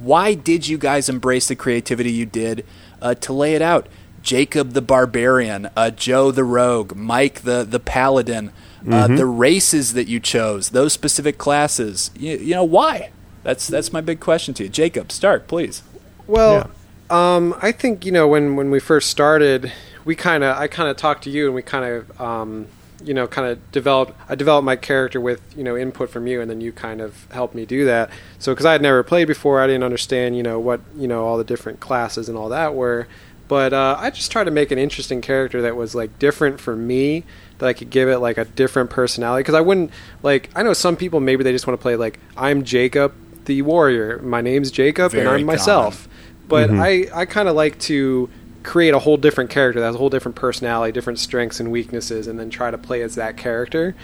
why 0.00 0.34
did 0.34 0.68
you 0.68 0.78
guys 0.78 1.08
embrace 1.08 1.48
the 1.48 1.56
creativity 1.56 2.10
you 2.10 2.26
did 2.26 2.64
uh, 3.02 3.14
to 3.14 3.32
lay 3.32 3.54
it 3.54 3.62
out? 3.62 3.88
Jacob 4.22 4.72
the 4.72 4.82
barbarian, 4.82 5.70
uh, 5.76 5.90
Joe 5.90 6.30
the 6.30 6.44
rogue, 6.44 6.94
Mike 6.94 7.42
the 7.42 7.64
the 7.64 7.80
paladin. 7.80 8.52
uh, 8.88 9.08
the 9.08 9.26
races 9.26 9.92
that 9.94 10.06
you 10.06 10.20
chose, 10.20 10.70
those 10.70 10.92
specific 10.92 11.36
classes. 11.36 12.12
You, 12.16 12.36
you 12.36 12.54
know 12.54 12.64
why? 12.64 13.10
That's 13.42 13.66
that's 13.66 13.92
my 13.92 14.00
big 14.00 14.20
question 14.20 14.54
to 14.54 14.64
you, 14.64 14.68
Jacob. 14.68 15.10
Start, 15.10 15.48
please. 15.48 15.82
Well, 16.26 16.70
um, 17.10 17.56
I 17.62 17.72
think 17.72 18.04
you 18.04 18.12
know 18.12 18.28
when 18.28 18.56
when 18.56 18.70
we 18.70 18.78
first 18.80 19.10
started, 19.10 19.72
we 20.04 20.14
kind 20.14 20.44
of 20.44 20.56
I 20.56 20.68
kind 20.68 20.88
of 20.88 20.96
talked 20.96 21.24
to 21.24 21.30
you 21.30 21.46
and 21.46 21.54
we 21.54 21.62
kind 21.62 21.84
of 21.84 22.20
um, 22.20 22.68
you 23.04 23.14
know 23.14 23.26
kind 23.28 23.46
of 23.48 23.70
developed 23.72 24.12
I 24.28 24.34
developed 24.34 24.64
my 24.64 24.74
character 24.76 25.20
with 25.20 25.40
you 25.56 25.62
know 25.62 25.76
input 25.76 26.10
from 26.10 26.26
you 26.26 26.40
and 26.40 26.50
then 26.50 26.60
you 26.60 26.72
kind 26.72 27.00
of 27.00 27.26
helped 27.30 27.54
me 27.54 27.64
do 27.64 27.84
that. 27.84 28.10
So 28.38 28.52
because 28.52 28.66
I 28.66 28.72
had 28.72 28.82
never 28.82 29.02
played 29.02 29.26
before, 29.28 29.60
I 29.60 29.66
didn't 29.66 29.84
understand 29.84 30.36
you 30.36 30.42
know 30.42 30.58
what 30.58 30.80
you 30.96 31.06
know 31.08 31.24
all 31.26 31.38
the 31.38 31.44
different 31.44 31.80
classes 31.80 32.28
and 32.28 32.36
all 32.36 32.48
that 32.48 32.74
were. 32.74 33.06
But 33.46 33.72
uh, 33.72 33.96
I 33.98 34.10
just 34.10 34.30
tried 34.30 34.44
to 34.44 34.50
make 34.50 34.70
an 34.70 34.78
interesting 34.78 35.22
character 35.22 35.62
that 35.62 35.74
was 35.74 35.94
like 35.94 36.18
different 36.18 36.60
for 36.60 36.76
me 36.76 37.24
that 37.58 37.66
I 37.66 37.72
could 37.72 37.88
give 37.88 38.08
it 38.08 38.18
like 38.18 38.36
a 38.36 38.44
different 38.44 38.90
personality 38.90 39.40
because 39.40 39.54
I 39.54 39.62
wouldn't 39.62 39.90
like 40.22 40.50
I 40.54 40.62
know 40.62 40.74
some 40.74 40.96
people 40.96 41.20
maybe 41.20 41.44
they 41.44 41.52
just 41.52 41.66
want 41.66 41.78
to 41.78 41.82
play 41.82 41.96
like 41.96 42.18
I'm 42.36 42.62
Jacob 42.64 43.14
the 43.46 43.62
warrior. 43.62 44.18
My 44.22 44.42
name's 44.42 44.70
Jacob 44.70 45.12
and 45.14 45.26
I'm 45.28 45.46
myself. 45.46 46.08
But 46.46 46.68
Mhm. 46.70 47.08
I 47.14 47.20
I 47.22 47.24
kind 47.26 47.48
of 47.48 47.54
like 47.56 47.78
to 47.80 48.28
create 48.68 48.92
a 48.92 48.98
whole 48.98 49.16
different 49.16 49.48
character 49.48 49.80
that 49.80 49.86
has 49.86 49.94
a 49.94 49.98
whole 49.98 50.10
different 50.10 50.36
personality, 50.36 50.92
different 50.92 51.18
strengths 51.18 51.58
and 51.58 51.72
weaknesses, 51.72 52.26
and 52.26 52.38
then 52.38 52.50
try 52.50 52.70
to 52.70 52.76
play 52.76 53.00
as 53.00 53.14
that 53.14 53.36
character. 53.38 53.94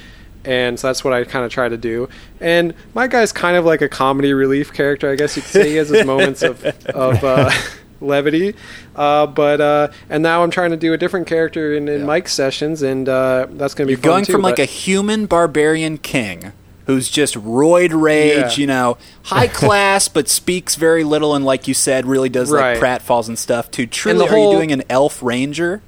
And 0.43 0.81
so 0.81 0.87
that's 0.87 1.05
what 1.05 1.13
I 1.13 1.23
kind 1.25 1.45
of 1.45 1.53
try 1.53 1.69
to 1.69 1.77
do. 1.77 2.09
And 2.41 2.75
my 2.95 3.07
guy's 3.07 3.31
kind 3.31 3.59
of 3.59 3.67
like 3.67 3.83
a 3.83 3.91
comedy 3.91 4.33
relief 4.33 4.73
character, 4.73 5.11
I 5.11 5.17
guess 5.17 5.37
you 5.37 5.43
could 5.43 5.51
say. 5.51 5.71
He 5.71 5.77
has 5.77 5.91
his 5.91 6.07
moments 6.07 6.43
of 6.43 6.65
of 6.87 7.23
uh, 7.23 7.51
levity, 8.01 8.55
uh, 8.97 9.27
but 9.27 9.61
uh, 9.61 9.89
and 10.09 10.23
now 10.23 10.43
I'm 10.43 10.51
trying 10.51 10.71
to 10.71 10.79
do 10.79 10.95
a 10.95 10.99
different 10.99 11.27
character 11.27 11.75
in, 11.75 11.87
in 11.87 12.07
Mike's 12.07 12.33
sessions, 12.33 12.81
and 12.81 13.07
uh, 13.07 13.47
that's 13.51 13.75
going 13.75 13.87
to 13.87 13.97
be 13.97 14.01
going 14.01 14.25
too, 14.25 14.33
from 14.33 14.43
like 14.43 14.59
a 14.59 14.65
human 14.65 15.27
barbarian 15.27 15.99
king 15.99 16.53
who's 16.87 17.09
just 17.09 17.35
roid 17.35 17.91
rage, 17.99 18.37
Yeah. 18.37 18.51
you 18.61 18.67
know, 18.67 18.99
high 19.25 19.47
class 19.63 20.09
but 20.09 20.29
speaks 20.29 20.75
very 20.77 21.05
little 21.05 21.35
and 21.35 21.45
like 21.45 21.67
you 21.69 21.75
said 21.75 22.07
really 22.07 22.29
does 22.29 22.51
Right. 22.51 22.81
like 22.81 23.03
pratfalls 23.03 23.29
and 23.29 23.39
stuff 23.39 23.71
to 23.73 23.87
truly 23.87 24.19
the 24.19 24.33
are 24.33 24.39
you 24.39 24.51
doing 24.51 24.73
an 24.73 24.83
elf 24.91 25.23
ranger? 25.23 25.81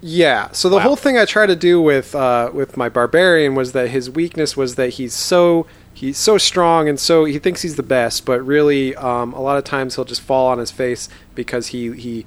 Yeah. 0.00 0.50
So 0.52 0.68
the 0.68 0.80
whole 0.80 0.96
thing 0.96 1.16
I 1.16 1.24
try 1.24 1.46
to 1.46 1.54
do 1.56 1.80
with 1.80 2.14
uh, 2.14 2.50
with 2.52 2.76
my 2.76 2.88
barbarian 2.88 3.54
was 3.54 3.72
that 3.72 3.90
his 3.90 4.10
weakness 4.10 4.56
was 4.56 4.74
that 4.74 4.90
he's 4.90 5.14
so 5.14 5.66
he's 5.94 6.18
so 6.18 6.38
strong 6.38 6.88
and 6.88 6.98
so 6.98 7.24
he 7.24 7.38
thinks 7.38 7.62
he's 7.62 7.76
the 7.76 7.82
best, 7.84 8.24
but 8.26 8.44
really 8.44 8.96
um, 8.96 9.32
a 9.32 9.40
lot 9.40 9.58
of 9.58 9.64
times 9.64 9.94
he'll 9.94 10.04
just 10.04 10.20
fall 10.22 10.48
on 10.48 10.58
his 10.58 10.70
face 10.72 11.08
because 11.36 11.68
he 11.68 11.92
he 11.92 12.26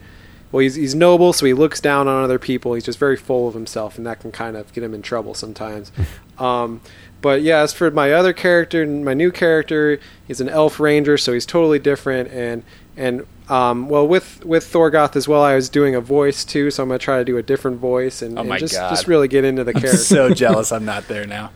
well 0.54 0.62
he's 0.62 0.76
he's 0.76 0.96
noble, 0.96 1.34
so 1.34 1.46
he 1.46 1.54
looks 1.54 1.82
down 1.82 2.08
on 2.08 2.24
other 2.24 2.40
people. 2.40 2.76
He's 2.76 2.86
just 2.86 2.98
very 2.98 3.18
full 3.18 3.48
of 3.50 3.54
himself, 3.54 3.98
and 3.98 4.06
that 4.08 4.22
can 4.22 4.32
kind 4.32 4.56
of 4.56 4.72
get 4.72 4.82
him 4.84 4.94
in 4.94 5.02
trouble 5.02 5.34
sometimes. 5.34 5.92
um, 6.40 6.80
but 7.26 7.42
yeah, 7.42 7.62
as 7.62 7.74
for 7.74 7.90
my 7.90 8.12
other 8.14 8.34
character, 8.34 8.86
my 8.86 9.16
new 9.16 9.32
character, 9.32 10.00
he's 10.28 10.40
an 10.40 10.48
elf 10.48 10.80
ranger, 10.80 11.18
so 11.18 11.34
he's 11.34 11.44
totally 11.48 11.80
different. 11.80 12.30
And 12.30 12.62
and 12.96 13.26
um, 13.50 13.90
well, 13.90 14.08
with 14.08 14.46
with 14.46 14.64
Thorgoth 14.64 15.16
as 15.16 15.28
well, 15.28 15.42
I 15.42 15.56
was 15.56 15.68
doing 15.68 15.96
a 15.96 16.02
voice 16.02 16.46
too, 16.46 16.70
so 16.70 16.84
I'm 16.84 16.90
gonna 16.90 17.00
try 17.00 17.18
to 17.18 17.26
do 17.26 17.38
a 17.38 17.42
different 17.42 17.80
voice 17.80 18.22
and, 18.22 18.38
Oh 18.38 18.42
and 18.42 18.50
my 18.50 18.60
just 18.60 18.76
God. 18.76 18.92
just 18.92 19.08
really 19.08 19.28
get 19.28 19.44
into 19.44 19.64
the 19.64 19.74
I'm 19.74 19.82
character. 19.82 19.98
so 19.98 20.34
jealous 20.44 20.72
I'm 20.72 20.86
not 20.86 21.08
there 21.08 21.26
now. 21.26 21.50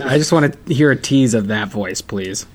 I 0.00 0.18
just 0.18 0.32
want 0.32 0.52
to 0.66 0.74
hear 0.74 0.90
a 0.90 0.96
tease 0.96 1.34
of 1.34 1.48
that 1.48 1.68
voice, 1.68 2.00
please. 2.00 2.46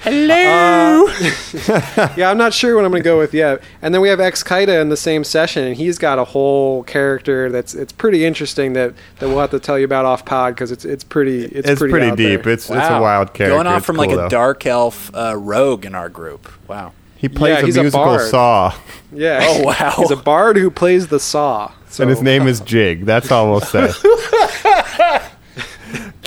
Hello. 0.00 1.06
yeah, 2.16 2.30
I'm 2.30 2.38
not 2.38 2.52
sure 2.52 2.74
what 2.76 2.84
I'm 2.84 2.90
going 2.90 3.02
to 3.02 3.08
go 3.08 3.18
with 3.18 3.32
yet. 3.34 3.62
And 3.82 3.94
then 3.94 4.00
we 4.00 4.08
have 4.08 4.20
Ex 4.20 4.42
Kaida 4.42 4.80
in 4.80 4.88
the 4.88 4.96
same 4.96 5.24
session, 5.24 5.64
and 5.64 5.76
he's 5.76 5.98
got 5.98 6.18
a 6.18 6.24
whole 6.24 6.82
character 6.84 7.50
that's 7.50 7.74
it's 7.74 7.92
pretty 7.92 8.24
interesting 8.24 8.72
that, 8.74 8.94
that 9.18 9.28
we'll 9.28 9.38
have 9.40 9.50
to 9.50 9.60
tell 9.60 9.78
you 9.78 9.84
about 9.84 10.04
off 10.04 10.24
pod 10.24 10.54
because 10.54 10.70
it's 10.72 10.84
it's 10.84 11.04
pretty 11.04 11.44
it's, 11.44 11.68
It's 11.68 11.80
pretty 11.80 12.06
out 12.08 12.16
deep. 12.16 12.42
there. 12.42 12.52
It's- 12.54 12.68
it's 12.70 12.90
a 12.90 13.00
wild 13.00 13.32
character. 13.34 13.54
Going 13.56 13.66
off 13.66 13.78
It's 13.78 13.86
from 13.86 13.96
cool, 13.96 14.06
like 14.06 14.14
a 14.14 14.16
though. 14.16 14.28
dark 14.28 14.66
elf 14.66 15.14
uh, 15.14 15.36
rogue 15.36 15.84
in 15.84 15.94
our 15.94 16.08
group. 16.08 16.50
Wow. 16.68 16.92
He 17.16 17.28
plays 17.28 17.56
Yeah, 17.56 17.62
a 17.62 17.66
he's 17.66 17.76
a 17.76 17.82
musical 17.82 18.04
bard. 18.04 18.30
saw, 18.30 18.74
yeah. 19.12 19.40
Oh, 19.42 19.62
wow. 19.64 19.94
he's 19.98 20.10
a 20.12 20.16
bard 20.16 20.56
who 20.56 20.70
plays 20.70 21.08
the 21.08 21.18
saw. 21.18 21.72
So 21.88 22.02
and 22.04 22.10
his 22.10 22.22
name 22.22 22.46
is 22.46 22.60
Jig. 22.60 23.06
That's 23.06 23.32
all 23.32 23.50
we'll 23.50 23.60
say. 23.60 23.90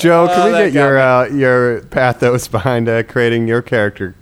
Joe, 0.01 0.27
can 0.27 0.39
Oh, 0.41 0.45
we 0.45 0.51
get 0.51 0.73
your 0.73 0.99
uh, 0.99 1.25
your 1.27 1.81
pathos 1.85 2.47
behind 2.57 2.89
uh, 2.89 3.03
creating 3.03 3.47
your 3.47 3.61
character? 3.61 4.15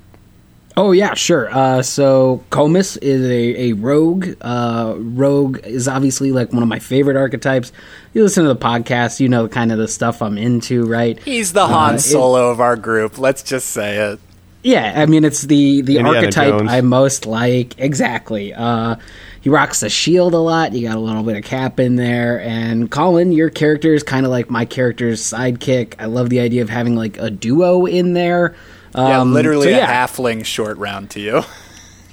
Oh 0.77 0.91
yeah, 0.93 1.13
sure. 1.13 1.49
Uh, 1.53 1.81
so 1.81 2.41
Comus 2.51 2.95
is 2.97 3.21
a, 3.25 3.69
a 3.69 3.73
rogue. 3.73 4.35
Uh, 4.39 4.93
rogue 4.97 5.59
is 5.65 5.87
obviously 5.89 6.31
like 6.31 6.53
one 6.53 6.63
of 6.63 6.69
my 6.69 6.79
favorite 6.79 7.17
archetypes. 7.17 7.71
You 8.13 8.23
listen 8.23 8.43
to 8.43 8.49
the 8.53 8.59
podcast, 8.59 9.19
you 9.19 9.27
know 9.27 9.47
kind 9.49 9.71
of 9.73 9.77
the 9.77 9.87
stuff 9.89 10.21
I'm 10.21 10.37
into, 10.37 10.85
right? 10.85 11.19
He's 11.23 11.51
the 11.53 11.67
Han 11.67 11.91
Uh, 11.91 11.95
it- 11.95 11.99
Solo 11.99 12.49
of 12.49 12.61
our 12.61 12.75
group. 12.77 13.17
Let's 13.17 13.43
just 13.43 13.69
say 13.71 13.97
it. 13.97 14.19
Yeah, 14.63 14.93
I 14.95 15.05
mean 15.05 15.23
it's 15.25 15.41
the 15.43 15.81
the 15.81 15.97
Indiana 15.97 16.17
archetype 16.19 16.49
Jones. 16.59 16.71
I 16.71 16.81
most 16.81 17.25
like. 17.25 17.77
Exactly. 17.79 18.53
Uh, 18.53 18.95
he 19.41 19.49
rocks 19.49 19.79
the 19.79 19.89
shield 19.89 20.33
a 20.33 20.37
lot. 20.39 20.73
You 20.73 20.87
got 20.87 20.97
a 20.97 20.99
little 20.99 21.23
bit 21.23 21.37
of 21.37 21.43
cap 21.43 21.79
in 21.79 21.95
there, 21.95 22.41
and 22.41 22.89
Colin, 22.91 23.31
your 23.31 23.49
character 23.49 23.93
is 23.93 24.03
kind 24.03 24.25
of 24.25 24.31
like 24.31 24.49
my 24.49 24.65
character's 24.65 25.21
sidekick. 25.21 25.95
I 25.99 26.05
love 26.05 26.29
the 26.29 26.39
idea 26.39 26.61
of 26.61 26.69
having 26.69 26.95
like 26.95 27.17
a 27.17 27.29
duo 27.29 27.85
in 27.85 28.13
there. 28.13 28.55
yeah, 28.95 29.19
Um, 29.21 29.33
literally 29.33 29.71
so 29.73 29.79
a 29.79 29.85
halfling 29.85 30.43
short 30.45 30.77
round 30.77 31.09
to 31.11 31.19
you. 31.19 31.43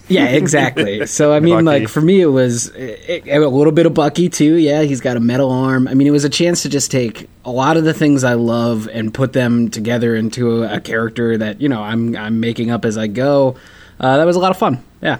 Yeah, 0.08 0.26
exactly. 0.26 1.04
So 1.08 1.32
I 1.32 1.40
mean, 1.40 1.64
Bucky. 1.64 1.80
like 1.80 1.88
for 1.88 2.00
me, 2.00 2.20
it 2.20 2.26
was 2.26 2.68
it, 2.68 3.26
it- 3.26 3.42
a 3.42 3.48
little 3.48 3.72
bit 3.72 3.86
of 3.86 3.94
Bucky 3.94 4.28
too. 4.28 4.54
Yeah, 4.54 4.82
he's 4.82 5.00
got 5.00 5.16
a 5.16 5.20
metal 5.20 5.50
arm. 5.50 5.88
I 5.88 5.94
mean, 5.94 6.06
it 6.06 6.12
was 6.12 6.22
a 6.22 6.28
chance 6.30 6.62
to 6.62 6.68
just 6.68 6.92
take 6.92 7.28
a 7.44 7.50
lot 7.50 7.76
of 7.76 7.82
the 7.82 7.92
things 7.92 8.22
I 8.22 8.34
love 8.34 8.88
and 8.92 9.12
put 9.12 9.32
them 9.32 9.68
together 9.68 10.14
into 10.14 10.62
a, 10.62 10.76
a 10.76 10.80
character 10.80 11.36
that 11.38 11.60
you 11.60 11.68
know 11.68 11.82
I'm 11.82 12.14
I'm 12.14 12.38
making 12.38 12.70
up 12.70 12.84
as 12.84 12.96
I 12.96 13.08
go. 13.08 13.56
Uh, 13.98 14.18
that 14.18 14.24
was 14.26 14.36
a 14.36 14.38
lot 14.38 14.52
of 14.52 14.58
fun. 14.58 14.80
Yeah. 15.02 15.18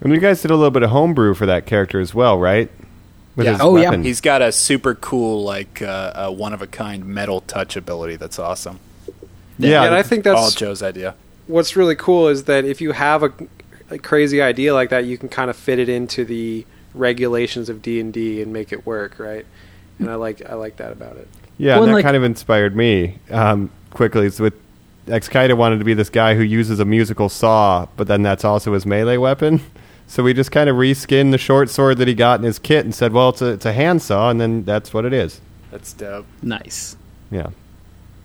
And 0.00 0.12
you 0.12 0.18
guys 0.20 0.40
did 0.42 0.50
a 0.50 0.56
little 0.56 0.70
bit 0.70 0.82
of 0.82 0.90
homebrew 0.90 1.34
for 1.34 1.46
that 1.46 1.66
character 1.66 2.00
as 2.00 2.14
well, 2.14 2.38
right? 2.38 2.70
With 3.36 3.46
yeah. 3.46 3.52
his 3.52 3.62
weapon. 3.62 4.02
He's 4.02 4.20
got 4.20 4.42
a 4.42 4.50
super 4.50 4.94
cool, 4.94 5.44
like, 5.44 5.82
uh, 5.82 5.86
uh, 6.28 6.30
one 6.30 6.52
of 6.52 6.62
a 6.62 6.66
kind 6.66 7.04
metal 7.06 7.42
touch 7.42 7.76
ability 7.76 8.16
that's 8.16 8.38
awesome. 8.38 8.80
Yeah, 9.58 9.84
and 9.84 9.94
I 9.94 10.02
think 10.02 10.24
that's 10.24 10.40
all 10.40 10.50
Joe's 10.50 10.82
idea. 10.82 11.14
what's 11.46 11.76
really 11.76 11.94
cool 11.94 12.28
is 12.28 12.44
that 12.44 12.64
if 12.64 12.80
you 12.80 12.92
have 12.92 13.22
a, 13.22 13.32
a 13.90 13.98
crazy 13.98 14.40
idea 14.40 14.72
like 14.72 14.88
that, 14.88 15.04
you 15.04 15.18
can 15.18 15.28
kind 15.28 15.50
of 15.50 15.56
fit 15.56 15.78
it 15.78 15.88
into 15.88 16.24
the 16.24 16.64
regulations 16.94 17.68
of 17.68 17.82
D 17.82 18.00
and 18.00 18.12
D 18.12 18.40
and 18.40 18.52
make 18.52 18.72
it 18.72 18.86
work, 18.86 19.18
right? 19.18 19.44
And 19.98 20.10
I 20.10 20.14
like 20.14 20.40
I 20.48 20.54
like 20.54 20.76
that 20.76 20.92
about 20.92 21.16
it. 21.16 21.28
Yeah, 21.58 21.74
Well, 21.74 21.82
and 21.84 21.90
that 21.90 21.96
like- 21.96 22.04
kind 22.04 22.16
of 22.16 22.24
inspired 22.24 22.74
me 22.74 23.18
um, 23.30 23.70
quickly. 23.90 24.26
It's 24.26 24.40
with 24.40 24.54
Ex 25.06 25.28
Kaida 25.28 25.54
wanted 25.54 25.78
to 25.78 25.84
be 25.84 25.92
this 25.92 26.08
guy 26.08 26.34
who 26.34 26.42
uses 26.42 26.80
a 26.80 26.86
musical 26.86 27.28
saw, 27.28 27.86
but 27.98 28.08
then 28.08 28.22
that's 28.22 28.44
also 28.46 28.72
his 28.72 28.86
melee 28.86 29.18
weapon. 29.18 29.60
So 30.10 30.24
we 30.24 30.34
just 30.34 30.50
kind 30.50 30.68
of 30.68 30.74
reskinned 30.74 31.30
the 31.30 31.38
short 31.38 31.70
sword 31.70 31.98
that 31.98 32.08
he 32.08 32.14
got 32.14 32.40
in 32.40 32.44
his 32.44 32.58
kit 32.58 32.84
and 32.84 32.92
said, 32.92 33.12
"Well, 33.12 33.28
it's 33.28 33.40
a 33.42 33.46
it's 33.52 33.64
a 33.64 33.72
hand 33.72 34.02
saw," 34.02 34.28
and 34.28 34.40
then 34.40 34.64
that's 34.64 34.92
what 34.92 35.04
it 35.04 35.12
is. 35.12 35.40
That's 35.70 35.92
dope. 35.92 36.26
Nice. 36.42 36.96
Yeah. 37.30 37.50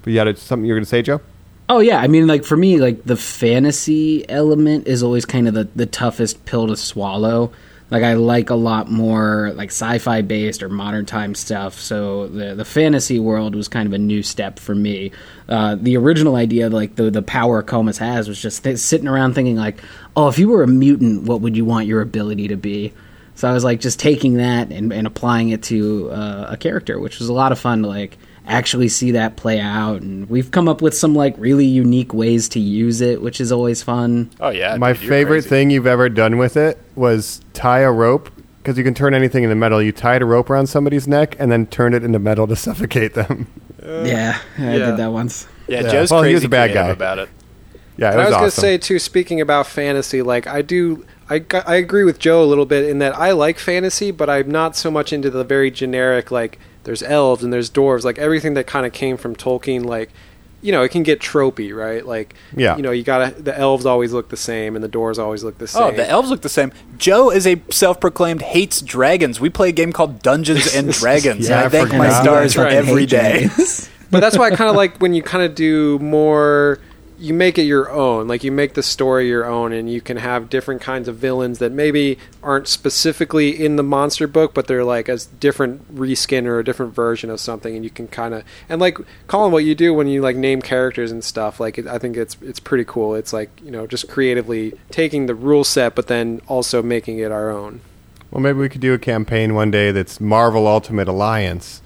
But 0.02 0.12
you 0.12 0.18
had 0.18 0.36
something 0.40 0.66
you 0.66 0.74
were 0.74 0.80
going 0.80 0.86
to 0.86 0.90
say, 0.90 1.04
Joe? 1.04 1.22
Oh 1.70 1.82
yeah, 1.82 2.00
I 2.00 2.08
mean, 2.08 2.26
like 2.26 2.44
for 2.44 2.58
me, 2.58 2.80
like 2.80 3.04
the 3.04 3.16
fantasy 3.16 4.28
element 4.28 4.88
is 4.88 5.04
always 5.04 5.26
kind 5.26 5.48
of 5.48 5.54
the 5.54 5.66
the 5.76 5.86
toughest 5.86 6.44
pill 6.46 6.66
to 6.66 6.76
swallow. 6.76 7.52
Like 7.92 8.04
I 8.04 8.14
like 8.14 8.50
a 8.50 8.56
lot 8.56 8.90
more 8.90 9.52
like 9.56 9.70
sci-fi 9.70 10.22
based 10.22 10.64
or 10.64 10.70
modern 10.70 11.06
time 11.06 11.36
stuff. 11.36 11.80
So 11.80 12.28
the 12.28 12.56
the 12.56 12.66
fantasy 12.66 13.20
world 13.20 13.56
was 13.56 13.68
kind 13.68 13.86
of 13.88 13.94
a 13.94 14.00
new 14.00 14.24
step 14.24 14.58
for 14.58 14.74
me. 14.74 15.12
Uh, 15.48 15.76
the 15.80 15.96
original 15.98 16.36
idea, 16.36 16.70
like 16.70 16.96
the 16.96 17.12
the 17.12 17.22
power 17.22 17.62
Comus 17.62 18.00
has, 18.00 18.28
was 18.28 18.42
just 18.42 18.64
th- 18.64 18.80
sitting 18.80 19.08
around 19.08 19.36
thinking 19.36 19.56
like, 19.56 19.82
oh, 20.16 20.28
if 20.28 20.40
you 20.40 20.50
were 20.50 20.64
a 20.64 20.68
mutant, 20.68 21.24
what 21.24 21.42
would 21.42 21.56
you 21.56 21.64
want 21.64 21.86
your 21.86 22.02
ability 22.02 22.48
to 22.48 22.58
be? 22.58 22.92
So 23.36 23.50
I 23.50 23.54
was 23.54 23.64
like 23.64 23.82
just 23.82 24.00
taking 24.00 24.36
that 24.36 24.72
and, 24.72 24.92
and 24.92 25.06
applying 25.06 25.50
it 25.50 25.62
to 25.64 26.10
uh, 26.10 26.48
a 26.52 26.58
character, 26.58 27.00
which 27.00 27.20
was 27.20 27.30
a 27.30 27.34
lot 27.34 27.52
of 27.52 27.60
fun 27.60 27.84
to 27.84 27.88
like 27.88 28.18
actually 28.48 28.88
see 28.90 29.12
that 29.12 29.36
play 29.36 29.60
out. 29.60 30.02
And 30.02 30.30
we've 30.30 30.52
come 30.52 30.68
up 30.68 30.82
with 30.82 30.96
some 30.96 31.16
like 31.16 31.36
really 31.38 31.66
unique 31.66 32.14
ways 32.14 32.48
to 32.50 32.60
use 32.60 33.02
it, 33.02 33.22
which 33.22 33.42
is 33.42 33.52
always 33.52 33.82
fun. 33.84 34.30
Oh 34.40 34.50
yeah, 34.50 34.78
My 34.78 34.94
dude, 34.94 35.02
favorite 35.08 35.36
crazy. 35.42 35.50
thing 35.50 35.70
you've 35.72 35.88
ever 35.88 36.10
done 36.10 36.38
with 36.38 36.58
it 36.58 36.80
was 36.96 37.42
tie 37.54 37.80
a 37.80 37.92
rope 37.92 38.30
because 38.62 38.78
you 38.78 38.84
can 38.84 38.94
turn 38.94 39.14
anything 39.14 39.44
into 39.44 39.56
metal. 39.56 39.82
You 39.82 39.92
tied 39.92 40.22
a 40.22 40.26
rope 40.26 40.50
around 40.50 40.68
somebody's 40.68 41.08
neck 41.08 41.36
and 41.40 41.52
then 41.52 41.68
turned 41.68 41.96
it 41.96 42.04
into 42.04 42.20
metal 42.20 42.48
to 42.48 42.56
suffocate 42.68 43.14
them. 43.14 43.48
Uh, 43.84 44.04
yeah, 44.04 44.40
I 44.58 44.62
yeah. 44.78 44.86
did 44.88 44.98
that 44.98 45.12
once. 45.12 45.48
Yeah, 45.68 45.82
Yeah. 45.82 45.92
Joe's 45.92 46.12
Well, 46.12 46.22
he 46.24 46.26
crazy 46.28 46.34
was 46.36 46.44
a 46.46 46.50
bad 46.50 46.74
guy. 46.74 46.88
about 46.90 47.20
it. 47.20 47.30
Yeah, 47.98 48.10
it 48.10 48.14
And 48.14 48.22
I 48.22 48.24
was, 48.26 48.28
was 48.28 48.36
awesome. 48.36 48.42
gonna 48.42 48.52
say 48.74 48.78
too. 48.78 49.00
Speaking 49.00 49.40
about 49.42 49.68
fantasy, 49.68 50.22
like 50.22 50.48
I 50.48 50.62
do, 50.62 51.06
I 51.30 51.46
I 51.66 51.76
agree 51.76 52.04
with 52.04 52.20
Joe 52.20 52.44
a 52.44 52.46
little 52.46 52.66
bit 52.66 52.90
in 52.90 53.00
that 53.00 53.16
I 53.16 53.32
like 53.32 53.58
fantasy, 53.60 54.12
but 54.12 54.30
I'm 54.30 54.50
not 54.52 54.76
so 54.76 54.92
much 54.92 55.14
into 55.14 55.30
the 55.30 55.44
very 55.44 55.72
generic 55.72 56.30
like 56.32 56.60
there's 56.86 57.04
elves 57.04 57.44
and 57.44 57.52
there's 57.52 57.70
dwarves, 57.70 58.04
like 58.06 58.18
everything 58.18 58.54
that 58.56 58.66
kind 58.68 58.86
of 58.86 58.94
came 58.94 59.18
from 59.18 59.36
Tolkien, 59.36 59.84
like. 59.86 60.10
You 60.62 60.72
know, 60.72 60.82
it 60.82 60.90
can 60.90 61.04
get 61.04 61.20
tropey, 61.20 61.76
right? 61.76 62.04
Like, 62.04 62.34
Yeah. 62.56 62.76
you 62.76 62.82
know, 62.82 62.90
you 62.90 63.04
gotta. 63.04 63.40
The 63.40 63.56
elves 63.56 63.86
always 63.86 64.14
look 64.14 64.30
the 64.30 64.38
same, 64.38 64.74
and 64.76 64.84
the 64.84 64.90
dwarves 64.90 65.20
always 65.20 65.44
look 65.44 65.60
the 65.60 65.68
same. 65.68 65.84
Oh, 65.84 65.92
the 65.92 66.10
elves 66.10 66.32
look 66.32 66.42
the 66.42 66.50
same. 66.50 66.72
Joe 66.98 67.30
is 67.30 67.46
a 67.46 67.62
self-proclaimed 67.70 68.42
hates 68.42 68.82
dragons. 68.82 69.40
We 69.40 69.52
play 69.52 69.70
a 69.70 69.72
game 69.74 69.94
called 69.94 70.24
Dungeons 70.24 70.74
and 70.74 70.92
Dragons, 71.02 71.48
Yeah, 71.48 71.58
and 71.58 71.62
I 71.62 71.66
I 71.66 71.70
thank 71.70 71.94
my 71.94 72.10
stars 72.10 72.56
That's 72.56 72.58
right. 72.66 72.74
every 72.74 73.02
Hate 73.02 73.10
day. 73.10 73.40
dragons. 73.46 73.90
but 74.10 74.22
that's 74.22 74.40
why 74.40 74.48
I 74.48 74.56
kind 74.56 74.72
of 74.72 74.76
like 74.76 74.98
when 74.98 75.14
you 75.14 75.22
kind 75.22 75.44
of 75.44 75.54
do 75.54 76.00
more. 76.00 76.80
You 77.18 77.34
make 77.34 77.58
it 77.58 77.64
your 77.64 77.90
own, 77.90 78.28
like 78.28 78.44
you 78.44 78.52
make 78.52 78.74
the 78.74 78.84
story 78.84 79.28
your 79.30 79.46
own, 79.46 79.72
and 79.72 79.90
you 79.90 80.02
can 80.02 80.18
have 80.18 80.50
different 80.50 80.82
kinds 80.82 81.08
of 81.08 81.16
villains 81.16 81.60
that 81.60 81.72
maybe 81.72 82.18
aren't 82.44 82.68
specifically 82.68 83.50
in 83.50 83.78
the 83.78 83.84
monster 83.84 84.28
book, 84.28 84.54
but 84.54 84.68
they're 84.68 84.84
like 84.84 85.08
a 85.08 85.18
different 85.40 85.96
reskin 85.96 86.46
or 86.46 86.60
a 86.60 86.64
different 86.64 86.94
version 86.94 87.30
of 87.30 87.40
something, 87.40 87.74
and 87.76 87.84
you 87.86 87.90
can 87.90 88.08
kind 88.10 88.34
of 88.34 88.44
and 88.68 88.82
like 88.82 88.98
Colin, 89.28 89.52
what 89.54 89.64
you 89.64 89.76
do 89.76 89.94
when 89.94 90.08
you 90.08 90.22
like 90.22 90.36
name 90.36 90.62
characters 90.62 91.12
and 91.12 91.24
stuff, 91.24 91.60
like 91.60 91.78
it, 91.78 91.88
I 91.88 91.98
think 92.00 92.18
it's 92.18 92.36
it's 92.42 92.60
pretty 92.60 92.84
cool. 92.86 93.16
It's 93.16 93.32
like 93.32 93.50
you 93.64 93.72
know 93.72 93.88
just 93.88 94.10
creatively 94.10 94.74
taking 94.92 95.28
the 95.28 95.36
rule 95.36 95.64
set, 95.64 95.96
but 95.96 96.08
then 96.08 96.42
also 96.48 96.84
making 96.84 97.20
it 97.20 97.32
our 97.32 97.50
own. 97.50 97.80
Well, 98.32 98.42
maybe 98.42 98.60
we 98.60 98.68
could 98.68 98.82
do 98.82 98.94
a 98.94 99.00
campaign 99.00 99.54
one 99.54 99.72
day 99.72 99.92
that's 99.92 100.20
Marvel 100.20 100.68
Ultimate 100.68 101.08
Alliance. 101.08 101.82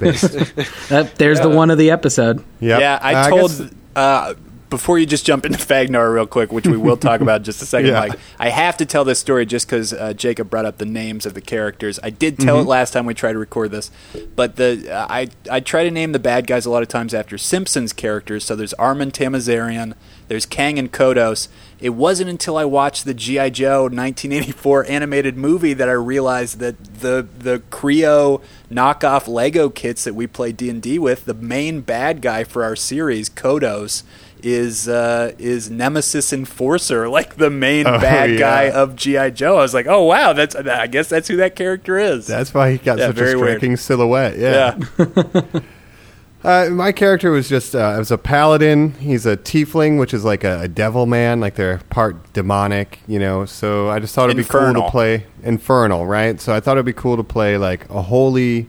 Based. 0.00 0.34
That, 0.88 1.14
there's 1.16 1.38
the 1.40 1.48
one 1.50 1.70
of 1.70 1.78
the 1.78 1.90
episode. 1.90 2.42
Yep. 2.60 2.80
Yeah, 2.80 2.98
I 3.00 3.14
Uh, 3.14 3.28
told. 3.28 3.50
guess- 3.50 3.70
uh, 3.94 4.34
before 4.72 4.98
you 4.98 5.06
just 5.06 5.24
jump 5.24 5.46
into 5.46 5.58
Fagnar 5.58 6.12
real 6.12 6.26
quick, 6.26 6.50
which 6.50 6.66
we 6.66 6.76
will 6.76 6.96
talk 6.96 7.20
about 7.20 7.36
in 7.42 7.44
just 7.44 7.62
a 7.62 7.66
second, 7.66 7.90
Yeah. 7.90 8.00
Mike, 8.00 8.18
I 8.40 8.48
have 8.48 8.76
to 8.78 8.86
tell 8.86 9.04
this 9.04 9.18
story 9.20 9.46
just 9.46 9.66
because 9.68 9.92
uh, 9.92 10.14
Jacob 10.14 10.50
brought 10.50 10.64
up 10.64 10.78
the 10.78 10.86
names 10.86 11.26
of 11.26 11.34
the 11.34 11.40
characters. 11.40 12.00
I 12.02 12.10
did 12.10 12.38
tell 12.38 12.56
Mhm. 12.56 12.62
it 12.62 12.66
last 12.68 12.92
time 12.92 13.06
we 13.06 13.14
tried 13.14 13.34
to 13.34 13.38
record 13.38 13.70
this, 13.70 13.90
but 14.34 14.56
the 14.56 14.90
uh, 14.92 15.06
I 15.08 15.28
I 15.50 15.60
try 15.60 15.84
to 15.84 15.90
name 15.90 16.12
the 16.12 16.18
bad 16.18 16.46
guys 16.46 16.66
a 16.66 16.70
lot 16.70 16.82
of 16.82 16.88
times 16.88 17.12
after 17.14 17.36
Simpsons 17.38 17.92
characters. 17.92 18.44
So 18.44 18.56
there's 18.56 18.72
Armin 18.74 19.10
Tamzarian, 19.10 19.92
there's 20.28 20.46
Kang 20.46 20.78
and 20.78 20.90
Kodos. 20.90 21.48
It 21.78 21.90
wasn't 21.90 22.30
until 22.30 22.56
I 22.56 22.64
watched 22.64 23.04
the 23.04 23.12
GI 23.14 23.50
Joe 23.50 23.82
1984 23.88 24.86
animated 24.88 25.36
movie 25.36 25.74
that 25.74 25.88
I 25.88 25.92
realized 25.92 26.58
that 26.60 26.76
the 27.00 27.26
the 27.38 27.60
Kre-O 27.70 28.40
knockoff 28.72 29.28
Lego 29.28 29.68
kits 29.68 30.04
that 30.04 30.14
we 30.14 30.26
play 30.26 30.52
D 30.52 30.70
and 30.70 30.80
D 30.80 30.98
with, 30.98 31.26
the 31.26 31.34
main 31.34 31.80
bad 31.82 32.22
guy 32.22 32.44
for 32.44 32.64
our 32.64 32.74
series, 32.76 33.28
Kodos, 33.28 34.02
is 34.42 34.88
uh, 34.88 35.32
is 35.38 35.70
Nemesis 35.70 36.32
Enforcer, 36.32 37.08
like 37.08 37.36
the 37.36 37.50
main 37.50 37.86
Oh, 37.86 37.98
bad 37.98 38.30
yeah. 38.32 38.38
guy 38.38 38.70
of 38.70 38.96
GI 38.96 39.30
Joe. 39.32 39.56
I 39.58 39.62
was 39.62 39.74
like, 39.74 39.86
oh 39.86 40.04
wow, 40.04 40.32
that's 40.32 40.54
I 40.56 40.86
guess 40.88 41.08
that's 41.08 41.28
who 41.28 41.36
that 41.36 41.56
character 41.56 41.98
is. 41.98 42.26
That's 42.26 42.52
why 42.52 42.72
he 42.72 42.78
got 42.78 42.98
Yeah, 42.98 43.06
such 43.08 43.16
a 43.16 43.18
very 43.18 43.34
weird. 43.36 43.48
striking 43.58 43.76
silhouette. 43.76 44.38
Yeah. 44.38 44.78
yeah. 44.98 45.42
Uh, 46.44 46.68
my 46.72 46.90
character 46.90 47.30
was 47.30 47.48
just 47.48 47.72
uh, 47.72 47.78
I 47.78 47.98
was 48.00 48.10
a 48.10 48.18
paladin. 48.18 48.94
He's 48.94 49.26
a 49.26 49.36
tiefling, 49.36 50.00
which 50.00 50.12
is 50.12 50.24
like 50.24 50.42
a, 50.42 50.62
a 50.62 50.66
devil 50.66 51.06
man, 51.06 51.38
like 51.38 51.54
they're 51.54 51.78
part 51.88 52.32
demonic, 52.32 52.98
you 53.06 53.20
know. 53.20 53.44
So 53.44 53.88
I 53.90 54.00
just 54.00 54.12
thought 54.12 54.24
it'd 54.28 54.36
be 54.36 54.42
cool 54.42 54.74
to 54.74 54.90
play 54.90 55.26
infernal, 55.44 56.04
right? 56.04 56.40
So 56.40 56.52
I 56.52 56.58
thought 56.58 56.72
it'd 56.72 56.84
be 56.84 56.92
cool 56.92 57.16
to 57.16 57.22
play 57.22 57.56
like 57.58 57.88
a 57.90 58.02
holy, 58.02 58.66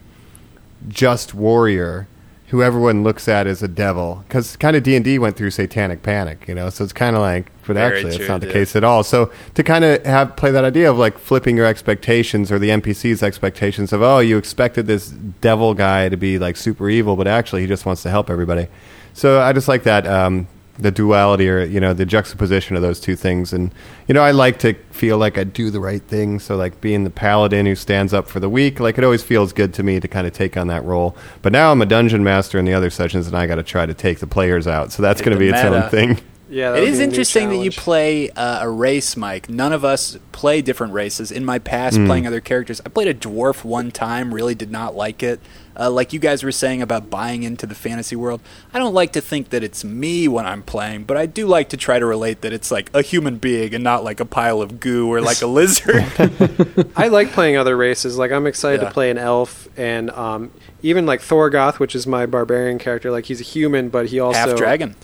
just 0.88 1.34
warrior 1.34 2.08
who 2.54 2.62
everyone 2.62 3.02
looks 3.02 3.28
at 3.28 3.48
as 3.48 3.64
a 3.64 3.68
devil 3.68 4.24
because 4.28 4.56
kind 4.58 4.76
of 4.76 4.84
d&d 4.84 5.18
went 5.18 5.36
through 5.36 5.50
satanic 5.50 6.04
panic 6.04 6.48
you 6.48 6.54
know? 6.54 6.70
So 6.70 6.84
it's 6.84 6.94
kind 6.94 7.16
of 7.16 7.24
like 7.24 7.48
but 7.66 7.74
Very 7.74 7.98
actually 7.98 8.12
true, 8.16 8.26
it's 8.26 8.30
not 8.30 8.42
the 8.42 8.46
dude. 8.46 8.54
case 8.54 8.76
at 8.76 8.84
all. 8.84 9.04
So 9.04 9.32
to 9.56 9.64
kind 9.64 9.84
of 9.84 10.06
have 10.06 10.36
play 10.36 10.52
that 10.52 10.64
idea 10.64 10.92
of 10.92 11.00
like 11.00 11.18
flipping 11.18 11.58
your 11.58 11.66
expectations 11.66 12.52
or 12.52 12.60
the 12.60 12.70
npc's 12.70 13.24
expectations 13.24 13.92
of 13.92 14.04
oh 14.04 14.20
you 14.20 14.38
expected 14.38 14.86
this 14.86 15.10
devil 15.10 15.74
guy 15.74 16.10
to 16.10 16.16
be 16.16 16.38
like 16.38 16.56
super 16.56 16.92
evil 16.92 17.16
but 17.16 17.26
actually 17.28 17.62
he 17.62 17.68
just 17.68 17.88
wants 17.88 18.04
to 18.04 18.12
help 18.12 18.30
everybody. 18.30 18.68
So 19.14 19.42
i 19.42 19.52
just 19.52 19.68
like 19.68 19.82
that 19.84 20.06
um, 20.06 20.48
the 20.80 20.90
duality 20.90 21.48
or 21.48 21.64
you 21.64 21.80
know 21.80 21.94
the 21.94 22.06
juxtaposition 22.06 22.76
of 22.76 22.82
those 22.82 23.00
two 23.00 23.16
things 23.16 23.54
and 23.54 23.72
you 24.08 24.14
know 24.14 24.24
i 24.24 24.32
like 24.32 24.58
to 24.58 24.74
feel 24.90 25.20
like 25.20 25.38
i 25.38 25.44
do 25.44 25.70
the 25.70 25.80
right 25.80 26.02
thing 26.04 26.40
so 26.40 26.56
like 26.56 26.82
being 26.82 27.04
the 27.04 27.12
paladin 27.12 27.68
who 27.68 27.76
stands 27.76 28.12
up 28.12 28.28
for 28.28 28.40
the 28.40 28.50
weak 28.50 28.80
like 28.80 28.98
it 28.98 29.04
always 29.04 29.22
feels 29.22 29.54
good 29.54 29.72
to 29.72 29.84
me 29.84 30.00
to 30.00 30.08
kind 30.08 30.26
of 30.26 30.34
take 30.34 30.58
on 30.58 30.66
that 30.68 30.84
role 30.84 31.16
but 31.44 31.52
now 31.52 31.72
i'm 31.72 31.80
a 31.82 31.86
dungeon 31.86 32.24
master 32.24 32.58
in 32.58 32.66
the 32.66 32.74
other 32.74 32.90
sessions 32.90 33.28
and 33.28 33.38
i 33.38 33.46
got 33.46 33.56
to 33.56 33.64
try 33.64 33.86
to 33.86 33.94
take 33.94 34.18
the 34.18 34.26
players 34.28 34.66
out 34.66 34.92
so 34.92 35.04
that's 35.04 35.22
going 35.22 35.30
to 35.32 35.36
the 35.38 35.52
be 35.52 35.56
its 35.56 35.64
meta. 35.64 35.84
own 35.86 35.90
thing 35.92 36.20
Yeah, 36.50 36.72
that 36.72 36.78
It 36.78 36.82
would 36.82 36.90
is 36.90 36.98
be 36.98 37.04
a 37.04 37.08
new 37.08 37.12
interesting 37.12 37.50
that 37.50 37.58
you 37.58 37.72
play 37.72 38.30
uh, 38.32 38.66
a 38.66 38.70
race, 38.70 39.18
Mike. 39.18 39.50
None 39.50 39.74
of 39.74 39.84
us 39.84 40.18
play 40.34 40.62
different 40.62 40.94
races. 40.94 41.32
In 41.32 41.44
my 41.46 41.58
past, 41.58 41.98
Hmm. 41.98 42.06
playing 42.06 42.28
other 42.28 42.42
characters, 42.42 42.80
I 42.86 42.90
played 42.90 43.08
a 43.08 43.14
dwarf 43.16 43.64
one 43.64 43.90
time. 43.90 44.32
Really 44.34 44.54
did 44.54 44.70
not 44.70 44.94
like 44.96 45.24
it. 45.24 45.40
Uh, 45.80 45.90
like 45.90 46.14
you 46.14 46.20
guys 46.20 46.44
were 46.44 46.52
saying 46.52 46.82
about 46.82 47.10
buying 47.10 47.44
into 47.44 47.66
the 47.66 47.74
fantasy 47.76 48.16
world, 48.16 48.42
I 48.74 48.80
don't 48.80 48.94
like 48.94 49.12
to 49.14 49.22
think 49.22 49.50
that 49.50 49.64
it's 49.64 49.84
me 49.84 50.28
when 50.28 50.46
I'm 50.46 50.62
playing, 50.62 51.06
but 51.06 51.18
I 51.18 51.26
do 51.26 51.48
like 51.48 51.70
to 51.70 51.78
try 51.78 51.98
to 52.00 52.06
relate 52.06 52.42
that 52.42 52.54
it's 52.54 52.70
like 52.72 52.92
a 52.94 53.02
human 53.02 53.38
being 53.38 53.74
and 53.74 53.84
not 53.84 54.04
like 54.04 54.20
a 54.20 54.26
pile 54.26 54.62
of 54.62 54.80
goo 54.80 55.08
or 55.12 55.20
like 55.22 55.42
a 55.42 55.48
lizard. 55.60 56.06
I 56.96 57.08
like 57.08 57.32
playing 57.32 57.58
other 57.58 57.76
races. 57.76 58.18
Like 58.18 58.32
I'm 58.32 58.46
excited 58.46 58.82
Yeah. 58.82 58.88
to 58.90 58.94
play 58.94 59.10
an 59.10 59.18
elf 59.18 59.68
and 59.78 60.12
um, 60.12 60.52
even 60.82 61.06
like 61.06 61.22
Thorgoth, 61.22 61.80
which 61.80 61.96
is 61.96 62.06
my 62.06 62.26
barbarian 62.28 62.78
character. 62.78 63.10
Like 63.10 63.26
he's 63.26 63.42
a 63.42 63.46
human, 63.46 63.90
but 63.90 64.08
he 64.08 64.20
also 64.20 64.38
Half 64.50 64.56
dragon. 64.58 64.96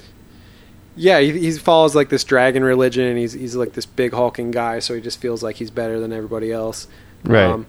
Yeah, 0.95 1.20
he, 1.20 1.32
he 1.39 1.51
follows 1.53 1.95
like 1.95 2.09
this 2.09 2.24
dragon 2.24 2.63
religion, 2.63 3.05
and 3.05 3.17
he's 3.17 3.32
he's 3.34 3.55
like 3.55 3.74
this 3.74 3.86
big 3.86 4.11
hulking 4.11 4.51
guy, 4.51 4.80
so 4.80 4.93
he 4.93 5.01
just 5.01 5.20
feels 5.22 5.41
like 5.41 5.55
he's 5.55 5.72
better 5.72 5.99
than 5.99 6.11
everybody 6.11 6.51
else. 6.51 6.88
Um, 7.26 7.32
Right. 7.32 7.65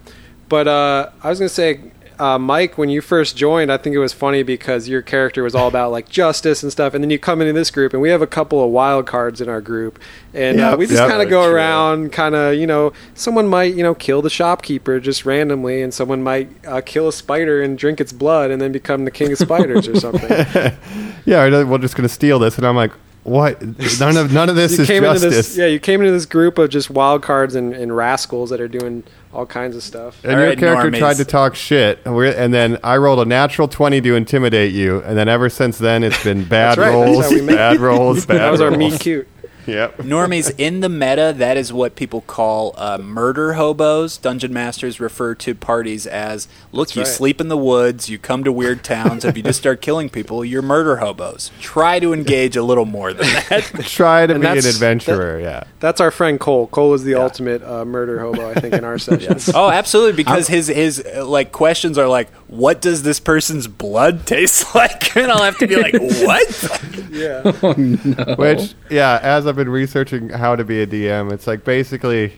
but 0.49 0.67
uh, 0.67 1.09
I 1.23 1.29
was 1.29 1.39
gonna 1.39 1.47
say, 1.49 1.79
uh, 2.19 2.37
Mike, 2.37 2.77
when 2.77 2.89
you 2.89 3.01
first 3.01 3.35
joined, 3.35 3.71
I 3.71 3.77
think 3.77 3.95
it 3.95 3.99
was 3.99 4.13
funny 4.13 4.43
because 4.43 4.87
your 4.87 5.01
character 5.01 5.43
was 5.43 5.55
all 5.55 5.67
about 5.67 5.91
like 5.91 6.09
justice 6.09 6.63
and 6.63 6.71
stuff, 6.71 6.93
and 6.93 7.03
then 7.03 7.09
you 7.09 7.19
come 7.19 7.41
into 7.41 7.53
this 7.53 7.71
group, 7.71 7.93
and 7.93 8.01
we 8.01 8.09
have 8.09 8.21
a 8.21 8.27
couple 8.27 8.63
of 8.63 8.71
wild 8.71 9.07
cards 9.07 9.41
in 9.41 9.49
our 9.49 9.61
group, 9.61 9.99
and 10.33 10.59
uh, 10.59 10.75
we 10.77 10.85
just 10.85 10.99
yep. 10.99 11.09
kind 11.09 11.21
of 11.21 11.29
go 11.29 11.49
around, 11.49 12.11
kind 12.11 12.35
of 12.35 12.55
you 12.55 12.67
know, 12.67 12.93
someone 13.13 13.47
might 13.47 13.73
you 13.75 13.83
know 13.83 13.95
kill 13.95 14.21
the 14.21 14.29
shopkeeper 14.29 14.99
just 14.99 15.25
randomly, 15.25 15.81
and 15.81 15.93
someone 15.93 16.21
might 16.21 16.49
uh, 16.65 16.81
kill 16.81 17.07
a 17.07 17.13
spider 17.13 17.61
and 17.61 17.77
drink 17.77 17.99
its 17.99 18.13
blood, 18.13 18.51
and 18.51 18.61
then 18.61 18.71
become 18.71 19.05
the 19.05 19.11
king 19.11 19.31
of 19.31 19.37
spiders 19.37 19.87
or 19.87 19.99
something. 19.99 20.29
yeah 21.25 21.63
we're 21.63 21.77
just 21.77 21.95
going 21.95 22.07
to 22.07 22.13
steal 22.13 22.39
this 22.39 22.57
and 22.57 22.65
i'm 22.65 22.75
like 22.75 22.91
what? 23.23 23.61
None 23.99 24.17
of 24.17 24.33
none 24.33 24.49
of 24.49 24.55
this 24.55 24.71
you 24.77 24.81
is 24.81 24.87
came 24.87 25.03
justice 25.03 25.23
into 25.23 25.35
this 25.35 25.57
yeah 25.57 25.67
you 25.67 25.79
came 25.79 26.01
into 26.01 26.11
this 26.11 26.25
group 26.25 26.57
of 26.57 26.69
just 26.69 26.89
wild 26.89 27.21
cards 27.21 27.53
and, 27.55 27.73
and 27.73 27.95
rascals 27.95 28.49
that 28.49 28.59
are 28.59 28.67
doing 28.67 29.03
all 29.33 29.45
kinds 29.45 29.75
of 29.75 29.83
stuff. 29.83 30.23
And 30.23 30.33
All 30.33 30.39
your 30.39 30.49
right, 30.49 30.57
character 30.57 30.89
normies. 30.91 30.99
tried 30.99 31.17
to 31.17 31.25
talk 31.25 31.55
shit, 31.55 31.99
and, 32.05 32.53
then 32.53 32.77
I 32.83 32.97
rolled 32.97 33.19
a 33.19 33.25
natural 33.25 33.67
twenty 33.67 34.01
to 34.01 34.15
intimidate 34.15 34.73
you, 34.73 35.01
and 35.03 35.17
then 35.17 35.29
ever 35.29 35.49
since 35.49 35.77
then 35.77 36.03
it's 36.03 36.21
been 36.23 36.43
bad 36.43 36.77
right, 36.77 36.91
that's 36.91 36.93
rolls, 36.93 37.23
how 37.25 37.29
we 37.31 37.45
bad 37.47 37.79
rolls, 37.79 38.25
bad 38.27 38.39
that 38.39 38.49
was 38.49 38.59
our 38.59 38.69
rolls. 38.69 38.79
meet 38.79 38.99
cute 38.99 39.27
Yep. 39.71 39.97
Normies 39.99 40.53
in 40.57 40.81
the 40.81 40.89
meta, 40.89 41.33
that 41.37 41.57
is 41.57 41.71
what 41.73 41.95
people 41.95 42.21
call 42.21 42.73
uh, 42.77 42.97
murder 42.97 43.53
hobos. 43.53 44.17
Dungeon 44.17 44.53
masters 44.53 44.99
refer 44.99 45.33
to 45.35 45.55
parties 45.55 46.05
as 46.07 46.47
look, 46.71 46.95
you 46.95 47.01
right. 47.03 47.07
sleep 47.07 47.39
in 47.41 47.47
the 47.47 47.57
woods, 47.57 48.09
you 48.09 48.17
come 48.19 48.43
to 48.43 48.51
weird 48.51 48.83
towns. 48.83 49.23
if 49.25 49.35
you 49.37 49.43
just 49.43 49.59
start 49.59 49.81
killing 49.81 50.09
people, 50.09 50.43
you're 50.45 50.61
murder 50.61 50.97
hobos. 50.97 51.51
Try 51.59 51.99
to 51.99 52.13
engage 52.13 52.55
a 52.55 52.63
little 52.63 52.85
more 52.85 53.13
than 53.13 53.25
that. 53.27 53.63
Try 53.85 54.27
to 54.27 54.33
And 54.33 54.41
be 54.41 54.47
an 54.47 54.55
that's- 54.55 54.73
adventurer. 54.75 55.39
yeah. 55.39 55.63
that's 55.79 55.99
our 56.01 56.11
friend 56.11 56.39
cole 56.39 56.67
cole 56.67 56.93
is 56.93 57.03
the 57.03 57.15
ultimate 57.15 57.63
uh, 57.63 57.83
murder 57.85 58.19
hobo 58.19 58.49
i 58.49 58.53
think 58.53 58.73
in 58.73 58.83
our 58.83 58.97
sessions 59.09 59.49
oh, 59.53 59.69
absolutely, 59.69 60.13
because 60.13 60.47
his 60.47 60.67
his 60.67 61.03
uh, 61.15 61.25
like 61.25 61.51
questions 61.51 61.97
are 61.97 62.07
like, 62.07 62.29
"What 62.47 62.81
does 62.81 63.03
this 63.03 63.19
person's 63.19 63.67
blood 63.67 64.25
taste 64.25 64.73
like?" 64.75 65.15
And 65.15 65.31
I'll 65.31 65.43
have 65.43 65.57
to 65.59 65.67
be 65.67 65.75
like, 65.75 65.93
"What?" 65.93 67.09
yeah 67.11 68.35
Which, 68.35 68.73
yeah, 68.89 69.19
as 69.21 69.47
I've 69.47 69.55
been 69.55 69.60
researching 69.67 70.29
how 70.29 70.55
to 70.55 70.63
be 70.63 70.81
a 70.81 70.87
DM, 70.87 71.31
it's 71.31 71.47
like 71.47 71.63
basically 71.63 72.33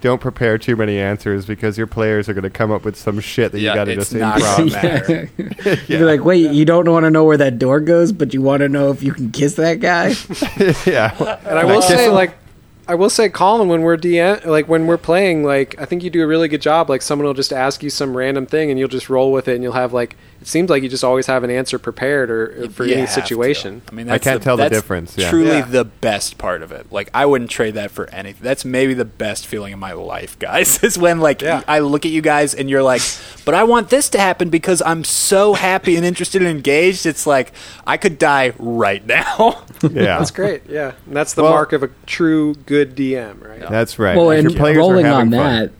don't 0.00 0.20
prepare 0.20 0.58
too 0.58 0.76
many 0.76 0.98
answers 0.98 1.46
because 1.46 1.78
your 1.78 1.86
players 1.86 2.28
are 2.28 2.34
going 2.34 2.42
to 2.42 2.50
come 2.50 2.70
up 2.70 2.84
with 2.84 2.94
some 2.94 3.20
shit 3.20 3.52
that 3.52 3.60
Yeah, 3.60 3.70
you 3.70 3.74
got 3.76 3.84
to 3.84 3.94
just 3.94 4.12
improv. 4.12 4.56
gonna 4.58 4.70
matter. 4.70 5.30
You'd 5.88 5.98
be 5.98 6.04
like, 6.04 6.22
wait, 6.24 6.50
you 6.50 6.64
don't 6.66 6.86
want 6.90 7.04
to 7.04 7.10
know 7.10 7.24
where 7.24 7.38
that 7.38 7.58
door 7.58 7.80
goes, 7.80 8.12
but 8.12 8.34
you 8.34 8.42
want 8.42 8.60
to 8.60 8.68
know 8.68 8.90
if 8.90 9.02
you 9.02 9.14
can 9.14 9.30
kiss 9.30 9.54
that 9.54 9.80
guy? 9.80 10.08
yeah. 10.90 11.38
and 11.46 11.58
i 11.58 11.64
will 11.64 11.80
say 11.80 12.10
like 12.10 12.34
I 12.86 12.94
will 12.94 13.10
say, 13.10 13.28
Colin, 13.28 13.68
when 13.68 13.82
we're 13.82 13.96
DM, 13.96 14.44
like 14.44 14.68
when 14.68 14.86
we're 14.86 14.98
playing, 14.98 15.42
like 15.44 15.74
I 15.80 15.84
think 15.84 16.02
you 16.02 16.10
do 16.10 16.22
a 16.22 16.26
really 16.26 16.48
good 16.48 16.60
job. 16.62 16.90
Like 16.90 17.02
someone 17.02 17.26
will 17.26 17.34
just 17.34 17.52
ask 17.52 17.82
you 17.82 17.90
some 17.90 18.16
random 18.16 18.46
thing, 18.46 18.70
and 18.70 18.78
you'll 18.78 18.88
just 18.88 19.08
roll 19.08 19.32
with 19.32 19.48
it, 19.48 19.54
and 19.54 19.62
you'll 19.62 19.72
have 19.72 19.92
like 19.92 20.16
it 20.40 20.46
seems 20.48 20.68
like 20.68 20.82
you 20.82 20.90
just 20.90 21.04
always 21.04 21.26
have 21.26 21.42
an 21.42 21.50
answer 21.50 21.78
prepared 21.78 22.30
or, 22.30 22.64
or 22.64 22.68
for 22.68 22.84
You 22.84 22.92
any 22.92 23.00
have 23.06 23.14
to. 23.14 23.20
situation. 23.22 23.80
I 23.90 23.94
mean, 23.94 24.10
I 24.10 24.18
can't 24.18 24.42
tell 24.42 24.58
the 24.58 24.68
difference, 24.68 25.16
yeah. 25.16 25.30
Truly, 25.30 25.48
Yeah. 25.56 25.64
the 25.64 25.86
best 25.86 26.36
part 26.36 26.60
of 26.62 26.70
it. 26.70 26.92
Like, 26.92 27.08
I 27.14 27.24
wouldn't 27.24 27.48
trade 27.50 27.74
that 27.76 27.90
for 27.90 28.10
anything. 28.10 28.42
That's 28.42 28.62
maybe 28.62 28.92
the 28.92 29.06
best 29.06 29.46
feeling 29.46 29.72
in 29.72 29.78
my 29.78 29.92
life, 29.92 30.38
guys. 30.38 30.82
Is 30.84 30.98
when 30.98 31.20
like 31.20 31.40
Yeah. 31.40 31.62
I 31.66 31.78
look 31.78 32.04
at 32.04 32.12
you 32.12 32.20
guys 32.20 32.52
and 32.54 32.68
you're 32.68 32.82
like, 32.82 33.00
but 33.46 33.54
I 33.54 33.64
want 33.64 33.88
this 33.88 34.10
to 34.10 34.18
happen 34.20 34.50
because 34.50 34.82
I'm 34.84 35.02
so 35.04 35.54
happy 35.54 35.96
and 35.96 36.04
interested 36.04 36.42
and 36.42 36.50
engaged. 36.50 37.06
It's 37.06 37.26
like 37.26 37.52
I 37.86 37.96
could 37.96 38.18
die 38.18 38.52
right 38.58 39.04
now. 39.06 39.62
Yeah. 39.84 40.18
That's 40.18 40.30
great. 40.30 40.62
Yeah, 40.66 40.92
and 41.06 41.14
that's 41.14 41.34
the 41.34 41.42
Well- 41.42 41.52
mark 41.52 41.72
of 41.74 41.82
a 41.82 41.88
true 42.06 42.54
good 42.54 42.73
DM, 42.74 43.42
right? 43.42 43.68
That's 43.68 43.98
right. 43.98 44.16
well, 44.16 44.30
and 44.30 44.50
your 44.50 44.58
players 44.58 44.76
are 44.76 44.80
rolling 44.80 45.06
on 45.06 45.30
that, 45.30 45.72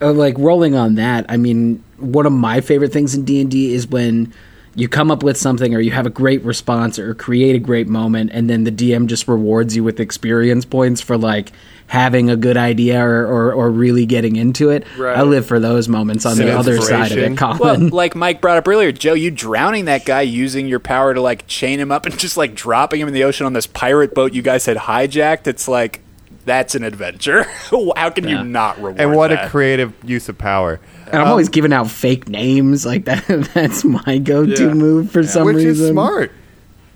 uh, 0.00 0.12
like 0.12 0.36
rolling 0.38 0.74
on 0.74 0.96
that, 0.96 1.26
I 1.28 1.36
mean, 1.36 1.82
one 1.98 2.26
of 2.26 2.32
my 2.32 2.60
favorite 2.60 2.92
things 2.92 3.14
in 3.14 3.24
D 3.24 3.40
and 3.40 3.50
D 3.50 3.74
is 3.74 3.86
when 3.86 4.32
you 4.74 4.88
come 4.88 5.10
up 5.10 5.22
with 5.22 5.36
something 5.36 5.74
or 5.74 5.80
you 5.80 5.90
have 5.90 6.06
a 6.06 6.10
great 6.10 6.42
response 6.44 6.98
or 6.98 7.14
create 7.14 7.54
a 7.54 7.58
great 7.58 7.88
moment 7.88 8.30
and 8.32 8.48
then 8.48 8.64
the 8.64 8.72
DM 8.72 9.06
just 9.06 9.28
rewards 9.28 9.76
you 9.76 9.84
with 9.84 10.00
experience 10.00 10.64
points 10.64 11.00
for 11.02 11.18
like 11.18 11.52
having 11.88 12.30
a 12.30 12.36
good 12.36 12.56
idea 12.56 13.04
or, 13.04 13.26
or, 13.26 13.52
or 13.52 13.70
really 13.70 14.06
getting 14.06 14.36
into 14.36 14.70
it. 14.70 14.86
Right. 14.96 15.16
I 15.18 15.22
live 15.22 15.44
for 15.44 15.60
those 15.60 15.88
moments 15.88 16.24
on 16.24 16.38
the 16.38 16.56
other 16.56 16.80
side 16.80 17.12
of 17.12 17.18
it, 17.18 17.38
Well, 17.60 17.78
like 17.90 18.14
Mike 18.14 18.40
brought 18.40 18.56
up 18.56 18.66
earlier, 18.66 18.92
Joe, 18.92 19.12
you 19.12 19.30
drowning 19.30 19.84
that 19.84 20.06
guy 20.06 20.22
using 20.22 20.66
your 20.68 20.80
power 20.80 21.12
to 21.12 21.20
like 21.20 21.46
chain 21.46 21.78
him 21.78 21.92
up 21.92 22.06
and 22.06 22.18
just 22.18 22.38
like 22.38 22.54
dropping 22.54 23.00
him 23.00 23.08
in 23.08 23.14
the 23.14 23.24
ocean 23.24 23.44
on 23.44 23.52
this 23.52 23.66
pirate 23.66 24.14
boat 24.14 24.32
you 24.32 24.40
guys 24.40 24.64
had 24.64 24.78
hijacked. 24.78 25.46
It's 25.46 25.68
like 25.68 26.00
that's 26.44 26.74
an 26.74 26.82
adventure. 26.84 27.44
How 27.70 28.10
can 28.10 28.24
Yeah. 28.28 28.38
you 28.38 28.44
not 28.44 28.76
reward 28.76 29.00
And 29.00 29.14
what 29.14 29.28
that? 29.30 29.46
a 29.46 29.50
creative 29.50 29.92
use 30.04 30.28
of 30.28 30.36
power. 30.38 30.80
and 31.06 31.20
I'm 31.22 31.28
always 31.28 31.48
giving 31.48 31.72
out 31.72 31.88
fake 31.90 32.28
names 32.28 32.84
like 32.86 33.04
that. 33.10 33.26
That's 33.54 33.84
my 33.84 34.18
go-to 34.18 34.66
Yeah. 34.68 34.74
move 34.74 35.10
for 35.10 35.22
some 35.22 35.44
Which 35.46 35.56
reason. 35.56 35.84
is 35.86 35.90
smart. 35.90 36.32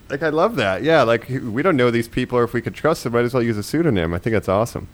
Like 0.09 0.23
I 0.23 0.29
love 0.29 0.57
that. 0.57 0.83
Yeah, 0.85 1.03
like 1.03 1.29
we 1.29 1.63
don't 1.63 1.77
know 1.77 1.91
these 1.91 2.07
people, 2.09 2.39
or 2.39 2.45
if 2.45 2.53
we 2.53 2.61
could 2.63 2.75
trust 2.75 3.03
them, 3.05 3.13
might 3.13 3.25
as 3.25 3.35
well 3.35 3.43
use 3.43 3.57
a 3.59 3.63
pseudonym. 3.63 4.15
I 4.15 4.19
think 4.19 4.35
that's 4.35 4.49
awesome. 4.49 4.87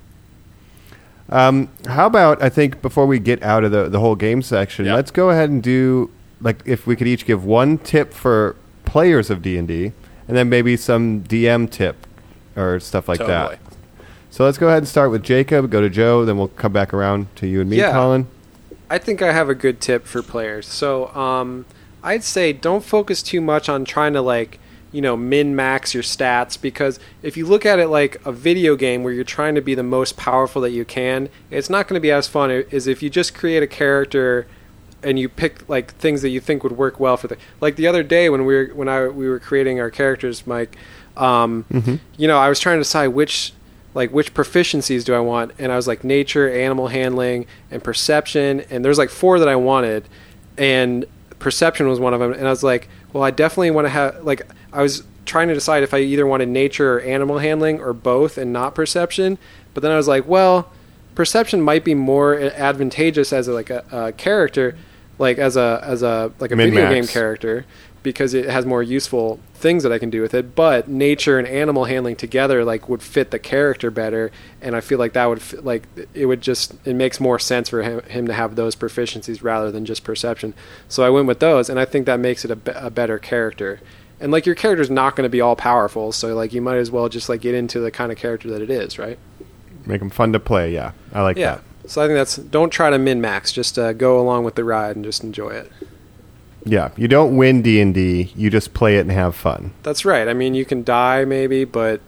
Um, 1.28 1.68
how 1.86 2.07
about 2.07 2.42
I 2.42 2.48
think 2.48 2.82
before 2.82 3.07
we 3.07 3.18
get 3.18 3.42
out 3.42 3.64
of 3.64 3.70
the 3.72 3.88
the 3.88 4.00
whole 4.00 4.16
game 4.16 4.42
section, 4.42 4.86
let's 4.86 5.11
go 5.11 5.30
ahead 5.30 5.50
and 5.50 5.62
do 5.62 6.11
like 6.40 6.62
if 6.66 6.86
we 6.86 6.96
could 6.96 7.07
each 7.07 7.24
give 7.26 7.44
one 7.44 7.78
tip 7.78 8.12
for 8.12 8.57
players 8.84 9.30
of 9.30 9.40
D 9.42 9.57
and 9.57 9.68
D, 9.68 9.92
and 10.28 10.36
then 10.36 10.48
maybe 10.48 10.76
some 10.76 11.20
DM 11.22 11.70
tip 11.70 12.07
or 12.57 12.80
stuff 12.80 13.09
like 13.09 13.18
Totally. 13.18 13.57
that. 13.57 13.72
So 14.33 14.47
let's 14.47 14.57
go 14.57 14.68
ahead 14.68 14.78
and 14.78 14.89
start 14.89 15.11
with 15.11 15.22
Jacob. 15.22 15.70
Go 15.70 15.83
to 15.83 15.91
Joe, 15.91 16.24
then 16.24 16.39
we'll 16.39 16.49
come 16.49 16.72
back 16.72 16.95
around 16.95 17.26
to 17.37 17.47
you 17.47 17.61
and 17.61 17.68
me, 17.68 17.76
Yeah. 17.76 17.93
Colin. 17.93 18.26
I 18.89 18.97
think 18.97 19.20
I 19.20 19.30
have 19.30 19.51
a 19.51 19.55
good 19.55 19.78
tip 19.78 20.07
for 20.07 20.22
players. 20.22 20.66
So, 20.66 21.14
um, 21.14 21.66
I'd 22.03 22.24
say 22.24 22.55
don't 22.55 22.83
focus 22.83 23.22
too 23.22 23.43
much 23.43 23.68
on 23.68 23.85
trying 23.85 24.14
to 24.14 24.22
like, 24.22 24.59
you 24.91 25.03
know, 25.03 25.18
min 25.18 25.55
max 25.55 25.93
your 25.93 26.03
stats 26.03 26.59
because 26.61 26.99
if 27.22 27.37
you 27.37 27.45
look 27.45 27.66
at 27.66 27.78
it 27.78 27.89
like 27.89 28.20
a 28.24 28.33
video 28.33 28.74
game 28.74 29.03
where 29.03 29.12
you're 29.12 29.22
trying 29.22 29.55
to 29.55 29.61
be 29.61 29.74
the 29.74 29.83
most 29.83 30.16
powerful 30.16 30.62
that 30.62 30.70
you 30.70 30.87
can, 30.87 31.28
it's 31.51 31.68
not 31.68 31.87
going 31.87 31.99
to 31.99 32.01
be 32.01 32.11
as 32.11 32.26
fun 32.26 32.51
as 32.72 32.87
if 32.87 33.03
you 33.03 33.11
just 33.11 33.35
create 33.35 33.62
a 33.62 33.66
character 33.66 34.47
and 35.03 35.18
you 35.18 35.28
pick 35.28 35.68
like 35.68 35.93
things 35.97 36.22
that 36.22 36.30
you 36.30 36.41
think 36.41 36.62
would 36.62 36.72
work 36.78 36.99
well 36.99 37.18
for 37.18 37.28
the 37.28 37.37
like 37.61 37.76
the 37.76 37.87
other 37.87 38.03
day 38.03 38.30
when 38.30 38.47
we 38.47 38.55
were 38.55 38.66
when 38.74 38.89
I 38.89 39.09
we 39.09 39.28
were 39.28 39.39
creating 39.39 39.78
our 39.78 39.91
characters, 39.91 40.47
Mike. 40.47 40.74
Um, 41.18 41.66
Mhm. 41.70 41.99
You 42.16 42.28
know, 42.28 42.39
I 42.39 42.49
was 42.49 42.59
trying 42.61 42.76
to 42.78 42.80
decide 42.80 43.09
which 43.09 43.53
like 43.95 44.11
which 44.11 44.34
proficiencies 44.34 45.05
do 45.05 45.14
I 45.14 45.20
want, 45.20 45.53
and 45.59 45.70
I 45.70 45.76
was 45.76 45.86
like 45.86 46.05
nature, 46.05 46.51
animal 46.51 46.88
handling, 46.88 47.47
and 47.70 47.82
perception, 47.82 48.61
and 48.70 48.84
there's 48.84 48.99
like 48.99 49.11
four 49.11 49.38
that 49.38 49.49
I 49.49 49.57
wanted, 49.57 50.09
and 50.57 51.05
perception 51.38 51.88
was 51.88 52.01
one 52.01 52.14
of 52.14 52.20
them, 52.20 52.32
and 52.32 52.47
I 52.47 52.51
was 52.51 52.62
like, 52.62 52.88
well, 53.12 53.22
I 53.22 53.30
definitely 53.30 53.70
want 53.72 53.86
to 53.86 53.90
have 53.90 54.24
like 54.24 54.43
I 54.72 54.82
was 54.82 55.05
trying 55.24 55.49
to 55.49 55.55
decide 55.55 55.82
if 55.82 55.95
I 55.95 55.99
either 55.99 56.26
wanted 56.26 56.49
nature 56.49 56.97
or 56.97 57.01
animal 57.01 57.38
handling 57.38 57.80
or 57.80 57.93
both, 57.93 58.38
and 58.38 58.53
not 58.53 58.74
perception, 58.74 59.38
but 59.74 59.82
then 59.82 59.93
I 59.93 59.97
was 59.97 60.09
like, 60.09 60.26
well, 60.26 60.70
perception 61.14 61.61
might 61.61 61.84
be 61.84 61.95
more 61.95 62.38
advantageous 62.38 63.32
as 63.32 63.49
a, 63.49 63.53
like 63.53 63.70
a, 63.70 63.84
a 63.93 64.12
character, 64.12 64.76
like 65.18 65.38
as 65.38 65.57
a 65.57 65.80
as 65.82 66.03
a 66.03 66.32
like 66.38 66.51
a 66.51 66.57
video 66.57 66.82
Min-max. 66.82 66.95
game 66.95 67.12
character 67.12 67.66
because 68.03 68.34
it 68.34 68.46
has 68.46 68.66
more 68.66 68.82
useful 68.82 69.38
things 69.55 69.82
that 69.82 69.92
I 69.92 69.98
can 69.98 70.11
do 70.11 70.20
with 70.20 70.34
it. 70.34 70.55
But 70.55 70.88
nature 70.88 71.38
and 71.38 71.46
animal 71.46 71.84
handling 71.84 72.16
together 72.16 72.64
like 72.64 72.88
would 72.88 73.03
fit 73.03 73.30
the 73.30 73.38
character 73.38 73.90
better, 73.90 74.30
and 74.61 74.74
I 74.74 74.80
feel 74.80 74.98
like 74.98 75.12
that 75.12 75.26
would 75.26 75.42
fit, 75.42 75.64
like 75.64 75.84
it 76.14 76.26
would 76.26 76.40
just 76.40 76.74
it 76.84 76.94
makes 76.94 77.20
more 77.20 77.38
sense 77.38 77.68
for 77.68 77.82
him, 77.82 78.03
him 78.03 78.26
to 78.26 78.32
have 78.32 78.57
those 78.57 78.74
proficiencies 78.76 79.42
rather 79.42 79.70
than 79.70 79.84
just 79.84 80.05
perception. 80.05 80.55
So 80.88 81.05
I 81.05 81.11
went 81.11 81.26
with 81.26 81.40
those, 81.40 81.70
and 81.70 81.78
I 81.78 81.84
think 81.84 82.07
that 82.07 82.20
makes 82.20 82.44
it 82.44 82.50
a, 82.50 82.57
be- 82.57 82.72
a 82.74 82.90
better 82.90 83.18
character. 83.18 83.80
And 84.20 84.30
like 84.30 84.46
your 84.46 84.55
character's 84.55 84.90
not 84.90 85.16
going 85.16 85.24
to 85.24 85.30
be 85.30 85.40
all 85.40 85.57
powerful, 85.57 86.12
so 86.12 86.34
like 86.34 86.53
you 86.53 86.62
might 86.62 86.76
as 86.76 86.90
well 86.90 87.09
just 87.09 87.28
like 87.28 87.40
get 87.40 87.55
into 87.55 87.80
the 87.80 87.90
kind 87.90 88.12
of 88.12 88.18
character 88.18 88.48
that 88.50 88.62
it 88.62 88.70
is, 88.70 88.98
right? 88.98 89.18
Make 89.84 89.98
them 90.00 90.11
fun 90.11 90.32
to 90.32 90.40
play. 90.40 90.72
Yeah, 90.72 90.92
I 91.12 91.22
like 91.22 91.36
yeah. 91.36 91.57
that. 91.57 91.90
So 91.90 92.03
I 92.03 92.07
think 92.07 92.16
that's 92.16 92.36
don't 92.36 92.70
try 92.70 92.90
to 92.90 92.98
min 92.98 93.20
max, 93.20 93.50
just 93.53 93.78
uh, 93.78 93.92
go 93.92 94.20
along 94.20 94.44
with 94.44 94.55
the 94.55 94.64
ride 94.64 94.94
and 94.96 95.05
just 95.05 95.24
enjoy 95.24 95.50
it. 95.50 95.72
Yeah, 96.65 96.91
you 96.97 97.09
don't 97.09 97.37
win 97.37 97.63
D 97.63 97.81
and 97.81 97.93
D. 97.93 98.33
You 98.37 98.51
just 98.51 98.75
play 98.75 98.97
it 98.97 99.01
and 99.01 99.11
have 99.11 99.35
fun. 99.35 99.73
That's 99.83 100.05
right. 100.05 100.29
I 100.29 100.35
mean, 100.35 100.55
you 100.55 100.65
can 100.65 100.85
die 100.85 101.25
maybe, 101.25 101.65
but 101.65 102.01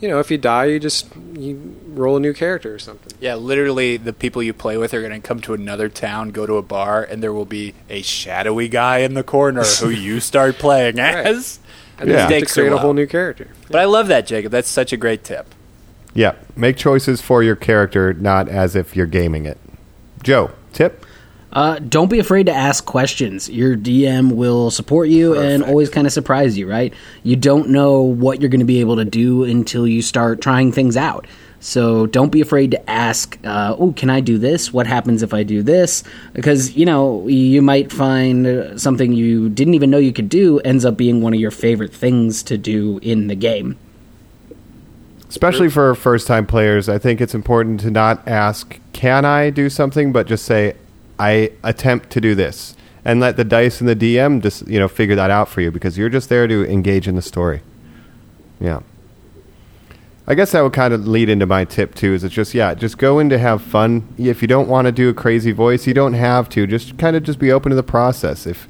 you 0.00 0.08
know, 0.08 0.20
if 0.20 0.30
you 0.30 0.36
die, 0.36 0.66
you 0.66 0.78
just 0.78 1.08
you 1.34 1.76
roll 1.88 2.16
a 2.16 2.20
new 2.20 2.34
character 2.34 2.74
or 2.74 2.78
something. 2.78 3.12
Yeah, 3.20 3.36
literally, 3.36 3.96
the 3.96 4.12
people 4.12 4.42
you 4.42 4.52
play 4.52 4.76
with 4.76 4.92
are 4.92 5.00
going 5.00 5.20
to 5.20 5.26
come 5.26 5.40
to 5.40 5.54
another 5.54 5.88
town, 5.88 6.30
go 6.30 6.44
to 6.46 6.56
a 6.56 6.62
bar, 6.62 7.02
and 7.02 7.22
there 7.22 7.32
will 7.32 7.46
be 7.46 7.74
a 7.88 8.02
shadowy 8.02 8.68
guy 8.68 8.98
in 8.98 9.14
the 9.14 9.22
corner 9.22 9.64
who 9.80 9.88
you 9.88 10.20
start 10.20 10.56
playing 10.56 10.98
as. 10.98 11.60
And 11.98 12.10
then 12.10 12.30
you 12.30 12.40
to 12.40 12.46
create 12.46 12.72
a 12.72 12.78
whole 12.78 12.92
new 12.92 13.06
character. 13.06 13.48
But 13.70 13.80
I 13.80 13.86
love 13.86 14.08
that, 14.08 14.26
Jacob. 14.26 14.52
That's 14.52 14.68
such 14.68 14.92
a 14.92 14.98
great 14.98 15.24
tip. 15.24 15.46
Yeah, 16.12 16.34
make 16.54 16.76
choices 16.76 17.22
for 17.22 17.42
your 17.42 17.56
character, 17.56 18.12
not 18.12 18.48
as 18.48 18.76
if 18.76 18.94
you're 18.94 19.06
gaming 19.06 19.46
it. 19.46 19.58
Joe, 20.22 20.50
tip. 20.74 21.06
Uh, 21.56 21.78
don't 21.78 22.10
be 22.10 22.18
afraid 22.18 22.44
to 22.44 22.52
ask 22.52 22.84
questions. 22.84 23.48
Your 23.48 23.78
DM 23.78 24.32
will 24.32 24.70
support 24.70 25.08
you 25.08 25.38
and 25.38 25.62
always 25.64 25.88
kind 25.88 26.06
of 26.06 26.12
surprise 26.12 26.58
you, 26.58 26.68
right? 26.68 26.92
You 27.22 27.34
don't 27.34 27.70
know 27.70 28.02
what 28.02 28.42
you're 28.42 28.50
going 28.50 28.60
to 28.60 28.66
be 28.66 28.80
able 28.80 28.96
to 28.96 29.06
do 29.06 29.42
until 29.42 29.86
you 29.86 30.02
start 30.02 30.42
trying 30.42 30.70
things 30.70 30.98
out. 30.98 31.26
So 31.60 32.04
don't 32.08 32.30
be 32.30 32.42
afraid 32.42 32.72
to 32.72 32.90
ask, 32.90 33.38
uh, 33.42 33.74
oh, 33.78 33.94
can 33.94 34.10
I 34.10 34.20
do 34.20 34.36
this? 34.36 34.70
What 34.70 34.86
happens 34.86 35.22
if 35.22 35.32
I 35.32 35.44
do 35.44 35.62
this? 35.62 36.04
Because, 36.34 36.76
you 36.76 36.84
know, 36.84 37.26
you 37.26 37.62
might 37.62 37.90
find 37.90 38.46
uh, 38.46 38.76
something 38.76 39.14
you 39.14 39.48
didn't 39.48 39.72
even 39.72 39.88
know 39.88 39.96
you 39.96 40.12
could 40.12 40.28
do 40.28 40.60
ends 40.60 40.84
up 40.84 40.98
being 40.98 41.22
one 41.22 41.32
of 41.32 41.40
your 41.40 41.50
favorite 41.50 41.94
things 41.94 42.42
to 42.42 42.58
do 42.58 42.98
in 42.98 43.28
the 43.28 43.34
game. 43.34 43.78
Especially 45.30 45.70
for 45.70 45.94
first 45.94 46.26
time 46.26 46.46
players, 46.46 46.90
I 46.90 46.98
think 46.98 47.22
it's 47.22 47.34
important 47.34 47.80
to 47.80 47.90
not 47.90 48.28
ask, 48.28 48.78
can 48.92 49.24
I 49.24 49.48
do 49.48 49.70
something, 49.70 50.12
but 50.12 50.26
just 50.26 50.44
say, 50.44 50.76
I 51.18 51.52
attempt 51.62 52.10
to 52.10 52.20
do 52.20 52.34
this. 52.34 52.76
And 53.04 53.20
let 53.20 53.36
the 53.36 53.44
dice 53.44 53.80
and 53.80 53.88
the 53.88 53.94
DM 53.94 54.42
just, 54.42 54.66
you 54.66 54.80
know, 54.80 54.88
figure 54.88 55.14
that 55.14 55.30
out 55.30 55.48
for 55.48 55.60
you 55.60 55.70
because 55.70 55.96
you're 55.96 56.08
just 56.08 56.28
there 56.28 56.48
to 56.48 56.68
engage 56.68 57.06
in 57.06 57.14
the 57.14 57.22
story. 57.22 57.62
Yeah. 58.58 58.80
I 60.26 60.34
guess 60.34 60.50
that 60.52 60.62
would 60.62 60.72
kind 60.72 60.92
of 60.92 61.06
lead 61.06 61.28
into 61.28 61.46
my 61.46 61.64
tip 61.64 61.94
too. 61.94 62.12
Is 62.14 62.24
it's 62.24 62.34
just 62.34 62.52
yeah, 62.52 62.74
just 62.74 62.98
go 62.98 63.20
in 63.20 63.28
to 63.28 63.38
have 63.38 63.62
fun. 63.62 64.12
If 64.18 64.42
you 64.42 64.48
don't 64.48 64.68
want 64.68 64.86
to 64.86 64.92
do 64.92 65.08
a 65.08 65.14
crazy 65.14 65.52
voice, 65.52 65.86
you 65.86 65.94
don't 65.94 66.14
have 66.14 66.48
to. 66.50 66.66
Just 66.66 66.98
kind 66.98 67.14
of 67.14 67.22
just 67.22 67.38
be 67.38 67.52
open 67.52 67.70
to 67.70 67.76
the 67.76 67.84
process. 67.84 68.44
If 68.44 68.66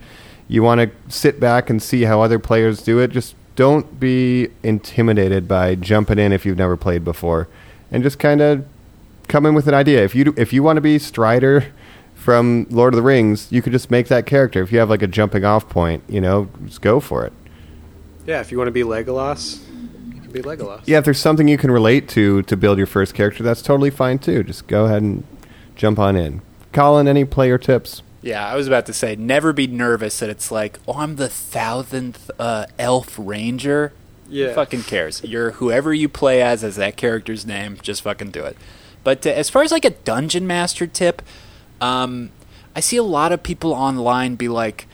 you 0.49 0.63
want 0.63 0.83
to 0.83 0.91
sit 1.11 1.41
back 1.41 1.71
and 1.71 1.83
see 1.83 2.03
how 2.03 2.21
other 2.21 2.39
players 2.39 2.83
do 2.83 2.99
it, 2.99 3.11
just 3.11 3.35
don't 3.55 3.99
be 3.99 4.51
intimidated 4.63 5.49
by 5.49 5.77
jumping 5.77 6.19
in 6.19 6.31
if 6.31 6.45
you've 6.45 6.59
never 6.59 6.77
played 6.77 7.05
before, 7.05 7.49
and 7.91 8.03
just 8.03 8.19
kind 8.19 8.43
of 8.43 8.67
come 9.29 9.47
in 9.47 9.55
with 9.55 9.67
an 9.67 9.73
idea. 9.73 10.05
If 10.05 10.15
you 10.15 10.25
do, 10.25 10.35
if 10.37 10.53
you 10.53 10.63
want 10.63 10.77
to 10.77 10.83
be 10.83 10.99
Strider 10.99 11.73
from 12.17 12.67
Lord 12.71 12.93
of 12.93 12.97
the 12.97 13.03
Rings, 13.03 13.47
you 13.53 13.63
could 13.63 13.73
just 13.73 13.91
make 13.91 14.09
that 14.09 14.27
character. 14.27 14.61
If 14.63 14.73
you 14.73 14.81
have 14.81 14.91
like 14.91 15.03
a 15.03 15.07
jumping 15.07 15.45
off 15.45 15.69
point, 15.69 16.03
you 16.09 16.21
know, 16.21 16.49
just 16.65 16.83
go 16.83 16.99
for 16.99 17.25
it. 17.25 17.33
Yeah, 18.27 18.41
if 18.41 18.51
you 18.51 18.59
want 18.59 18.67
to 18.67 18.73
be 18.73 18.83
Legolas, 18.83 19.63
you 20.13 20.21
can 20.21 20.33
be 20.33 20.43
Legolas. 20.43 20.83
Yeah, 20.87 20.99
if 20.99 21.05
there's 21.05 21.21
something 21.21 21.47
you 21.47 21.59
can 21.59 21.71
relate 21.71 22.09
to 22.11 22.43
to 22.43 22.57
build 22.57 22.79
your 22.79 22.89
first 22.89 23.15
character, 23.15 23.45
that's 23.45 23.63
totally 23.63 23.91
fine 23.91 24.19
too. 24.19 24.43
Just 24.43 24.67
go 24.67 24.87
ahead 24.87 25.03
and 25.03 25.23
jump 25.77 25.99
on 25.99 26.17
in. 26.17 26.43
Colin, 26.73 27.07
any 27.07 27.25
player 27.25 27.59
tips? 27.59 28.03
Yeah, 28.23 28.45
I 28.45 28.57
was 28.57 28.67
about 28.67 28.87
to 28.87 28.93
say, 28.93 29.15
never 29.15 29.53
be 29.53 29.69
nervous 29.69 30.19
that 30.19 30.29
it's 30.29 30.51
like, 30.51 30.81
oh, 30.89 30.95
I'm 30.95 31.15
the 31.15 31.29
thousandth 31.29 32.29
uh, 32.41 32.67
elf 32.77 33.15
ranger. 33.17 33.93
Yeah. 34.29 34.49
Who 34.49 34.55
fucking 34.55 34.83
cares? 34.83 35.23
You're 35.23 35.53
whoever 35.53 35.95
you 35.95 36.09
play 36.09 36.43
as 36.43 36.65
as 36.65 36.75
that 36.75 36.97
character's 36.97 37.47
name. 37.47 37.79
Just 37.81 38.03
fucking 38.03 38.33
do 38.33 38.43
it. 38.43 38.57
But 39.05 39.25
uh, 39.25 39.31
as 39.31 39.49
far 39.49 39.63
as 39.63 39.71
like 39.71 39.85
a 39.85 39.91
dungeon 39.91 40.45
master 40.49 40.89
tip, 40.89 41.23
um, 41.81 42.31
I 42.75 42.81
see 42.81 42.97
a 42.97 43.03
lot 43.03 43.33
of 43.33 43.43
people 43.43 43.73
online 43.73 44.35
be 44.37 44.49
like, 44.49 44.87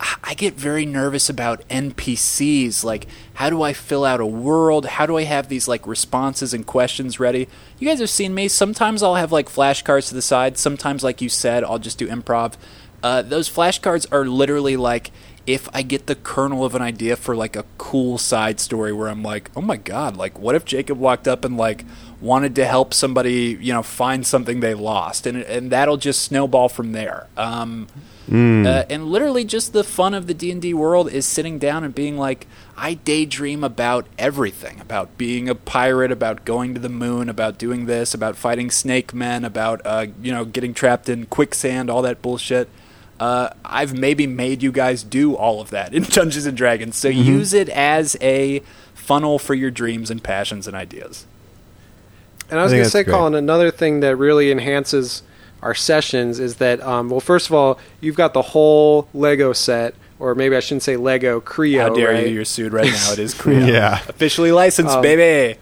"I- 0.00 0.34
get 0.34 0.54
very 0.54 0.86
nervous 0.86 1.28
about 1.28 1.62
NPCs. 1.70 2.84
Like, 2.84 3.06
how 3.34 3.50
do 3.50 3.62
I 3.62 3.72
fill 3.72 4.04
out 4.04 4.20
a 4.20 4.26
world? 4.26 4.86
How 4.86 5.06
do 5.06 5.16
I 5.16 5.24
have 5.24 5.48
these 5.48 5.68
like 5.68 5.86
responses 5.86 6.52
and 6.54 6.66
questions 6.66 7.20
ready? 7.20 7.48
You 7.78 7.88
guys 7.88 8.00
have 8.00 8.10
seen 8.10 8.34
me. 8.34 8.48
Sometimes 8.48 9.02
I'll 9.02 9.14
have 9.16 9.32
like 9.32 9.48
flashcards 9.48 10.08
to 10.08 10.14
the 10.14 10.22
side. 10.22 10.58
Sometimes, 10.58 11.02
like 11.04 11.20
you 11.20 11.28
said, 11.28 11.64
I'll 11.64 11.78
just 11.78 11.98
do 11.98 12.08
improv. 12.08 12.54
Uh, 13.02 13.22
those 13.22 13.48
flashcards 13.50 14.06
are 14.12 14.26
literally 14.26 14.76
like 14.76 15.10
if 15.52 15.68
I 15.74 15.82
get 15.82 16.06
the 16.06 16.14
kernel 16.14 16.64
of 16.64 16.74
an 16.74 16.82
idea 16.82 17.16
for 17.16 17.34
like 17.34 17.56
a 17.56 17.64
cool 17.76 18.18
side 18.18 18.60
story 18.60 18.92
where 18.92 19.08
I'm 19.08 19.22
like, 19.22 19.50
oh 19.56 19.60
my 19.60 19.76
god, 19.76 20.16
like 20.16 20.38
what 20.38 20.54
if 20.54 20.64
Jacob 20.64 20.98
walked 20.98 21.26
up 21.26 21.44
and 21.44 21.56
like 21.56 21.84
wanted 22.20 22.54
to 22.56 22.66
help 22.66 22.94
somebody, 22.94 23.58
you 23.60 23.72
know, 23.72 23.82
find 23.82 24.26
something 24.26 24.60
they 24.60 24.74
lost, 24.74 25.26
and 25.26 25.38
and 25.42 25.70
that'll 25.72 25.96
just 25.96 26.22
snowball 26.22 26.68
from 26.68 26.92
there. 26.92 27.26
Um, 27.36 27.88
Mm. 28.30 28.64
uh, 28.64 28.84
and 28.88 29.06
literally, 29.08 29.42
just 29.42 29.72
the 29.72 29.82
fun 29.82 30.14
of 30.14 30.28
the 30.28 30.34
D 30.34 30.52
and 30.52 30.62
D 30.62 30.72
world 30.72 31.10
is 31.10 31.26
sitting 31.26 31.58
down 31.58 31.82
and 31.82 31.92
being 31.92 32.16
like, 32.16 32.46
I 32.76 32.94
daydream 32.94 33.64
about 33.64 34.06
everything, 34.20 34.78
about 34.80 35.18
being 35.18 35.48
a 35.48 35.54
pirate, 35.56 36.12
about 36.12 36.44
going 36.44 36.72
to 36.74 36.80
the 36.80 36.88
moon, 36.88 37.28
about 37.28 37.58
doing 37.58 37.86
this, 37.86 38.14
about 38.14 38.36
fighting 38.36 38.70
snake 38.70 39.12
men, 39.12 39.44
about 39.44 39.80
uh, 39.84 40.06
you 40.22 40.30
know 40.30 40.44
getting 40.44 40.74
trapped 40.74 41.08
in 41.08 41.26
quicksand, 41.26 41.90
all 41.90 42.02
that 42.02 42.22
bullshit. 42.22 42.68
Uh, 43.20 43.50
I've 43.64 43.92
maybe 43.96 44.26
made 44.26 44.62
you 44.62 44.72
guys 44.72 45.02
do 45.04 45.34
all 45.36 45.60
of 45.60 45.70
that 45.70 45.94
in 45.94 46.02
Dungeons 46.18 46.46
and 46.46 46.56
Dragons. 46.56 46.96
So 46.96 47.08
Mm-hmm. 47.10 47.22
use 47.22 47.52
it 47.52 47.68
as 47.68 48.16
a 48.20 48.62
funnel 48.94 49.38
for 49.38 49.54
your 49.54 49.70
dreams 49.70 50.10
and 50.10 50.22
passions 50.24 50.66
and 50.66 50.74
ideas. 50.74 51.26
And 52.50 52.58
I 52.58 52.62
was 52.64 52.72
going 52.72 52.82
to 52.84 52.90
say, 52.90 53.04
great. 53.04 53.12
Colin, 53.14 53.34
another 53.34 53.70
thing 53.70 54.00
that 54.00 54.16
really 54.16 54.50
enhances 54.50 55.22
our 55.62 55.74
sessions 55.74 56.40
is 56.40 56.56
that, 56.56 56.80
um, 56.80 57.10
well, 57.10 57.20
first 57.20 57.46
of 57.48 57.52
all, 57.54 57.78
you've 58.00 58.16
got 58.16 58.32
the 58.32 58.42
whole 58.42 59.06
Lego 59.14 59.52
set, 59.52 59.94
or 60.18 60.34
maybe 60.34 60.56
I 60.56 60.60
shouldn't 60.60 60.82
say 60.82 60.96
Lego, 60.96 61.40
Kre-O. 61.40 61.78
How 61.78 61.94
dare 61.94 62.12
right? 62.12 62.26
you? 62.26 62.32
You're 62.34 62.44
sued 62.46 62.72
right 62.72 62.90
now. 62.90 63.12
It 63.12 63.18
is 63.18 63.34
Kre-O. 63.40 63.66
Yeah. 63.66 64.00
Officially 64.08 64.50
licensed, 64.52 64.96
Um, 64.96 65.02
baby. 65.02 65.58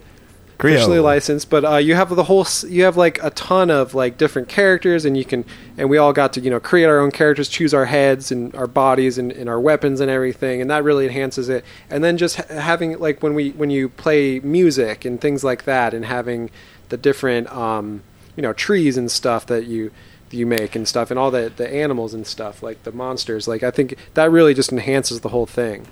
Officially 0.58 0.98
licensed, 0.98 1.48
but 1.50 1.64
uh, 1.64 1.76
you 1.76 1.94
have 1.94 2.14
the 2.14 2.24
whole, 2.24 2.46
you 2.66 2.82
have 2.84 2.96
like 2.96 3.22
a 3.22 3.30
ton 3.30 3.70
of 3.70 3.94
like 3.94 4.18
different 4.18 4.48
characters, 4.48 5.04
and 5.04 5.16
you 5.16 5.24
can, 5.24 5.44
and 5.76 5.88
we 5.88 5.98
all 5.98 6.12
got 6.12 6.32
to 6.34 6.40
you 6.40 6.50
know 6.50 6.60
create 6.60 6.86
our 6.86 6.98
own 6.98 7.10
characters, 7.10 7.48
choose 7.48 7.72
our 7.72 7.84
heads 7.86 8.32
and 8.32 8.54
our 8.54 8.66
bodies 8.66 9.18
and, 9.18 9.30
and 9.32 9.48
our 9.48 9.60
weapons 9.60 10.00
and 10.00 10.10
everything, 10.10 10.60
and 10.60 10.70
that 10.70 10.82
really 10.84 11.06
enhances 11.06 11.48
it. 11.48 11.64
And 11.90 12.02
then 12.02 12.16
just 12.16 12.36
ha- 12.36 12.54
having 12.60 12.98
like 12.98 13.22
when 13.22 13.34
we 13.34 13.50
when 13.50 13.70
you 13.70 13.88
play 13.88 14.40
music 14.40 15.04
and 15.04 15.20
things 15.20 15.44
like 15.44 15.64
that, 15.64 15.94
and 15.94 16.04
having 16.04 16.50
the 16.88 16.96
different 16.96 17.50
um, 17.52 18.02
you 18.36 18.42
know 18.42 18.52
trees 18.52 18.96
and 18.96 19.10
stuff 19.10 19.46
that 19.46 19.66
you 19.66 19.90
you 20.30 20.44
make 20.44 20.74
and 20.76 20.86
stuff, 20.88 21.10
and 21.10 21.18
all 21.18 21.30
the 21.30 21.52
the 21.56 21.72
animals 21.72 22.14
and 22.14 22.26
stuff 22.26 22.62
like 22.62 22.82
the 22.82 22.92
monsters, 22.92 23.46
like 23.48 23.62
I 23.62 23.70
think 23.70 23.96
that 24.14 24.30
really 24.30 24.54
just 24.54 24.72
enhances 24.72 25.20
the 25.20 25.28
whole 25.30 25.46
thing. 25.46 25.86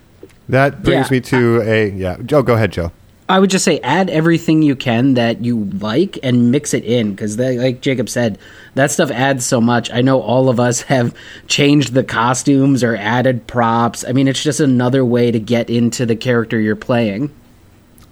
That 0.48 0.82
brings 0.82 1.06
Yeah. 1.10 1.12
me 1.16 1.20
to 1.22 1.62
a 1.62 1.90
yeah. 1.90 2.16
Joe, 2.24 2.42
go 2.42 2.54
ahead, 2.54 2.72
Joe. 2.72 2.92
I 3.28 3.40
would 3.40 3.50
just 3.50 3.64
say 3.64 3.80
add 3.80 4.08
everything 4.08 4.62
you 4.62 4.76
can 4.76 5.14
that 5.14 5.44
you 5.44 5.64
like 5.80 6.18
and 6.22 6.52
mix 6.52 6.72
it 6.72 6.84
in 6.84 7.10
because, 7.10 7.38
like 7.38 7.80
Jacob 7.80 8.08
said, 8.08 8.38
that 8.74 8.92
stuff 8.92 9.10
adds 9.10 9.44
so 9.44 9.60
much. 9.60 9.90
I 9.90 10.00
know 10.00 10.20
all 10.20 10.48
of 10.48 10.60
us 10.60 10.80
have 10.82 11.14
changed 11.48 11.94
the 11.94 12.04
costumes 12.04 12.84
or 12.84 12.96
added 12.96 13.46
props. 13.46 14.04
I 14.06 14.12
mean, 14.12 14.28
it's 14.28 14.42
just 14.42 14.60
another 14.60 15.04
way 15.04 15.30
to 15.30 15.40
get 15.40 15.70
into 15.70 16.06
the 16.06 16.16
character 16.16 16.60
you're 16.60 16.76
playing. 16.76 17.32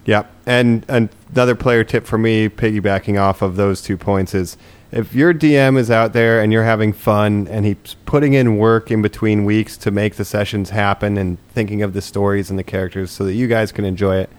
Yeah, 0.04 0.24
and 0.46 0.84
and 0.88 1.08
another 1.30 1.54
player 1.54 1.84
tip 1.84 2.04
for 2.04 2.18
me, 2.18 2.48
piggybacking 2.48 3.18
off 3.18 3.40
of 3.40 3.56
those 3.56 3.80
two 3.80 3.96
points, 3.96 4.34
is 4.34 4.56
if 4.92 5.14
your 5.14 5.32
DM 5.32 5.78
is 5.78 5.90
out 5.90 6.12
there 6.12 6.40
and 6.40 6.52
you're 6.52 6.64
having 6.64 6.92
fun 6.92 7.48
and 7.48 7.64
he's 7.64 7.96
putting 8.04 8.34
in 8.34 8.58
work 8.58 8.90
in 8.90 9.00
between 9.00 9.44
weeks 9.44 9.76
to 9.78 9.90
make 9.90 10.16
the 10.16 10.24
sessions 10.24 10.70
happen 10.70 11.16
and 11.16 11.38
thinking 11.48 11.82
of 11.82 11.94
the 11.94 12.02
stories 12.02 12.50
and 12.50 12.58
the 12.58 12.64
characters 12.64 13.10
so 13.10 13.24
that 13.24 13.32
you 13.34 13.48
guys 13.48 13.72
can 13.72 13.84
enjoy 13.84 14.18
it, 14.18 14.30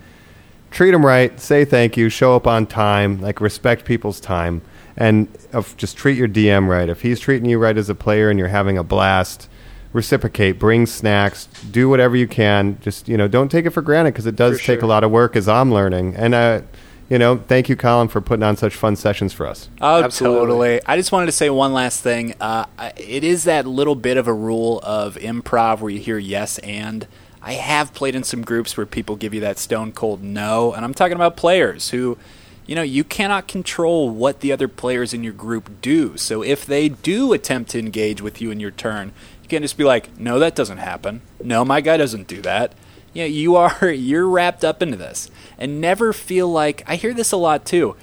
treat 0.76 0.92
them 0.92 1.06
right, 1.06 1.40
say 1.40 1.64
thank 1.64 1.96
you, 1.96 2.10
show 2.10 2.36
up 2.36 2.46
on 2.46 2.68
time, 2.68 3.22
like 3.22 3.40
respect 3.40 3.86
people's 3.86 4.20
time, 4.20 4.62
and 4.98 5.30
of 5.54 5.76
just 5.78 5.96
treat 5.96 6.18
your 6.18 6.28
DM 6.28 6.68
right. 6.68 6.90
If 6.90 7.02
he's 7.02 7.20
treating 7.20 7.50
you 7.50 7.58
right 7.58 7.78
as 7.78 7.90
a 7.90 7.96
player 7.96 8.30
and 8.30 8.38
you're 8.38 8.50
having 8.50 8.78
a 8.78 8.84
blast, 8.84 9.48
reciprocate, 9.94 10.60
bring 10.60 10.86
snacks, 10.86 11.48
do 11.72 11.88
whatever 11.88 12.18
you 12.18 12.28
can. 12.28 12.78
Just 12.82 13.08
you 13.08 13.16
know, 13.16 13.30
don't 13.30 13.50
take 13.50 13.66
it 13.66 13.70
for 13.70 13.82
granted 13.82 14.12
because 14.12 14.26
it 14.26 14.36
does 14.36 14.60
For 14.60 14.66
take 14.66 14.82
a 14.82 14.86
lot 14.86 15.06
of 15.06 15.12
work 15.12 15.38
as 15.38 15.48
I'm 15.48 15.74
learning. 15.74 16.14
And 16.18 16.36
uh, 16.36 16.62
you 17.10 17.18
know, 17.20 17.38
thank 17.38 17.70
you, 17.70 17.78
Colin, 17.78 18.10
for 18.10 18.20
putting 18.20 18.44
on 18.44 18.58
such 18.58 18.76
fun 18.76 18.98
sessions 18.98 19.32
for 19.32 19.48
us. 19.48 19.70
Oh, 19.80 20.04
Absolutely. 20.04 20.40
totally. 20.40 20.82
I 20.86 20.98
just 20.98 21.14
wanted 21.14 21.28
to 21.28 21.32
say 21.32 21.50
one 21.50 21.72
last 21.72 22.02
thing. 22.02 22.36
Uh, 22.42 22.66
it 22.98 23.24
is 23.24 23.46
that 23.46 23.66
little 23.66 23.96
bit 23.96 24.18
of 24.18 24.28
a 24.28 24.34
rule 24.34 24.82
of 24.84 25.16
improv 25.16 25.80
where 25.80 25.90
you 25.90 26.00
hear 26.00 26.18
yes 26.18 26.58
and. 26.60 27.08
I 27.46 27.54
have 27.54 27.94
played 27.94 28.16
in 28.16 28.24
some 28.24 28.42
groups 28.42 28.76
where 28.76 28.88
people 28.88 29.16
give 29.16 29.36
you 29.36 29.42
that 29.42 29.60
stone 29.60 29.92
cold 29.92 30.24
no, 30.24 30.74
and 30.74 30.84
I'm 30.84 30.96
talking 30.96 31.14
about 31.14 31.38
players 31.38 31.92
who, 31.92 32.18
you 32.66 32.74
know, 32.74 32.82
you 32.82 33.04
cannot 33.04 33.48
control 33.48 34.10
what 34.10 34.40
the 34.40 34.52
other 34.52 34.68
players 34.68 35.14
in 35.14 35.24
your 35.24 35.32
group 35.32 35.80
do. 35.80 36.18
So 36.18 36.42
if 36.42 36.66
they 36.66 36.90
do 36.90 37.34
attempt 37.34 37.70
to 37.72 37.80
engage 37.80 38.20
with 38.20 38.42
you 38.42 38.50
in 38.50 38.60
your 38.60 38.72
turn, 38.72 39.14
you 39.44 39.48
can't 39.48 39.64
just 39.64 39.78
be 39.78 39.84
like, 39.84 40.18
"No, 40.20 40.40
that 40.40 40.56
doesn't 40.56 40.80
happen. 40.80 41.22
No, 41.44 41.64
my 41.64 41.82
guy 41.82 41.98
doesn't 41.98 42.28
do 42.28 42.42
that." 42.42 42.74
Yeah, 43.14 43.26
you 43.26 43.56
are 43.58 43.92
you're 43.92 44.28
wrapped 44.28 44.66
up 44.66 44.82
into 44.82 44.98
this, 44.98 45.30
and 45.60 45.80
never 45.80 46.14
feel 46.14 46.48
like 46.48 46.84
I 46.88 46.96
hear 46.96 47.14
this 47.14 47.32
a 47.32 47.38
lot 47.38 47.64
too 47.64 47.96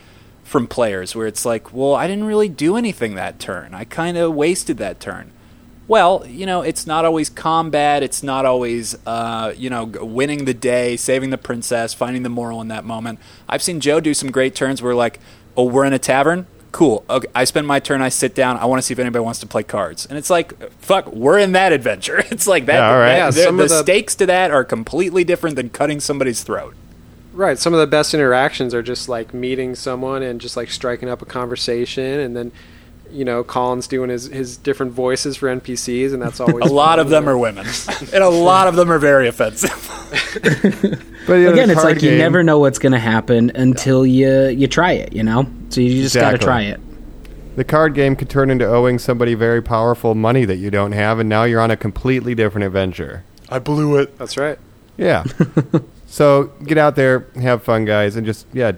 from 0.45 0.69
players 0.69 1.17
where 1.17 1.27
it's 1.27 1.45
like, 1.45 1.73
well, 1.73 1.95
I 1.95 2.07
didn't 2.07 2.25
really 2.25 2.49
do 2.49 2.77
anything 2.77 3.15
that 3.17 3.41
turn. 3.41 3.75
I 3.75 3.85
kind 3.85 4.17
of 4.17 4.35
wasted 4.35 4.77
that 4.79 5.01
turn. 5.01 5.33
Well, 5.93 6.25
you 6.27 6.47
know, 6.47 6.63
it's 6.63 6.87
not 6.87 7.05
always 7.05 7.29
combat. 7.29 8.03
It's 8.03 8.23
not 8.23 8.47
always, 8.47 8.97
uh, 9.07 9.53
you 9.55 9.69
know, 9.69 9.85
winning 9.85 10.47
the 10.47 10.55
day, 10.55 10.97
saving 10.97 11.29
the 11.29 11.37
princess, 11.37 11.93
finding 11.93 12.23
the 12.23 12.31
moral 12.31 12.63
in 12.63 12.69
that 12.69 12.87
moment. 12.87 13.19
I've 13.47 13.63
seen 13.63 13.79
Joe 13.79 14.01
do 14.01 14.15
some 14.15 14.31
great 14.31 14.55
turns 14.55 14.81
where, 14.81 14.95
like, 14.95 15.21
oh, 15.55 15.65
we're 15.65 15.85
in 15.85 15.93
a 15.93 15.99
tavern. 15.99 16.47
Cool. 16.73 17.05
Okay, 17.11 17.29
I 17.35 17.45
spend 17.45 17.67
my 17.67 17.79
turn. 17.79 18.01
I 18.01 18.09
sit 18.09 18.35
down. 18.35 18.57
I 18.57 18.65
want 18.65 18.79
to 18.79 18.83
see 18.87 18.93
if 18.95 18.99
anybody 18.99 19.23
wants 19.23 19.41
to 19.41 19.47
play 19.47 19.65
cards. 19.65 20.07
And 20.07 20.17
it's 20.17 20.31
like, 20.31 20.73
fuck, 20.81 21.13
we're 21.13 21.39
in 21.39 21.53
that 21.53 21.75
adventure. 21.75 22.25
It's 22.31 22.47
like 22.47 22.65
that. 22.65 22.77
Yeah, 22.77 22.89
all 22.91 22.97
right. 22.99 23.09
that- 23.09 23.19
Yeah, 23.19 23.27
the 23.31 23.43
some 23.43 23.57
the 23.59 23.65
of 23.65 23.69
the- 23.69 23.83
stakes 23.83 24.15
to 24.15 24.25
that 24.25 24.51
are 24.51 24.65
completely 24.65 25.25
different 25.25 25.57
than 25.57 25.69
cutting 25.69 26.01
somebody's 26.01 26.43
throat. 26.43 26.75
Right. 27.35 27.59
Some 27.59 27.75
of 27.75 27.81
the 27.81 27.87
best 27.87 28.15
interactions 28.15 28.73
are 28.73 28.83
just 28.83 29.11
like 29.11 29.35
meeting 29.35 29.75
someone 29.75 30.23
and 30.23 30.41
just 30.41 30.57
like 30.57 30.71
striking 30.71 31.11
up 31.11 31.21
a 31.21 31.27
conversation, 31.27 32.19
and 32.19 32.35
then 32.35 32.51
you 33.13 33.25
know 33.25 33.45
Colin's 33.45 33.87
doing 33.87 34.11
his 34.11 34.27
his 34.27 34.57
different 34.57 34.93
voices 34.93 35.37
for 35.37 35.49
NPCs, 35.49 36.13
and 36.13 36.23
that's 36.23 36.41
always 36.41 36.65
A 36.71 36.73
lot 36.73 36.99
of 36.99 37.09
them 37.09 37.29
are 37.29 37.39
women, 37.39 37.67
and 38.13 38.23
a 38.23 38.29
lot 38.29 38.69
of 38.69 38.77
them 38.77 38.91
are 38.91 38.99
very 38.99 39.29
offensive. 39.29 39.71
But 41.27 41.35
you 41.35 41.45
know, 41.45 41.53
Again, 41.53 41.71
it's 41.71 41.81
card 41.81 41.95
like 41.95 42.03
you 42.03 42.19
never 42.19 42.43
know 42.43 42.59
what's 42.59 42.81
going 42.81 42.93
to 42.93 42.99
happen 42.99 43.53
until 43.55 44.05
you 44.05 44.49
you 44.49 44.67
try 44.67 44.93
it. 44.93 45.13
You 45.13 45.23
know, 45.23 45.47
so 45.69 45.81
you 45.81 46.03
just 46.03 46.17
got 46.17 46.33
to 46.33 46.39
try 46.39 46.63
it. 46.63 46.81
The 47.55 47.65
card 47.65 47.95
game 47.95 48.17
could 48.17 48.29
turn 48.29 48.51
into 48.51 48.67
owing 48.67 48.99
somebody 48.99 49.35
very 49.35 49.63
powerful 49.63 50.15
money 50.15 50.45
that 50.47 50.57
you 50.57 50.71
don't 50.71 50.93
have, 50.93 51.19
and 51.19 51.29
now 51.29 51.45
you're 51.45 51.61
on 51.61 51.71
a 51.71 51.77
completely 51.77 52.35
different 52.35 52.65
adventure. 52.67 53.25
I 53.49 53.59
blew 53.59 53.99
it. 53.99 54.19
That's 54.19 54.37
right. 54.37 54.59
Yeah. 54.97 55.25
so 56.07 56.47
get 56.65 56.79
out 56.79 56.97
there, 56.97 57.27
have 57.37 57.63
fun, 57.63 57.85
guys, 57.85 58.17
and 58.17 58.27
just 58.27 58.47
yeah, 58.53 58.73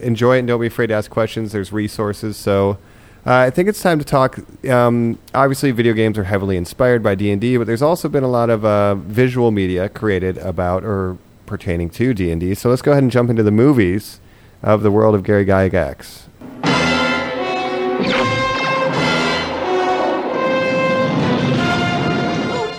enjoy 0.00 0.36
it. 0.36 0.40
And 0.40 0.48
don't 0.48 0.60
be 0.60 0.66
afraid 0.66 0.88
to 0.88 0.94
ask 0.94 1.10
questions. 1.10 1.52
There's 1.52 1.72
resources. 1.72 2.36
So 2.36 2.78
uh, 3.26 3.32
I 3.32 3.50
think 3.50 3.68
it's 3.68 3.80
time 3.80 3.98
to 3.98 4.04
talk. 4.04 4.38
Um, 4.68 5.18
obviously, 5.34 5.70
video 5.70 5.94
games 5.94 6.18
are 6.18 6.24
heavily 6.24 6.56
inspired 6.56 7.02
by 7.02 7.14
D 7.14 7.30
and 7.30 7.40
D, 7.40 7.56
but 7.56 7.66
there's 7.66 7.82
also 7.82 8.08
been 8.08 8.24
a 8.24 8.28
lot 8.28 8.50
of 8.50 8.64
uh, 8.64 8.94
visual 8.96 9.50
media 9.50 9.88
created 9.88 10.36
about 10.38 10.84
or 10.84 11.16
pertaining 11.46 11.90
to 11.90 12.12
D 12.12 12.30
and 12.30 12.40
D. 12.40 12.54
So 12.54 12.68
let's 12.68 12.82
go 12.82 12.92
ahead 12.92 13.02
and 13.02 13.10
jump 13.10 13.30
into 13.30 13.42
the 13.42 13.50
movies 13.50 14.20
of 14.62 14.82
the 14.82 14.90
world 14.90 15.14
of 15.14 15.22
Gary 15.22 15.44
Gygax. 15.44 16.24
Who 16.34 16.70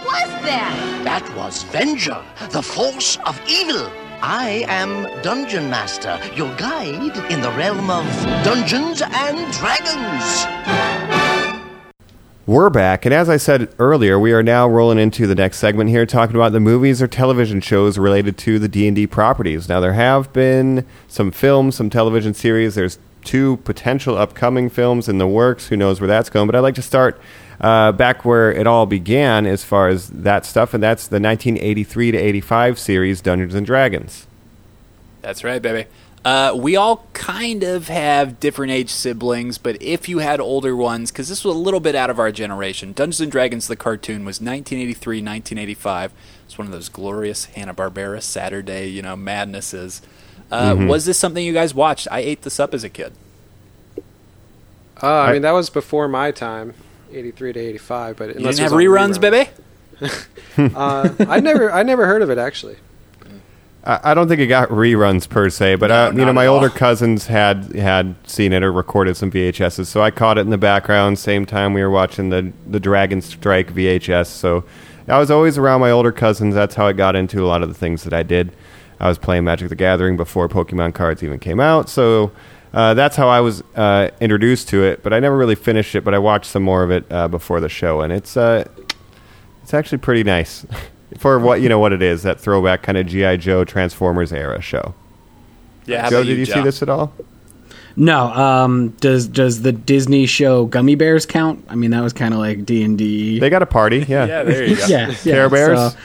was 0.06 0.30
that? 0.46 1.02
That 1.04 1.36
was 1.36 1.64
Venger, 1.66 2.24
the 2.52 2.62
force 2.62 3.18
of 3.26 3.42
evil. 3.48 3.92
I 4.28 4.66
am 4.68 5.04
Dungeon 5.22 5.70
Master, 5.70 6.20
your 6.34 6.52
guide 6.56 7.16
in 7.32 7.42
the 7.42 7.52
realm 7.52 7.92
of 7.92 8.04
Dungeons 8.44 9.04
and 9.04 9.54
Dragons. 9.54 10.48
We're 12.48 12.72
back, 12.72 13.06
and 13.06 13.14
as 13.14 13.30
I 13.30 13.38
said 13.38 13.72
earlier, 13.78 14.18
we 14.18 14.34
are 14.34 14.42
now 14.42 14.68
rolling 14.68 14.98
into 14.98 15.28
the 15.28 15.36
next 15.36 15.60
segment 15.60 15.92
here, 15.92 16.08
talking 16.08 16.36
about 16.36 16.54
the 16.54 16.60
movies 16.60 17.04
or 17.04 17.08
television 17.08 17.62
shows 17.62 18.00
related 18.00 18.36
to 18.40 18.58
the 18.58 18.68
D 18.68 18.88
and 18.88 18.96
D 18.96 19.06
properties. 19.06 19.70
Now, 19.70 19.80
there 19.80 19.94
have 19.94 20.34
been 20.34 20.88
some 21.08 21.30
films, 21.30 21.76
some 21.76 21.92
television 21.92 22.34
series. 22.34 22.74
There's 22.74 22.98
two 23.24 23.58
potential 23.58 24.18
upcoming 24.18 24.72
films 24.72 25.08
in 25.08 25.20
the 25.20 25.28
works. 25.28 25.68
Who 25.68 25.78
knows 25.78 26.02
where 26.02 26.08
that's 26.08 26.32
going? 26.32 26.48
But 26.48 26.56
I'd 26.56 26.62
like 26.62 26.76
to 26.76 26.82
start 26.82 27.22
uh, 27.66 27.92
back 27.92 28.24
where 28.26 28.52
it 28.52 28.68
all 28.68 28.86
began, 28.86 29.46
as 29.48 29.64
far 29.64 29.90
as 29.90 30.10
that 30.10 30.46
stuff, 30.46 30.74
and 30.74 30.84
that's 30.84 31.08
the 31.08 31.20
1983 31.20 32.12
to 32.12 32.18
85 32.18 32.78
series 32.80 33.22
Dungeons 33.22 33.56
and 33.56 33.66
Dragons. 33.66 34.28
That's 35.22 35.44
right, 35.44 35.60
baby. 35.62 35.90
Uh, 36.24 36.54
we 36.56 36.76
all 36.76 37.06
kind 37.14 37.64
of 37.64 37.88
have 37.88 38.40
different 38.40 38.72
age 38.72 38.90
siblings, 38.92 39.58
but 39.58 39.80
if 39.82 40.08
you 40.10 40.20
had 40.20 40.40
older 40.40 40.76
ones, 40.76 41.12
because 41.12 41.28
this 41.30 41.44
was 41.44 41.56
a 41.56 41.60
little 41.60 41.80
bit 41.80 41.96
out 41.96 42.10
of 42.10 42.20
our 42.20 42.32
generation, 42.32 42.94
Dungeons 42.94 43.22
and 43.22 43.32
Dragons 43.32 43.68
the 43.68 43.76
cartoon 43.76 44.26
was 44.26 44.42
1983, 44.42 45.18
1985. 45.18 46.12
It's 46.46 46.58
one 46.58 46.68
of 46.68 46.72
those 46.74 46.90
glorious 46.90 47.46
Hanna 47.46 47.74
Barbera 47.74 48.22
Saturday, 48.22 48.88
you 48.90 49.02
know, 49.02 49.16
madnesses. 49.16 50.02
Uh, 50.52 50.74
Mhm. 50.74 50.88
Was 50.88 51.06
this 51.06 51.18
something 51.18 51.44
you 51.44 51.54
guys 51.54 51.74
watched? 51.74 52.08
I 52.12 52.20
ate 52.20 52.42
this 52.44 52.60
up 52.60 52.74
as 52.76 52.84
a 52.84 52.90
kid. 52.90 53.14
Uh, 55.02 55.08
I 55.08 55.34
mean, 55.34 55.42
that 55.42 55.52
was 55.52 55.70
before 55.70 56.08
my 56.08 56.32
time, 56.32 56.74
'83 57.16 57.54
to 57.54 57.60
'85. 57.60 58.18
But 58.18 58.30
You 58.30 58.36
unless 58.36 58.58
didn't 58.58 58.72
have 58.72 58.78
was 58.78 58.86
on 58.86 59.14
reruns, 59.14 59.22
baby. 59.22 59.50
uh, 60.76 61.10
I 61.28 61.40
never, 61.40 61.72
I 61.72 61.84
never 61.84 62.06
heard 62.06 62.22
of 62.22 62.30
it 62.30 62.38
actually. 62.38 62.76
I 63.86 64.00
I 64.04 64.14
don't 64.14 64.28
think 64.28 64.42
it 64.42 64.48
got 64.48 64.70
reruns 64.70 65.30
per 65.30 65.50
se, 65.50 65.76
but 65.76 65.92
uh, 65.92 66.12
you 66.14 66.26
know, 66.26 66.34
my 66.34 66.46
at 66.46 66.48
all. 66.48 66.56
older 66.56 66.70
cousins 66.70 67.28
had 67.28 67.76
had 67.76 68.16
seen 68.28 68.52
it 68.52 68.64
or 68.64 68.72
recorded 68.72 69.16
some 69.16 69.32
VHSs, 69.32 69.86
so 69.86 70.02
I 70.02 70.12
caught 70.12 70.38
it 70.38 70.42
in 70.42 70.50
the 70.50 70.58
background. 70.58 71.20
Same 71.20 71.46
time 71.46 71.74
we 71.74 71.82
were 71.82 71.90
watching 71.90 72.30
the 72.30 72.52
the 72.68 72.80
Dragon 72.80 73.22
Strike 73.22 73.74
VHS, 73.74 74.28
so 74.28 74.66
I 75.08 75.20
was 75.20 75.30
always 75.30 75.58
around 75.58 75.82
my 75.82 75.92
older 75.92 76.12
cousins. 76.12 76.56
That's 76.56 76.76
how 76.76 76.88
I 76.88 76.94
got 76.94 77.16
into 77.16 77.44
a 77.44 77.48
lot 77.48 77.62
of 77.62 77.70
the 77.70 77.76
things 77.76 78.04
that 78.04 78.14
I 78.14 78.24
did. 78.24 78.52
I 79.00 79.10
was 79.10 79.18
playing 79.18 79.44
Magic 79.44 79.70
the 79.70 79.76
Gathering 79.76 80.16
before 80.18 80.48
Pokemon 80.48 80.94
cards 80.94 81.22
even 81.22 81.38
came 81.40 81.60
out, 81.60 81.90
so 81.90 82.32
Uh, 82.76 82.94
that's 82.94 83.16
how 83.16 83.30
I 83.30 83.40
was 83.40 83.64
uh, 83.76 84.10
introduced 84.20 84.68
to 84.70 84.84
it, 84.84 85.02
but 85.02 85.14
I 85.14 85.22
never 85.22 85.38
really 85.38 85.56
finished 85.56 85.96
it. 85.96 86.04
But 86.04 86.14
I 86.14 86.20
watched 86.20 86.52
some 86.52 86.62
more 86.62 86.84
of 86.84 86.92
it 86.92 87.06
uh, 87.10 87.30
before 87.30 87.62
the 87.62 87.70
show, 87.70 88.02
and 88.02 88.12
it's 88.12 88.36
uh, 88.36 88.68
it's 89.64 89.74
actually 89.74 90.00
pretty 90.00 90.24
nice 90.24 90.66
for 91.18 91.40
what 91.40 91.62
you 91.62 91.70
know 91.70 91.80
what 91.80 91.94
it 91.94 92.02
is 92.02 92.24
that 92.24 92.38
throwback 92.38 92.84
kind 92.84 92.98
of 92.98 93.08
GI 93.08 93.38
Joe 93.38 93.64
Transformers 93.64 94.34
era 94.34 94.62
show. 94.62 94.94
Yeah, 95.86 96.02
how 96.02 96.10
Joe, 96.10 96.18
about 96.18 96.28
did 96.28 96.34
you, 96.34 96.40
you 96.40 96.46
see 96.46 96.62
this 96.62 96.82
at 96.82 96.90
all? 96.90 97.14
No, 97.96 98.26
um, 98.34 98.90
does 99.00 99.30
does 99.30 99.62
the 99.62 99.72
Disney 99.72 100.26
show 100.26 100.68
Gummi 100.68 100.98
Bears 100.98 101.26
count? 101.26 101.64
I 101.70 101.76
mean, 101.76 101.92
that 101.92 102.02
was 102.02 102.12
kind 102.12 102.34
of 102.34 102.42
like 102.42 102.66
D 102.66 102.84
and 102.84 102.98
D. 102.98 103.40
They 103.40 103.50
got 103.50 103.62
a 103.62 103.66
party, 103.66 104.00
yeah. 104.00 104.26
Yeah, 104.28 104.44
there 104.44 104.66
you 104.66 104.76
go. 104.76 104.86
yeah, 104.90 105.10
yeah. 105.24 105.34
Care 105.34 105.50
Bears? 105.50 105.94
So, 105.94 105.98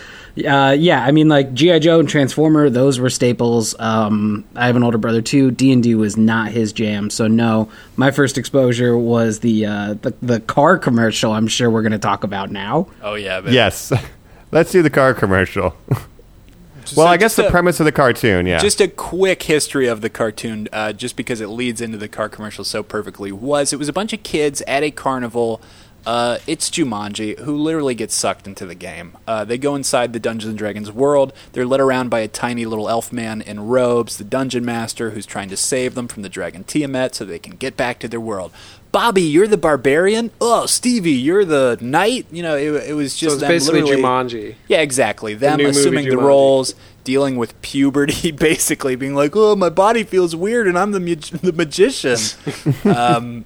uh, 0.46 0.76
yeah, 0.78 1.04
I 1.04 1.10
mean, 1.10 1.28
like 1.28 1.52
GI 1.54 1.80
Joe 1.80 2.00
and 2.00 2.08
Transformer, 2.08 2.70
those 2.70 2.98
were 2.98 3.10
staples. 3.10 3.74
Um, 3.78 4.44
I 4.54 4.66
have 4.66 4.76
an 4.76 4.82
older 4.82 4.98
brother 4.98 5.22
too. 5.22 5.50
D 5.50 5.72
and 5.72 5.82
D 5.82 5.94
was 5.94 6.16
not 6.16 6.50
his 6.52 6.72
jam, 6.72 7.10
so 7.10 7.26
no. 7.26 7.68
My 7.96 8.10
first 8.10 8.38
exposure 8.38 8.96
was 8.96 9.40
the 9.40 9.66
uh, 9.66 9.94
the, 9.94 10.14
the 10.22 10.40
car 10.40 10.78
commercial. 10.78 11.32
I'm 11.32 11.48
sure 11.48 11.70
we're 11.70 11.82
going 11.82 11.92
to 11.92 11.98
talk 11.98 12.24
about 12.24 12.50
now. 12.50 12.86
Oh 13.02 13.14
yeah, 13.14 13.40
but 13.40 13.52
Yes. 13.52 13.92
Let's 14.52 14.72
do 14.72 14.82
the 14.82 14.90
car 14.90 15.14
commercial. 15.14 15.76
well, 16.96 17.06
I 17.06 17.16
guess 17.16 17.36
the 17.36 17.46
a- 17.46 17.50
premise 17.50 17.78
of 17.78 17.84
the 17.86 17.92
cartoon, 17.92 18.46
yeah. 18.46 18.58
Just 18.58 18.80
a 18.80 18.88
quick 18.88 19.44
history 19.44 19.86
of 19.86 20.00
the 20.00 20.10
cartoon, 20.10 20.68
uh, 20.72 20.92
just 20.92 21.14
because 21.16 21.40
it 21.40 21.46
leads 21.48 21.80
into 21.80 21.96
the 21.98 22.08
car 22.08 22.28
commercial 22.28 22.64
so 22.64 22.82
perfectly, 22.82 23.30
was 23.30 23.72
it 23.72 23.78
was 23.78 23.88
a 23.88 23.92
bunch 23.92 24.12
of 24.12 24.22
kids 24.22 24.60
at 24.66 24.82
a 24.82 24.90
carnival. 24.90 25.60
Uh, 26.06 26.38
it's 26.46 26.70
Jumanji, 26.70 27.38
who 27.40 27.56
literally 27.56 27.94
gets 27.94 28.14
sucked 28.14 28.46
into 28.46 28.64
the 28.66 28.74
game. 28.74 29.16
Uh, 29.26 29.44
they 29.44 29.58
go 29.58 29.74
inside 29.74 30.12
the 30.12 30.18
Dungeons 30.20 30.48
and 30.50 30.58
Dragons 30.58 30.90
world. 30.90 31.32
They're 31.52 31.66
led 31.66 31.80
around 31.80 32.08
by 32.08 32.20
a 32.20 32.28
tiny 32.28 32.64
little 32.64 32.88
elf 32.88 33.12
man 33.12 33.42
in 33.42 33.68
robes, 33.68 34.16
the 34.16 34.24
dungeon 34.24 34.64
master, 34.64 35.10
who's 35.10 35.26
trying 35.26 35.50
to 35.50 35.56
save 35.56 35.94
them 35.94 36.08
from 36.08 36.22
the 36.22 36.28
dragon 36.28 36.64
Tiamat 36.64 37.14
so 37.14 37.24
they 37.24 37.38
can 37.38 37.56
get 37.56 37.76
back 37.76 37.98
to 38.00 38.08
their 38.08 38.20
world. 38.20 38.52
Bobby, 38.92 39.22
you're 39.22 39.46
the 39.46 39.56
barbarian. 39.56 40.32
Oh, 40.40 40.66
Stevie, 40.66 41.12
you're 41.12 41.44
the 41.44 41.78
knight. 41.80 42.26
You 42.32 42.42
know, 42.42 42.56
it, 42.56 42.88
it 42.90 42.94
was 42.94 43.12
So 43.12 43.26
just 43.28 43.40
them 43.40 43.48
basically 43.48 43.82
Jumanji. 43.82 44.56
yeah, 44.66 44.80
exactly. 44.80 45.34
Them 45.34 45.58
movie 45.58 45.70
assuming 45.70 46.08
the 46.08 46.18
roles, 46.18 46.74
dealing 47.04 47.36
with 47.36 47.60
puberty, 47.62 48.30
basically 48.32 48.96
being 48.96 49.14
like, 49.14 49.32
"Oh, 49.36 49.54
my 49.54 49.68
body 49.68 50.02
feels 50.02 50.34
weird, 50.34 50.66
and 50.66 50.76
I'm 50.76 50.90
the 50.90 50.98
mag- 50.98 51.20
the 51.42 51.52
magician." 51.52 52.18
um, 52.84 53.44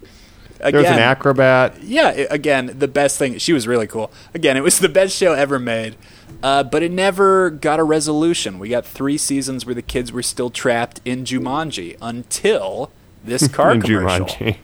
there 0.73 0.81
was 0.81 0.91
an 0.91 0.99
acrobat. 0.99 1.83
yeah, 1.83 2.11
again, 2.31 2.75
the 2.79 2.89
best 2.89 3.19
thing. 3.19 3.39
She 3.39 3.53
was 3.53 3.67
really 3.67 3.87
cool. 3.87 4.11
Again, 4.35 4.57
it 4.57 4.62
was 4.62 4.79
the 4.79 4.89
best 4.89 5.17
show 5.17 5.33
ever 5.33 5.59
made, 5.59 5.97
uh, 6.43 6.62
but 6.65 6.83
it 6.83 6.91
never 6.91 7.51
got 7.51 7.81
a 7.81 7.85
resolution. 7.85 8.59
We 8.59 8.69
got 8.69 8.85
three 8.85 9.19
seasons 9.19 9.67
where 9.67 9.75
the 9.75 9.83
kids 9.83 10.12
were 10.12 10.23
still 10.23 10.51
trapped 10.51 11.01
in 11.05 11.25
Jumanji 11.25 11.97
until 12.01 12.91
this 13.25 13.49
car 13.53 13.79
commercial. 13.79 14.27
Jumanji. 14.27 14.57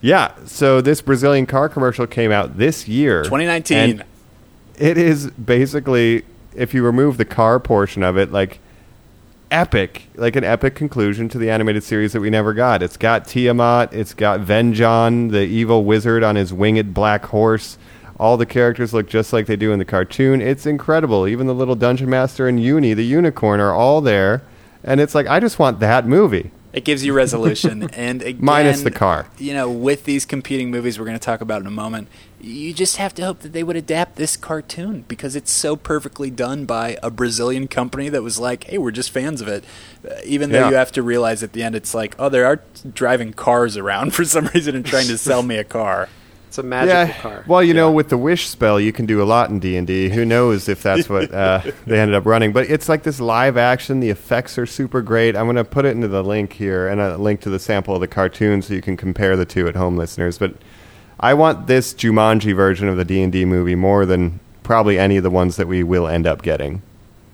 Yeah, 0.00 0.32
so 0.46 0.80
this 0.80 1.00
Brazilian 1.02 1.46
car 1.46 1.68
commercial 1.68 2.06
came 2.06 2.30
out 2.30 2.56
this 2.56 2.86
year. 2.86 3.24
2019. 3.24 3.76
and 3.76 4.04
it 4.76 4.96
is 4.96 5.30
basically, 5.32 6.24
if 6.54 6.72
you 6.72 6.84
remove 6.84 7.16
the 7.16 7.24
car 7.24 7.58
portion 7.58 8.02
of 8.04 8.16
it, 8.16 8.30
like 8.30 8.60
epic, 9.50 10.08
like 10.14 10.36
an 10.36 10.44
epic 10.44 10.74
conclusion 10.74 11.28
to 11.28 11.38
the 11.38 11.50
animated 11.50 11.82
series 11.82 12.12
that 12.12 12.20
we 12.20 12.30
never 12.30 12.54
got. 12.54 12.82
It's 12.82 12.96
got 12.96 13.26
Tiamat, 13.26 13.92
it's 13.92 14.14
got 14.14 14.40
Venger, 14.40 15.30
the 15.30 15.42
evil 15.42 15.84
wizard 15.84 16.22
on 16.22 16.36
his 16.36 16.52
winged 16.52 16.94
black 16.94 17.26
horse. 17.26 17.78
All 18.18 18.36
the 18.36 18.46
characters 18.46 18.92
look 18.92 19.08
just 19.08 19.32
like 19.32 19.46
they 19.46 19.56
do 19.56 19.72
in 19.72 19.78
the 19.78 19.84
cartoon. 19.84 20.40
It's 20.40 20.66
incredible. 20.66 21.28
Even 21.28 21.46
the 21.46 21.54
little 21.54 21.76
dungeon 21.76 22.10
master 22.10 22.48
and 22.48 22.62
Uni, 22.62 22.92
the 22.92 23.04
unicorn, 23.04 23.60
are 23.60 23.72
all 23.72 24.00
there. 24.00 24.42
And 24.82 25.00
it's 25.00 25.14
like, 25.14 25.26
I 25.26 25.38
just 25.38 25.58
want 25.58 25.80
that 25.80 26.06
movie. 26.06 26.50
It 26.78 26.84
gives 26.84 27.04
you 27.04 27.12
resolution, 27.12 27.90
and 27.92 28.22
again, 28.22 28.38
Minus 28.44 28.82
the 28.82 28.92
car. 28.92 29.26
You 29.36 29.52
know, 29.52 29.68
with 29.68 30.04
these 30.04 30.24
competing 30.24 30.70
movies 30.70 30.96
we're 30.96 31.06
going 31.06 31.18
to 31.18 31.24
talk 31.24 31.40
about 31.40 31.60
in 31.60 31.66
a 31.66 31.72
moment, 31.72 32.06
you 32.40 32.72
just 32.72 32.98
have 32.98 33.12
to 33.16 33.24
hope 33.24 33.40
that 33.40 33.52
they 33.52 33.64
would 33.64 33.74
adapt 33.74 34.14
this 34.14 34.36
cartoon 34.36 35.04
because 35.08 35.34
it's 35.34 35.50
so 35.50 35.74
perfectly 35.74 36.30
done 36.30 36.66
by 36.66 36.96
a 37.02 37.10
Brazilian 37.10 37.66
company 37.66 38.08
that 38.10 38.22
was 38.22 38.38
like, 38.38 38.62
"Hey, 38.64 38.78
we're 38.78 38.92
just 38.92 39.10
fans 39.10 39.40
of 39.40 39.48
it." 39.48 39.64
Uh, 40.08 40.14
even 40.24 40.50
though 40.52 40.60
Yeah. 40.60 40.68
you 40.70 40.76
have 40.76 40.92
to 40.92 41.02
realize 41.02 41.42
at 41.42 41.52
the 41.52 41.64
end, 41.64 41.74
it's 41.74 41.94
like, 41.94 42.14
"Oh, 42.16 42.28
they 42.28 42.42
are 42.42 42.60
driving 42.94 43.32
cars 43.32 43.76
around 43.76 44.14
for 44.14 44.24
some 44.24 44.46
reason 44.54 44.76
and 44.76 44.86
trying 44.86 45.08
to 45.08 45.18
sell 45.18 45.42
me 45.42 45.56
a 45.56 45.64
car." 45.64 46.08
It's 46.48 46.56
a 46.56 46.62
magical 46.62 47.14
car. 47.20 47.44
Well, 47.46 47.62
you 47.62 47.74
know, 47.74 47.92
with 47.92 48.08
the 48.08 48.16
wish 48.16 48.48
spell, 48.48 48.80
you 48.80 48.90
can 48.90 49.04
do 49.04 49.22
a 49.22 49.24
lot 49.24 49.50
in 49.50 49.60
D 49.60 49.76
and 49.76 49.86
D. 49.86 50.08
Who 50.08 50.24
knows 50.24 50.66
if 50.66 50.82
that's 50.82 51.06
what 51.06 51.32
uh, 51.34 51.60
they 51.86 52.00
ended 52.00 52.14
up 52.14 52.24
running? 52.24 52.54
But 52.54 52.70
it's 52.70 52.88
like 52.88 53.02
this 53.02 53.20
live 53.20 53.58
action. 53.58 54.00
The 54.00 54.08
effects 54.08 54.56
are 54.56 54.64
super 54.64 55.02
great. 55.02 55.36
I'm 55.36 55.44
going 55.44 55.56
to 55.56 55.64
put 55.64 55.84
it 55.84 55.90
into 55.94 56.08
the 56.08 56.24
link 56.24 56.54
here 56.54 56.88
and 56.88 57.02
a 57.02 57.18
link 57.18 57.42
to 57.42 57.50
the 57.50 57.58
sample 57.58 57.94
of 57.94 58.00
the 58.00 58.08
cartoon 58.08 58.62
so 58.62 58.72
you 58.72 58.80
can 58.80 58.96
compare 58.96 59.36
the 59.36 59.44
two 59.44 59.68
at 59.68 59.76
home, 59.76 59.98
listeners. 59.98 60.38
But 60.38 60.54
I 61.20 61.34
want 61.34 61.66
this 61.66 61.92
Jumanji 61.92 62.56
version 62.56 62.88
of 62.88 62.96
the 62.96 63.04
D 63.04 63.22
and 63.22 63.30
D 63.30 63.44
movie 63.44 63.74
more 63.74 64.06
than 64.06 64.40
probably 64.62 64.98
any 64.98 65.18
of 65.18 65.24
the 65.24 65.30
ones 65.30 65.56
that 65.56 65.68
we 65.68 65.82
will 65.82 66.06
end 66.06 66.26
up 66.26 66.40
getting. 66.40 66.80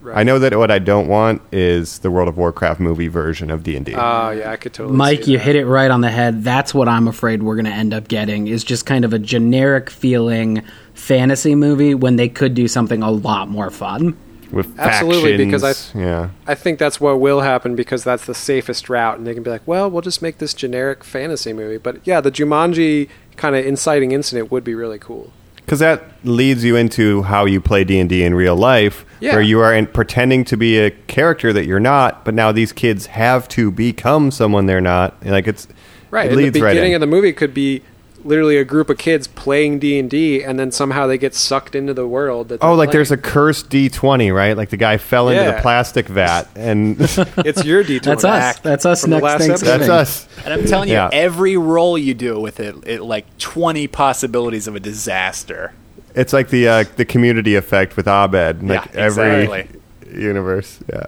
Right. 0.05 0.19
I 0.19 0.23
know 0.23 0.39
that 0.39 0.55
what 0.59 0.71
I 0.71 0.79
don't 0.79 1.09
want 1.09 1.41
is 1.51 2.01
the 2.01 2.11
World 2.11 2.29
of 2.29 2.37
Warcraft 2.37 2.79
movie 2.79 3.09
version 3.09 3.51
of 3.51 3.63
D 3.63 3.75
and 3.75 3.87
D. 3.87 3.95
Oh 3.95 4.31
yeah, 4.31 4.51
I 4.51 4.57
could 4.57 4.75
totally. 4.75 4.97
Mike, 4.97 5.25
see 5.25 5.33
you 5.33 5.39
that. 5.39 5.45
hit 5.45 5.57
it 5.57 5.65
right 5.65 5.91
on 5.91 6.03
the 6.03 6.11
head. 6.11 6.45
That's 6.45 6.75
what 6.75 6.89
I'm 6.89 7.09
afraid 7.09 7.43
we're 7.43 7.55
going 7.57 7.65
to 7.65 7.73
end 7.73 7.95
up 7.95 8.09
getting 8.09 8.47
is 8.47 8.63
just 8.65 8.85
kind 8.85 9.05
of 9.07 9.15
a 9.15 9.19
generic 9.19 9.89
feeling 9.89 10.63
fantasy 10.93 11.55
movie 11.55 11.95
when 11.95 12.17
they 12.17 12.29
could 12.29 12.55
do 12.55 12.69
something 12.69 13.03
a 13.03 13.11
lot 13.11 13.49
more 13.49 13.71
fun. 13.71 14.17
With 14.53 14.79
Absolutely, 14.79 15.37
because 15.45 15.65
I- 15.65 15.99
yeah. 15.99 16.29
I 16.47 16.55
think 16.55 16.79
that's 16.79 17.01
what 17.01 17.19
will 17.19 17.41
happen 17.41 17.75
because 17.75 18.05
that's 18.05 18.27
the 18.27 18.35
safest 18.35 18.89
route, 18.89 19.17
and 19.19 19.27
they 19.27 19.35
can 19.35 19.43
be 19.43 19.51
like, 19.51 19.67
"Well, 19.67 19.91
we'll 19.91 20.03
just 20.03 20.23
make 20.23 20.39
this 20.39 20.55
generic 20.55 21.03
fantasy 21.03 21.53
movie." 21.53 21.79
But 21.79 22.07
yeah, 22.07 22.21
the 22.21 22.31
Jumanji 22.31 23.09
kind 23.37 23.57
of 23.57 23.65
inciting 23.67 24.13
incident 24.13 24.53
would 24.53 24.63
be 24.63 24.75
really 24.75 24.99
cool. 24.99 25.33
Because 25.65 25.79
that 25.81 26.03
leads 26.25 26.65
you 26.65 26.77
into 26.77 27.23
how 27.23 27.45
you 27.45 27.61
play 27.61 27.85
d&d 27.85 28.23
in 28.23 28.35
real 28.35 28.57
life 28.57 29.05
Yeah. 29.21 29.33
where 29.33 29.43
you 29.43 29.61
are 29.61 29.75
in, 29.75 29.87
pretending 29.87 30.45
to 30.47 30.57
be 30.57 30.79
a 30.79 30.91
character 30.91 31.53
that 31.53 31.67
you're 31.67 31.81
not 31.81 32.25
but 32.25 32.35
now 32.35 32.53
these 32.53 32.73
kids 32.73 33.07
have 33.07 33.49
to 33.49 33.71
become 33.71 34.31
someone 34.31 34.67
they're 34.67 34.81
not 34.81 35.15
like 35.25 35.47
it's 35.49 35.69
Right. 36.11 36.31
it 36.31 36.39
and 36.39 36.53
the 36.55 36.61
right 36.63 36.71
beginning 36.71 36.93
in. 36.93 36.97
of 36.97 37.01
the 37.01 37.07
movie 37.09 37.33
could 37.33 37.53
be 37.53 37.83
literally 38.25 38.57
a 38.57 38.65
group 38.65 38.89
of 38.91 38.99
kids 38.99 39.27
playing 39.27 39.79
D 39.79 39.99
and 39.99 40.09
D, 40.11 40.43
and 40.43 40.59
then 40.59 40.73
somehow 40.73 41.07
they 41.07 41.19
get 41.19 41.35
sucked 41.35 41.75
into 41.75 41.93
the 41.95 42.07
world. 42.09 42.49
That 42.49 42.61
oh 42.63 42.69
they're 42.69 42.77
like 42.77 42.91
there's 42.93 43.11
a 43.13 43.17
cursed 43.17 43.69
d20 43.71 44.35
right 44.35 44.57
like 44.57 44.71
the 44.71 44.77
guy 44.77 44.97
fell 44.97 45.29
into 45.29 45.45
the 45.45 45.59
plastic 45.61 46.09
vat 46.09 46.49
and 46.57 46.97
it's 47.01 47.65
your 47.65 47.85
D20. 47.85 48.03
That's 48.03 48.25
us. 48.25 48.59
That's 48.61 48.87
us 48.87 49.07
next 49.07 49.23
last 49.23 49.47
Thanksgiving. 49.47 49.79
that's 49.87 49.91
us 49.91 50.29
And 50.45 50.55
I'm 50.55 50.65
telling 50.67 50.89
you, 50.89 50.95
Yeah. 50.95 51.11
every 51.13 51.57
roll 51.57 51.97
you 51.99 52.15
do 52.15 52.41
with 52.41 52.61
it, 52.61 52.75
it 52.87 53.03
like 53.03 53.27
20 53.39 53.87
possibilities 53.89 54.67
of 54.67 54.75
a 54.75 54.81
disaster. 54.81 55.73
it's 56.15 56.33
like 56.33 56.49
the 56.49 56.67
uh, 56.69 56.85
the 56.97 57.05
community 57.05 57.55
effect 57.57 57.97
with 57.97 58.07
abed 58.09 58.63
like 58.63 58.85
Yeah, 58.95 59.01
every 59.01 59.45
exactly. 59.45 59.81
universe 60.19 60.79
yeah 60.93 61.07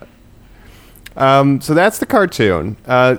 um, 1.17 1.61
so 1.63 1.73
that's 1.75 1.99
the 1.99 2.07
cartoon 2.07 2.77
uh, 2.87 3.17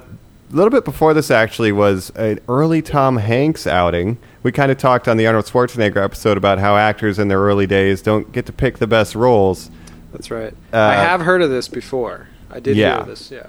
a 0.52 0.56
little 0.56 0.70
bit 0.70 0.86
before 0.86 1.14
this 1.14 1.30
actually 1.30 1.72
was 1.72 2.10
an 2.12 2.40
early 2.48 2.82
Tom 2.82 3.18
Hanks 3.18 3.68
outing. 3.68 4.18
We 4.44 4.52
kind 4.52 4.72
of 4.72 4.78
talked 4.78 5.08
on 5.08 5.18
the 5.18 5.28
Arnold 5.28 5.46
Schwarzenegger 5.46 6.04
episode 6.04 6.38
about 6.38 6.60
how 6.60 6.78
actors 6.78 7.20
in 7.20 7.28
their 7.28 7.40
early 7.40 7.68
days 7.68 8.02
don't 8.02 8.32
get 8.32 8.46
to 8.46 8.54
pick 8.54 8.78
the 8.78 8.88
best 8.88 9.16
roles. 9.16 9.70
That's 10.12 10.32
right. 10.32 10.54
Uh, 10.72 10.78
I 10.78 10.94
have 10.96 11.22
heard 11.22 11.42
of 11.42 11.50
this 11.50 11.68
before. 11.68 12.30
I 12.50 12.60
did 12.60 12.78
yeah. 12.78 12.98
hear 12.98 13.06
this. 13.06 13.30
Yeah. 13.30 13.48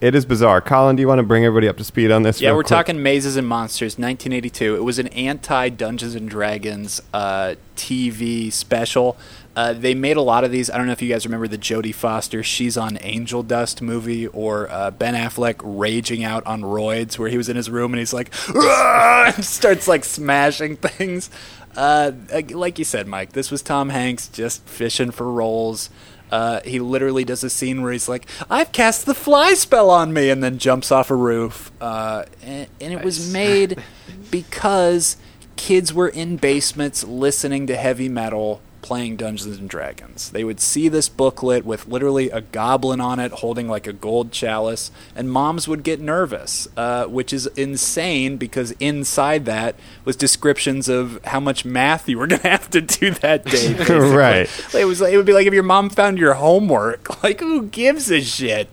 It 0.00 0.16
is 0.16 0.26
bizarre. 0.26 0.60
Colin, 0.60 0.96
do 0.96 1.00
you 1.00 1.06
want 1.06 1.20
to 1.20 1.22
bring 1.22 1.44
everybody 1.44 1.68
up 1.68 1.76
to 1.76 1.84
speed 1.84 2.10
on 2.10 2.24
this? 2.24 2.40
Yeah, 2.40 2.48
real 2.48 2.56
we're 2.56 2.62
quick? 2.64 2.70
talking 2.70 3.02
Mazes 3.04 3.36
and 3.36 3.46
Monsters, 3.46 3.92
1982. 3.92 4.74
It 4.74 4.82
was 4.82 4.98
an 4.98 5.06
anti 5.08 5.68
Dungeons 5.68 6.16
and 6.16 6.28
Dragons 6.28 7.00
uh, 7.14 7.54
TV 7.76 8.52
special. 8.52 9.16
Uh, 9.54 9.74
they 9.74 9.94
made 9.94 10.16
a 10.16 10.22
lot 10.22 10.44
of 10.44 10.50
these. 10.50 10.70
I 10.70 10.78
don't 10.78 10.86
know 10.86 10.92
if 10.92 11.02
you 11.02 11.10
guys 11.10 11.26
remember 11.26 11.46
the 11.46 11.58
Jodie 11.58 11.94
Foster 11.94 12.42
"She's 12.42 12.76
on 12.76 12.98
Angel 13.02 13.42
Dust" 13.42 13.82
movie, 13.82 14.26
or 14.28 14.70
uh, 14.70 14.90
Ben 14.90 15.14
Affleck 15.14 15.60
raging 15.62 16.24
out 16.24 16.46
on 16.46 16.62
roids, 16.62 17.18
where 17.18 17.28
he 17.28 17.36
was 17.36 17.48
in 17.50 17.56
his 17.56 17.68
room 17.68 17.92
and 17.92 17.98
he's 17.98 18.14
like, 18.14 18.32
and 18.54 19.44
starts 19.44 19.86
like 19.86 20.04
smashing 20.04 20.76
things. 20.78 21.28
Uh, 21.76 22.12
like 22.50 22.78
you 22.78 22.84
said, 22.84 23.06
Mike, 23.06 23.32
this 23.32 23.50
was 23.50 23.62
Tom 23.62 23.90
Hanks 23.90 24.28
just 24.28 24.66
fishing 24.66 25.10
for 25.10 25.30
roles. 25.30 25.90
Uh, 26.30 26.60
he 26.64 26.80
literally 26.80 27.24
does 27.24 27.44
a 27.44 27.50
scene 27.50 27.82
where 27.82 27.92
he's 27.92 28.08
like, 28.08 28.26
"I've 28.48 28.72
cast 28.72 29.04
the 29.04 29.14
fly 29.14 29.52
spell 29.52 29.90
on 29.90 30.14
me," 30.14 30.30
and 30.30 30.42
then 30.42 30.56
jumps 30.56 30.90
off 30.90 31.10
a 31.10 31.14
roof. 31.14 31.70
Uh, 31.78 32.24
and, 32.42 32.68
and 32.80 32.92
it 32.94 33.04
was 33.04 33.30
made 33.30 33.82
because 34.30 35.18
kids 35.56 35.92
were 35.92 36.08
in 36.08 36.36
basements 36.38 37.04
listening 37.04 37.66
to 37.66 37.76
heavy 37.76 38.08
metal, 38.08 38.62
playing 38.82 39.16
Dungeons 39.16 39.58
and 39.58 39.70
Dragons. 39.70 40.30
They 40.30 40.44
would 40.44 40.60
see 40.60 40.88
this 40.88 41.08
booklet 41.08 41.64
with 41.64 41.86
literally 41.86 42.30
a 42.30 42.40
goblin 42.40 43.00
on 43.00 43.18
it 43.20 43.32
holding 43.32 43.68
like 43.68 43.86
a 43.86 43.92
gold 43.92 44.32
chalice, 44.32 44.90
and 45.14 45.30
moms 45.30 45.66
would 45.68 45.82
get 45.84 46.00
nervous, 46.00 46.68
uh, 46.76 47.06
which 47.06 47.32
is 47.32 47.46
insane 47.48 48.36
because 48.36 48.72
inside 48.72 49.44
that 49.46 49.76
was 50.04 50.16
descriptions 50.16 50.88
of 50.88 51.24
how 51.24 51.40
much 51.40 51.64
math 51.64 52.08
you 52.08 52.18
were 52.18 52.26
going 52.32 52.42
to 52.42 52.48
have 52.48 52.68
to 52.70 52.80
do 52.80 53.12
that 53.12 53.44
day. 53.44 53.72
Right. 54.12 54.50
It 54.74 54.84
was. 54.84 55.00
It 55.00 55.16
would 55.16 55.26
be 55.26 55.32
like 55.32 55.46
if 55.46 55.54
your 55.54 55.62
mom 55.62 55.88
found 55.88 56.18
your 56.18 56.34
homework. 56.34 57.08
Like, 57.22 57.38
who 57.38 57.62
gives 57.68 58.10
a 58.10 58.20
shit? 58.20 58.68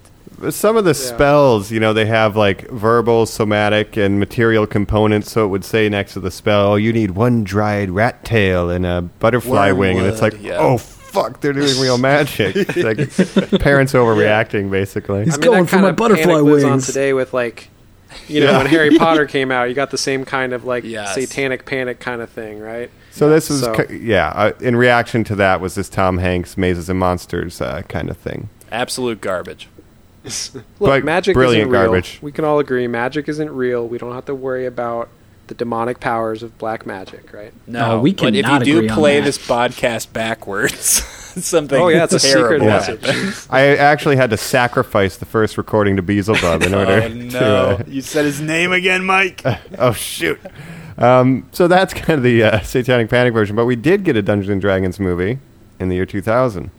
Some 0.49 0.77
of 0.77 0.85
the 0.85 0.93
spells, 0.93 1.71
you 1.71 1.79
know, 1.79 1.93
they 1.93 2.05
have 2.05 2.35
like 2.35 2.67
verbal, 2.69 3.25
somatic, 3.25 3.97
and 3.97 4.19
material 4.19 4.65
components. 4.67 5.31
So 5.31 5.45
it 5.45 5.49
would 5.49 5.65
say 5.65 5.89
next 5.89 6.13
to 6.13 6.19
the 6.19 6.31
spell, 6.31 6.73
oh, 6.73 6.75
you 6.75 6.93
need 6.93 7.11
one 7.11 7.43
dried 7.43 7.89
rat 7.89 8.23
tail 8.25 8.69
and 8.69 8.85
a 8.85 9.01
butterfly 9.01 9.71
wing, 9.71 9.97
and 9.97 10.07
it's 10.07 10.21
like, 10.21 10.41
yeah. 10.41 10.57
oh 10.59 10.77
fuck, 10.77 11.41
they're 11.41 11.53
doing 11.53 11.79
real 11.79 11.97
magic. 11.99 12.55
It's 12.55 12.75
like 12.77 13.59
parents 13.61 13.93
overreacting, 13.93 14.69
basically. 14.71 15.25
He's 15.25 15.33
I 15.35 15.37
mean, 15.37 15.51
going 15.51 15.65
for 15.65 15.79
my 15.79 15.91
butterfly 15.91 16.25
panic 16.25 16.43
lives 16.43 16.63
on 16.63 16.71
wings. 16.71 16.85
today 16.87 17.13
with 17.13 17.33
like, 17.33 17.69
you 18.27 18.39
know, 18.39 18.51
Yeah. 18.51 18.57
when 18.59 18.67
Harry 18.67 18.89
Potter 18.97 19.25
came 19.25 19.51
out, 19.51 19.69
you 19.69 19.75
got 19.75 19.91
the 19.91 19.97
same 19.97 20.25
kind 20.25 20.53
of 20.53 20.65
like 20.65 20.83
Yes. 20.83 21.13
satanic 21.15 21.65
panic 21.65 21.99
kind 21.99 22.21
of 22.21 22.29
thing, 22.29 22.59
right? 22.59 22.89
So 23.11 23.29
this 23.29 23.49
was, 23.49 23.61
So- 23.61 23.85
yeah. 23.89 24.29
Uh, 24.29 24.51
in 24.61 24.75
reaction 24.75 25.23
to 25.25 25.35
that, 25.35 25.59
was 25.61 25.75
this 25.75 25.89
Tom 25.89 26.19
Hanks 26.19 26.57
Mazes 26.57 26.89
and 26.89 26.99
Monsters 26.99 27.59
uh, 27.61 27.81
kind 27.89 28.09
of 28.09 28.17
thing. 28.17 28.49
Absolute 28.71 29.19
garbage. 29.19 29.67
Look, 30.55 30.63
But 30.79 31.03
magic 31.03 31.33
brilliant 31.33 31.69
isn't 31.69 31.71
real. 31.71 31.91
garbage. 31.91 32.19
We 32.21 32.31
can 32.31 32.45
all 32.45 32.59
agree 32.59 32.87
magic 32.87 33.27
isn't 33.29 33.49
real. 33.51 33.87
We 33.87 33.97
don't 33.97 34.13
have 34.13 34.25
to 34.25 34.35
worry 34.35 34.65
about 34.65 35.09
the 35.47 35.55
demonic 35.55 35.99
powers 35.99 36.43
of 36.43 36.57
black 36.59 36.85
magic, 36.85 37.33
right? 37.33 37.51
No, 37.65 37.95
No, 37.95 37.99
we 38.01 38.13
but 38.13 38.35
if 38.35 38.47
you 38.47 38.59
do 38.83 38.89
play 38.89 39.19
this 39.19 39.37
podcast 39.39 40.13
backwards, 40.13 40.77
something 41.43 41.81
Oh, 41.81 41.87
yeah, 41.87 42.03
it's 42.03 42.13
a 42.13 42.19
secret 42.19 42.59
terrible 42.59 42.67
message. 42.67 43.47
I 43.49 43.75
actually 43.77 44.15
had 44.15 44.29
to 44.29 44.37
sacrifice 44.37 45.17
the 45.17 45.25
first 45.25 45.57
recording 45.57 45.95
to 45.95 46.03
Beelzebub 46.03 46.61
in 46.61 46.73
order 46.75 46.91
Oh 47.03 47.07
to. 47.09 47.13
no! 47.15 47.39
uh, 47.79 47.83
you 47.87 48.01
said 48.01 48.25
his 48.25 48.39
name 48.39 48.71
again, 48.71 49.03
Mike. 49.03 49.41
oh 49.79 49.93
shoot! 49.93 50.39
Um, 50.99 51.47
so 51.51 51.67
that's 51.67 51.93
kind 51.95 52.11
of 52.17 52.23
the 52.23 52.43
uh, 52.43 52.59
Satanic 52.61 53.09
Panic 53.09 53.33
version, 53.33 53.55
but 53.55 53.65
we 53.65 53.75
did 53.75 54.03
get 54.03 54.15
a 54.17 54.21
Dungeons 54.21 54.49
and 54.51 54.61
Dragons 54.61 54.99
movie 54.99 55.39
in 55.79 55.89
the 55.89 55.95
year 55.95 56.05
2000. 56.05 56.69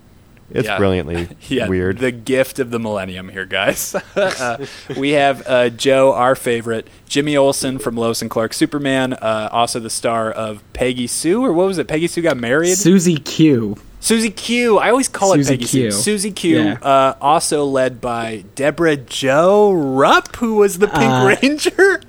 It's 0.52 0.66
Yeah. 0.66 0.78
brilliantly 0.78 1.28
yeah, 1.48 1.68
weird. 1.68 1.98
The 1.98 2.10
gift 2.10 2.58
of 2.58 2.70
the 2.70 2.78
millennium 2.78 3.28
here, 3.28 3.46
guys. 3.46 3.94
uh, 4.16 4.66
we 4.96 5.10
have 5.10 5.46
uh, 5.46 5.70
Joe, 5.70 6.12
our 6.12 6.34
favorite, 6.34 6.88
Jimmy 7.08 7.36
Olsen 7.36 7.78
from 7.78 7.96
Lois 7.96 8.20
and 8.22 8.30
Clark 8.30 8.52
Superman, 8.54 9.12
uh, 9.14 9.48
also 9.52 9.78
the 9.80 9.90
star 9.90 10.30
of 10.30 10.62
Peggy 10.72 11.06
Sue, 11.06 11.44
or 11.44 11.52
what 11.52 11.66
was 11.66 11.78
it? 11.78 11.86
Peggy 11.88 12.06
Sue 12.08 12.22
got 12.22 12.36
married. 12.36 12.76
Susie 12.76 13.16
Q. 13.16 13.76
Susie 14.00 14.30
Q. 14.30 14.78
I 14.78 14.90
always 14.90 15.08
call 15.08 15.34
Susie 15.34 15.54
it 15.54 15.58
Peggy 15.60 15.66
Q. 15.70 15.90
Sue. 15.92 16.00
Susie 16.02 16.32
Q. 16.32 16.62
Yeah. 16.62 16.72
Uh, 16.80 17.14
also 17.20 17.64
led 17.64 18.00
by 18.00 18.44
Deborah 18.54 18.96
Joe 18.96 19.72
Rupp, 19.72 20.34
who 20.36 20.56
was 20.56 20.78
the 20.78 20.88
Pink 20.88 21.02
Uh, 21.02 21.36
Ranger. 21.42 22.00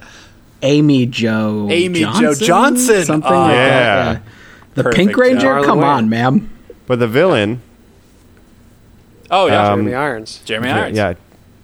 Amy 0.64 1.06
Joe. 1.08 1.68
Amy 1.70 2.02
Johnson? 2.02 2.22
Jo 2.24 2.34
Johnson. 2.46 3.06
Something 3.06 3.32
Oh, 3.32 3.40
like 3.40 3.54
yeah. 3.56 4.14
that. 4.14 4.24
The 4.76 4.84
Perfect, 4.84 4.96
Pink 4.98 5.18
Ranger. 5.18 5.64
Come 5.64 5.84
on, 5.84 6.08
ma'am. 6.08 6.50
but 6.88 7.00
the 7.00 7.08
villain, 7.08 7.62
Oh 9.32 9.48
yeah, 9.48 9.72
Um, 9.72 9.80
Jeremy 9.86 9.94
Irons. 9.96 10.42
Jeremy 10.46 10.68
yeah, 10.68 10.76
Irons. 10.82 10.98
yeah. 10.98 11.14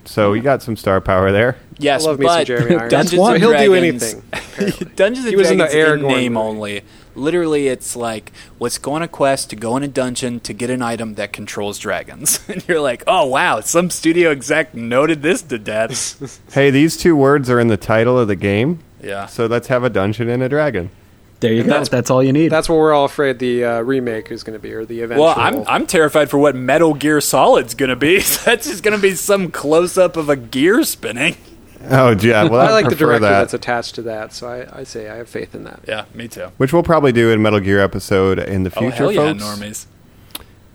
So 0.06 0.32
you 0.34 0.42
got 0.42 0.64
some 0.64 0.78
star 0.78 1.02
power 1.02 1.32
there. 1.34 1.58
Yes, 1.80 2.04
I 2.06 2.08
love 2.10 2.20
me 2.20 2.26
some 2.28 2.38
but 2.38 2.48
Jeremy 2.48 2.76
Irons. 2.78 2.92
Dungeons 2.92 3.20
one. 3.20 3.34
and 3.36 3.44
He'll 3.44 3.52
do 3.52 3.68
Dragons- 3.80 4.04
anything. 4.04 4.24
apparently. 4.32 4.86
Dungeons 4.96 5.26
and 5.26 5.30
He 5.32 5.36
was 5.36 5.52
in 5.52 5.58
the 5.58 5.66
Dragons 5.66 5.76
in 5.76 6.00
Aragorn 6.00 6.08
name 6.16 6.34
movie. 6.34 6.46
only. 6.48 6.82
Literally, 7.16 7.68
it's 7.68 7.96
like 7.96 8.32
let's 8.60 8.78
go 8.78 8.94
on 8.94 9.02
a 9.02 9.08
quest 9.08 9.50
to 9.50 9.56
go 9.56 9.76
in 9.76 9.82
a 9.84 9.88
dungeon 9.88 10.40
to 10.42 10.54
get 10.54 10.70
an 10.70 10.82
item 10.84 11.16
that 11.16 11.34
controls 11.34 11.80
dragons, 11.80 12.40
and 12.48 12.66
you're 12.68 12.80
like, 12.80 13.04
oh 13.08 13.26
wow, 13.26 13.60
some 13.60 13.90
studio 13.90 14.30
exec 14.30 14.76
noted 14.76 15.24
this 15.24 15.42
to 15.42 15.58
death. 15.58 16.40
Hey, 16.54 16.70
these 16.70 16.96
two 16.96 17.16
words 17.16 17.50
are 17.50 17.60
in 17.60 17.70
the 17.70 17.76
title 17.78 18.20
of 18.20 18.28
the 18.28 18.36
game, 18.36 18.80
yeah, 19.02 19.26
so 19.26 19.48
let's 19.48 19.68
have 19.68 19.84
a 19.84 19.90
dungeon 19.90 20.30
and 20.30 20.44
a 20.44 20.48
dragon. 20.50 20.92
There 21.40 21.54
you 21.54 21.64
go. 21.64 21.84
That's, 21.84 22.10
all 22.10 22.24
you 22.24 22.34
need. 22.34 22.50
That's 22.50 22.68
what 22.68 22.78
we're 22.78 22.94
all 22.94 23.06
afraid 23.06 23.38
the 23.38 23.64
uh, 23.64 23.82
remake 23.82 24.32
is 24.32 24.44
going 24.44 24.58
to 24.58 24.62
be, 24.62 24.74
or 24.74 24.86
the 24.86 25.02
eventual. 25.02 25.26
Well, 25.26 25.36
I'm 25.38 25.64
I'm 25.68 25.86
terrified 25.86 26.32
for 26.32 26.40
what 26.40 26.56
Metal 26.56 26.96
Gear 26.96 27.22
Solid's 27.22 27.76
gonna 27.76 27.96
be. 27.96 28.20
That's 28.46 28.68
just 28.68 28.82
gonna 28.84 28.98
be 28.98 29.14
some 29.14 29.52
close 29.52 29.98
up 29.98 30.18
of 30.18 30.30
a 30.30 30.36
gear 30.36 30.84
spinning. 30.84 31.38
Oh, 31.90 32.10
yeah. 32.20 32.44
Well, 32.46 32.62
I 32.62 32.70
I 32.70 32.72
like 32.72 32.86
the 32.86 32.90
prefer 32.92 33.06
director 33.06 33.20
that. 33.28 33.40
that's 33.40 33.54
attached 33.54 33.96
to 33.96 34.02
that, 34.04 34.34
so 34.34 34.48
I, 34.48 34.80
I 34.80 34.84
say 34.84 35.10
I 35.10 35.18
have 35.18 35.30
faith 35.30 35.54
in 35.54 35.64
that. 35.66 35.82
Yeah, 35.88 36.06
me 36.14 36.28
too. 36.28 36.52
Which 36.58 36.74
we'll 36.74 36.84
probably 36.84 37.12
do 37.12 37.32
in 37.32 37.42
Metal 37.42 37.60
Gear 37.60 37.80
episode 37.80 38.40
in 38.40 38.64
the 38.64 38.72
Oh 38.76 38.80
future, 38.82 38.96
hell 38.96 39.12
yeah, 39.12 39.34
folks. 39.34 39.44
normies. 39.44 39.86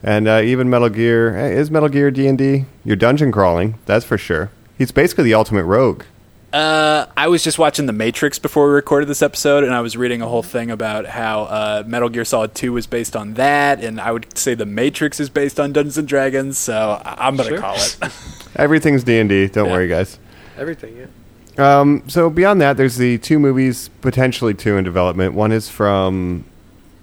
And 0.04 0.28
uh, 0.28 0.40
even 0.44 0.70
Metal 0.70 0.88
Gear 0.88 1.34
hey, 1.36 1.54
is 1.56 1.70
Metal 1.70 1.88
Gear 1.88 2.10
D 2.10 2.26
and 2.28 2.38
D. 2.38 2.66
You're 2.84 2.96
dungeon 2.96 3.32
crawling, 3.32 3.78
that's 3.84 4.04
for 4.04 4.16
sure. 4.16 4.50
He's 4.78 4.92
basically 4.92 5.24
the 5.24 5.34
ultimate 5.34 5.64
rogue. 5.64 6.04
Uh, 6.52 7.06
I 7.16 7.28
was 7.28 7.42
just 7.42 7.58
watching 7.58 7.86
The 7.86 7.94
Matrix 7.94 8.38
before 8.38 8.66
we 8.68 8.74
recorded 8.74 9.08
this 9.08 9.22
episode, 9.22 9.64
and 9.64 9.72
I 9.72 9.80
was 9.80 9.96
reading 9.96 10.20
a 10.20 10.28
whole 10.28 10.42
thing 10.42 10.70
about 10.70 11.06
how 11.06 11.44
uh, 11.44 11.82
Metal 11.86 12.10
Gear 12.10 12.26
Solid 12.26 12.54
2 12.54 12.74
was 12.74 12.86
based 12.86 13.16
on 13.16 13.34
that, 13.34 13.82
and 13.82 13.98
I 13.98 14.12
would 14.12 14.36
say 14.36 14.54
The 14.54 14.66
Matrix 14.66 15.18
is 15.18 15.30
based 15.30 15.58
on 15.58 15.72
Dungeons 15.72 15.96
and 15.96 16.06
Dragons, 16.06 16.58
so 16.58 17.00
I- 17.02 17.26
I'm 17.26 17.36
going 17.36 17.48
to 17.48 17.54
Sure. 17.56 17.60
call 17.62 17.76
it. 17.76 17.96
Everything's 18.56 19.02
D 19.02 19.18
and 19.18 19.30
D. 19.30 19.46
Don't 19.48 19.66
Yeah. 19.68 19.72
worry, 19.72 19.88
guys. 19.88 20.18
Everything, 20.58 20.94
yeah. 20.98 21.80
Um, 21.80 22.02
so 22.06 22.28
beyond 22.28 22.60
that, 22.60 22.76
there's 22.76 22.96
the 22.98 23.16
two 23.18 23.38
movies, 23.38 23.88
potentially 24.02 24.52
two 24.52 24.76
in 24.76 24.84
development. 24.84 25.32
One 25.32 25.52
is 25.52 25.70
from 25.70 26.44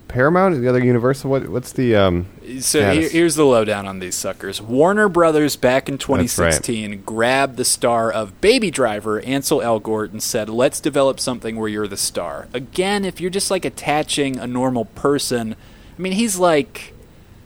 Paramount, 0.10 0.55
Is 0.55 0.62
the 0.62 0.68
other 0.68 0.84
Universal. 0.84 1.30
What, 1.30 1.47
what's 1.47 1.72
the 1.72 1.95
um? 1.95 2.26
So 2.60 2.80
status? 2.82 3.12
here's 3.12 3.36
the 3.36 3.45
lowdown 3.45 3.88
on 3.88 3.99
these 3.99 4.16
suckers. 4.16 4.62
Warner 4.62 5.07
Brothers 5.07 5.55
back 5.55 5.88
in 5.88 5.95
That's 5.95 6.10
right. 6.10 6.18
2016 6.28 7.03
grabbed 7.03 7.55
the 7.57 7.64
star 7.64 8.12
of 8.12 8.41
Baby 8.41 8.72
Driver, 8.72 9.22
Ansel 9.22 9.60
Elgort, 9.60 10.12
and 10.12 10.22
said, 10.22 10.49
"Let's 10.49 10.80
develop 10.80 11.20
something 11.20 11.55
where 11.57 11.70
you're 11.70 11.88
the 11.88 11.95
star." 11.95 12.47
Again, 12.53 13.05
if 13.05 13.22
you're 13.22 13.30
just 13.30 13.49
like 13.51 13.64
attaching 13.66 14.38
a 14.38 14.47
normal 14.47 14.86
person, 14.86 15.55
I 15.97 16.01
mean, 16.01 16.14
he's 16.14 16.38
like. 16.38 16.93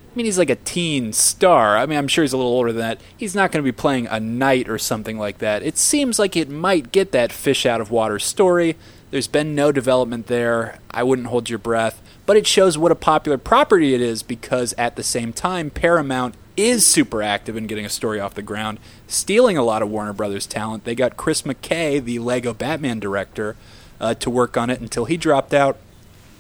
I 0.06 0.16
mean, 0.16 0.28
he's 0.28 0.38
like 0.38 0.52
a 0.52 0.58
teen 0.58 1.12
star. 1.12 1.76
I 1.76 1.88
mean, 1.88 1.98
I'm 1.98 2.08
sure 2.08 2.24
he's 2.24 2.34
a 2.34 2.38
little 2.38 2.52
older 2.52 2.72
than 2.72 2.82
that. 2.82 3.02
He's 3.18 3.34
not 3.34 3.52
going 3.52 3.66
to 3.66 3.68
be 3.68 3.76
playing 3.76 4.06
a 4.06 4.20
knight 4.20 4.70
or 4.70 4.78
something 4.78 5.18
like 5.18 5.40
that. 5.40 5.64
It 5.64 5.76
seems 5.76 6.20
like 6.20 6.38
it 6.38 6.52
might 6.52 6.92
get 6.92 7.12
that 7.14 7.32
fish 7.34 7.66
out 7.66 7.82
of 7.82 7.90
water 7.90 8.20
story. 8.20 8.76
There's 9.10 9.28
been 9.28 9.56
no 9.56 9.72
development 9.72 10.28
there. 10.28 10.78
I 10.92 11.02
wouldn't 11.02 11.30
hold 11.30 11.50
your 11.50 11.58
breath. 11.58 12.00
But 12.26 12.38
it 12.38 12.48
shows 12.48 12.78
what 12.78 12.92
a 12.92 12.96
popular 12.96 13.38
property 13.38 13.94
it 13.94 14.02
is 14.02 14.24
because 14.24 14.74
at 14.78 14.96
the 14.96 15.04
same 15.04 15.34
time, 15.34 15.70
Paramount 15.70 16.36
is 16.56 16.86
super 16.86 17.22
active 17.22 17.58
in 17.58 17.68
getting 17.68 17.86
a 17.86 17.90
story 17.90 18.20
off 18.20 18.36
the 18.36 18.42
ground, 18.42 18.80
stealing 19.08 19.58
a 19.58 19.64
lot 19.64 19.82
of 19.82 19.90
Warner 19.90 20.14
Brothers 20.14 20.46
talent. 20.46 20.84
They 20.84 20.96
got 20.96 21.18
Chris 21.18 21.42
McKay, 21.42 22.04
the 22.04 22.20
Lego 22.20 22.54
Batman 22.54 23.00
director, 23.00 23.56
uh, 24.00 24.14
to 24.16 24.30
work 24.30 24.56
on 24.56 24.70
it 24.70 24.80
until 24.80 25.06
he 25.06 25.18
dropped 25.18 25.54
out. 25.54 25.78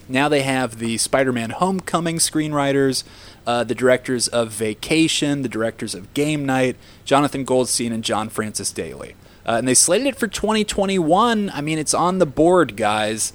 Now 0.07 0.27
they 0.29 0.41
have 0.41 0.79
the 0.79 0.97
Spider 0.97 1.31
Man 1.31 1.49
Homecoming 1.51 2.17
screenwriters, 2.17 3.03
uh, 3.47 3.63
the 3.63 3.75
directors 3.75 4.27
of 4.27 4.49
Vacation, 4.49 5.41
the 5.41 5.49
directors 5.49 5.95
of 5.95 6.13
Game 6.13 6.45
Night, 6.45 6.75
Jonathan 7.05 7.43
Goldstein, 7.43 7.91
and 7.91 8.03
John 8.03 8.29
Francis 8.29 8.71
Daly. 8.71 9.15
Uh, 9.45 9.53
and 9.53 9.67
they 9.67 9.73
slated 9.73 10.07
it 10.07 10.15
for 10.15 10.27
2021. 10.27 11.49
I 11.49 11.61
mean, 11.61 11.79
it's 11.79 11.93
on 11.93 12.19
the 12.19 12.25
board, 12.25 12.75
guys. 12.77 13.33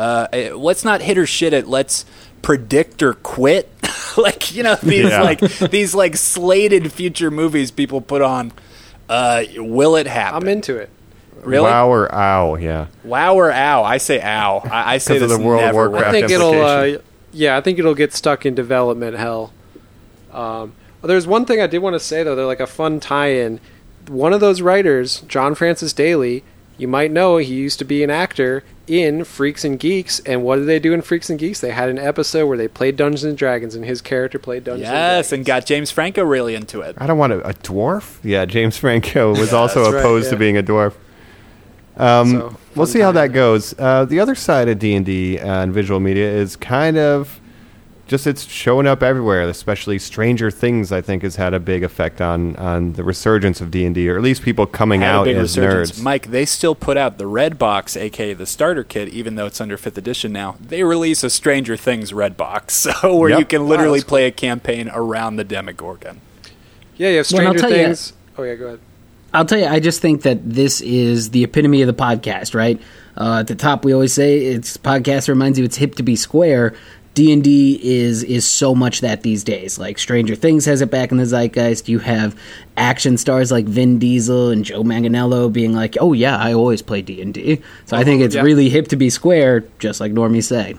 Uh, 0.00 0.26
eh, 0.32 0.52
let's 0.54 0.82
not 0.82 1.02
hit 1.02 1.18
or 1.18 1.26
shit 1.26 1.52
it. 1.52 1.66
Let's 1.66 2.06
predict 2.40 3.02
or 3.02 3.12
quit. 3.14 3.68
like 4.16 4.54
you 4.54 4.62
know 4.62 4.76
these 4.76 5.10
Yeah. 5.10 5.22
like 5.22 5.40
these 5.40 5.94
like 5.94 6.16
slated 6.16 6.90
future 6.92 7.30
movies 7.30 7.70
people 7.70 8.00
put 8.00 8.22
on. 8.22 8.52
Uh, 9.10 9.42
will 9.56 9.96
it 9.96 10.06
happen? 10.06 10.42
I'm 10.42 10.48
into 10.48 10.76
it. 10.76 10.88
Really? 11.42 11.64
Wow 11.64 11.88
or 11.88 12.14
ow? 12.14 12.54
Yeah. 12.56 12.86
Wow 13.04 13.34
or 13.34 13.50
ow? 13.52 13.82
I 13.82 13.98
say 13.98 14.20
ow. 14.22 14.58
I, 14.64 14.94
I 14.94 14.98
say 14.98 15.18
'Cause 15.18 15.30
of 15.30 15.38
the 15.38 15.44
World 15.44 15.60
of 15.60 15.66
never 15.66 15.90
Warcraft 15.90 16.06
I 16.06 16.12
think 16.12 16.30
it'll. 16.30 16.62
Uh, 16.62 16.98
yeah, 17.32 17.56
I 17.56 17.60
think 17.60 17.78
it'll 17.78 17.94
get 17.94 18.12
stuck 18.14 18.46
in 18.46 18.54
development 18.54 19.16
hell. 19.18 19.52
Um, 20.32 20.72
well, 21.02 21.08
there's 21.08 21.26
one 21.26 21.44
thing 21.44 21.60
I 21.60 21.66
did 21.66 21.78
want 21.78 21.94
to 21.94 22.00
say 22.00 22.22
though. 22.22 22.34
They're 22.36 22.46
like 22.46 22.60
a 22.60 22.66
fun 22.66 23.00
tie-in. 23.00 23.60
One 24.08 24.32
of 24.32 24.40
those 24.40 24.62
writers, 24.62 25.20
John 25.28 25.54
Francis 25.54 25.92
Daly, 25.92 26.42
you 26.80 26.88
might 26.88 27.10
know 27.10 27.36
he 27.36 27.54
used 27.54 27.78
to 27.80 27.84
be 27.84 28.02
an 28.02 28.10
actor 28.10 28.64
in 28.86 29.22
Freaks 29.24 29.64
and 29.64 29.78
Geeks. 29.78 30.18
And 30.20 30.42
what 30.42 30.56
did 30.56 30.66
they 30.66 30.78
do 30.78 30.92
in 30.92 31.02
Freaks 31.02 31.30
and 31.30 31.38
Geeks? 31.38 31.60
They 31.60 31.70
had 31.70 31.88
an 31.88 31.98
episode 31.98 32.46
where 32.46 32.56
they 32.58 32.66
played 32.68 32.96
Dungeons 32.96 33.22
and 33.24 33.36
Dragons, 33.38 33.74
and 33.74 33.84
his 33.84 34.00
character 34.00 34.38
played 34.38 34.64
Dungeons. 34.64 34.88
and 34.88 34.94
Yes, 34.96 35.28
Dragons. 35.28 35.32
and 35.32 35.44
got 35.46 35.66
James 35.66 35.90
Franco 35.90 36.24
really 36.24 36.54
into 36.54 36.80
it. 36.80 36.96
I 36.98 37.06
don't 37.06 37.18
want 37.18 37.32
a, 37.32 37.40
a 37.48 37.54
dwarf. 37.54 38.18
Yeah, 38.24 38.44
James 38.46 38.76
Franco 38.76 39.30
was 39.38 39.52
also 39.52 39.82
that's 39.84 39.94
right, 39.94 40.00
opposed 40.00 40.30
to 40.30 40.36
being 40.36 40.56
a 40.56 40.62
dwarf. 40.62 40.94
Um, 41.96 42.30
So, 42.30 42.56
we'll 42.74 42.86
fun 42.86 42.86
see 42.86 43.00
how 43.00 43.12
that 43.12 43.28
goes. 43.28 43.74
Uh, 43.78 44.04
the 44.06 44.20
other 44.20 44.34
side 44.34 44.68
of 44.68 44.78
D 44.78 44.94
and 44.94 45.04
D 45.04 45.38
and 45.38 45.72
visual 45.72 46.00
media 46.00 46.30
is 46.30 46.56
kind 46.56 46.96
of 46.96 47.39
just 48.10 48.26
it's 48.26 48.44
showing 48.46 48.86
up 48.86 49.02
everywhere. 49.02 49.40
Especially 49.48 49.98
Stranger 49.98 50.50
Things, 50.50 50.92
I 50.92 51.00
think, 51.00 51.22
has 51.22 51.36
had 51.36 51.54
a 51.54 51.60
big 51.60 51.82
effect 51.82 52.20
on 52.20 52.56
on 52.56 52.92
the 52.92 53.04
resurgence 53.04 53.62
of 53.62 53.70
D 53.70 53.86
and 53.86 53.94
D, 53.94 54.10
or 54.10 54.16
at 54.16 54.22
least 54.22 54.42
people 54.42 54.66
coming 54.66 55.00
Had 55.00 55.14
a 55.14 55.18
out 55.18 55.24
big 55.24 55.36
as 55.36 55.56
resurgence. 55.56 55.98
nerds. 55.98 56.02
Mike, 56.02 56.26
they 56.30 56.44
still 56.44 56.74
put 56.74 56.96
out 56.98 57.16
the 57.16 57.26
Red 57.26 57.58
Box, 57.58 57.96
aka 57.96 58.34
the 58.34 58.44
starter 58.46 58.84
kit, 58.84 59.08
even 59.08 59.36
though 59.36 59.46
it's 59.46 59.60
under 59.60 59.76
fifth 59.78 59.96
edition 59.96 60.32
now. 60.32 60.56
They 60.60 60.82
release 60.82 61.22
a 61.24 61.30
Stranger 61.30 61.76
Things 61.78 62.12
Red 62.12 62.36
Box, 62.36 62.74
so 63.02 63.16
where 63.16 63.30
Yep. 63.30 63.38
you 63.38 63.44
can 63.46 63.66
literally 63.68 64.00
that's 64.00 64.08
play 64.08 64.26
a 64.26 64.30
campaign 64.30 64.90
around 64.92 65.36
the 65.36 65.44
Demogorgon. 65.44 66.20
Yeah, 66.98 67.08
you 67.10 67.16
have 67.18 67.30
Well, 67.32 67.38
and 67.40 67.48
I'll 67.48 67.54
Stranger 67.54 67.58
tell 67.60 67.70
ya- 67.78 67.84
Things. 67.86 68.12
Oh 68.36 68.42
yeah, 68.42 68.54
go 68.56 68.66
ahead. 68.66 68.80
I'll 69.32 69.44
tell 69.44 69.58
you, 69.60 69.66
I 69.66 69.78
just 69.78 70.00
think 70.00 70.22
that 70.22 70.38
this 70.50 70.80
is 70.80 71.30
the 71.30 71.44
epitome 71.44 71.82
of 71.82 71.86
the 71.86 71.94
podcast, 71.94 72.52
right? 72.52 72.80
Uh, 73.16 73.38
at 73.40 73.46
the 73.46 73.54
top, 73.54 73.84
we 73.84 73.92
always 73.92 74.12
say 74.12 74.38
it's 74.38 74.76
podcast 74.76 75.28
reminds 75.28 75.56
you 75.56 75.64
it's 75.64 75.76
hip 75.76 75.94
to 75.96 76.02
be 76.02 76.16
square. 76.16 76.74
D&D 77.14 77.80
is 77.82 78.22
is 78.22 78.46
so 78.46 78.74
much 78.74 79.00
that 79.00 79.22
these 79.22 79.42
days. 79.42 79.78
Like 79.78 79.98
Stranger 79.98 80.34
Things 80.34 80.64
has 80.66 80.80
it 80.80 80.90
back 80.90 81.10
in 81.10 81.18
the 81.18 81.26
zeitgeist. 81.26 81.88
You 81.88 81.98
have 81.98 82.38
action 82.76 83.18
stars 83.18 83.50
like 83.50 83.66
Vin 83.66 83.98
Diesel 83.98 84.50
and 84.50 84.64
Joe 84.64 84.84
Manganiello 84.84 85.52
being 85.52 85.72
like, 85.72 85.96
"Oh 86.00 86.12
yeah, 86.12 86.38
I 86.38 86.52
always 86.52 86.82
play 86.82 87.02
D&D." 87.02 87.60
So 87.86 87.96
I 87.96 88.04
think 88.04 88.22
it's 88.22 88.36
yeah. 88.36 88.42
really 88.42 88.68
hip 88.70 88.88
to 88.88 88.96
be 88.96 89.10
square, 89.10 89.64
just 89.78 90.00
like 90.00 90.12
Normie 90.12 90.42
say. 90.42 90.76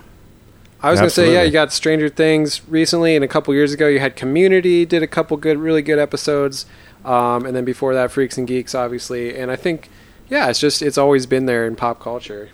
I 0.83 0.89
was 0.89 0.99
going 0.99 1.09
to 1.09 1.13
say, 1.13 1.33
yeah, 1.33 1.43
you 1.43 1.51
got 1.51 1.71
Stranger 1.71 2.09
Things 2.09 2.67
recently, 2.67 3.15
and 3.15 3.23
a 3.23 3.27
couple 3.27 3.53
years 3.53 3.71
ago, 3.71 3.87
you 3.87 3.99
had 3.99 4.15
Community, 4.15 4.83
did 4.83 5.03
a 5.03 5.07
couple 5.07 5.37
good, 5.37 5.59
really 5.59 5.83
good 5.83 5.99
episodes, 5.99 6.65
um, 7.05 7.45
and 7.45 7.55
then 7.55 7.65
before 7.65 7.93
that, 7.93 8.09
Freaks 8.09 8.35
and 8.35 8.47
Geeks, 8.47 8.73
obviously. 8.73 9.37
And 9.37 9.51
I 9.51 9.55
think, 9.55 9.89
yeah, 10.27 10.49
it's 10.49 10.59
just 10.59 10.81
it's 10.81 10.97
always 10.97 11.27
been 11.27 11.45
there 11.45 11.67
in 11.67 11.75
pop 11.75 11.99
culture. 11.99 12.49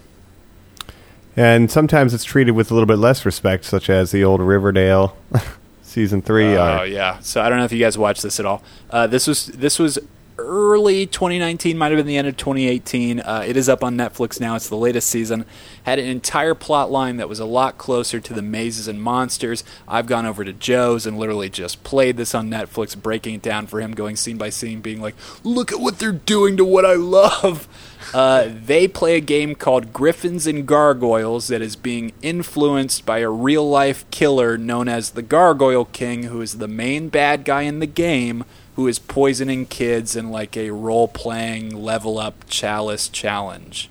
And 1.37 1.69
sometimes 1.69 2.15
it's 2.15 2.23
treated 2.23 2.51
with 2.51 2.71
a 2.71 2.73
little 2.73 2.87
bit 2.87 2.97
less 2.97 3.23
respect, 3.23 3.63
such 3.63 3.91
as 3.91 4.11
the 4.11 4.23
old 4.23 4.41
Riverdale 4.41 5.15
season 5.83 6.23
three. 6.23 6.55
Oh 6.55 6.79
uh, 6.79 6.83
yeah. 6.83 7.19
So 7.19 7.41
I 7.41 7.49
don't 7.49 7.59
know 7.59 7.65
if 7.65 7.71
you 7.71 7.79
guys 7.79 7.95
watched 7.95 8.23
this 8.23 8.39
at 8.39 8.45
all. 8.47 8.63
Uh, 8.89 9.05
this 9.05 9.27
was 9.27 9.45
this 9.45 9.77
was 9.77 9.99
early 10.39 11.05
2019, 11.05 11.77
might 11.77 11.91
have 11.91 11.97
been 11.97 12.05
the 12.05 12.17
end 12.17 12.27
of 12.27 12.37
2018. 12.37 13.19
Uh, 13.19 13.43
it 13.45 13.57
is 13.57 13.67
up 13.67 13.83
on 13.83 13.95
Netflix 13.95 14.39
now. 14.39 14.55
It's 14.55 14.69
the 14.69 14.75
latest 14.75 15.09
season. 15.09 15.45
Had 15.83 15.99
an 15.99 16.05
entire 16.05 16.53
plot 16.53 16.91
line 16.91 17.17
that 17.17 17.29
was 17.29 17.39
a 17.39 17.45
lot 17.45 17.77
closer 17.77 18.19
to 18.19 18.33
the 18.33 18.41
mazes 18.41 18.87
and 18.87 19.01
monsters. 19.01 19.63
I've 19.87 20.07
gone 20.07 20.25
over 20.25 20.43
to 20.43 20.53
Joe's 20.53 21.05
and 21.05 21.17
literally 21.17 21.49
just 21.49 21.83
played 21.83 22.17
this 22.17 22.35
on 22.35 22.49
Netflix, 22.49 22.99
breaking 22.99 23.35
it 23.35 23.41
down 23.41 23.67
for 23.67 23.81
him, 23.81 23.93
going 23.93 24.15
scene 24.15 24.37
by 24.37 24.49
scene, 24.49 24.81
being 24.81 25.01
like, 25.01 25.15
"Look 25.43 25.71
at 25.71 25.79
what 25.79 25.99
they're 25.99 26.11
doing 26.11 26.57
to 26.57 26.65
what 26.65 26.85
I 26.85 26.95
love." 26.95 27.67
Uh, 28.13 28.49
they 28.49 28.87
play 28.87 29.15
a 29.17 29.21
game 29.21 29.53
called 29.53 29.91
Griffins 29.91 30.47
and 30.47 30.65
Gargoyles 30.65 31.47
that 31.49 31.61
is 31.61 31.75
being 31.75 32.13
influenced 32.21 33.05
by 33.05 33.19
a 33.19 33.29
real 33.29 33.69
life 33.69 34.09
killer 34.11 34.57
known 34.57 34.87
as 34.87 35.11
the 35.11 35.21
Gargoyle 35.21 35.85
King, 35.85 36.23
who 36.23 36.41
is 36.41 36.57
the 36.57 36.67
main 36.67 37.09
bad 37.09 37.43
guy 37.43 37.63
in 37.63 37.79
the 37.79 37.87
game, 37.87 38.45
who 38.75 38.87
is 38.87 38.99
poisoning 38.99 39.65
kids 39.65 40.15
in 40.15 40.31
like 40.31 40.55
a 40.55 40.71
role 40.71 41.07
playing 41.07 41.75
level 41.83 42.17
up 42.17 42.45
chalice 42.47 43.09
challenge. 43.09 43.89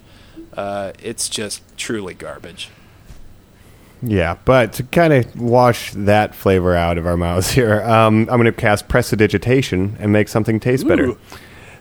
Uh, 0.54 0.92
it's 1.02 1.28
just 1.28 1.62
truly 1.76 2.14
garbage. 2.14 2.70
Yeah, 4.02 4.36
but 4.44 4.74
to 4.74 4.82
kind 4.84 5.12
of 5.12 5.40
wash 5.40 5.92
that 5.92 6.34
flavor 6.34 6.74
out 6.74 6.98
of 6.98 7.06
our 7.06 7.16
mouths 7.16 7.50
here, 7.50 7.82
um, 7.82 8.20
I'm 8.20 8.40
going 8.40 8.44
to 8.44 8.52
cast 8.52 8.88
prestidigitation 8.88 9.96
and 9.98 10.12
make 10.12 10.28
something 10.28 10.60
taste 10.60 10.86
better. 10.86 11.14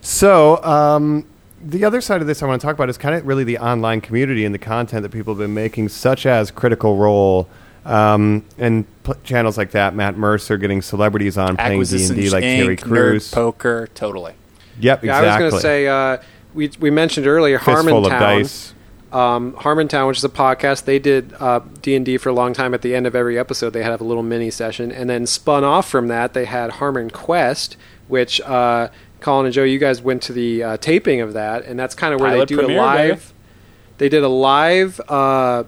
So, 0.02 0.64
um, 0.64 1.26
the 1.66 1.84
other 1.84 2.00
side 2.00 2.22
of 2.22 2.28
this 2.28 2.44
I 2.44 2.46
want 2.46 2.62
to 2.62 2.66
talk 2.66 2.76
about 2.76 2.90
is 2.90 2.98
kind 2.98 3.16
of 3.16 3.26
really 3.26 3.44
the 3.44 3.58
online 3.58 4.00
community 4.00 4.46
and 4.46 4.54
the 4.54 4.60
content 4.60 5.02
that 5.02 5.12
people 5.12 5.34
have 5.34 5.40
been 5.40 5.54
making, 5.54 5.90
such 5.90 6.26
as 6.26 6.52
Critical 6.52 6.96
Role 6.96 7.50
um, 7.86 8.46
and 8.58 8.86
p- 9.04 9.14
channels 9.24 9.58
like 9.58 9.72
that. 9.72 9.96
Matt 9.96 10.16
Mercer 10.18 10.58
getting 10.58 10.82
celebrities 10.82 11.38
on 11.38 11.58
playing 11.58 11.72
D 11.72 11.76
Acquisitions 11.76 12.10
and 12.12 12.20
D 12.20 12.30
like 12.30 12.44
Inc., 12.44 12.58
Terry 12.58 12.78
Nerd 12.78 13.34
Poker, 13.34 13.90
totally. 13.96 14.34
Yep, 14.80 15.04
Yeah, 15.04 15.18
exactly. 15.18 15.28
I 15.28 15.32
was 15.32 15.40
going 15.40 15.52
to 15.52 15.60
say, 15.60 15.88
uh, 15.88 16.18
we, 16.54 16.72
we 16.80 16.90
mentioned 16.92 17.28
earlier 17.28 17.60
Fistful 17.60 18.06
of 18.06 18.12
Harmontown. 18.12 18.20
dice. 18.20 18.74
Um, 19.12 19.54
Harmontown, 19.54 20.08
which 20.08 20.18
is 20.18 20.24
a 20.26 20.30
podcast, 20.30 20.84
they 20.84 21.00
did 21.00 21.34
uh, 21.40 21.62
D&D 21.82 22.18
for 22.18 22.30
a 22.30 22.34
long 22.34 22.54
time. 22.54 22.74
At 22.74 22.82
the 22.82 22.94
end 22.94 23.08
of 23.08 23.16
every 23.16 23.40
episode, 23.40 23.70
they 23.70 23.82
had 23.82 24.00
a 24.00 24.04
little 24.04 24.24
mini 24.24 24.52
session. 24.52 24.92
And 24.92 25.10
then 25.10 25.26
spun 25.26 25.64
off 25.64 25.90
from 25.90 26.10
that, 26.10 26.34
they 26.34 26.46
had 26.46 26.72
Harmon 26.72 27.10
Quest, 27.10 27.78
which 28.10 28.42
uh, 28.42 28.90
Colin 29.26 29.48
and 29.48 29.54
Joe, 29.54 29.64
you 29.64 29.80
guys 29.80 30.04
went 30.04 30.22
to 30.24 30.34
the 30.34 30.62
uh, 30.62 30.78
taping 30.78 31.20
of 31.20 31.34
that. 31.34 31.66
And 31.66 31.80
that's 31.80 31.96
kind 31.96 32.14
of 32.14 32.20
where 32.20 32.30
Pilot 32.30 32.48
they 32.48 32.56
do 32.56 32.58
premiere, 32.60 32.78
a 32.78 32.82
live... 32.82 33.10
baby. 33.10 33.22
They 33.98 34.10
did 34.10 34.24
a 34.24 34.30
live 34.30 35.02
uh, 35.10 35.64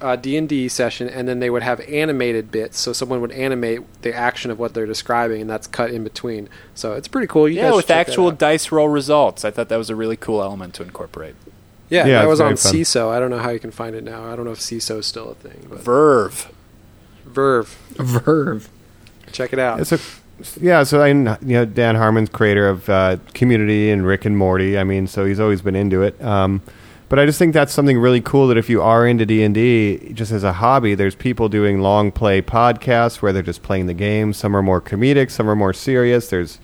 uh, 0.00 0.14
D&D 0.14 0.68
session, 0.68 1.08
and 1.08 1.26
then 1.26 1.40
they 1.40 1.50
would 1.50 1.64
have 1.64 1.80
animated 1.80 2.52
bits. 2.52 2.78
So 2.78 2.92
someone 2.92 3.20
would 3.20 3.32
animate 3.32 3.80
the 4.02 4.14
action 4.14 4.52
of 4.52 4.60
what 4.60 4.74
they're 4.74 4.86
describing, 4.86 5.40
and 5.40 5.50
that's 5.50 5.66
cut 5.66 5.90
in 5.90 6.04
between. 6.04 6.48
So 6.76 6.92
it's 6.92 7.08
pretty 7.08 7.26
cool. 7.26 7.48
You 7.48 7.56
yeah, 7.56 7.62
guys 7.62 7.72
with 7.72 7.82
should 7.86 7.88
check 7.88 8.06
that 8.06 8.10
actual 8.12 8.28
out. 8.28 8.38
dice 8.38 8.70
roll 8.70 8.88
results. 8.88 9.44
I 9.44 9.50
thought 9.50 9.70
that 9.70 9.76
was 9.76 9.90
a 9.90 9.96
really 9.96 10.16
cool 10.16 10.40
element 10.40 10.74
to 10.74 10.84
incorporate. 10.84 11.34
Yeah, 11.88 12.06
Yeah, 12.06 12.20
that 12.20 12.28
was 12.28 12.40
on 12.40 12.56
fun. 12.56 12.72
Seeso. 12.72 13.10
I 13.10 13.18
don't 13.18 13.30
know 13.30 13.38
how 13.38 13.50
you 13.50 13.58
can 13.58 13.72
find 13.72 13.96
it 13.96 14.04
now. 14.04 14.30
I 14.30 14.36
don't 14.36 14.44
know 14.44 14.52
if 14.52 14.60
Seeso 14.60 15.00
is 15.00 15.06
still 15.06 15.30
a 15.30 15.34
thing. 15.34 15.66
But 15.68 15.80
VRV. 15.80 16.52
VRV, 17.28 17.76
VRV. 17.96 18.68
check 19.32 19.52
it 19.52 19.58
out. 19.58 19.80
It's 19.80 19.90
a 19.90 19.98
yeah. 20.60 20.82
So 20.82 21.02
I, 21.02 21.08
you 21.08 21.36
know, 21.40 21.64
Dan 21.64 21.96
Harmon's 21.96 22.30
creator 22.30 22.68
of 22.68 22.88
uh, 22.88 23.16
Community 23.34 23.90
and 23.90 24.06
Rick 24.06 24.24
and 24.24 24.36
Morty. 24.36 24.78
I 24.78 24.84
mean, 24.84 25.06
so 25.06 25.24
he's 25.24 25.40
always 25.40 25.62
been 25.62 25.76
into 25.76 26.02
it. 26.02 26.20
Um, 26.22 26.62
but 27.08 27.18
I 27.18 27.26
just 27.26 27.40
think 27.40 27.54
that's 27.54 27.72
something 27.72 27.98
really 27.98 28.20
cool 28.20 28.46
that 28.48 28.56
if 28.56 28.70
you 28.70 28.80
are 28.82 29.04
into 29.04 29.26
D 29.26 29.42
and 29.42 29.52
D, 29.52 30.12
just 30.12 30.30
as 30.30 30.44
a 30.44 30.52
hobby, 30.52 30.94
there's 30.94 31.16
people 31.16 31.48
doing 31.48 31.80
long 31.80 32.12
play 32.12 32.40
podcasts 32.40 33.20
where 33.20 33.32
they're 33.32 33.42
just 33.42 33.64
playing 33.64 33.86
the 33.86 33.94
game. 33.94 34.32
Some 34.32 34.56
are 34.56 34.62
more 34.62 34.80
comedic, 34.80 35.32
some 35.32 35.50
are 35.50 35.56
more 35.56 35.72
serious. 35.72 36.30
There's 36.30 36.60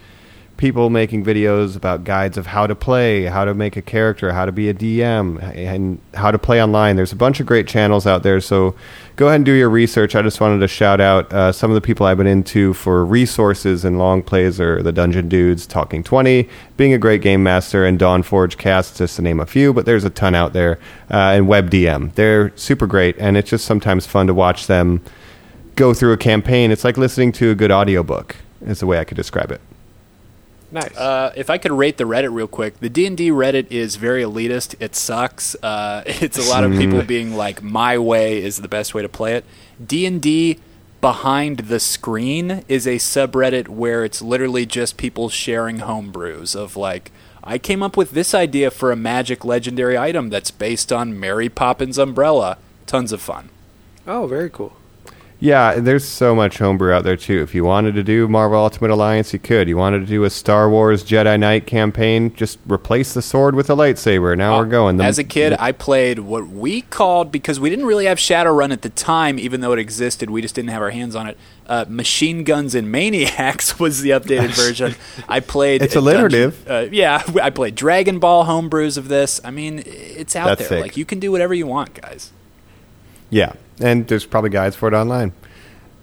people 0.56 0.88
making 0.88 1.24
videos 1.24 1.76
about 1.76 2.04
guides 2.04 2.38
of 2.38 2.46
how 2.46 2.66
to 2.66 2.74
play, 2.74 3.24
how 3.24 3.44
to 3.44 3.52
make 3.52 3.76
a 3.76 3.82
character, 3.82 4.32
how 4.32 4.46
to 4.46 4.52
be 4.52 4.68
a 4.68 4.74
DM, 4.74 5.42
and 5.54 6.00
how 6.14 6.30
to 6.30 6.38
play 6.38 6.62
online. 6.62 6.96
There's 6.96 7.12
a 7.12 7.16
bunch 7.16 7.40
of 7.40 7.46
great 7.46 7.66
channels 7.66 8.06
out 8.06 8.22
there. 8.22 8.40
So 8.40 8.74
go 9.16 9.26
ahead 9.26 9.36
and 9.36 9.44
do 9.44 9.52
your 9.52 9.68
research. 9.68 10.16
I 10.16 10.22
just 10.22 10.40
wanted 10.40 10.60
to 10.60 10.68
shout 10.68 11.00
out 11.00 11.30
uh, 11.32 11.52
some 11.52 11.70
of 11.70 11.74
the 11.74 11.80
people 11.82 12.06
I've 12.06 12.16
been 12.16 12.26
into 12.26 12.72
for 12.72 13.04
resources 13.04 13.84
and 13.84 13.98
long 13.98 14.22
plays 14.22 14.58
are 14.58 14.82
the 14.82 14.92
Dungeon 14.92 15.28
Dudes, 15.28 15.66
Taking 15.66 16.02
20, 16.02 16.48
being 16.76 16.94
a 16.94 16.98
great 16.98 17.20
game 17.20 17.42
master, 17.42 17.84
and 17.84 17.98
Dawn 17.98 18.22
Forge 18.22 18.56
Cast, 18.56 18.96
just 18.96 19.16
to 19.16 19.22
name 19.22 19.40
a 19.40 19.46
few, 19.46 19.74
but 19.74 19.84
there's 19.84 20.04
a 20.04 20.10
ton 20.10 20.34
out 20.34 20.54
there. 20.54 20.78
Uh, 21.10 21.34
and 21.36 21.46
WebDM. 21.46 22.14
They're 22.14 22.56
super 22.56 22.86
great, 22.86 23.16
and 23.18 23.36
it's 23.36 23.50
just 23.50 23.64
sometimes 23.64 24.06
fun 24.06 24.26
to 24.26 24.34
watch 24.34 24.66
them 24.66 25.02
go 25.76 25.92
through 25.92 26.12
a 26.12 26.16
campaign. 26.16 26.70
It's 26.70 26.82
like 26.82 26.96
listening 26.96 27.32
to 27.32 27.50
a 27.50 27.54
good 27.54 27.70
audiobook, 27.70 28.36
is 28.62 28.80
the 28.80 28.86
way 28.86 28.98
I 28.98 29.04
could 29.04 29.16
describe 29.16 29.52
it. 29.52 29.60
Nice. 30.70 30.96
Uh, 30.96 31.32
if 31.36 31.50
I 31.50 31.58
could 31.58 31.72
rate 31.72 31.96
the 31.96 32.04
Reddit 32.04 32.32
real 32.32 32.46
quick, 32.46 32.80
the 32.80 32.88
D 32.88 33.06
and 33.06 33.16
D 33.16 33.30
Reddit 33.30 33.70
is 33.70 33.96
very 33.96 34.22
elitist. 34.22 34.74
It 34.80 34.94
sucks. 34.94 35.54
Uh, 35.62 36.02
it's 36.06 36.38
a 36.38 36.50
lot 36.50 36.64
of 36.64 36.72
people 36.72 37.02
being 37.02 37.36
like, 37.36 37.62
"My 37.62 37.98
way 37.98 38.42
is 38.42 38.58
the 38.58 38.68
best 38.68 38.94
way 38.94 39.02
to 39.02 39.08
play 39.08 39.34
it." 39.34 39.44
D 39.84 40.06
and 40.06 40.20
D 40.20 40.58
behind 41.00 41.58
the 41.58 41.78
screen 41.78 42.64
is 42.68 42.86
a 42.86 42.96
subreddit 42.96 43.68
where 43.68 44.04
it's 44.04 44.22
literally 44.22 44.66
just 44.66 44.96
people 44.96 45.28
sharing 45.28 45.78
homebrews 45.78 46.56
of 46.56 46.76
like, 46.76 47.12
"I 47.44 47.58
came 47.58 47.82
up 47.82 47.96
with 47.96 48.12
this 48.12 48.34
idea 48.34 48.70
for 48.70 48.90
a 48.90 48.96
magic 48.96 49.44
legendary 49.44 49.96
item 49.98 50.30
that's 50.30 50.50
based 50.50 50.92
on 50.92 51.18
Mary 51.18 51.48
Poppins 51.48 51.98
umbrella." 51.98 52.58
Tons 52.86 53.10
of 53.12 53.20
fun. 53.20 53.48
oh, 54.06 54.26
very 54.26 54.48
cool. 54.48 54.76
Yeah, 55.38 55.74
there's 55.80 56.04
so 56.06 56.34
much 56.34 56.56
homebrew 56.56 56.92
out 56.92 57.04
there 57.04 57.16
too. 57.16 57.42
If 57.42 57.54
you 57.54 57.62
wanted 57.62 57.94
to 57.96 58.02
do 58.02 58.26
Marvel 58.26 58.58
Ultimate 58.58 58.90
Alliance, 58.90 59.34
you 59.34 59.38
could. 59.38 59.68
You 59.68 59.76
wanted 59.76 60.00
to 60.00 60.06
do 60.06 60.24
a 60.24 60.30
Star 60.30 60.70
Wars 60.70 61.04
Jedi 61.04 61.38
Knight 61.38 61.66
campaign, 61.66 62.34
just 62.34 62.58
replace 62.66 63.12
the 63.12 63.20
sword 63.20 63.54
with 63.54 63.68
a 63.68 63.74
lightsaber. 63.74 64.34
Now 64.36 64.56
we're 64.58 64.64
going. 64.64 64.96
The- 64.96 65.04
As 65.04 65.18
a 65.18 65.24
kid, 65.24 65.54
I 65.58 65.72
played 65.72 66.20
what 66.20 66.48
we 66.48 66.80
called 66.80 67.30
because 67.30 67.60
we 67.60 67.68
didn't 67.68 67.84
really 67.84 68.06
have 68.06 68.16
Shadowrun 68.16 68.72
at 68.72 68.80
the 68.80 68.88
time, 68.88 69.38
even 69.38 69.60
though 69.60 69.72
it 69.72 69.78
existed. 69.78 70.30
We 70.30 70.40
just 70.40 70.54
didn't 70.54 70.70
have 70.70 70.80
our 70.80 70.90
hands 70.90 71.14
on 71.14 71.26
it. 71.26 71.36
Uh, 71.66 71.84
Machine 71.86 72.42
Guns 72.42 72.74
and 72.74 72.90
Maniacs 72.90 73.78
was 73.78 74.00
the 74.00 74.10
updated 74.10 74.56
version. 74.56 74.94
I 75.28 75.40
played. 75.40 75.82
It's 75.82 75.94
a 75.96 75.98
alliterative. 75.98 76.64
dungeon- 76.64 76.88
uh, 76.88 76.94
yeah, 76.94 77.22
I 77.42 77.50
played 77.50 77.74
Dragon 77.74 78.18
Ball 78.20 78.46
homebrews 78.46 78.96
of 78.96 79.08
this. 79.08 79.38
I 79.44 79.50
mean, 79.50 79.82
it's 79.84 80.34
out 80.34 80.46
That's 80.46 80.60
there. 80.60 80.68
sick. 80.68 80.80
Like 80.80 80.96
you 80.96 81.04
can 81.04 81.20
do 81.20 81.30
whatever 81.30 81.52
you 81.52 81.66
want, 81.66 81.92
guys. 82.00 82.32
Yeah, 83.36 83.52
and 83.80 84.08
there's 84.08 84.24
probably 84.24 84.48
guides 84.48 84.74
for 84.74 84.88
it 84.88 84.94
online. 84.94 85.32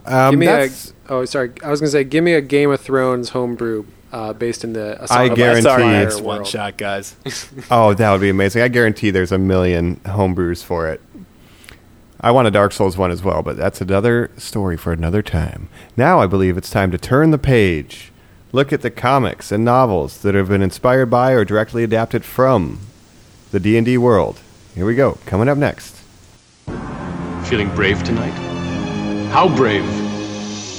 Um, 0.05 0.33
give 0.33 0.39
me 0.39 0.47
a. 0.47 0.69
Oh, 1.09 1.25
sorry. 1.25 1.51
I 1.63 1.71
was 1.71 1.79
gonna 1.79 1.89
say, 1.89 2.03
give 2.03 2.23
me 2.23 2.33
a 2.33 2.41
Game 2.41 2.69
of 2.69 2.79
Thrones 2.79 3.29
homebrew 3.29 3.85
uh, 4.11 4.33
based 4.33 4.63
in 4.63 4.73
the. 4.73 5.01
Assault 5.01 5.19
I 5.19 5.23
of 5.25 5.35
guarantee 5.35 5.67
and 5.67 5.81
Fire 5.81 6.07
It's 6.07 6.21
one 6.21 6.45
shot, 6.45 6.77
guys. 6.77 7.15
oh, 7.71 7.95
that 7.95 8.11
would 8.11 8.21
be 8.21 8.29
amazing. 8.29 8.61
I 8.61 8.67
guarantee 8.67 9.09
there's 9.09 9.31
a 9.31 9.39
million 9.39 9.95
homebrews 10.05 10.63
for 10.63 10.87
it. 10.87 11.01
I 12.21 12.29
want 12.29 12.47
a 12.47 12.51
Dark 12.51 12.71
Souls 12.71 12.97
one 12.97 13.09
as 13.09 13.23
well, 13.23 13.41
but 13.41 13.57
that's 13.57 13.81
another 13.81 14.29
story 14.37 14.77
for 14.77 14.93
another 14.93 15.23
time. 15.23 15.69
Now 15.97 16.19
I 16.19 16.27
believe 16.27 16.55
it's 16.55 16.69
time 16.69 16.91
to 16.91 16.99
turn 16.99 17.31
the 17.31 17.39
page. 17.39 18.11
Look 18.51 18.71
at 18.71 18.81
the 18.81 18.91
comics 18.91 19.51
and 19.51 19.65
novels 19.65 20.21
that 20.21 20.35
have 20.35 20.49
been 20.49 20.61
inspired 20.61 21.07
by 21.07 21.31
or 21.31 21.43
directly 21.43 21.83
adapted 21.83 22.23
from 22.23 22.79
the 23.51 23.59
D&D 23.59 23.97
world. 23.97 24.39
Here 24.75 24.85
we 24.85 24.95
go. 24.95 25.17
Coming 25.25 25.49
up 25.49 25.57
next. 25.57 26.03
Feeling 27.45 27.73
brave 27.75 28.01
tonight? 28.03 28.33
How 29.31 29.53
brave? 29.53 29.83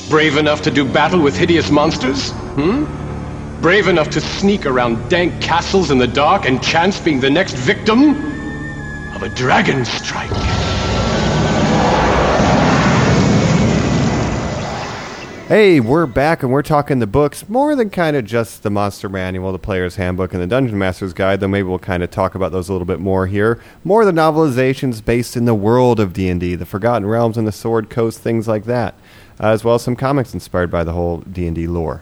Brave 0.08 0.36
enough 0.36 0.62
to 0.62 0.70
do 0.70 0.84
battle 0.84 1.20
with 1.20 1.36
hideous 1.36 1.70
monsters? 1.70 2.30
Hmm? 2.56 2.84
Brave 3.60 3.88
enough 3.88 4.10
to 4.10 4.20
sneak 4.20 4.66
around 4.66 5.08
dank 5.08 5.40
castles 5.42 5.90
in 5.90 5.98
the 5.98 6.06
dark 6.06 6.46
and 6.46 6.62
chance 6.62 6.98
being 6.98 7.20
the 7.20 7.30
next 7.30 7.54
victim 7.54 8.10
of 9.14 9.22
a 9.22 9.28
dragon 9.28 9.84
strike? 9.84 10.30
Hey, 15.46 15.78
we're 15.78 16.06
back 16.06 16.42
and 16.42 16.50
we're 16.50 16.62
talking 16.62 17.00
the 17.00 17.06
books 17.06 17.46
more 17.50 17.76
than 17.76 17.90
kind 17.90 18.16
of 18.16 18.24
just 18.24 18.62
the 18.62 18.70
Monster 18.70 19.10
Manual, 19.10 19.52
the 19.52 19.58
Player's 19.58 19.96
Handbook, 19.96 20.32
and 20.32 20.40
the 20.42 20.46
Dungeon 20.46 20.78
Master's 20.78 21.12
Guide. 21.12 21.40
Though 21.40 21.48
maybe 21.48 21.68
we'll 21.68 21.78
kind 21.78 22.02
of 22.02 22.10
talk 22.10 22.34
about 22.34 22.50
those 22.50 22.70
a 22.70 22.72
little 22.72 22.86
bit 22.86 22.98
more 22.98 23.26
here. 23.26 23.60
More 23.84 24.06
the 24.06 24.10
novelizations 24.10 25.04
based 25.04 25.36
in 25.36 25.44
the 25.44 25.54
world 25.54 26.00
of 26.00 26.14
D 26.14 26.30
and 26.30 26.40
D, 26.40 26.54
the 26.54 26.64
Forgotten 26.64 27.06
Realms 27.06 27.36
and 27.36 27.46
the 27.46 27.52
Sword 27.52 27.90
Coast, 27.90 28.20
things 28.20 28.48
like 28.48 28.64
that, 28.64 28.94
uh, 29.38 29.48
as 29.48 29.62
well 29.64 29.74
as 29.74 29.82
some 29.82 29.96
comics 29.96 30.32
inspired 30.32 30.70
by 30.70 30.82
the 30.82 30.94
whole 30.94 31.18
D 31.18 31.46
and 31.46 31.54
D 31.54 31.66
lore. 31.66 32.00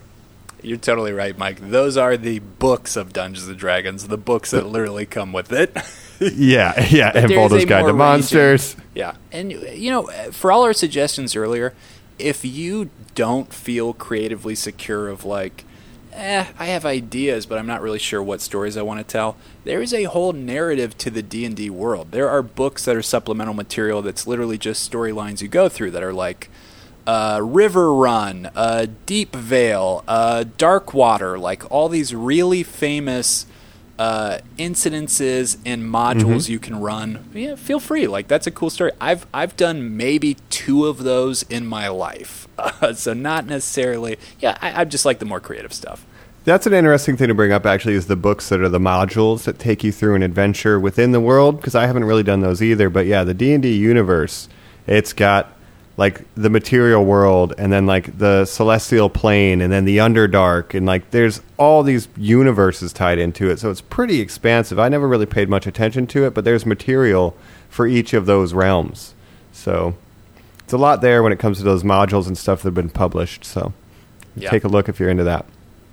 You're 0.62 0.78
totally 0.78 1.12
right, 1.12 1.36
Mike. 1.36 1.58
Those 1.58 1.96
are 1.96 2.16
the 2.16 2.38
books 2.38 2.94
of 2.94 3.12
Dungeons 3.12 3.48
and 3.48 3.58
Dragons, 3.58 4.06
the 4.06 4.16
books 4.16 4.52
that 4.52 4.68
literally 4.68 5.04
come 5.04 5.32
with 5.32 5.50
it. 5.50 5.76
yeah, 6.20 6.80
yeah, 6.88 7.10
But 7.12 7.24
and 7.24 7.34
Baldur's 7.34 7.64
Guide 7.64 7.86
to 7.86 7.92
Monsters. 7.92 8.76
Yeah, 8.94 9.16
and 9.32 9.50
you 9.50 9.90
know, 9.90 10.06
for 10.30 10.52
all 10.52 10.62
our 10.62 10.72
suggestions 10.72 11.34
earlier, 11.34 11.74
if 12.18 12.44
you 12.44 12.90
don't 13.14 13.52
feel 13.52 13.92
creatively 13.92 14.54
secure 14.54 15.08
of 15.08 15.24
like, 15.24 15.64
eh, 16.12 16.46
I 16.58 16.66
have 16.66 16.84
ideas, 16.84 17.46
but 17.46 17.58
I'm 17.58 17.66
not 17.66 17.82
really 17.82 17.98
sure 17.98 18.22
what 18.22 18.40
stories 18.40 18.76
I 18.76 18.82
want 18.82 19.00
to 19.00 19.04
tell. 19.04 19.36
There 19.64 19.82
is 19.82 19.92
a 19.92 20.04
whole 20.04 20.32
narrative 20.32 20.96
to 20.98 21.10
the 21.10 21.22
D 21.22 21.44
and 21.44 21.56
D 21.56 21.70
world. 21.70 22.12
There 22.12 22.28
are 22.30 22.42
books 22.42 22.84
that 22.84 22.96
are 22.96 23.02
supplemental 23.02 23.54
material 23.54 24.02
that's 24.02 24.26
literally 24.26 24.58
just 24.58 24.90
storylines 24.90 25.42
you 25.42 25.48
go 25.48 25.68
through 25.68 25.92
that 25.92 26.02
are 26.02 26.12
like. 26.12 26.48
Uh, 27.04 27.40
River 27.42 27.92
Run, 27.92 28.48
uh, 28.54 28.86
Deep 29.06 29.34
Vale, 29.34 30.04
uh, 30.06 30.44
Dark 30.56 30.94
Water, 30.94 31.36
like 31.36 31.68
all 31.68 31.88
these 31.88 32.14
really 32.14 32.62
famous 32.62 33.44
uh, 33.98 34.38
incidences 34.58 35.58
and 35.66 35.82
modules 35.82 36.46
Mhm. 36.46 36.48
you 36.48 36.58
can 36.58 36.80
run. 36.80 37.18
Yeah, 37.34 37.54
feel 37.56 37.78
free. 37.80 38.06
Like 38.06 38.28
that's 38.28 38.46
a 38.46 38.50
cool 38.50 38.70
story. 38.70 38.92
I've 39.00 39.26
I've 39.32 39.56
done 39.56 39.96
maybe 39.96 40.36
two 40.50 40.86
of 40.86 40.98
those 41.04 41.42
in 41.44 41.66
my 41.66 41.88
life, 41.88 42.48
uh, 42.58 42.92
so 42.94 43.12
not 43.12 43.46
necessarily. 43.46 44.18
Yeah, 44.40 44.56
I, 44.60 44.80
I 44.80 44.84
just 44.84 45.04
like 45.04 45.18
the 45.18 45.24
more 45.26 45.40
creative 45.40 45.72
stuff. 45.72 46.04
That's 46.44 46.66
an 46.66 46.72
interesting 46.72 47.16
thing 47.16 47.28
to 47.28 47.34
bring 47.34 47.52
up. 47.52 47.64
Actually, 47.66 47.94
is 47.94 48.06
the 48.08 48.16
books 48.16 48.48
that 48.48 48.60
are 48.60 48.68
the 48.68 48.80
modules 48.80 49.44
that 49.44 49.58
take 49.60 49.84
you 49.84 49.92
through 49.92 50.16
an 50.16 50.22
adventure 50.24 50.80
within 50.80 51.12
the 51.12 51.20
world. 51.20 51.58
Because 51.58 51.74
I 51.76 51.86
haven't 51.86 52.04
really 52.04 52.24
done 52.24 52.40
those 52.40 52.60
either. 52.62 52.90
But 52.90 53.06
yeah, 53.06 53.22
the 53.22 53.34
D 53.34 53.52
and 53.52 53.62
D 53.62 53.72
universe, 53.76 54.48
it's 54.88 55.12
got 55.12 55.56
like 55.96 56.22
the 56.34 56.48
material 56.48 57.04
world, 57.04 57.54
and 57.58 57.72
then 57.72 57.86
like 57.86 58.18
the 58.18 58.44
celestial 58.44 59.10
plane, 59.10 59.60
and 59.60 59.72
then 59.72 59.84
the 59.84 59.98
underdark, 59.98 60.74
and 60.74 60.86
like 60.86 61.10
there's 61.10 61.42
all 61.58 61.82
these 61.82 62.08
universes 62.16 62.92
tied 62.92 63.18
into 63.18 63.50
it. 63.50 63.58
So 63.58 63.70
it's 63.70 63.80
pretty 63.82 64.20
expansive. 64.20 64.78
I 64.78 64.88
never 64.88 65.06
really 65.06 65.26
paid 65.26 65.48
much 65.48 65.66
attention 65.66 66.06
to 66.08 66.24
it, 66.24 66.34
but 66.34 66.44
there's 66.44 66.64
material 66.64 67.36
for 67.68 67.86
each 67.86 68.14
of 68.14 68.26
those 68.26 68.54
realms. 68.54 69.14
So 69.52 69.94
it's 70.64 70.72
a 70.72 70.78
lot 70.78 71.02
there 71.02 71.22
when 71.22 71.32
it 71.32 71.38
comes 71.38 71.58
to 71.58 71.64
those 71.64 71.82
modules 71.82 72.26
and 72.26 72.36
stuff 72.38 72.62
that 72.62 72.68
have 72.68 72.74
been 72.74 72.90
published. 72.90 73.44
So 73.44 73.72
Yeah. 74.34 74.50
take 74.50 74.64
a 74.64 74.68
look 74.68 74.88
if 74.88 74.98
you're 74.98 75.10
into 75.10 75.24
that. 75.24 75.44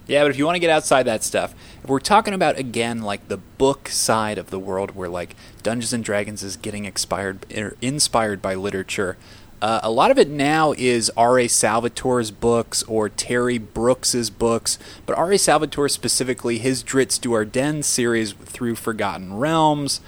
Yeah, 0.08 0.24
but 0.24 0.32
if 0.32 0.38
you 0.39 0.45
want 0.45 0.56
to 0.56 0.60
get 0.60 0.72
outside 0.72 1.04
that 1.04 1.24
stuff, 1.24 1.54
if 1.84 1.89
we're 1.89 2.00
talking 2.00 2.34
about 2.34 2.58
again 2.58 3.04
like 3.04 3.28
the 3.28 3.38
book 3.38 3.89
side 3.89 4.39
of 4.39 4.50
the 4.50 4.58
world, 4.58 4.95
where 4.95 5.08
like 5.10 5.36
Dungeons 5.62 5.93
and 5.93 6.04
Dragons 6.04 6.41
is 6.41 6.58
getting 6.58 6.86
expired 6.86 7.45
er, 7.56 7.76
inspired 7.82 8.41
by 8.41 8.56
literature. 8.56 9.18
Uh, 9.62 9.80
a 9.84 9.91
lot 9.91 10.10
of 10.10 10.18
it 10.18 10.30
now 10.30 10.74
is 10.78 11.12
R.A. 11.18 11.47
Salvatore's 11.47 12.32
books 12.32 12.84
or 12.84 13.10
Terry 13.10 13.57
Brooks's 13.57 14.30
books, 14.30 14.80
but 15.05 15.18
R.A. 15.18 15.38
Salvatore 15.38 15.89
specifically, 15.89 16.60
his 16.60 16.84
Drizzt 16.84 17.22
Do'Urden 17.22 17.84
series 17.84 18.32
through 18.34 18.76
Forgotten 18.76 19.38
Realms. 19.38 19.99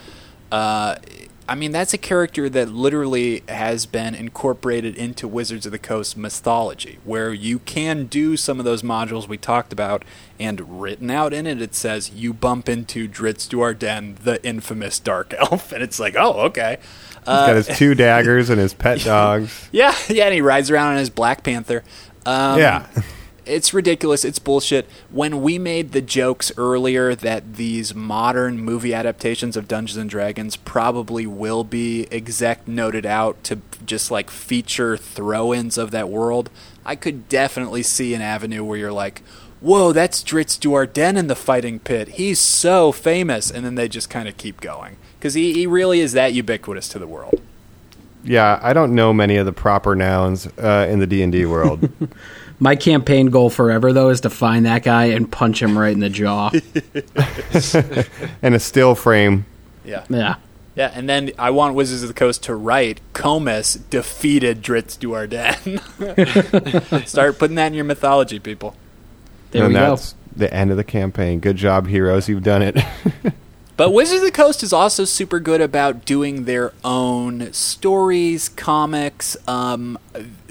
Uh, 0.52 0.96
I 1.52 1.56
mean, 1.56 1.74
that's 1.74 1.94
a 1.94 1.98
character 1.98 2.48
that 2.50 2.70
literally 2.70 3.44
has 3.50 3.86
been 3.86 4.16
incorporated 4.16 4.96
into 4.96 5.28
Wizards 5.28 5.66
of 5.66 5.74
the 5.74 5.80
Coast 5.80 6.16
mythology, 6.16 7.00
where 7.04 7.34
you 7.34 7.60
can 7.60 8.06
do 8.06 8.38
some 8.38 8.58
of 8.58 8.64
those 8.64 8.84
modules 8.84 9.28
we 9.28 9.38
talked 9.38 9.74
about, 9.74 10.06
and 10.40 10.82
written 10.82 11.12
out 11.12 11.34
in 11.34 11.46
it, 11.46 11.62
it 11.62 11.76
says 11.76 12.12
you 12.12 12.34
bump 12.34 12.70
into 12.70 13.06
Drizzt 13.06 13.50
Do'Urden, 13.50 14.20
the 14.24 14.42
infamous 14.46 14.98
Dark 14.98 15.34
Elf, 15.38 15.72
and 15.74 15.84
it's 15.84 16.00
like, 16.00 16.16
oh, 16.16 16.40
okay. 16.40 16.78
He's 17.22 17.26
got 17.28 17.50
Uh, 17.52 17.54
his 17.56 17.68
two 17.78 17.96
daggers 17.96 18.50
and 18.50 18.60
his 18.60 18.74
pet 18.74 19.00
dogs. 19.04 19.70
yeah, 19.72 19.96
yeah, 20.10 20.26
and 20.26 20.34
he 20.34 20.42
rides 20.42 20.70
around 20.70 20.94
in 20.94 21.00
his 21.00 21.10
Black 21.10 21.44
Panther. 21.44 21.84
Um, 22.26 22.60
Yeah. 22.60 22.88
It's 23.44 23.74
ridiculous. 23.74 24.24
It's 24.24 24.38
bullshit. 24.38 24.88
When 25.10 25.42
we 25.42 25.58
made 25.58 25.94
the 25.94 26.00
jokes 26.02 26.52
earlier 26.58 27.16
that 27.16 27.56
these 27.56 27.94
modern 27.96 28.60
movie 28.60 28.94
adaptations 28.94 29.58
of 29.58 29.68
Dungeons 29.68 29.98
and 29.98 30.08
Dragons 30.08 30.56
probably 30.56 31.26
will 31.26 31.64
be 31.64 32.08
exec 32.12 32.68
noted 32.68 33.04
out 33.04 33.44
to 33.46 33.58
just 33.84 34.12
like 34.12 34.30
feature 34.30 34.96
throw 34.96 35.52
ins 35.56 35.80
of 35.80 35.90
that 35.90 36.08
world, 36.08 36.52
I 36.86 36.96
could 36.96 37.28
definitely 37.30 37.82
see 37.82 38.14
an 38.14 38.22
avenue 38.22 38.64
where 38.64 38.78
you're 38.78 38.94
like, 38.94 39.24
whoa, 39.60 39.92
that's 39.92 40.24
Drizzt 40.24 40.60
Do'Urden 40.60 41.18
in 41.18 41.26
the 41.26 41.36
fighting 41.36 41.80
pit. 41.80 42.10
He's 42.10 42.40
so 42.40 42.92
famous. 42.92 43.50
And 43.50 43.66
then 43.66 43.74
they 43.74 43.90
just 43.90 44.10
kind 44.10 44.30
of 44.30 44.38
keep 44.38 44.62
going. 44.62 44.98
Because 45.22 45.36
he, 45.36 45.54
he 45.54 45.68
really 45.68 46.00
is 46.00 46.14
that 46.14 46.34
ubiquitous 46.34 46.88
to 46.90 46.98
the 46.98 47.06
world. 47.06 47.40
Yeah, 48.24 48.60
I 48.60 48.74
don't 48.74 48.96
know 48.96 49.14
many 49.14 49.36
of 49.36 49.46
the 49.46 49.54
proper 49.54 49.96
nouns 49.96 50.48
uh, 50.58 50.88
in 50.90 50.98
the 50.98 51.06
D 51.06 51.22
and 51.22 51.32
D 51.32 51.46
world. 51.46 51.92
My 52.60 52.76
campaign 52.76 53.28
goal 53.28 53.52
forever, 53.52 53.94
though, 53.94 54.10
is 54.10 54.22
to 54.22 54.32
find 54.32 54.66
that 54.66 54.82
guy 54.82 55.06
and 55.06 55.32
punch 55.32 55.62
him 55.62 55.78
right 55.78 55.94
in 55.94 56.00
the 56.00 56.10
jaw. 56.10 56.50
and 58.42 58.56
a 58.56 58.60
still 58.60 58.96
frame. 58.96 59.46
Yeah. 59.86 60.06
Yeah. 60.10 60.36
Yeah, 60.74 60.92
and 60.96 61.08
then 61.08 61.32
I 61.38 61.52
want 61.52 61.76
Wizards 61.76 62.02
of 62.02 62.08
the 62.08 62.16
Coast 62.16 62.42
to 62.44 62.56
write 62.56 63.00
Comus 63.14 63.76
defeated 63.76 64.64
Drizzt 64.64 65.00
Do'Urden. 65.00 65.78
Start 67.08 67.38
putting 67.38 67.58
that 67.58 67.68
in 67.68 67.74
your 67.76 67.86
mythology, 67.86 68.40
people. 68.40 68.76
There 69.52 69.66
and 69.66 69.76
that's 69.76 70.16
the 70.36 70.52
end 70.52 70.72
of 70.72 70.78
the 70.78 70.84
campaign. 70.84 71.42
Good 71.42 71.58
job, 71.58 71.86
heroes. 71.86 72.28
You've 72.28 72.42
done 72.42 72.64
it. 72.64 72.78
But 73.78 73.92
Wizards 73.92 74.22
of 74.22 74.28
the 74.28 74.32
Coast 74.32 74.64
is 74.64 74.74
also 74.74 75.06
super 75.06 75.40
good 75.40 75.62
about 75.62 76.06
doing 76.06 76.44
their 76.46 76.74
own 76.84 77.52
stories, 77.54 78.50
comics, 78.50 79.36
um, 79.48 79.98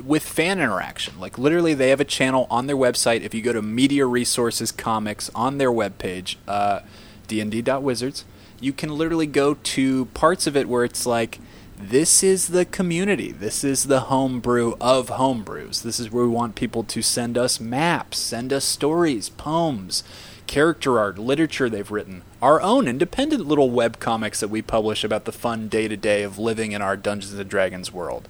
with 0.03 0.25
fan 0.25 0.59
interaction. 0.59 1.21
Like 1.21 1.39
literally, 1.39 1.75
they 1.75 1.91
have 1.91 2.01
a 2.01 2.05
channel 2.05 2.47
on 2.51 2.66
their 2.66 2.77
website. 2.77 3.21
If 3.21 3.35
you 3.35 3.43
go 3.43 3.53
to 3.53 3.62
Media 3.62 4.07
Resources 4.07 4.73
Comics 4.73 5.31
on 5.35 5.59
their 5.59 5.71
webpage, 5.71 6.37
uh, 6.49 6.81
dnd.wizards, 7.29 8.25
you 8.59 8.73
can 8.73 8.91
literally 8.97 9.27
go 9.27 9.55
to 9.55 10.07
parts 10.07 10.47
of 10.47 10.57
it 10.57 10.68
where 10.68 10.83
it's 10.83 11.07
like, 11.07 11.39
this 11.79 12.23
is 12.23 12.49
the 12.49 12.64
community. 12.64 13.33
This 13.33 13.62
is 13.64 13.85
the 13.85 14.01
homebrew 14.01 14.75
of 14.81 15.09
homebrews. 15.09 15.83
This 15.83 16.01
is 16.01 16.11
where 16.11 16.25
we 16.25 16.31
want 16.31 16.55
people 16.55 16.83
to 16.85 17.01
send 17.01 17.39
us 17.39 17.61
maps, 17.61 18.18
send 18.18 18.53
us 18.53 18.64
stories, 18.64 19.29
poems, 19.29 20.03
character 20.47 20.99
art, 20.99 21.18
literature 21.18 21.71
they've 21.71 21.91
written, 21.91 22.23
our 22.43 22.61
own 22.61 22.88
independent 22.88 23.47
little 23.47 23.70
web 23.70 23.99
comics 23.99 24.41
that 24.41 24.49
we 24.49 24.62
publish 24.62 25.05
about 25.05 25.24
the 25.24 25.32
fun 25.32 25.68
day 25.68 25.88
to 25.88 25.97
day 25.97 26.22
of 26.22 26.38
living 26.38 26.72
in 26.72 26.80
our 26.80 26.97
Dungeons 26.97 27.34
and 27.34 27.51
Dragons 27.51 27.93
world. 27.93 28.28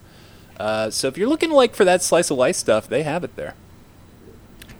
Uh, 0.58 0.90
so 0.90 1.08
if 1.08 1.16
you're 1.16 1.28
looking 1.28 1.50
like 1.50 1.74
for 1.74 1.84
that 1.84 2.02
slice 2.02 2.30
of 2.30 2.36
life 2.36 2.56
stuff, 2.56 2.88
they 2.88 3.02
have 3.02 3.24
it 3.24 3.36
there. 3.36 3.54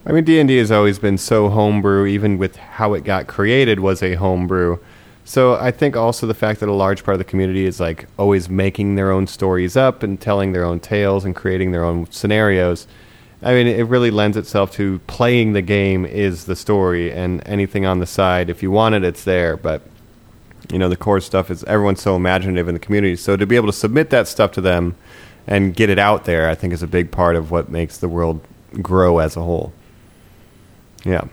I 0.05 0.13
mean, 0.13 0.25
D 0.25 0.41
and 0.41 0.49
D 0.49 0.57
has 0.59 0.71
always 0.71 0.99
been 0.99 1.19
so 1.19 1.49
homebrew. 1.51 2.07
Even 2.07 2.39
with 2.39 2.57
how 2.57 2.95
it 2.95 3.05
got 3.05 3.27
created, 3.27 3.81
was 3.81 4.03
a 4.03 4.15
homebrew. 4.15 4.79
So 5.25 5.55
I 5.55 5.71
think 5.71 5.97
also 5.97 6.27
the 6.27 6.35
fact 6.35 6.61
that 6.61 6.69
a 6.69 6.73
large 6.73 7.05
part 7.05 7.15
of 7.15 7.19
the 7.19 7.25
community 7.25 7.65
is 7.65 7.79
like 7.79 8.07
always 8.19 8.49
making 8.49 8.97
their 8.97 9.11
own 9.11 9.27
stories 9.27 9.77
up 9.77 10.03
and 10.03 10.21
telling 10.21 10.53
their 10.53 10.65
own 10.65 10.81
tales 10.81 11.25
and 11.25 11.37
creating 11.37 11.71
their 11.71 11.85
own 11.85 12.11
scenarios. 12.11 12.87
I 13.43 13.55
mean, 13.55 13.67
it 13.67 13.85
really 13.85 14.11
lends 14.11 14.37
itself 14.37 14.73
to 14.73 14.99
playing 15.07 15.55
the 15.55 15.63
game 15.63 16.05
is 16.05 16.45
the 16.45 16.57
story, 16.57 17.11
and 17.11 17.43
anything 17.47 17.87
on 17.87 17.99
the 17.99 18.07
side, 18.07 18.51
if 18.51 18.63
you 18.63 18.71
want 18.71 18.95
it, 18.95 19.03
it's 19.03 19.25
there. 19.25 19.57
But 19.57 19.83
you 20.71 20.79
know, 20.79 20.89
the 20.89 20.97
core 20.97 21.21
stuff 21.21 21.51
is 21.51 21.65
everyone's 21.65 22.03
so 22.03 22.17
imaginative 22.17 22.69
in 22.69 22.75
the 22.75 22.81
community. 22.81 23.17
So 23.17 23.37
to 23.37 23.47
be 23.47 23.57
able 23.57 23.69
to 23.69 23.73
submit 23.73 24.11
that 24.11 24.29
stuff 24.29 24.53
to 24.53 24.61
them 24.61 24.95
and 25.47 25.75
get 25.75 25.91
it 25.91 25.99
out 25.99 26.25
there, 26.25 26.49
I 26.49 26.55
think 26.55 26.73
is 26.73 26.83
a 26.83 26.87
big 26.87 27.11
part 27.11 27.35
of 27.35 27.51
what 27.51 27.71
makes 27.71 27.99
the 27.99 28.09
world 28.09 28.41
grow 28.83 29.19
as 29.19 29.37
a 29.37 29.43
whole. 29.43 29.73
Yeah. 31.05 31.25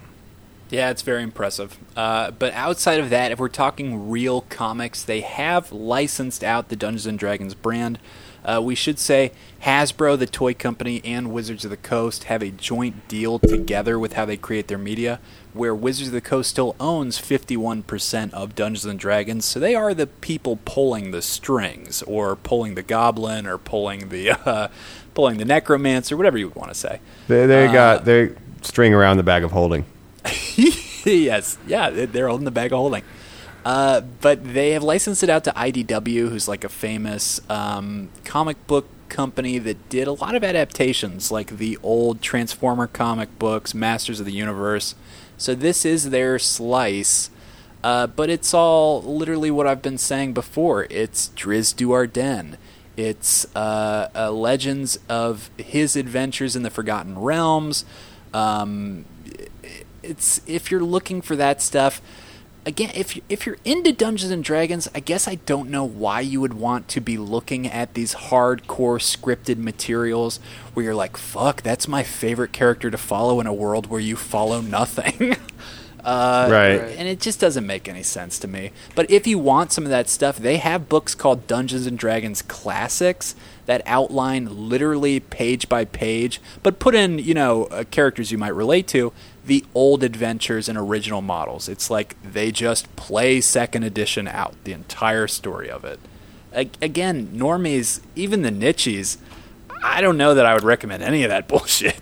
Yeah, 0.69 0.90
it's 0.90 1.02
very 1.02 1.23
impressive. 1.23 1.77
Uh, 1.95 2.32
but 2.32 2.53
outside 2.53 2.99
of 2.99 3.10
that, 3.10 3.32
if 3.32 3.40
we're 3.40 3.48
talking 3.48 4.10
real 4.10 4.41
comics, 4.41 5.03
they 5.03 5.22
have 5.22 5.72
licensed 5.72 6.44
out 6.44 6.69
the 6.69 6.76
Dungeons 6.76 7.06
and 7.06 7.18
Dragons 7.18 7.53
brand. 7.53 7.99
Uh, 8.48 8.61
we 8.61 8.76
should 8.76 8.98
say 8.98 9.32
Hasbro, 9.64 10.18
the 10.18 10.26
toy 10.26 10.53
company, 10.53 11.02
and 11.03 11.32
Wizards 11.34 11.65
of 11.65 11.72
the 11.72 11.76
Coast 11.78 12.24
have 12.26 12.41
a 12.41 12.49
joint 12.49 13.07
deal 13.10 13.40
together 13.40 13.99
with 13.99 14.14
how 14.14 14.24
they 14.24 14.38
create 14.38 14.69
their 14.69 14.78
media, 14.78 15.19
where 15.53 15.76
Wizards 15.76 16.07
of 16.07 16.14
the 16.14 16.22
Coast 16.22 16.49
still 16.52 16.74
owns 16.80 17.19
51% 17.19 18.34
of 18.34 18.56
Dungeons 18.56 18.86
and 18.86 18.98
Dragons. 18.98 19.44
So 19.44 19.60
they 19.60 19.76
are 19.76 19.94
the 19.94 20.07
people 20.07 20.60
pulling 20.64 21.11
the 21.11 21.22
strings, 21.22 22.02
or 22.03 22.38
pulling 22.38 22.76
the 22.76 22.84
goblin, 22.84 23.45
or 23.45 23.57
pulling 23.57 24.07
the 24.10 24.32
uh, 24.49 24.69
pulling 25.14 25.38
the 25.40 25.45
necromancer, 25.45 26.15
whatever 26.15 26.38
you 26.38 26.48
would 26.48 26.56
want 26.56 26.69
to 26.69 26.76
say. 26.76 27.02
They 27.28 27.45
they 27.48 27.68
Uh, 27.68 27.74
got 27.74 28.06
they 28.06 28.32
string 28.61 28.94
around 28.94 29.18
the 29.18 29.24
bag 29.24 29.44
of 29.44 29.52
holding. 29.52 29.84
yes, 30.56 31.57
yeah, 31.68 31.90
they- 31.90 32.06
they're 32.06 32.28
holding 32.28 32.45
the 32.45 32.52
bag 32.52 32.72
of 32.72 32.78
holding. 32.78 33.03
Uh, 33.66 34.02
but 34.02 34.54
they 34.54 34.72
have 34.72 34.84
licensed 34.84 35.24
it 35.24 35.30
out 35.30 35.44
to 35.44 35.52
IDW, 35.52 36.30
who's 36.30 36.48
like 36.48 36.64
a 36.64 36.70
famous 36.70 37.42
um, 37.50 38.10
comic 38.24 38.66
book 38.68 38.88
company 39.10 39.58
that 39.58 39.90
did 39.90 40.08
a 40.08 40.14
lot 40.14 40.36
of 40.36 40.44
adaptations, 40.44 41.32
like 41.32 41.58
the 41.58 41.78
old 41.84 42.22
Transformer 42.22 42.88
comic 42.88 43.38
books, 43.40 43.74
Masters 43.74 44.20
of 44.20 44.26
the 44.26 44.32
Universe. 44.32 44.96
So 45.38 45.54
this 45.54 45.86
is 45.86 46.10
their 46.10 46.40
slice. 46.40 47.30
Uh, 47.84 48.08
but 48.08 48.30
it's 48.30 48.54
all 48.54 49.02
literally 49.04 49.52
what 49.52 49.68
I've 49.68 49.82
been 49.82 49.98
saying 49.98 50.34
before. 50.34 50.88
It's 50.90 51.30
Drizzt 51.36 51.76
Do'Urden. 51.76 52.58
It's 52.98 53.46
uh, 53.56 54.32
legends 54.34 54.98
of 55.08 55.52
his 55.58 55.96
adventures 55.96 56.56
in 56.56 56.64
the 56.64 56.72
Forgotten 56.72 57.20
Realms. 57.20 57.86
Um, 58.34 59.06
it's 60.02 60.42
if 60.48 60.72
you're 60.72 60.84
looking 60.84 61.22
for 61.22 61.36
that 61.36 61.62
stuff. 61.62 62.02
Again, 62.68 62.91
if 62.94 63.18
if 63.30 63.45
you're 63.45 63.56
into 63.64 63.94
Dungeons 63.94 64.30
and 64.30 64.44
Dragons, 64.44 64.89
I 64.94 64.99
guess 64.99 65.26
I 65.26 65.35
don't 65.35 65.69
know 65.69 65.85
why 65.85 66.19
you 66.19 66.41
would 66.41 66.56
want 66.56 66.89
to 66.89 66.99
be 66.99 67.18
looking 67.18 67.65
at 67.65 67.94
these 67.94 68.14
hardcore 68.14 68.99
scripted 68.99 69.57
materials 69.57 70.41
where 70.73 70.84
you're 70.84 70.94
like, 70.94 71.15
"Fuck, 71.15 71.61
that's 71.61 71.88
my 71.88 72.03
favorite 72.03 72.52
character 72.52 72.91
to 72.91 72.98
follow 72.98 73.39
in 73.39 73.48
a 73.48 73.53
world 73.53 73.88
where 73.88 74.02
you 74.02 74.18
follow 74.18 74.60
nothing." 74.60 75.38
Uh, 76.07 76.48
Right. 76.49 76.80
And 76.98 77.06
it 77.06 77.19
just 77.19 77.38
doesn't 77.38 77.68
make 77.68 77.89
any 77.89 78.03
sense 78.03 78.39
to 78.39 78.48
me. 78.48 78.72
But 78.95 79.11
if 79.11 79.27
you 79.27 79.38
want 79.38 79.73
some 79.73 79.84
of 79.84 79.89
that 79.89 80.07
stuff, 80.07 80.38
they 80.38 80.56
have 80.56 80.88
books 80.88 81.14
called 81.14 81.48
Dungeons 81.48 81.85
and 81.85 81.98
Dragons 81.99 82.41
Classics 82.41 83.35
that 83.68 83.84
outline 83.85 84.69
literally 84.69 85.19
page 85.19 85.69
by 85.69 85.85
page, 85.85 86.41
but 86.64 86.80
put 86.80 86.95
in, 86.95 87.19
you 87.19 87.34
know, 87.34 87.65
uh, 87.65 87.84
characters 87.91 88.31
you 88.31 88.38
might 88.38 88.56
relate 88.56 88.88
to, 88.88 89.14
the 89.45 89.64
old 89.76 90.03
adventures 90.03 90.68
and 90.68 90.77
original 90.77 91.22
models. 91.22 91.69
It's 91.69 91.89
like 91.89 92.15
they 92.23 92.52
just 92.52 92.94
play 92.95 93.39
second 93.39 93.84
edition 93.84 94.27
out, 94.27 94.56
the 94.64 94.73
entire 94.73 95.27
story 95.27 95.69
of 95.69 95.85
it. 95.85 95.99
A- 96.53 96.69
again, 96.81 97.27
normies, 97.35 98.02
even 98.15 98.41
the 98.41 98.52
niches, 98.52 99.18
I 99.84 100.02
don't 100.02 100.18
know 100.18 100.34
that 100.34 100.45
I 100.45 100.53
would 100.53 100.64
recommend 100.64 101.03
any 101.03 101.23
of 101.23 101.30
that 101.30 101.48
bullshit. 101.49 102.02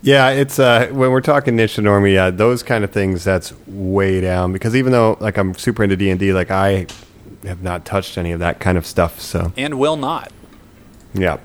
Yeah, 0.00 0.30
it's 0.30 0.58
uh, 0.58 0.88
when 0.92 1.10
we're 1.10 1.20
talking 1.20 1.56
niche 1.56 1.76
and 1.78 1.86
normie, 1.86 2.14
yeah, 2.14 2.30
those 2.30 2.62
kind 2.62 2.84
of 2.84 2.92
things. 2.92 3.24
That's 3.24 3.52
way 3.66 4.20
down 4.20 4.52
because 4.52 4.76
even 4.76 4.92
though 4.92 5.16
like 5.18 5.36
I'm 5.36 5.54
super 5.54 5.82
into 5.82 5.96
D 5.96 6.10
and 6.10 6.20
D, 6.20 6.32
like 6.32 6.52
I 6.52 6.86
have 7.44 7.62
not 7.62 7.84
touched 7.84 8.18
any 8.18 8.32
of 8.32 8.40
that 8.40 8.60
kind 8.60 8.76
of 8.78 8.86
stuff. 8.86 9.20
So 9.20 9.52
And 9.56 9.78
will 9.78 9.96
not. 9.96 10.32
yeah, 11.14 11.38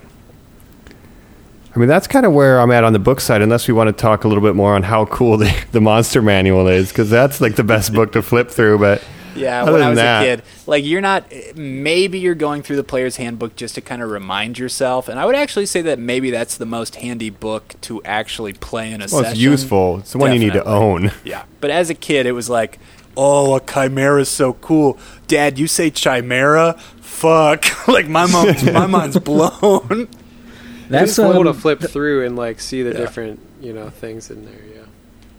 I 1.74 1.78
mean 1.78 1.88
that's 1.88 2.06
kind 2.06 2.24
of 2.24 2.32
where 2.32 2.60
I'm 2.60 2.70
at 2.70 2.84
on 2.84 2.92
the 2.92 2.98
book 2.98 3.20
side. 3.20 3.42
Unless 3.42 3.66
we 3.68 3.74
want 3.74 3.88
to 3.88 3.92
talk 3.92 4.24
a 4.24 4.28
little 4.28 4.42
bit 4.42 4.54
more 4.54 4.74
on 4.74 4.82
how 4.84 5.06
cool 5.06 5.36
the 5.38 5.54
the 5.72 5.80
monster 5.80 6.22
manual 6.22 6.68
is, 6.68 6.88
because 6.90 7.10
that's 7.10 7.40
like 7.40 7.56
the 7.56 7.64
best 7.64 7.92
book 7.92 8.12
to 8.12 8.22
flip 8.22 8.50
through. 8.50 8.78
But 8.78 9.02
Yeah, 9.34 9.62
other 9.62 9.72
when 9.72 9.82
I 9.82 9.88
was 9.90 9.98
that, 9.98 10.22
a 10.22 10.24
kid, 10.24 10.42
like 10.68 10.84
you're 10.84 11.00
not. 11.00 11.24
Maybe 11.56 12.20
you're 12.20 12.36
going 12.36 12.62
through 12.62 12.76
the 12.76 12.84
player's 12.84 13.16
handbook 13.16 13.56
just 13.56 13.74
to 13.74 13.80
kind 13.80 14.02
of 14.02 14.10
remind 14.10 14.56
yourself, 14.58 15.08
and 15.08 15.18
I 15.18 15.24
would 15.26 15.34
actually 15.34 15.66
say 15.66 15.82
that 15.82 15.98
maybe 15.98 16.30
that's 16.30 16.56
the 16.56 16.66
most 16.66 16.94
handy 16.96 17.30
book 17.30 17.74
to 17.82 18.00
actually 18.04 18.52
play 18.52 18.92
in 18.92 19.00
a 19.00 19.06
Well, 19.10 19.22
session. 19.22 19.30
it's 19.32 19.40
useful. 19.40 19.98
It's 19.98 20.12
the 20.12 20.18
one 20.18 20.32
you 20.32 20.38
need 20.38 20.52
to 20.52 20.64
own. 20.64 21.10
Yeah, 21.24 21.42
but 21.60 21.70
as 21.70 21.90
a 21.90 21.94
kid, 21.94 22.26
it 22.26 22.32
was 22.32 22.48
like, 22.48 22.78
oh, 23.16 23.54
a 23.56 23.60
chimera 23.60 24.20
is 24.20 24.28
so 24.28 24.54
cool. 24.54 24.98
Dad, 25.26 25.58
you 25.58 25.66
say 25.66 25.90
chimera? 25.90 26.74
Fuck! 27.00 27.88
like 27.88 28.08
my 28.08 28.26
mom's 28.26 28.62
my 28.64 28.86
mind's 28.86 29.18
blown. 29.18 30.08
That's 30.88 31.16
cool 31.16 31.38
um, 31.38 31.44
to 31.44 31.54
flip 31.54 31.80
through 31.80 32.26
and 32.26 32.36
like 32.36 32.60
see 32.60 32.82
the 32.82 32.92
different 32.92 33.40
you 33.60 33.72
know 33.72 33.90
things 33.90 34.30
in 34.30 34.44
there. 34.44 34.60
Yeah. 34.74 34.80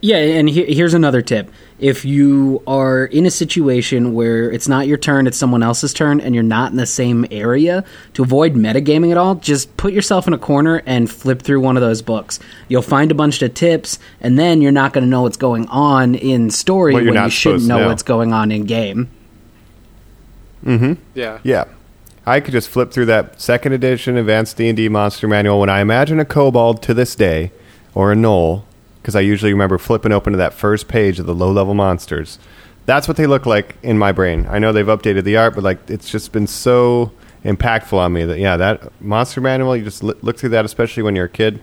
Yeah, 0.02 0.38
and 0.40 0.50
he- 0.50 0.74
here's 0.74 0.94
another 0.94 1.22
tip. 1.22 1.50
If 1.78 2.06
you 2.06 2.64
are 2.66 3.06
in 3.06 3.26
a 3.26 3.30
situation 3.32 4.14
where 4.14 4.50
it's 4.50 4.68
not 4.70 4.88
your 4.88 4.98
turn, 4.98 5.28
it's 5.28 5.38
someone 5.38 5.62
else's 5.62 5.94
turn, 5.94 6.22
and 6.22 6.34
you're 6.34 6.44
not 6.44 6.72
in 6.72 6.78
the 6.78 6.86
same 6.86 7.26
area, 7.32 7.84
to 8.14 8.24
avoid 8.24 8.54
metagaming 8.54 9.12
at 9.12 9.18
all, 9.18 9.36
just 9.36 9.76
put 9.76 9.92
yourself 9.92 10.26
in 10.26 10.32
a 10.34 10.38
corner 10.38 10.82
and 10.86 11.12
flip 11.12 11.42
through 11.42 11.60
one 11.60 11.76
of 11.76 11.82
those 11.82 12.02
books. 12.02 12.40
You'll 12.70 12.82
find 12.82 13.12
a 13.12 13.16
bunch 13.16 13.42
of 13.42 13.54
tips, 13.54 14.00
and 14.22 14.40
then 14.40 14.62
you're 14.62 14.72
not 14.72 14.94
going 14.94 15.04
to 15.04 15.10
know 15.10 15.24
what's 15.24 15.36
going 15.36 15.68
on 15.68 16.16
in 16.16 16.50
story 16.50 16.94
What 16.94 17.00
when 17.00 17.06
you're 17.08 17.14
you 17.14 17.20
not 17.20 17.32
shouldn't 17.34 17.66
know, 17.68 17.80
know. 17.80 17.88
what's 17.88 18.04
going 18.04 18.32
on 18.32 18.52
in 18.54 18.64
game. 18.64 19.10
Mm-hmm. 20.66 20.94
Yeah. 21.14 21.40
Yeah. 21.44 21.66
I 22.26 22.40
could 22.40 22.54
just 22.54 22.70
flip 22.70 22.92
through 22.92 23.06
that 23.08 23.40
second 23.40 23.74
edition 23.74 24.18
advanced 24.18 24.58
D&D 24.58 24.90
monster 24.90 25.28
manual 25.28 25.60
when 25.60 25.70
I 25.70 25.82
imagine 25.82 26.20
a 26.20 26.26
kobold 26.26 26.82
to 26.84 26.94
this 26.94 27.16
day 27.16 27.52
or 27.94 28.12
a 28.12 28.16
gnoll 28.16 28.64
because 29.06 29.16
I 29.16 29.20
usually 29.22 29.54
remember 29.54 29.78
flipping 29.78 30.12
open 30.12 30.34
to 30.34 30.38
that 30.38 30.52
first 30.56 30.88
page 30.88 31.20
of 31.20 31.28
the 31.28 31.36
low-level 31.36 31.76
monsters. 31.76 32.40
That's 32.88 33.08
what 33.08 33.18
they 33.18 33.28
look 33.28 33.46
like 33.46 33.76
in 33.84 34.00
my 34.00 34.12
brain. 34.12 34.48
I 34.50 34.58
know 34.58 34.74
they've 34.74 34.84
updated 34.84 35.26
the 35.26 35.38
art, 35.38 35.54
but 35.54 35.64
like 35.64 35.78
it's 35.92 36.10
just 36.10 36.32
been 36.32 36.48
so 36.48 37.12
impactful 37.44 37.94
on 37.94 38.14
me 38.14 38.26
that 38.26 38.40
yeah, 38.40 38.58
that 38.58 39.00
monster 39.00 39.42
manual 39.42 39.78
you 39.78 39.84
just 39.84 40.02
li- 40.02 40.16
look 40.24 40.40
through 40.40 40.50
that 40.50 40.66
especially 40.66 41.04
when 41.04 41.16
you're 41.16 41.26
a 41.26 41.30
kid 41.30 41.62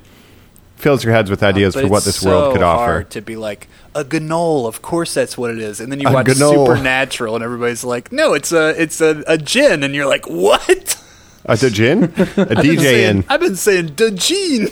fills 0.76 1.02
your 1.02 1.12
heads 1.12 1.30
with 1.30 1.42
uh, 1.42 1.46
ideas 1.46 1.74
But 1.74 1.82
for 1.82 1.88
what 1.90 2.04
this 2.04 2.22
world 2.22 2.52
could 2.52 2.62
offer. 2.62 2.84
hard 2.92 3.10
to 3.10 3.20
be 3.20 3.34
like 3.34 3.66
a 3.96 4.04
gnoll. 4.04 4.68
Of 4.68 4.80
course, 4.80 5.12
that's 5.12 5.36
what 5.36 5.50
it 5.50 5.58
is. 5.58 5.80
And 5.80 5.90
then 5.90 5.98
you 5.98 6.06
A 6.06 6.12
watch 6.12 6.26
gnoll. 6.26 6.66
Supernatural, 6.68 7.34
and 7.34 7.42
everybody's 7.42 7.82
like, 7.82 8.12
"No, 8.12 8.34
it's 8.34 8.52
a 8.52 8.80
it's 8.80 9.00
a, 9.00 9.24
a 9.26 9.36
gin," 9.36 9.82
and 9.82 9.96
you're 9.96 10.06
like, 10.06 10.26
"What?" 10.28 11.02
A 11.46 11.56
djinn? 11.56 12.04
A 12.04 12.06
DJ 12.62 13.10
in. 13.10 13.24
I've 13.28 13.40
been 13.40 13.56
saying 13.56 13.96
djinn. 13.96 14.68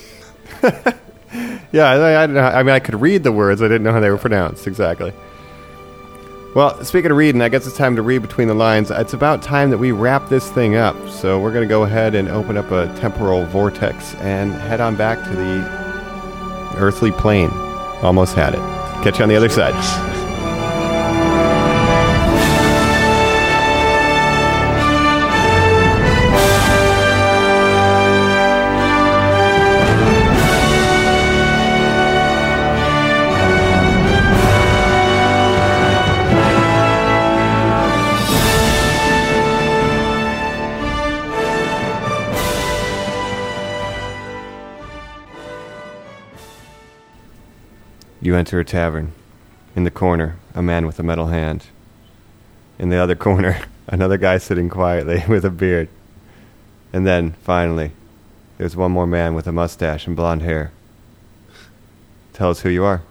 Yeah, 1.73 1.85
I, 1.85 2.25
I, 2.25 2.27
know. 2.27 2.41
I 2.41 2.65
mean, 2.65 2.75
I 2.75 2.81
could 2.81 3.01
read 3.01 3.23
the 3.23 3.31
words. 3.31 3.63
I 3.63 3.67
didn't 3.67 3.85
know 3.85 3.93
how 3.93 4.01
they 4.01 4.11
were 4.11 4.19
pronounced 4.19 4.67
exactly. 4.67 5.13
Well, 6.53 6.83
speaking 6.85 7.13
of 7.13 7.17
reading, 7.17 7.43
I 7.43 7.49
guess 7.49 7.65
it's 7.65 7.77
time 7.77 7.95
to 7.95 8.03
read 8.03 8.23
between 8.23 8.49
the 8.49 8.55
lines. 8.55 8.91
It's 8.91 9.13
about 9.13 9.41
time 9.41 9.71
that 9.71 9.79
we 9.79 9.93
wrap 9.93 10.29
this 10.29 10.51
thing 10.51 10.75
up. 10.75 10.97
So 11.09 11.39
we're 11.39 11.53
going 11.53 11.63
to 11.63 11.73
go 11.73 11.85
ahead 11.85 12.17
and 12.17 12.29
open 12.29 12.57
up 12.57 12.73
a 12.73 12.93
temporal 12.99 13.47
vortex 13.47 14.17
and 14.17 14.53
head 14.53 14.81
on 14.81 14.97
back 14.97 15.23
to 15.29 15.37
the 15.37 16.77
earthly 16.77 17.13
plane. 17.13 17.51
Almost 18.03 18.35
had 18.35 18.55
it. 18.55 18.61
Catch 19.05 19.19
you 19.19 19.23
on 19.23 19.29
the 19.29 19.37
other 19.37 19.49
side. 19.49 20.20
Enter 48.41 48.59
a 48.59 48.65
tavern. 48.65 49.13
In 49.77 49.85
the 49.85 49.91
corner, 49.91 50.37
a 50.55 50.63
man 50.63 50.87
with 50.87 50.99
a 50.99 51.03
metal 51.03 51.27
hand. 51.27 51.67
In 52.79 52.89
the 52.89 52.97
other 52.97 53.15
corner, 53.15 53.61
another 53.87 54.17
guy 54.17 54.39
sitting 54.39 54.71
quietly 54.71 55.23
with 55.29 55.45
a 55.45 55.51
beard. 55.51 55.91
And 56.91 57.07
then, 57.07 57.33
finally, 57.43 57.93
there's 58.57 58.75
one 58.75 58.93
more 58.93 59.07
man 59.07 59.35
with 59.35 59.47
a 59.47 59.53
mustache 59.53 60.07
and 60.07 60.17
blonde 60.17 60.41
hair. 60.41 60.73
Tell 62.33 62.49
us 62.49 62.61
who 62.63 62.71
you 62.71 62.83
are. 62.83 63.03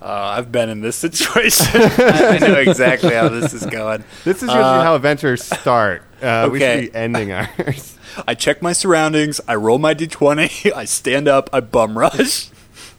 Uh, 0.00 0.36
I've 0.38 0.50
been 0.50 0.70
in 0.70 0.80
this 0.80 0.96
situation. 1.06 1.66
I, 1.82 2.38
know 2.40 2.54
exactly 2.54 3.12
how 3.14 3.28
this 3.28 3.52
is 3.52 3.66
going. 3.66 4.04
This 4.24 4.38
is 4.38 4.44
usually 4.44 4.62
Uh, 4.62 4.82
how 4.82 4.94
adventures 4.96 5.44
start. 5.44 6.02
Uh, 6.22 6.48
We 6.50 6.58
okay. 6.58 6.84
should 6.84 6.92
be 6.92 6.98
ending 6.98 7.30
ours. 7.30 7.98
I 8.26 8.34
check 8.34 8.62
my 8.62 8.72
surroundings. 8.72 9.38
I 9.46 9.54
roll 9.54 9.78
my 9.78 9.94
d20. 9.94 10.72
I 10.72 10.86
stand 10.86 11.28
up. 11.28 11.50
I 11.52 11.60
bum 11.60 11.98
rush. 11.98 12.48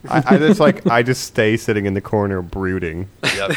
I, 0.08 0.34
I 0.34 0.38
just 0.38 0.60
like 0.60 0.86
I 0.86 1.02
just 1.02 1.24
stay 1.24 1.56
sitting 1.56 1.86
in 1.86 1.94
the 1.94 2.00
corner 2.00 2.42
brooding. 2.42 3.08
Yep. 3.22 3.56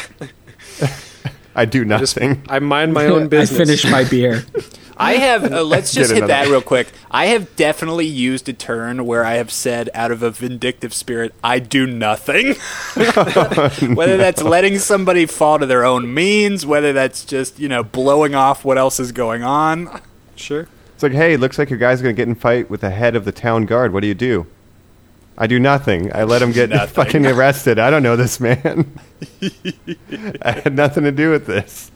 I 1.54 1.64
do 1.64 1.84
nothing. 1.84 2.42
I 2.48 2.60
mind 2.60 2.94
my 2.94 3.06
own 3.06 3.28
business. 3.28 3.60
I 3.60 3.64
finished 3.64 3.90
my 3.90 4.04
beer. 4.04 4.44
I 4.98 5.14
have. 5.14 5.50
Uh, 5.50 5.62
let's 5.64 5.92
just 5.92 6.12
hit 6.12 6.26
that 6.26 6.48
real 6.48 6.62
quick. 6.62 6.92
I 7.10 7.26
have 7.26 7.54
definitely 7.56 8.06
used 8.06 8.48
a 8.48 8.52
turn 8.52 9.06
where 9.06 9.24
I 9.24 9.34
have 9.34 9.50
said, 9.50 9.88
out 9.94 10.10
of 10.10 10.22
a 10.22 10.30
vindictive 10.30 10.92
spirit, 10.92 11.34
I 11.42 11.58
do 11.60 11.86
nothing. 11.86 12.54
whether 13.94 14.16
that's 14.16 14.42
letting 14.42 14.78
somebody 14.78 15.26
fall 15.26 15.58
to 15.58 15.66
their 15.66 15.84
own 15.84 16.12
means, 16.12 16.66
whether 16.66 16.92
that's 16.92 17.24
just 17.24 17.58
you 17.58 17.68
know 17.68 17.82
blowing 17.82 18.34
off 18.34 18.64
what 18.64 18.78
else 18.78 18.98
is 18.98 19.12
going 19.12 19.42
on. 19.42 20.00
Sure. 20.36 20.68
It's 20.94 21.02
like, 21.02 21.12
hey, 21.12 21.36
looks 21.36 21.58
like 21.58 21.70
your 21.70 21.78
guy's 21.78 22.02
gonna 22.02 22.12
get 22.12 22.28
in 22.28 22.34
fight 22.34 22.68
with 22.68 22.80
the 22.80 22.90
head 22.90 23.14
of 23.14 23.24
the 23.24 23.32
town 23.32 23.66
guard. 23.66 23.92
What 23.92 24.00
do 24.00 24.08
you 24.08 24.14
do? 24.14 24.46
I 25.40 25.46
do 25.46 25.60
nothing. 25.60 26.14
I 26.14 26.24
let 26.24 26.42
him 26.42 26.50
get 26.52 26.68
Nothing. 26.70 26.94
fucking 26.94 27.26
arrested. 27.26 27.78
I 27.78 27.90
don't 27.90 28.02
know 28.02 28.16
this 28.16 28.40
man. 28.40 28.98
I 30.42 30.50
had 30.64 30.74
nothing 30.74 31.04
to 31.04 31.12
do 31.12 31.30
with 31.30 31.46
this. 31.46 31.90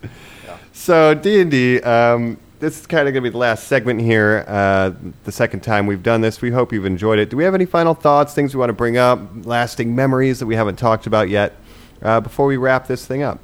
So 0.73 1.13
D 1.15 1.41
and 1.41 1.51
D. 1.51 1.81
Um, 1.81 2.39
this 2.61 2.79
is 2.81 2.87
kind 2.87 3.09
of 3.09 3.15
gonna 3.15 3.23
be 3.25 3.31
the 3.31 3.39
last 3.39 3.67
segment 3.67 4.01
here. 4.01 4.45
Uh, 4.47 4.93
the 5.25 5.33
second 5.33 5.61
time 5.61 5.87
we've 5.87 6.03
done 6.05 6.21
this. 6.21 6.41
We 6.41 6.53
hope 6.53 6.73
you've 6.73 6.87
enjoyed 6.87 7.19
it. 7.19 7.29
Do 7.31 7.37
we 7.37 7.43
have 7.43 7.55
any 7.55 7.67
final 7.67 7.95
thoughts? 7.95 8.33
Things 8.33 8.55
we 8.55 8.61
want 8.61 8.71
to 8.71 8.75
bring 8.75 8.97
up? 8.97 9.21
Lasting 9.45 9.95
memories 9.95 10.39
that 10.39 10.47
we 10.47 10.55
haven't 10.55 10.77
talked 10.77 11.09
about 11.09 11.29
yet? 11.29 11.57
Uh, 12.01 12.21
before 12.21 12.47
we 12.47 12.57
wrap 12.57 12.87
this 12.87 13.05
thing 13.07 13.23
up. 13.23 13.41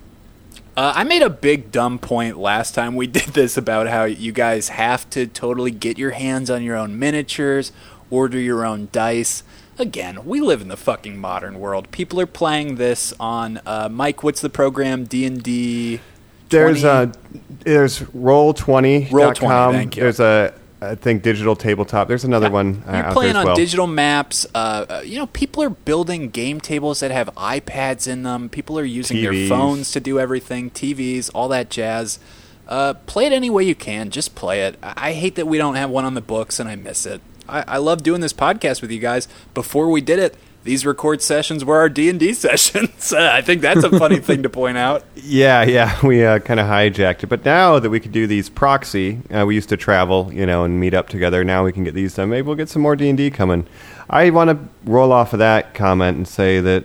Uh, 0.76 0.92
I 0.94 1.02
made 1.02 1.22
a 1.22 1.30
big 1.30 1.72
dumb 1.72 1.98
point 1.98 2.38
last 2.38 2.74
time 2.76 2.94
we 2.94 3.06
did 3.08 3.30
this 3.30 3.56
about 3.56 3.88
how 3.88 4.04
you 4.04 4.30
guys 4.30 4.68
have 4.68 5.10
to 5.10 5.26
totally 5.26 5.72
get 5.72 5.98
your 5.98 6.12
hands 6.12 6.50
on 6.50 6.62
your 6.62 6.76
own 6.76 6.96
miniatures, 6.98 7.72
order 8.10 8.38
your 8.38 8.64
own 8.64 8.88
dice. 8.92 9.42
Again, 9.78 10.24
we 10.24 10.40
live 10.40 10.60
in 10.60 10.68
the 10.68 10.76
fucking 10.76 11.18
modern 11.18 11.60
world. 11.60 11.90
People 11.92 12.20
are 12.20 12.26
playing 12.26 12.76
this 12.76 13.14
on 13.20 13.60
uh, 13.64 13.88
Mike. 13.88 14.22
What's 14.22 14.40
the 14.40 14.50
program? 14.50 15.04
D 15.04 15.24
and 15.24 15.42
D. 15.42 16.00
There's 16.48 16.82
uh, 16.82 17.12
there's 17.60 18.02
roll 18.14 18.54
twenty. 18.54 19.06
Roll20, 19.06 19.72
thank 19.72 19.96
you. 19.96 20.02
There's 20.02 20.18
a 20.18 20.52
I 20.80 20.94
think 20.94 21.22
digital 21.22 21.56
tabletop. 21.56 22.08
There's 22.08 22.24
another 22.24 22.50
one 22.50 22.82
uh, 22.86 23.02
You're 23.04 23.12
playing 23.12 23.36
on 23.36 23.46
well. 23.46 23.56
digital 23.56 23.86
maps. 23.86 24.46
Uh, 24.54 24.86
uh, 24.88 25.02
you 25.04 25.18
know, 25.18 25.26
people 25.26 25.62
are 25.62 25.70
building 25.70 26.30
game 26.30 26.60
tables 26.60 27.00
that 27.00 27.10
have 27.10 27.28
iPads 27.36 28.06
in 28.06 28.22
them. 28.22 28.48
People 28.48 28.78
are 28.78 28.84
using 28.84 29.20
their 29.20 29.48
phones 29.48 29.90
to 29.92 30.00
do 30.00 30.18
everything. 30.18 30.70
TVs, 30.70 31.30
all 31.34 31.48
that 31.48 31.68
jazz. 31.70 32.18
Uh, 32.68 32.94
play 32.94 33.26
it 33.26 33.32
any 33.32 33.48
way 33.50 33.64
you 33.64 33.74
can. 33.74 34.10
Just 34.10 34.34
play 34.34 34.62
it. 34.62 34.76
I 34.82 34.94
I 34.96 35.12
hate 35.12 35.34
that 35.36 35.46
we 35.46 35.58
don't 35.58 35.74
have 35.74 35.90
one 35.90 36.04
on 36.04 36.14
the 36.14 36.20
books, 36.20 36.60
and 36.60 36.68
I 36.68 36.76
miss 36.76 37.06
it. 37.06 37.20
I, 37.48 37.64
I 37.66 37.76
love 37.78 38.02
doing 38.02 38.20
this 38.20 38.32
podcast 38.32 38.82
with 38.82 38.90
you 38.90 38.98
guys. 38.98 39.28
Before 39.54 39.90
we 39.90 40.00
did 40.00 40.18
it, 40.18 40.36
these 40.64 40.84
record 40.84 41.22
sessions 41.22 41.64
were 41.64 41.78
our 41.78 41.88
D 41.88 42.10
and 42.10 42.20
D 42.20 42.32
sessions. 42.34 43.12
Uh, 43.12 43.30
I 43.32 43.42
think 43.42 43.62
that's 43.62 43.84
a 43.84 43.98
funny 43.98 44.18
thing 44.20 44.42
to 44.42 44.50
point 44.50 44.76
out. 44.76 45.04
Yeah, 45.16 45.62
yeah, 45.62 45.98
we 46.04 46.24
uh, 46.24 46.40
kind 46.40 46.60
of 46.60 46.66
hijacked 46.66 47.22
it. 47.24 47.28
But 47.28 47.44
now 47.44 47.78
that 47.78 47.90
we 47.90 48.00
could 48.00 48.12
do 48.12 48.26
these 48.26 48.48
proxy, 48.50 49.20
uh, 49.30 49.46
we 49.46 49.54
used 49.54 49.70
to 49.70 49.76
travel, 49.76 50.30
you 50.32 50.46
know, 50.46 50.64
and 50.64 50.78
meet 50.78 50.94
up 50.94 51.08
together. 51.08 51.44
Now 51.44 51.64
we 51.64 51.72
can 51.72 51.84
get 51.84 51.94
these 51.94 52.14
done. 52.14 52.28
Maybe 52.30 52.46
we'll 52.46 52.56
get 52.56 52.68
some 52.68 52.82
more 52.82 52.96
D 52.96 53.08
and 53.08 53.16
D 53.16 53.30
coming. 53.30 53.66
I 54.10 54.30
want 54.30 54.50
to 54.50 54.90
roll 54.90 55.12
off 55.12 55.32
of 55.32 55.38
that 55.38 55.74
comment 55.74 56.16
and 56.16 56.28
say 56.28 56.60
that 56.60 56.84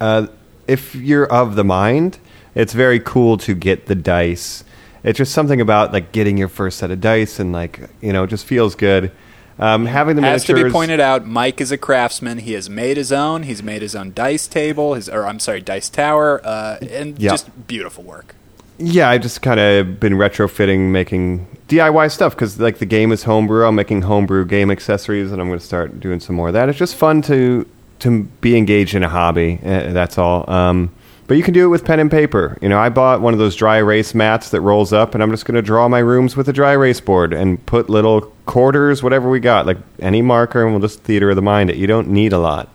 uh, 0.00 0.26
if 0.66 0.94
you're 0.94 1.26
of 1.26 1.56
the 1.56 1.64
mind, 1.64 2.18
it's 2.54 2.72
very 2.72 3.00
cool 3.00 3.36
to 3.38 3.54
get 3.54 3.86
the 3.86 3.94
dice. 3.94 4.64
It's 5.02 5.16
just 5.16 5.32
something 5.32 5.60
about 5.60 5.92
like 5.92 6.12
getting 6.12 6.36
your 6.36 6.48
first 6.48 6.78
set 6.78 6.90
of 6.90 7.00
dice 7.00 7.38
and 7.38 7.52
like 7.52 7.88
you 8.00 8.12
know, 8.12 8.24
it 8.24 8.28
just 8.28 8.44
feels 8.44 8.74
good. 8.74 9.10
Um, 9.58 9.86
having 9.86 10.16
the 10.16 10.22
Has 10.22 10.44
to 10.44 10.54
be 10.54 10.70
pointed 10.70 11.00
out, 11.00 11.26
Mike 11.26 11.60
is 11.60 11.72
a 11.72 11.78
craftsman. 11.78 12.38
He 12.38 12.52
has 12.52 12.70
made 12.70 12.96
his 12.96 13.10
own. 13.12 13.42
He's 13.42 13.62
made 13.62 13.82
his 13.82 13.96
own 13.96 14.12
dice 14.14 14.46
table. 14.46 14.94
His, 14.94 15.08
or 15.08 15.26
I'm 15.26 15.40
sorry, 15.40 15.60
dice 15.60 15.88
tower, 15.88 16.40
uh, 16.44 16.78
and 16.90 17.18
Yep. 17.18 17.30
just 17.32 17.66
beautiful 17.66 18.04
work. 18.04 18.34
Yeah, 18.78 19.10
I've 19.10 19.22
just 19.22 19.42
kind 19.42 19.58
of 19.58 19.98
been 19.98 20.12
retrofitting, 20.12 20.90
making 20.92 21.48
DIY 21.66 22.12
stuff 22.12 22.36
because 22.36 22.60
like 22.60 22.78
the 22.78 22.86
game 22.86 23.10
is 23.10 23.24
homebrew. 23.24 23.66
I'm 23.66 23.74
making 23.74 24.02
homebrew 24.02 24.44
game 24.44 24.70
accessories, 24.70 25.32
and 25.32 25.40
I'm 25.40 25.48
going 25.48 25.58
to 25.58 25.64
start 25.64 25.98
doing 25.98 26.20
some 26.20 26.36
more 26.36 26.48
of 26.48 26.54
that. 26.54 26.68
It's 26.68 26.78
just 26.78 26.94
fun 26.94 27.20
to 27.22 27.66
to 28.00 28.22
be 28.40 28.56
engaged 28.56 28.94
in 28.94 29.02
a 29.02 29.08
hobby. 29.08 29.58
Uh, 29.64 29.92
that's 29.92 30.18
all. 30.18 30.48
Um, 30.48 30.92
but 31.28 31.36
you 31.36 31.42
can 31.42 31.52
do 31.52 31.66
it 31.66 31.68
with 31.68 31.84
pen 31.84 32.00
and 32.00 32.10
paper. 32.10 32.56
You 32.62 32.70
know, 32.70 32.78
I 32.78 32.88
bought 32.88 33.20
one 33.20 33.34
of 33.34 33.38
those 33.38 33.54
dry 33.54 33.76
erase 33.76 34.14
mats 34.14 34.48
that 34.50 34.62
rolls 34.62 34.94
up, 34.94 35.14
and 35.14 35.22
I'm 35.22 35.30
just 35.30 35.44
going 35.44 35.56
to 35.56 35.62
draw 35.62 35.86
my 35.86 35.98
rooms 35.98 36.36
with 36.36 36.48
a 36.48 36.52
dry 36.54 36.72
erase 36.72 37.00
board 37.00 37.34
and 37.34 37.64
put 37.66 37.90
little 37.90 38.22
quarters, 38.46 39.02
whatever 39.02 39.28
we 39.28 39.38
got, 39.38 39.66
like 39.66 39.76
any 40.00 40.22
marker, 40.22 40.62
and 40.62 40.72
we'll 40.72 40.80
just 40.80 41.02
theater 41.02 41.28
of 41.28 41.36
the 41.36 41.42
mind 41.42 41.68
it. 41.68 41.76
You 41.76 41.86
don't 41.86 42.08
need 42.08 42.32
a 42.32 42.38
lot. 42.38 42.74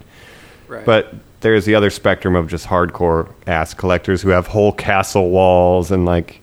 Right. 0.68 0.86
But 0.86 1.16
there's 1.42 1.66
the 1.66 1.74
other 1.74 1.90
spectrum 1.90 2.36
of 2.36 2.48
just 2.48 2.68
hardcore 2.68 3.34
ass 3.48 3.74
collectors 3.74 4.22
who 4.22 4.30
have 4.30 4.48
whole 4.48 4.72
castle 4.72 5.32
walls 5.32 5.90
and 5.90 6.06
like. 6.06 6.40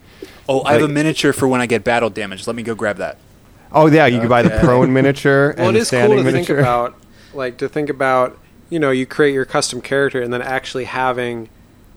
Oh, 0.49 0.65
I 0.65 0.73
have 0.73 0.83
a 0.83 0.89
miniature 0.89 1.33
for 1.33 1.47
when 1.47 1.61
I 1.61 1.67
get 1.67 1.85
battle 1.85 2.11
damage. 2.11 2.49
Let 2.49 2.57
me 2.57 2.65
go 2.65 2.75
grab 2.75 2.97
that. 2.97 3.19
Oh 3.71 3.87
yeah, 3.87 4.07
you 4.07 4.19
can 4.19 4.29
buy 4.29 4.43
the 4.43 4.51
prone 4.59 4.93
miniature 4.93 5.55
Well, 5.57 5.69
and 5.69 5.77
it 5.77 5.81
is 5.81 5.91
cool 5.91 6.01
to 6.01 6.25
miniature. 6.25 6.33
think 6.33 6.49
about, 6.49 6.97
like 7.33 7.57
to 7.59 7.69
think 7.69 7.89
about, 7.89 8.37
you 8.69 8.81
know, 8.81 8.91
you 8.91 9.07
create 9.07 9.33
your 9.33 9.45
custom 9.45 9.81
character 9.81 10.21
and 10.21 10.33
then 10.33 10.43
actually 10.43 10.87
having 10.87 11.49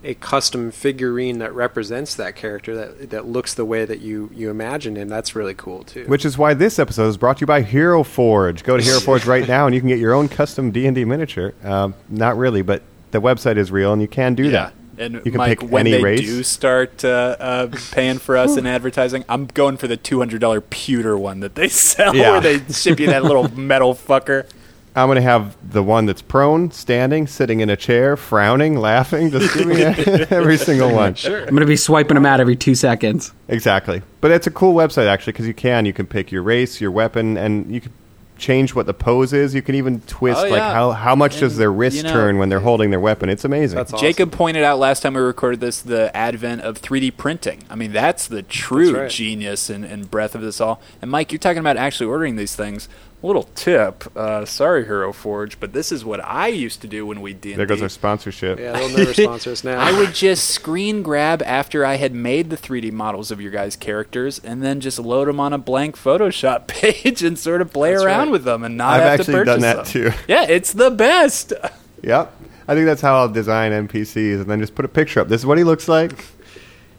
a 0.03 0.13
custom 0.15 0.69
figurine 0.71 1.39
that 1.39 1.53
represents 1.53 2.15
that 2.15 2.35
character 2.35 2.75
that 2.75 3.09
that 3.11 3.25
looks 3.25 3.53
the 3.53 3.65
way 3.65 3.85
that 3.85 4.01
you 4.01 4.29
you 4.33 4.49
imagine, 4.49 4.95
him. 4.95 5.07
That's 5.07 5.35
really 5.35 5.53
cool 5.53 5.83
too. 5.83 6.05
Which 6.07 6.25
is 6.25 6.37
why 6.37 6.53
this 6.53 6.77
episode 6.79 7.07
is 7.07 7.17
brought 7.17 7.37
to 7.37 7.41
you 7.41 7.47
by 7.47 7.61
Hero 7.61 8.03
Forge. 8.03 8.63
Go 8.63 8.77
to 8.77 8.83
Hero 8.83 8.99
Forge 9.01 9.25
right 9.25 9.47
now, 9.47 9.65
and 9.65 9.73
you 9.73 9.81
can 9.81 9.87
get 9.89 9.99
your 9.99 10.13
own 10.13 10.27
custom 10.29 10.71
D 10.71 10.85
and 10.87 10.95
D 10.95 11.05
miniature. 11.05 11.53
Um, 11.63 11.93
not 12.09 12.37
really, 12.37 12.61
but 12.61 12.81
the 13.11 13.21
website 13.21 13.57
is 13.57 13.71
real, 13.71 13.93
and 13.93 14.01
you 14.01 14.07
can 14.07 14.35
do 14.35 14.49
that. 14.51 14.73
And 14.95 15.15
you 15.25 15.31
can 15.31 15.37
Mike, 15.37 15.59
pick 15.59 15.71
when 15.71 15.87
any 15.87 15.97
they 15.97 16.03
race. 16.03 16.19
do 16.21 16.43
start 16.43 17.03
uh, 17.03 17.35
uh, 17.39 17.67
paying 17.91 18.19
for 18.19 18.37
us 18.37 18.57
in 18.57 18.67
advertising, 18.67 19.25
I'm 19.27 19.47
going 19.47 19.77
for 19.77 19.87
the 19.87 19.97
two 19.97 20.19
hundred 20.19 20.39
dollar 20.41 20.61
pewter 20.61 21.17
one 21.17 21.39
that 21.39 21.55
they 21.55 21.67
sell, 21.67 22.15
Yeah. 22.15 22.31
where 22.39 22.41
they 22.41 22.59
ship 22.71 22.99
you 22.99 23.07
that 23.07 23.23
little 23.23 23.49
metal 23.57 23.95
fucker. 23.95 24.45
I'm 24.95 25.07
going 25.07 25.15
to 25.15 25.21
have 25.23 25.57
the 25.71 25.81
one 25.81 26.05
that's 26.05 26.21
prone, 26.21 26.69
standing, 26.71 27.25
sitting 27.25 27.61
in 27.61 27.69
a 27.69 27.75
chair, 27.75 28.15
frowning, 28.15 28.77
laughing. 28.77 29.31
Just 29.31 29.55
give 29.55 29.65
me 29.67 29.81
every 29.81 30.57
single 30.57 30.93
one. 30.93 31.15
Sure. 31.15 31.39
I'm 31.41 31.49
going 31.49 31.61
to 31.61 31.65
be 31.65 31.75
swiping 31.77 32.13
them 32.15 32.25
out 32.27 32.39
every 32.39 32.55
two 32.55 32.75
seconds. 32.75 33.33
Exactly. 33.47 34.03
But 34.21 34.31
it's 34.31 34.45
a 34.47 34.51
cool 34.51 34.73
website 34.75 35.07
actually 35.07 35.33
because 35.33 35.47
you 35.47 35.53
can 35.55 35.85
you 35.85 35.93
can 35.93 36.05
pick 36.05 36.31
your 36.31 36.43
race, 36.43 36.79
your 36.79 36.91
weapon, 36.91 37.37
and 37.37 37.73
you 37.73 37.81
can 37.81 37.91
change 38.37 38.75
what 38.75 38.85
the 38.85 38.93
pose 38.93 39.31
is. 39.33 39.55
You 39.55 39.61
can 39.61 39.73
even 39.75 40.01
twist 40.01 40.45
Oh, 40.45 40.49
like 40.49 40.61
how 40.61 40.91
how 40.91 41.15
much 41.15 41.39
does 41.39 41.57
their 41.57 41.71
wrist 41.71 41.97
you 41.97 42.03
know- 42.03 42.11
turn 42.13 42.37
when 42.37 42.49
they're 42.49 42.59
holding 42.59 42.91
their 42.91 42.99
weapon. 42.99 43.29
It's 43.29 43.45
amazing. 43.45 43.83
Jacob 43.97 44.31
pointed 44.31 44.63
out 44.63 44.77
last 44.79 45.01
time 45.01 45.15
we 45.15 45.21
recorded 45.21 45.59
this 45.59 45.81
the 45.81 46.15
advent 46.15 46.61
of 46.61 46.79
3D 46.81 47.15
printing. 47.17 47.63
I 47.69 47.75
mean, 47.75 47.93
that's 47.93 48.27
the 48.27 48.43
true 48.43 48.87
That's 48.91 48.97
right. 48.97 49.09
genius 49.11 49.69
and, 49.71 49.85
and 49.85 50.09
breadth 50.11 50.35
of 50.35 50.41
this 50.41 50.61
all. 50.61 50.81
And 51.01 51.09
Mike, 51.09 51.31
you're 51.31 51.39
talking 51.39 51.59
about 51.59 51.77
actually 51.77 52.07
ordering 52.07 52.35
these 52.35 52.55
things. 52.55 52.89
Little 53.23 53.43
tip, 53.55 54.15
uh, 54.17 54.43
sorry, 54.43 54.83
Hero 54.83 55.13
Forge, 55.13 55.57
but 55.57 55.71
this 55.71 55.93
is 55.93 56.03
what 56.03 56.19
I 56.25 56.49
used 56.49 56.81
to 56.81 56.87
do 56.87 57.05
when 57.05 57.21
we 57.21 57.33
did. 57.33 57.55
There 57.55 57.65
goes 57.65 57.81
our 57.81 57.87
sponsorship. 57.87 58.59
Yeah, 58.59 58.73
they'll 58.73 58.89
never 58.89 59.13
sponsor 59.13 59.51
us 59.51 59.63
now. 59.63 59.79
I 59.79 59.97
would 59.97 60.13
just 60.13 60.49
screen 60.49 61.03
grab 61.03 61.41
after 61.41 61.85
I 61.85 61.95
had 61.95 62.13
made 62.13 62.49
the 62.49 62.57
3D 62.57 62.91
models 62.91 63.31
of 63.31 63.39
your 63.39 63.51
guys' 63.51 63.77
characters, 63.77 64.39
and 64.39 64.61
then 64.61 64.81
just 64.81 64.99
load 64.99 65.29
them 65.29 65.39
on 65.39 65.53
a 65.53 65.57
blank 65.57 65.95
Photoshop 65.97 66.67
page 66.67 67.23
and 67.23 67.39
sort 67.39 67.61
of 67.61 67.71
play 67.71 67.93
That's 67.93 68.03
around 68.03 68.25
right. 68.27 68.31
with 68.33 68.43
them 68.43 68.61
and 68.65 68.75
not 68.75 68.95
I've 68.95 69.03
have 69.03 69.19
actually 69.21 69.33
to 69.33 69.39
purchase 69.39 69.53
done 69.53 69.61
that 69.61 69.75
them. 69.77 69.85
too. 69.85 70.11
Yeah, 70.27 70.43
it's 70.49 70.73
the 70.73 70.91
best. 70.91 71.53
Yep. 72.01 72.35
I 72.67 72.75
think 72.75 72.85
that's 72.85 73.01
how 73.01 73.15
I'll 73.15 73.29
design 73.29 73.71
NPCs 73.71 74.41
and 74.41 74.45
then 74.47 74.59
just 74.59 74.75
put 74.75 74.83
a 74.83 74.89
picture 74.89 75.21
up. 75.21 75.29
This 75.29 75.39
is 75.39 75.45
what 75.45 75.57
he 75.57 75.63
looks 75.63 75.87
like. 75.87 76.25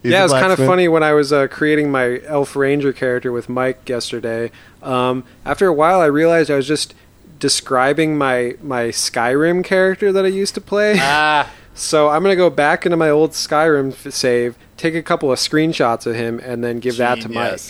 He's 0.03 0.13
yeah, 0.13 0.19
a 0.19 0.21
it 0.21 0.25
was 0.25 0.33
kind 0.33 0.53
of 0.53 0.59
funny 0.59 0.87
when 0.87 1.03
I 1.03 1.15
was 1.15 1.33
uh, 1.33 1.47
creating 1.49 1.91
my 1.91 2.21
Elf 2.27 2.55
Ranger 2.57 2.93
character 2.93 3.33
with 3.33 3.49
Mike 3.49 3.89
yesterday. 3.89 4.51
Um, 4.85 5.25
after 5.45 5.67
a 5.67 5.73
while, 5.73 6.01
I 6.01 6.07
realized 6.07 6.51
I 6.51 6.57
was 6.57 6.67
just 6.67 6.95
describing 7.39 8.17
my 8.17 8.57
my 8.63 8.85
Skyrim 8.85 9.65
character 9.65 10.13
that 10.13 10.25
I 10.25 10.29
used 10.29 10.55
to 10.55 10.61
play. 10.61 10.97
Ah. 10.99 11.51
so 11.75 12.09
I'm 12.09 12.23
gonna 12.23 12.37
go 12.37 12.51
back 12.51 12.87
into 12.87 12.97
my 12.97 13.11
old 13.11 13.33
Skyrim 13.33 13.93
f- 13.93 14.13
save, 14.13 14.57
take 14.77 14.95
a 14.95 15.03
couple 15.03 15.33
of 15.33 15.39
screenshots 15.39 16.07
of 16.07 16.15
him, 16.15 16.41
and 16.41 16.63
then 16.63 16.79
give 16.79 16.97
that 16.99 17.21
to 17.23 17.29
Mike. 17.29 17.61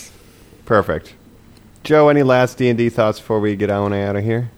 Perfect. 0.65 1.13
Joe, 1.83 2.09
any 2.09 2.23
last 2.23 2.57
D 2.57 2.69
and 2.69 2.77
D 2.77 2.89
thoughts 2.89 3.19
before 3.19 3.39
we 3.39 3.55
get 3.55 3.69
on 3.69 3.93
out 3.93 4.15
of 4.15 4.23
here? 4.23 4.51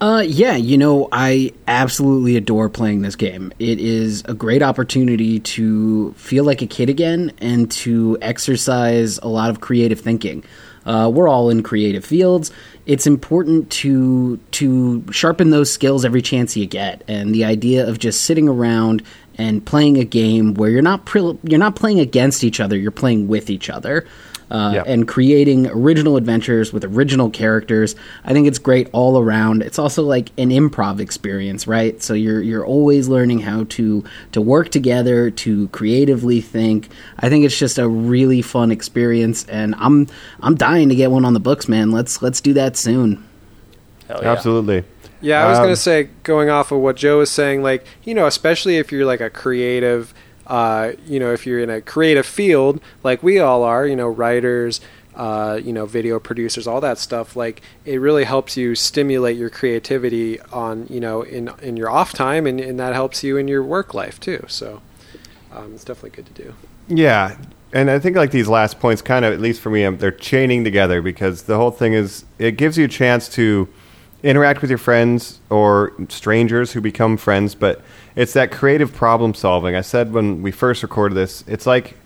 Uh, 0.00 0.22
yeah, 0.26 0.56
you 0.56 0.76
know, 0.76 1.08
I 1.12 1.52
absolutely 1.68 2.36
adore 2.36 2.68
playing 2.68 3.02
this 3.02 3.16
game. 3.16 3.52
It 3.58 3.78
is 3.78 4.22
a 4.26 4.34
great 4.34 4.62
opportunity 4.62 5.38
to 5.40 6.12
feel 6.14 6.44
like 6.44 6.60
a 6.60 6.66
kid 6.66 6.90
again 6.90 7.32
and 7.38 7.70
to 7.70 8.18
exercise 8.20 9.18
a 9.18 9.28
lot 9.28 9.50
of 9.50 9.60
creative 9.60 10.00
thinking. 10.00 10.44
Uh, 10.86 11.10
we're 11.12 11.28
all 11.28 11.50
in 11.50 11.62
creative 11.62 12.04
fields. 12.04 12.50
It's 12.86 13.06
important 13.06 13.70
to 13.70 14.36
to 14.52 15.04
sharpen 15.10 15.50
those 15.50 15.72
skills 15.72 16.04
every 16.04 16.22
chance 16.22 16.56
you 16.56 16.66
get, 16.66 17.02
and 17.08 17.34
the 17.34 17.44
idea 17.44 17.88
of 17.88 17.98
just 17.98 18.22
sitting 18.22 18.48
around 18.48 19.02
and 19.36 19.64
playing 19.64 19.98
a 19.98 20.04
game 20.04 20.54
where 20.54 20.70
you're 20.70 20.82
not 20.82 21.04
pre- 21.06 21.38
you're 21.42 21.58
not 21.58 21.76
playing 21.76 22.00
against 22.00 22.44
each 22.44 22.60
other, 22.60 22.76
you're 22.76 22.90
playing 22.90 23.28
with 23.28 23.50
each 23.50 23.70
other 23.70 24.06
uh, 24.50 24.72
Yep. 24.74 24.84
and 24.86 25.08
creating 25.08 25.66
original 25.68 26.16
adventures 26.16 26.72
with 26.72 26.84
original 26.84 27.30
characters. 27.30 27.94
I 28.24 28.32
think 28.32 28.46
it's 28.46 28.58
great 28.58 28.88
all 28.92 29.18
around. 29.18 29.62
It's 29.62 29.78
also 29.78 30.02
like 30.02 30.30
an 30.38 30.50
improv 30.50 31.00
experience, 31.00 31.66
right? 31.66 32.02
So 32.02 32.14
you're 32.14 32.40
you're 32.42 32.64
always 32.66 33.08
learning 33.08 33.40
how 33.40 33.64
to 33.70 34.04
to 34.32 34.40
work 34.40 34.70
together, 34.70 35.30
to 35.30 35.68
creatively 35.68 36.40
think. 36.40 36.88
I 37.18 37.28
think 37.28 37.44
it's 37.44 37.58
just 37.58 37.78
a 37.78 37.88
really 37.88 38.42
fun 38.42 38.70
experience, 38.70 39.46
and 39.48 39.74
I'm 39.78 40.06
I'm 40.40 40.54
dying 40.54 40.88
to 40.90 40.94
get 40.94 41.10
one 41.10 41.24
on 41.24 41.34
the 41.34 41.40
books, 41.40 41.68
man. 41.68 41.90
Let's 41.92 42.20
let's 42.22 42.40
do 42.40 42.52
that 42.54 42.76
soon. 42.76 43.22
Absolutely. 44.10 44.84
Yeah, 45.20 45.44
I 45.46 45.48
was 45.48 45.58
Um, 45.58 45.64
gonna 45.64 45.76
say, 45.76 46.10
going 46.22 46.50
off 46.50 46.70
of 46.70 46.80
what 46.80 46.96
Joe 46.96 47.18
was 47.18 47.30
saying, 47.30 47.62
like 47.62 47.86
you 48.04 48.14
know, 48.14 48.26
especially 48.26 48.76
if 48.76 48.92
you're 48.92 49.06
like 49.06 49.22
a 49.22 49.30
creative, 49.30 50.12
uh, 50.46 50.92
you 51.06 51.18
know, 51.18 51.32
if 51.32 51.46
you're 51.46 51.60
in 51.60 51.70
a 51.70 51.80
creative 51.80 52.26
field 52.26 52.80
like 53.02 53.22
we 53.22 53.38
all 53.38 53.62
are, 53.62 53.86
you 53.86 53.96
know, 53.96 54.08
writers, 54.08 54.80
uh, 55.16 55.60
you 55.62 55.72
know, 55.72 55.86
video 55.86 56.18
producers, 56.18 56.66
all 56.66 56.80
that 56.80 56.98
stuff. 56.98 57.36
Like 57.36 57.62
it 57.84 58.00
really 58.00 58.24
helps 58.24 58.56
you 58.56 58.74
stimulate 58.74 59.36
your 59.36 59.50
creativity 59.50 60.40
on, 60.40 60.86
you 60.90 61.00
know, 61.00 61.22
in 61.22 61.50
in 61.62 61.76
your 61.76 61.90
off 61.90 62.12
time, 62.12 62.46
and, 62.46 62.60
and 62.60 62.78
that 62.80 62.94
helps 62.94 63.22
you 63.22 63.36
in 63.36 63.48
your 63.48 63.62
work 63.62 63.94
life 63.94 64.18
too. 64.18 64.44
So 64.48 64.82
um, 65.52 65.74
it's 65.74 65.84
definitely 65.84 66.10
good 66.10 66.26
to 66.34 66.42
do. 66.42 66.54
Yeah, 66.88 67.36
and 67.72 67.90
I 67.90 67.98
think 67.98 68.16
like 68.16 68.30
these 68.30 68.48
last 68.48 68.80
points, 68.80 69.02
kind 69.02 69.24
of 69.24 69.32
at 69.32 69.40
least 69.40 69.60
for 69.60 69.70
me, 69.70 69.84
um, 69.84 69.98
they're 69.98 70.10
chaining 70.10 70.64
together 70.64 71.00
because 71.00 71.42
the 71.42 71.56
whole 71.56 71.70
thing 71.70 71.92
is 71.92 72.24
it 72.38 72.52
gives 72.52 72.76
you 72.76 72.84
a 72.84 72.88
chance 72.88 73.28
to 73.30 73.68
interact 74.22 74.62
with 74.62 74.70
your 74.70 74.78
friends 74.78 75.40
or 75.50 75.92
strangers 76.08 76.72
who 76.72 76.80
become 76.80 77.16
friends, 77.16 77.54
but 77.54 77.82
it's 78.16 78.32
that 78.34 78.50
creative 78.50 78.92
problem 78.92 79.34
solving. 79.34 79.74
I 79.74 79.80
said 79.80 80.12
when 80.12 80.42
we 80.42 80.50
first 80.50 80.82
recorded 80.82 81.14
this, 81.16 81.44
it's 81.46 81.66
like 81.66 81.96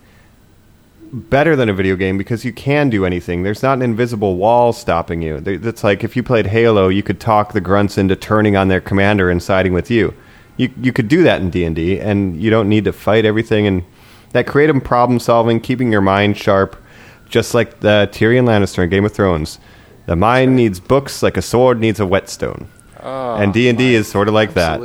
better 1.11 1.55
than 1.55 1.69
a 1.69 1.73
video 1.73 1.95
game 1.95 2.17
because 2.17 2.45
you 2.45 2.53
can 2.53 2.89
do 2.89 3.05
anything. 3.05 3.43
There's 3.43 3.63
not 3.63 3.77
an 3.77 3.81
invisible 3.81 4.35
wall 4.35 4.73
stopping 4.73 5.21
you. 5.21 5.41
It's 5.45 5.83
like 5.83 6.03
if 6.03 6.15
you 6.15 6.23
played 6.23 6.47
Halo, 6.47 6.87
you 6.87 7.03
could 7.03 7.19
talk 7.19 7.53
the 7.53 7.61
grunts 7.61 7.97
into 7.97 8.15
turning 8.15 8.55
on 8.55 8.67
their 8.67 8.81
commander 8.81 9.29
and 9.29 9.41
siding 9.41 9.73
with 9.73 9.89
you. 9.89 10.13
You 10.57 10.69
you 10.81 10.91
could 10.91 11.07
do 11.07 11.23
that 11.23 11.41
in 11.41 11.49
D 11.49 11.63
and 11.63 11.75
D, 11.75 11.99
and 11.99 12.41
you 12.41 12.49
don't 12.49 12.67
need 12.67 12.83
to 12.85 12.93
fight 12.93 13.25
everything. 13.25 13.65
And 13.65 13.83
that 14.31 14.45
creative 14.45 14.83
problem 14.83 15.19
solving, 15.19 15.59
keeping 15.61 15.91
your 15.91 16.01
mind 16.01 16.37
sharp, 16.37 16.75
just 17.29 17.53
like 17.53 17.79
the 17.79 18.09
Tyrion 18.11 18.45
Lannister 18.45 18.83
in 18.83 18.89
Game 18.89 19.05
of 19.05 19.13
Thrones. 19.13 19.59
The 20.05 20.15
mind 20.15 20.55
needs 20.55 20.79
books 20.79 21.23
like 21.23 21.37
a 21.37 21.41
sword 21.41 21.79
needs 21.79 21.99
a 21.99 22.05
whetstone. 22.05 22.67
Oh, 23.01 23.35
and 23.35 23.53
D 23.53 23.69
and 23.69 23.77
D 23.77 23.95
is 23.95 24.07
sort 24.07 24.27
of 24.27 24.33
like 24.33 24.53
that. 24.55 24.81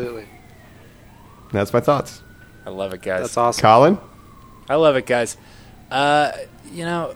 Absolutely. 1.56 1.60
That's 1.60 1.72
my 1.72 1.80
thoughts. 1.80 2.22
I 2.66 2.70
love 2.70 2.94
it, 2.94 3.02
guys. 3.02 3.20
That's 3.20 3.36
awesome. 3.36 3.62
Colin, 3.62 3.98
I 4.68 4.76
love 4.76 4.96
it, 4.96 5.06
guys. 5.06 5.36
Uh, 5.90 6.32
you 6.72 6.84
know, 6.84 7.14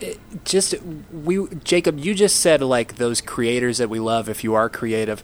it, 0.00 0.18
just 0.44 0.74
we 1.12 1.46
Jacob, 1.64 1.98
you 1.98 2.14
just 2.14 2.40
said 2.40 2.60
like 2.60 2.96
those 2.96 3.20
creators 3.20 3.78
that 3.78 3.88
we 3.88 4.00
love. 4.00 4.28
If 4.28 4.42
you 4.44 4.54
are 4.54 4.68
creative, 4.68 5.22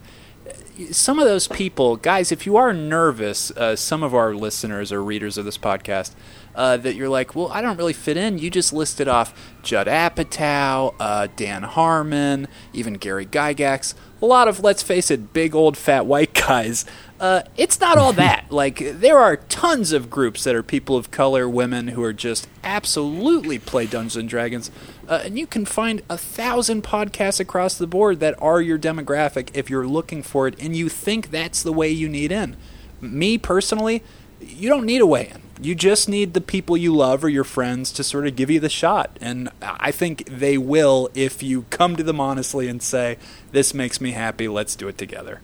some 0.90 1.18
of 1.18 1.26
those 1.26 1.46
people, 1.48 1.96
guys, 1.96 2.32
if 2.32 2.46
you 2.46 2.56
are 2.56 2.72
nervous, 2.72 3.50
uh, 3.52 3.76
some 3.76 4.02
of 4.02 4.14
our 4.14 4.34
listeners 4.34 4.90
or 4.90 5.02
readers 5.02 5.38
of 5.38 5.44
this 5.44 5.56
podcast, 5.56 6.12
uh, 6.54 6.76
that 6.78 6.94
you're 6.94 7.08
like, 7.08 7.34
well, 7.34 7.48
I 7.52 7.60
don't 7.62 7.76
really 7.76 7.92
fit 7.92 8.16
in. 8.16 8.38
You 8.38 8.50
just 8.50 8.72
listed 8.72 9.06
off 9.06 9.34
Judd 9.62 9.86
Apatow, 9.86 10.94
uh, 10.98 11.28
Dan 11.36 11.62
Harmon, 11.62 12.48
even 12.72 12.94
Gary 12.94 13.26
Gygax. 13.26 13.94
A 14.20 14.26
lot 14.26 14.48
of, 14.48 14.60
let's 14.60 14.82
face 14.82 15.10
it, 15.10 15.32
big 15.32 15.54
old 15.54 15.76
fat 15.76 16.06
white 16.06 16.34
guys. 16.46 16.84
Uh, 17.24 17.42
it's 17.56 17.80
not 17.80 17.96
all 17.96 18.12
that. 18.12 18.44
like, 18.50 18.80
there 19.00 19.18
are 19.18 19.38
tons 19.38 19.92
of 19.92 20.10
groups 20.10 20.44
that 20.44 20.54
are 20.54 20.62
people 20.62 20.94
of 20.94 21.10
color, 21.10 21.48
women 21.48 21.88
who 21.88 22.02
are 22.02 22.12
just 22.12 22.46
absolutely 22.62 23.58
play 23.58 23.86
Dungeons 23.86 24.16
and 24.16 24.28
Dragons. 24.28 24.70
Uh, 25.08 25.22
and 25.24 25.38
you 25.38 25.46
can 25.46 25.64
find 25.64 26.02
a 26.10 26.18
thousand 26.18 26.84
podcasts 26.84 27.40
across 27.40 27.78
the 27.78 27.86
board 27.86 28.20
that 28.20 28.34
are 28.42 28.60
your 28.60 28.78
demographic 28.78 29.48
if 29.54 29.70
you're 29.70 29.86
looking 29.86 30.22
for 30.22 30.46
it 30.46 30.54
and 30.60 30.76
you 30.76 30.90
think 30.90 31.30
that's 31.30 31.62
the 31.62 31.72
way 31.72 31.88
you 31.88 32.10
need 32.10 32.30
in. 32.30 32.58
Me 33.00 33.38
personally, 33.38 34.02
you 34.38 34.68
don't 34.68 34.84
need 34.84 35.00
a 35.00 35.06
way 35.06 35.30
in. 35.34 35.40
You 35.62 35.74
just 35.74 36.10
need 36.10 36.34
the 36.34 36.42
people 36.42 36.76
you 36.76 36.94
love 36.94 37.24
or 37.24 37.30
your 37.30 37.44
friends 37.44 37.90
to 37.92 38.04
sort 38.04 38.26
of 38.26 38.36
give 38.36 38.50
you 38.50 38.60
the 38.60 38.68
shot. 38.68 39.16
And 39.22 39.48
I 39.62 39.92
think 39.92 40.26
they 40.26 40.58
will 40.58 41.08
if 41.14 41.42
you 41.42 41.64
come 41.70 41.96
to 41.96 42.02
them 42.02 42.20
honestly 42.20 42.68
and 42.68 42.82
say, 42.82 43.16
This 43.50 43.72
makes 43.72 43.98
me 43.98 44.10
happy, 44.10 44.46
let's 44.46 44.76
do 44.76 44.88
it 44.88 44.98
together. 44.98 45.40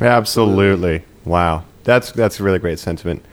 Absolutely. 0.00 1.04
Wow. 1.24 1.64
That's 1.84 2.12
that's 2.12 2.40
a 2.40 2.42
really 2.42 2.58
great 2.58 2.78
sentiment. 2.78 3.24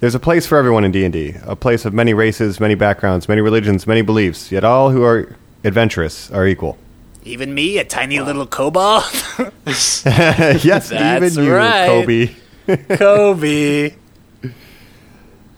There's 0.00 0.14
a 0.14 0.20
place 0.20 0.46
for 0.46 0.56
everyone 0.56 0.84
in 0.84 0.92
D&D, 0.92 1.34
a 1.42 1.56
place 1.56 1.84
of 1.84 1.92
many 1.92 2.14
races, 2.14 2.60
many 2.60 2.76
backgrounds, 2.76 3.28
many 3.28 3.40
religions, 3.40 3.84
many 3.86 4.02
beliefs, 4.02 4.52
yet 4.52 4.62
all 4.62 4.90
who 4.90 5.02
are 5.02 5.34
adventurous 5.64 6.30
are 6.30 6.46
equal. 6.46 6.78
Even 7.24 7.52
me, 7.52 7.78
a 7.78 7.84
tiny 7.84 8.20
little 8.20 8.46
kobold? 8.46 9.02
yes, 9.66 10.02
That's 10.04 10.92
even 10.92 11.44
you, 11.44 11.52
right. 11.52 11.86
Kobe. 11.88 12.34
Kobe. 12.96 13.90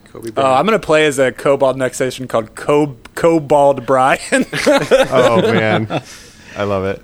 Kobe 0.05 0.31
Oh, 0.37 0.55
I'm 0.55 0.67
going 0.67 0.79
to 0.79 0.85
play 0.85 1.07
as 1.07 1.19
a 1.19 1.31
kobold 1.33 1.77
next 1.77 1.99
session 1.99 2.27
called 2.27 2.55
Co- 2.55 2.97
Cobalt 3.15 3.85
Brian. 3.87 4.47
oh 4.67 5.41
man, 5.43 6.03
I 6.57 6.65
love 6.65 6.85
it. 6.85 7.03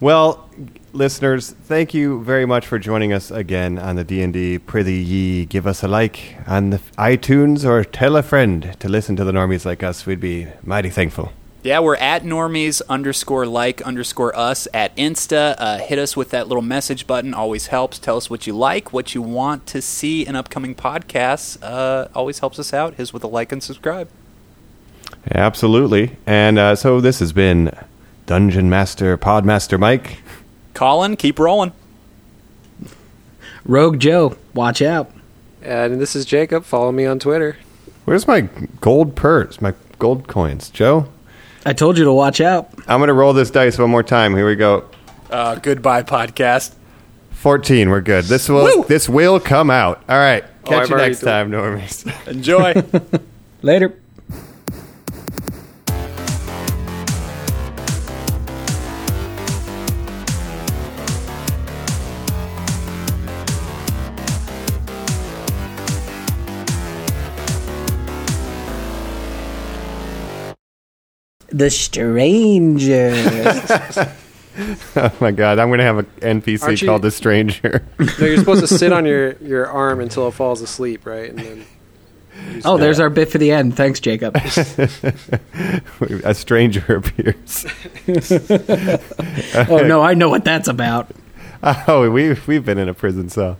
Well, 0.00 0.48
listeners, 0.92 1.50
thank 1.50 1.94
you 1.94 2.22
very 2.22 2.46
much 2.46 2.66
for 2.66 2.78
joining 2.78 3.12
us 3.12 3.30
again 3.30 3.78
on 3.78 3.96
the 3.96 4.04
D 4.04 4.22
and 4.22 4.32
D. 4.32 4.58
Prithee 4.58 5.02
ye 5.02 5.44
give 5.46 5.66
us 5.66 5.82
a 5.82 5.88
like 5.88 6.36
on 6.46 6.70
the 6.70 6.78
iTunes 6.98 7.64
or 7.64 7.84
tell 7.84 8.16
a 8.16 8.22
friend 8.22 8.76
to 8.80 8.88
listen 8.88 9.16
to 9.16 9.24
the 9.24 9.32
normies 9.32 9.64
like 9.64 9.82
us. 9.82 10.06
We'd 10.06 10.20
be 10.20 10.48
mighty 10.62 10.90
thankful. 10.90 11.32
Yeah, 11.62 11.80
we're 11.80 11.96
at 11.96 12.22
normies 12.22 12.80
underscore 12.88 13.46
like 13.46 13.82
underscore 13.82 14.34
us 14.34 14.66
at 14.72 14.96
Insta. 14.96 15.56
Uh, 15.58 15.78
hit 15.78 15.98
us 15.98 16.16
with 16.16 16.30
that 16.30 16.48
little 16.48 16.62
message 16.62 17.06
button. 17.06 17.34
Always 17.34 17.66
helps. 17.66 17.98
Tell 17.98 18.16
us 18.16 18.30
what 18.30 18.46
you 18.46 18.54
like, 18.56 18.94
what 18.94 19.14
you 19.14 19.20
want 19.20 19.66
to 19.66 19.82
see 19.82 20.26
in 20.26 20.36
upcoming 20.36 20.74
podcasts. 20.74 21.58
Uh, 21.62 22.08
always 22.14 22.38
helps 22.38 22.58
us 22.58 22.72
out. 22.72 22.94
His 22.94 23.12
with 23.12 23.22
a 23.24 23.26
like 23.26 23.52
and 23.52 23.62
subscribe. 23.62 24.08
Absolutely. 25.34 26.16
And 26.26 26.58
uh, 26.58 26.76
so 26.76 26.98
this 27.00 27.18
has 27.18 27.34
been 27.34 27.76
Dungeon 28.24 28.70
Master 28.70 29.18
Podmaster 29.18 29.78
Mike. 29.78 30.22
Colin, 30.74 31.16
keep 31.16 31.38
rolling. 31.38 31.72
Rogue 33.64 33.98
Joe, 33.98 34.36
watch 34.54 34.80
out. 34.82 35.10
And 35.62 36.00
this 36.00 36.16
is 36.16 36.24
Jacob. 36.24 36.64
Follow 36.64 36.92
me 36.92 37.04
on 37.06 37.18
Twitter. 37.18 37.56
Where's 38.04 38.26
my 38.26 38.42
gold 38.80 39.14
purse? 39.14 39.60
My 39.60 39.74
gold 39.98 40.26
coins, 40.26 40.70
Joe. 40.70 41.08
I 41.66 41.74
told 41.74 41.98
you 41.98 42.04
to 42.04 42.12
watch 42.12 42.40
out. 42.40 42.70
I'm 42.88 43.00
gonna 43.00 43.12
roll 43.12 43.32
this 43.34 43.50
dice 43.50 43.78
one 43.78 43.90
more 43.90 44.02
time. 44.02 44.34
Here 44.34 44.46
we 44.46 44.56
go. 44.56 44.88
Uh, 45.30 45.56
goodbye, 45.56 46.02
podcast. 46.02 46.74
14. 47.32 47.90
We're 47.90 48.00
good. 48.00 48.24
This 48.24 48.48
will 48.48 48.64
Woo! 48.64 48.84
this 48.88 49.08
will 49.08 49.38
come 49.40 49.70
out. 49.70 50.02
All 50.08 50.16
right. 50.18 50.44
Oh, 50.64 50.70
Catch 50.70 50.82
I've 50.82 50.90
you 50.90 50.96
next 50.96 51.20
time, 51.20 51.50
normies. 51.50 52.26
Enjoy. 52.28 52.74
Later. 53.62 53.94
The 71.50 71.70
Stranger. 71.70 73.12
oh 74.96 75.12
my 75.20 75.30
god, 75.30 75.58
I'm 75.58 75.70
gonna 75.70 75.82
have 75.82 75.98
an 75.98 76.06
NPC 76.40 76.62
Aren't 76.62 76.82
you- 76.82 76.88
called 76.88 77.02
the 77.02 77.10
Stranger. 77.10 77.84
No, 77.98 78.26
you're 78.26 78.38
supposed 78.38 78.60
to 78.60 78.68
sit 78.68 78.92
on 78.92 79.04
your, 79.06 79.32
your 79.38 79.66
arm 79.68 80.00
until 80.00 80.28
it 80.28 80.32
falls 80.32 80.60
asleep, 80.60 81.06
right? 81.06 81.30
And 81.30 81.38
then 81.38 81.64
oh, 82.64 82.78
there's 82.78 83.00
our 83.00 83.10
bit 83.10 83.30
for 83.30 83.38
the 83.38 83.52
end. 83.52 83.76
Thanks, 83.76 84.00
Jacob. 84.00 84.36
a 86.24 86.34
stranger 86.34 86.96
appears. 86.96 87.66
oh 89.68 89.82
no, 89.86 90.02
I 90.02 90.14
know 90.14 90.28
what 90.28 90.44
that's 90.44 90.68
about. 90.68 91.10
Oh, 91.62 92.10
we 92.10 92.36
we've 92.46 92.64
been 92.64 92.78
in 92.78 92.88
a 92.88 92.94
prison 92.94 93.28
cell. 93.28 93.58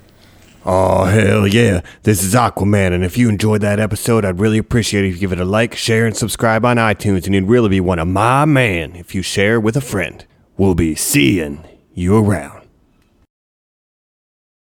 Oh, 0.65 1.05
hell 1.05 1.47
yeah. 1.47 1.81
This 2.03 2.23
is 2.23 2.35
Aquaman, 2.35 2.93
and 2.93 3.03
if 3.03 3.17
you 3.17 3.31
enjoyed 3.31 3.63
that 3.63 3.81
episode, 3.81 4.27
I'd 4.27 4.41
really 4.41 4.59
appreciate 4.59 5.05
it 5.05 5.09
if 5.09 5.15
you 5.15 5.21
give 5.21 5.33
it 5.33 5.41
a 5.41 5.45
like, 5.45 5.75
share, 5.75 6.07
and 6.07 6.15
subscribe 6.15 6.67
on 6.67 6.77
iTunes, 6.77 7.25
and 7.25 7.35
you'd 7.35 7.49
really 7.49 7.71
be 7.71 7.81
one 7.81 7.99
of 7.99 8.09
my 8.09 8.45
man 8.45 8.95
if 8.95 9.15
you 9.15 9.23
share 9.23 9.59
with 9.59 9.75
a 9.77 9.81
friend. 9.81 10.27
We'll 10.59 10.75
be 10.75 10.95
seeing 10.95 11.65
you 11.95 12.19
around. 12.19 12.60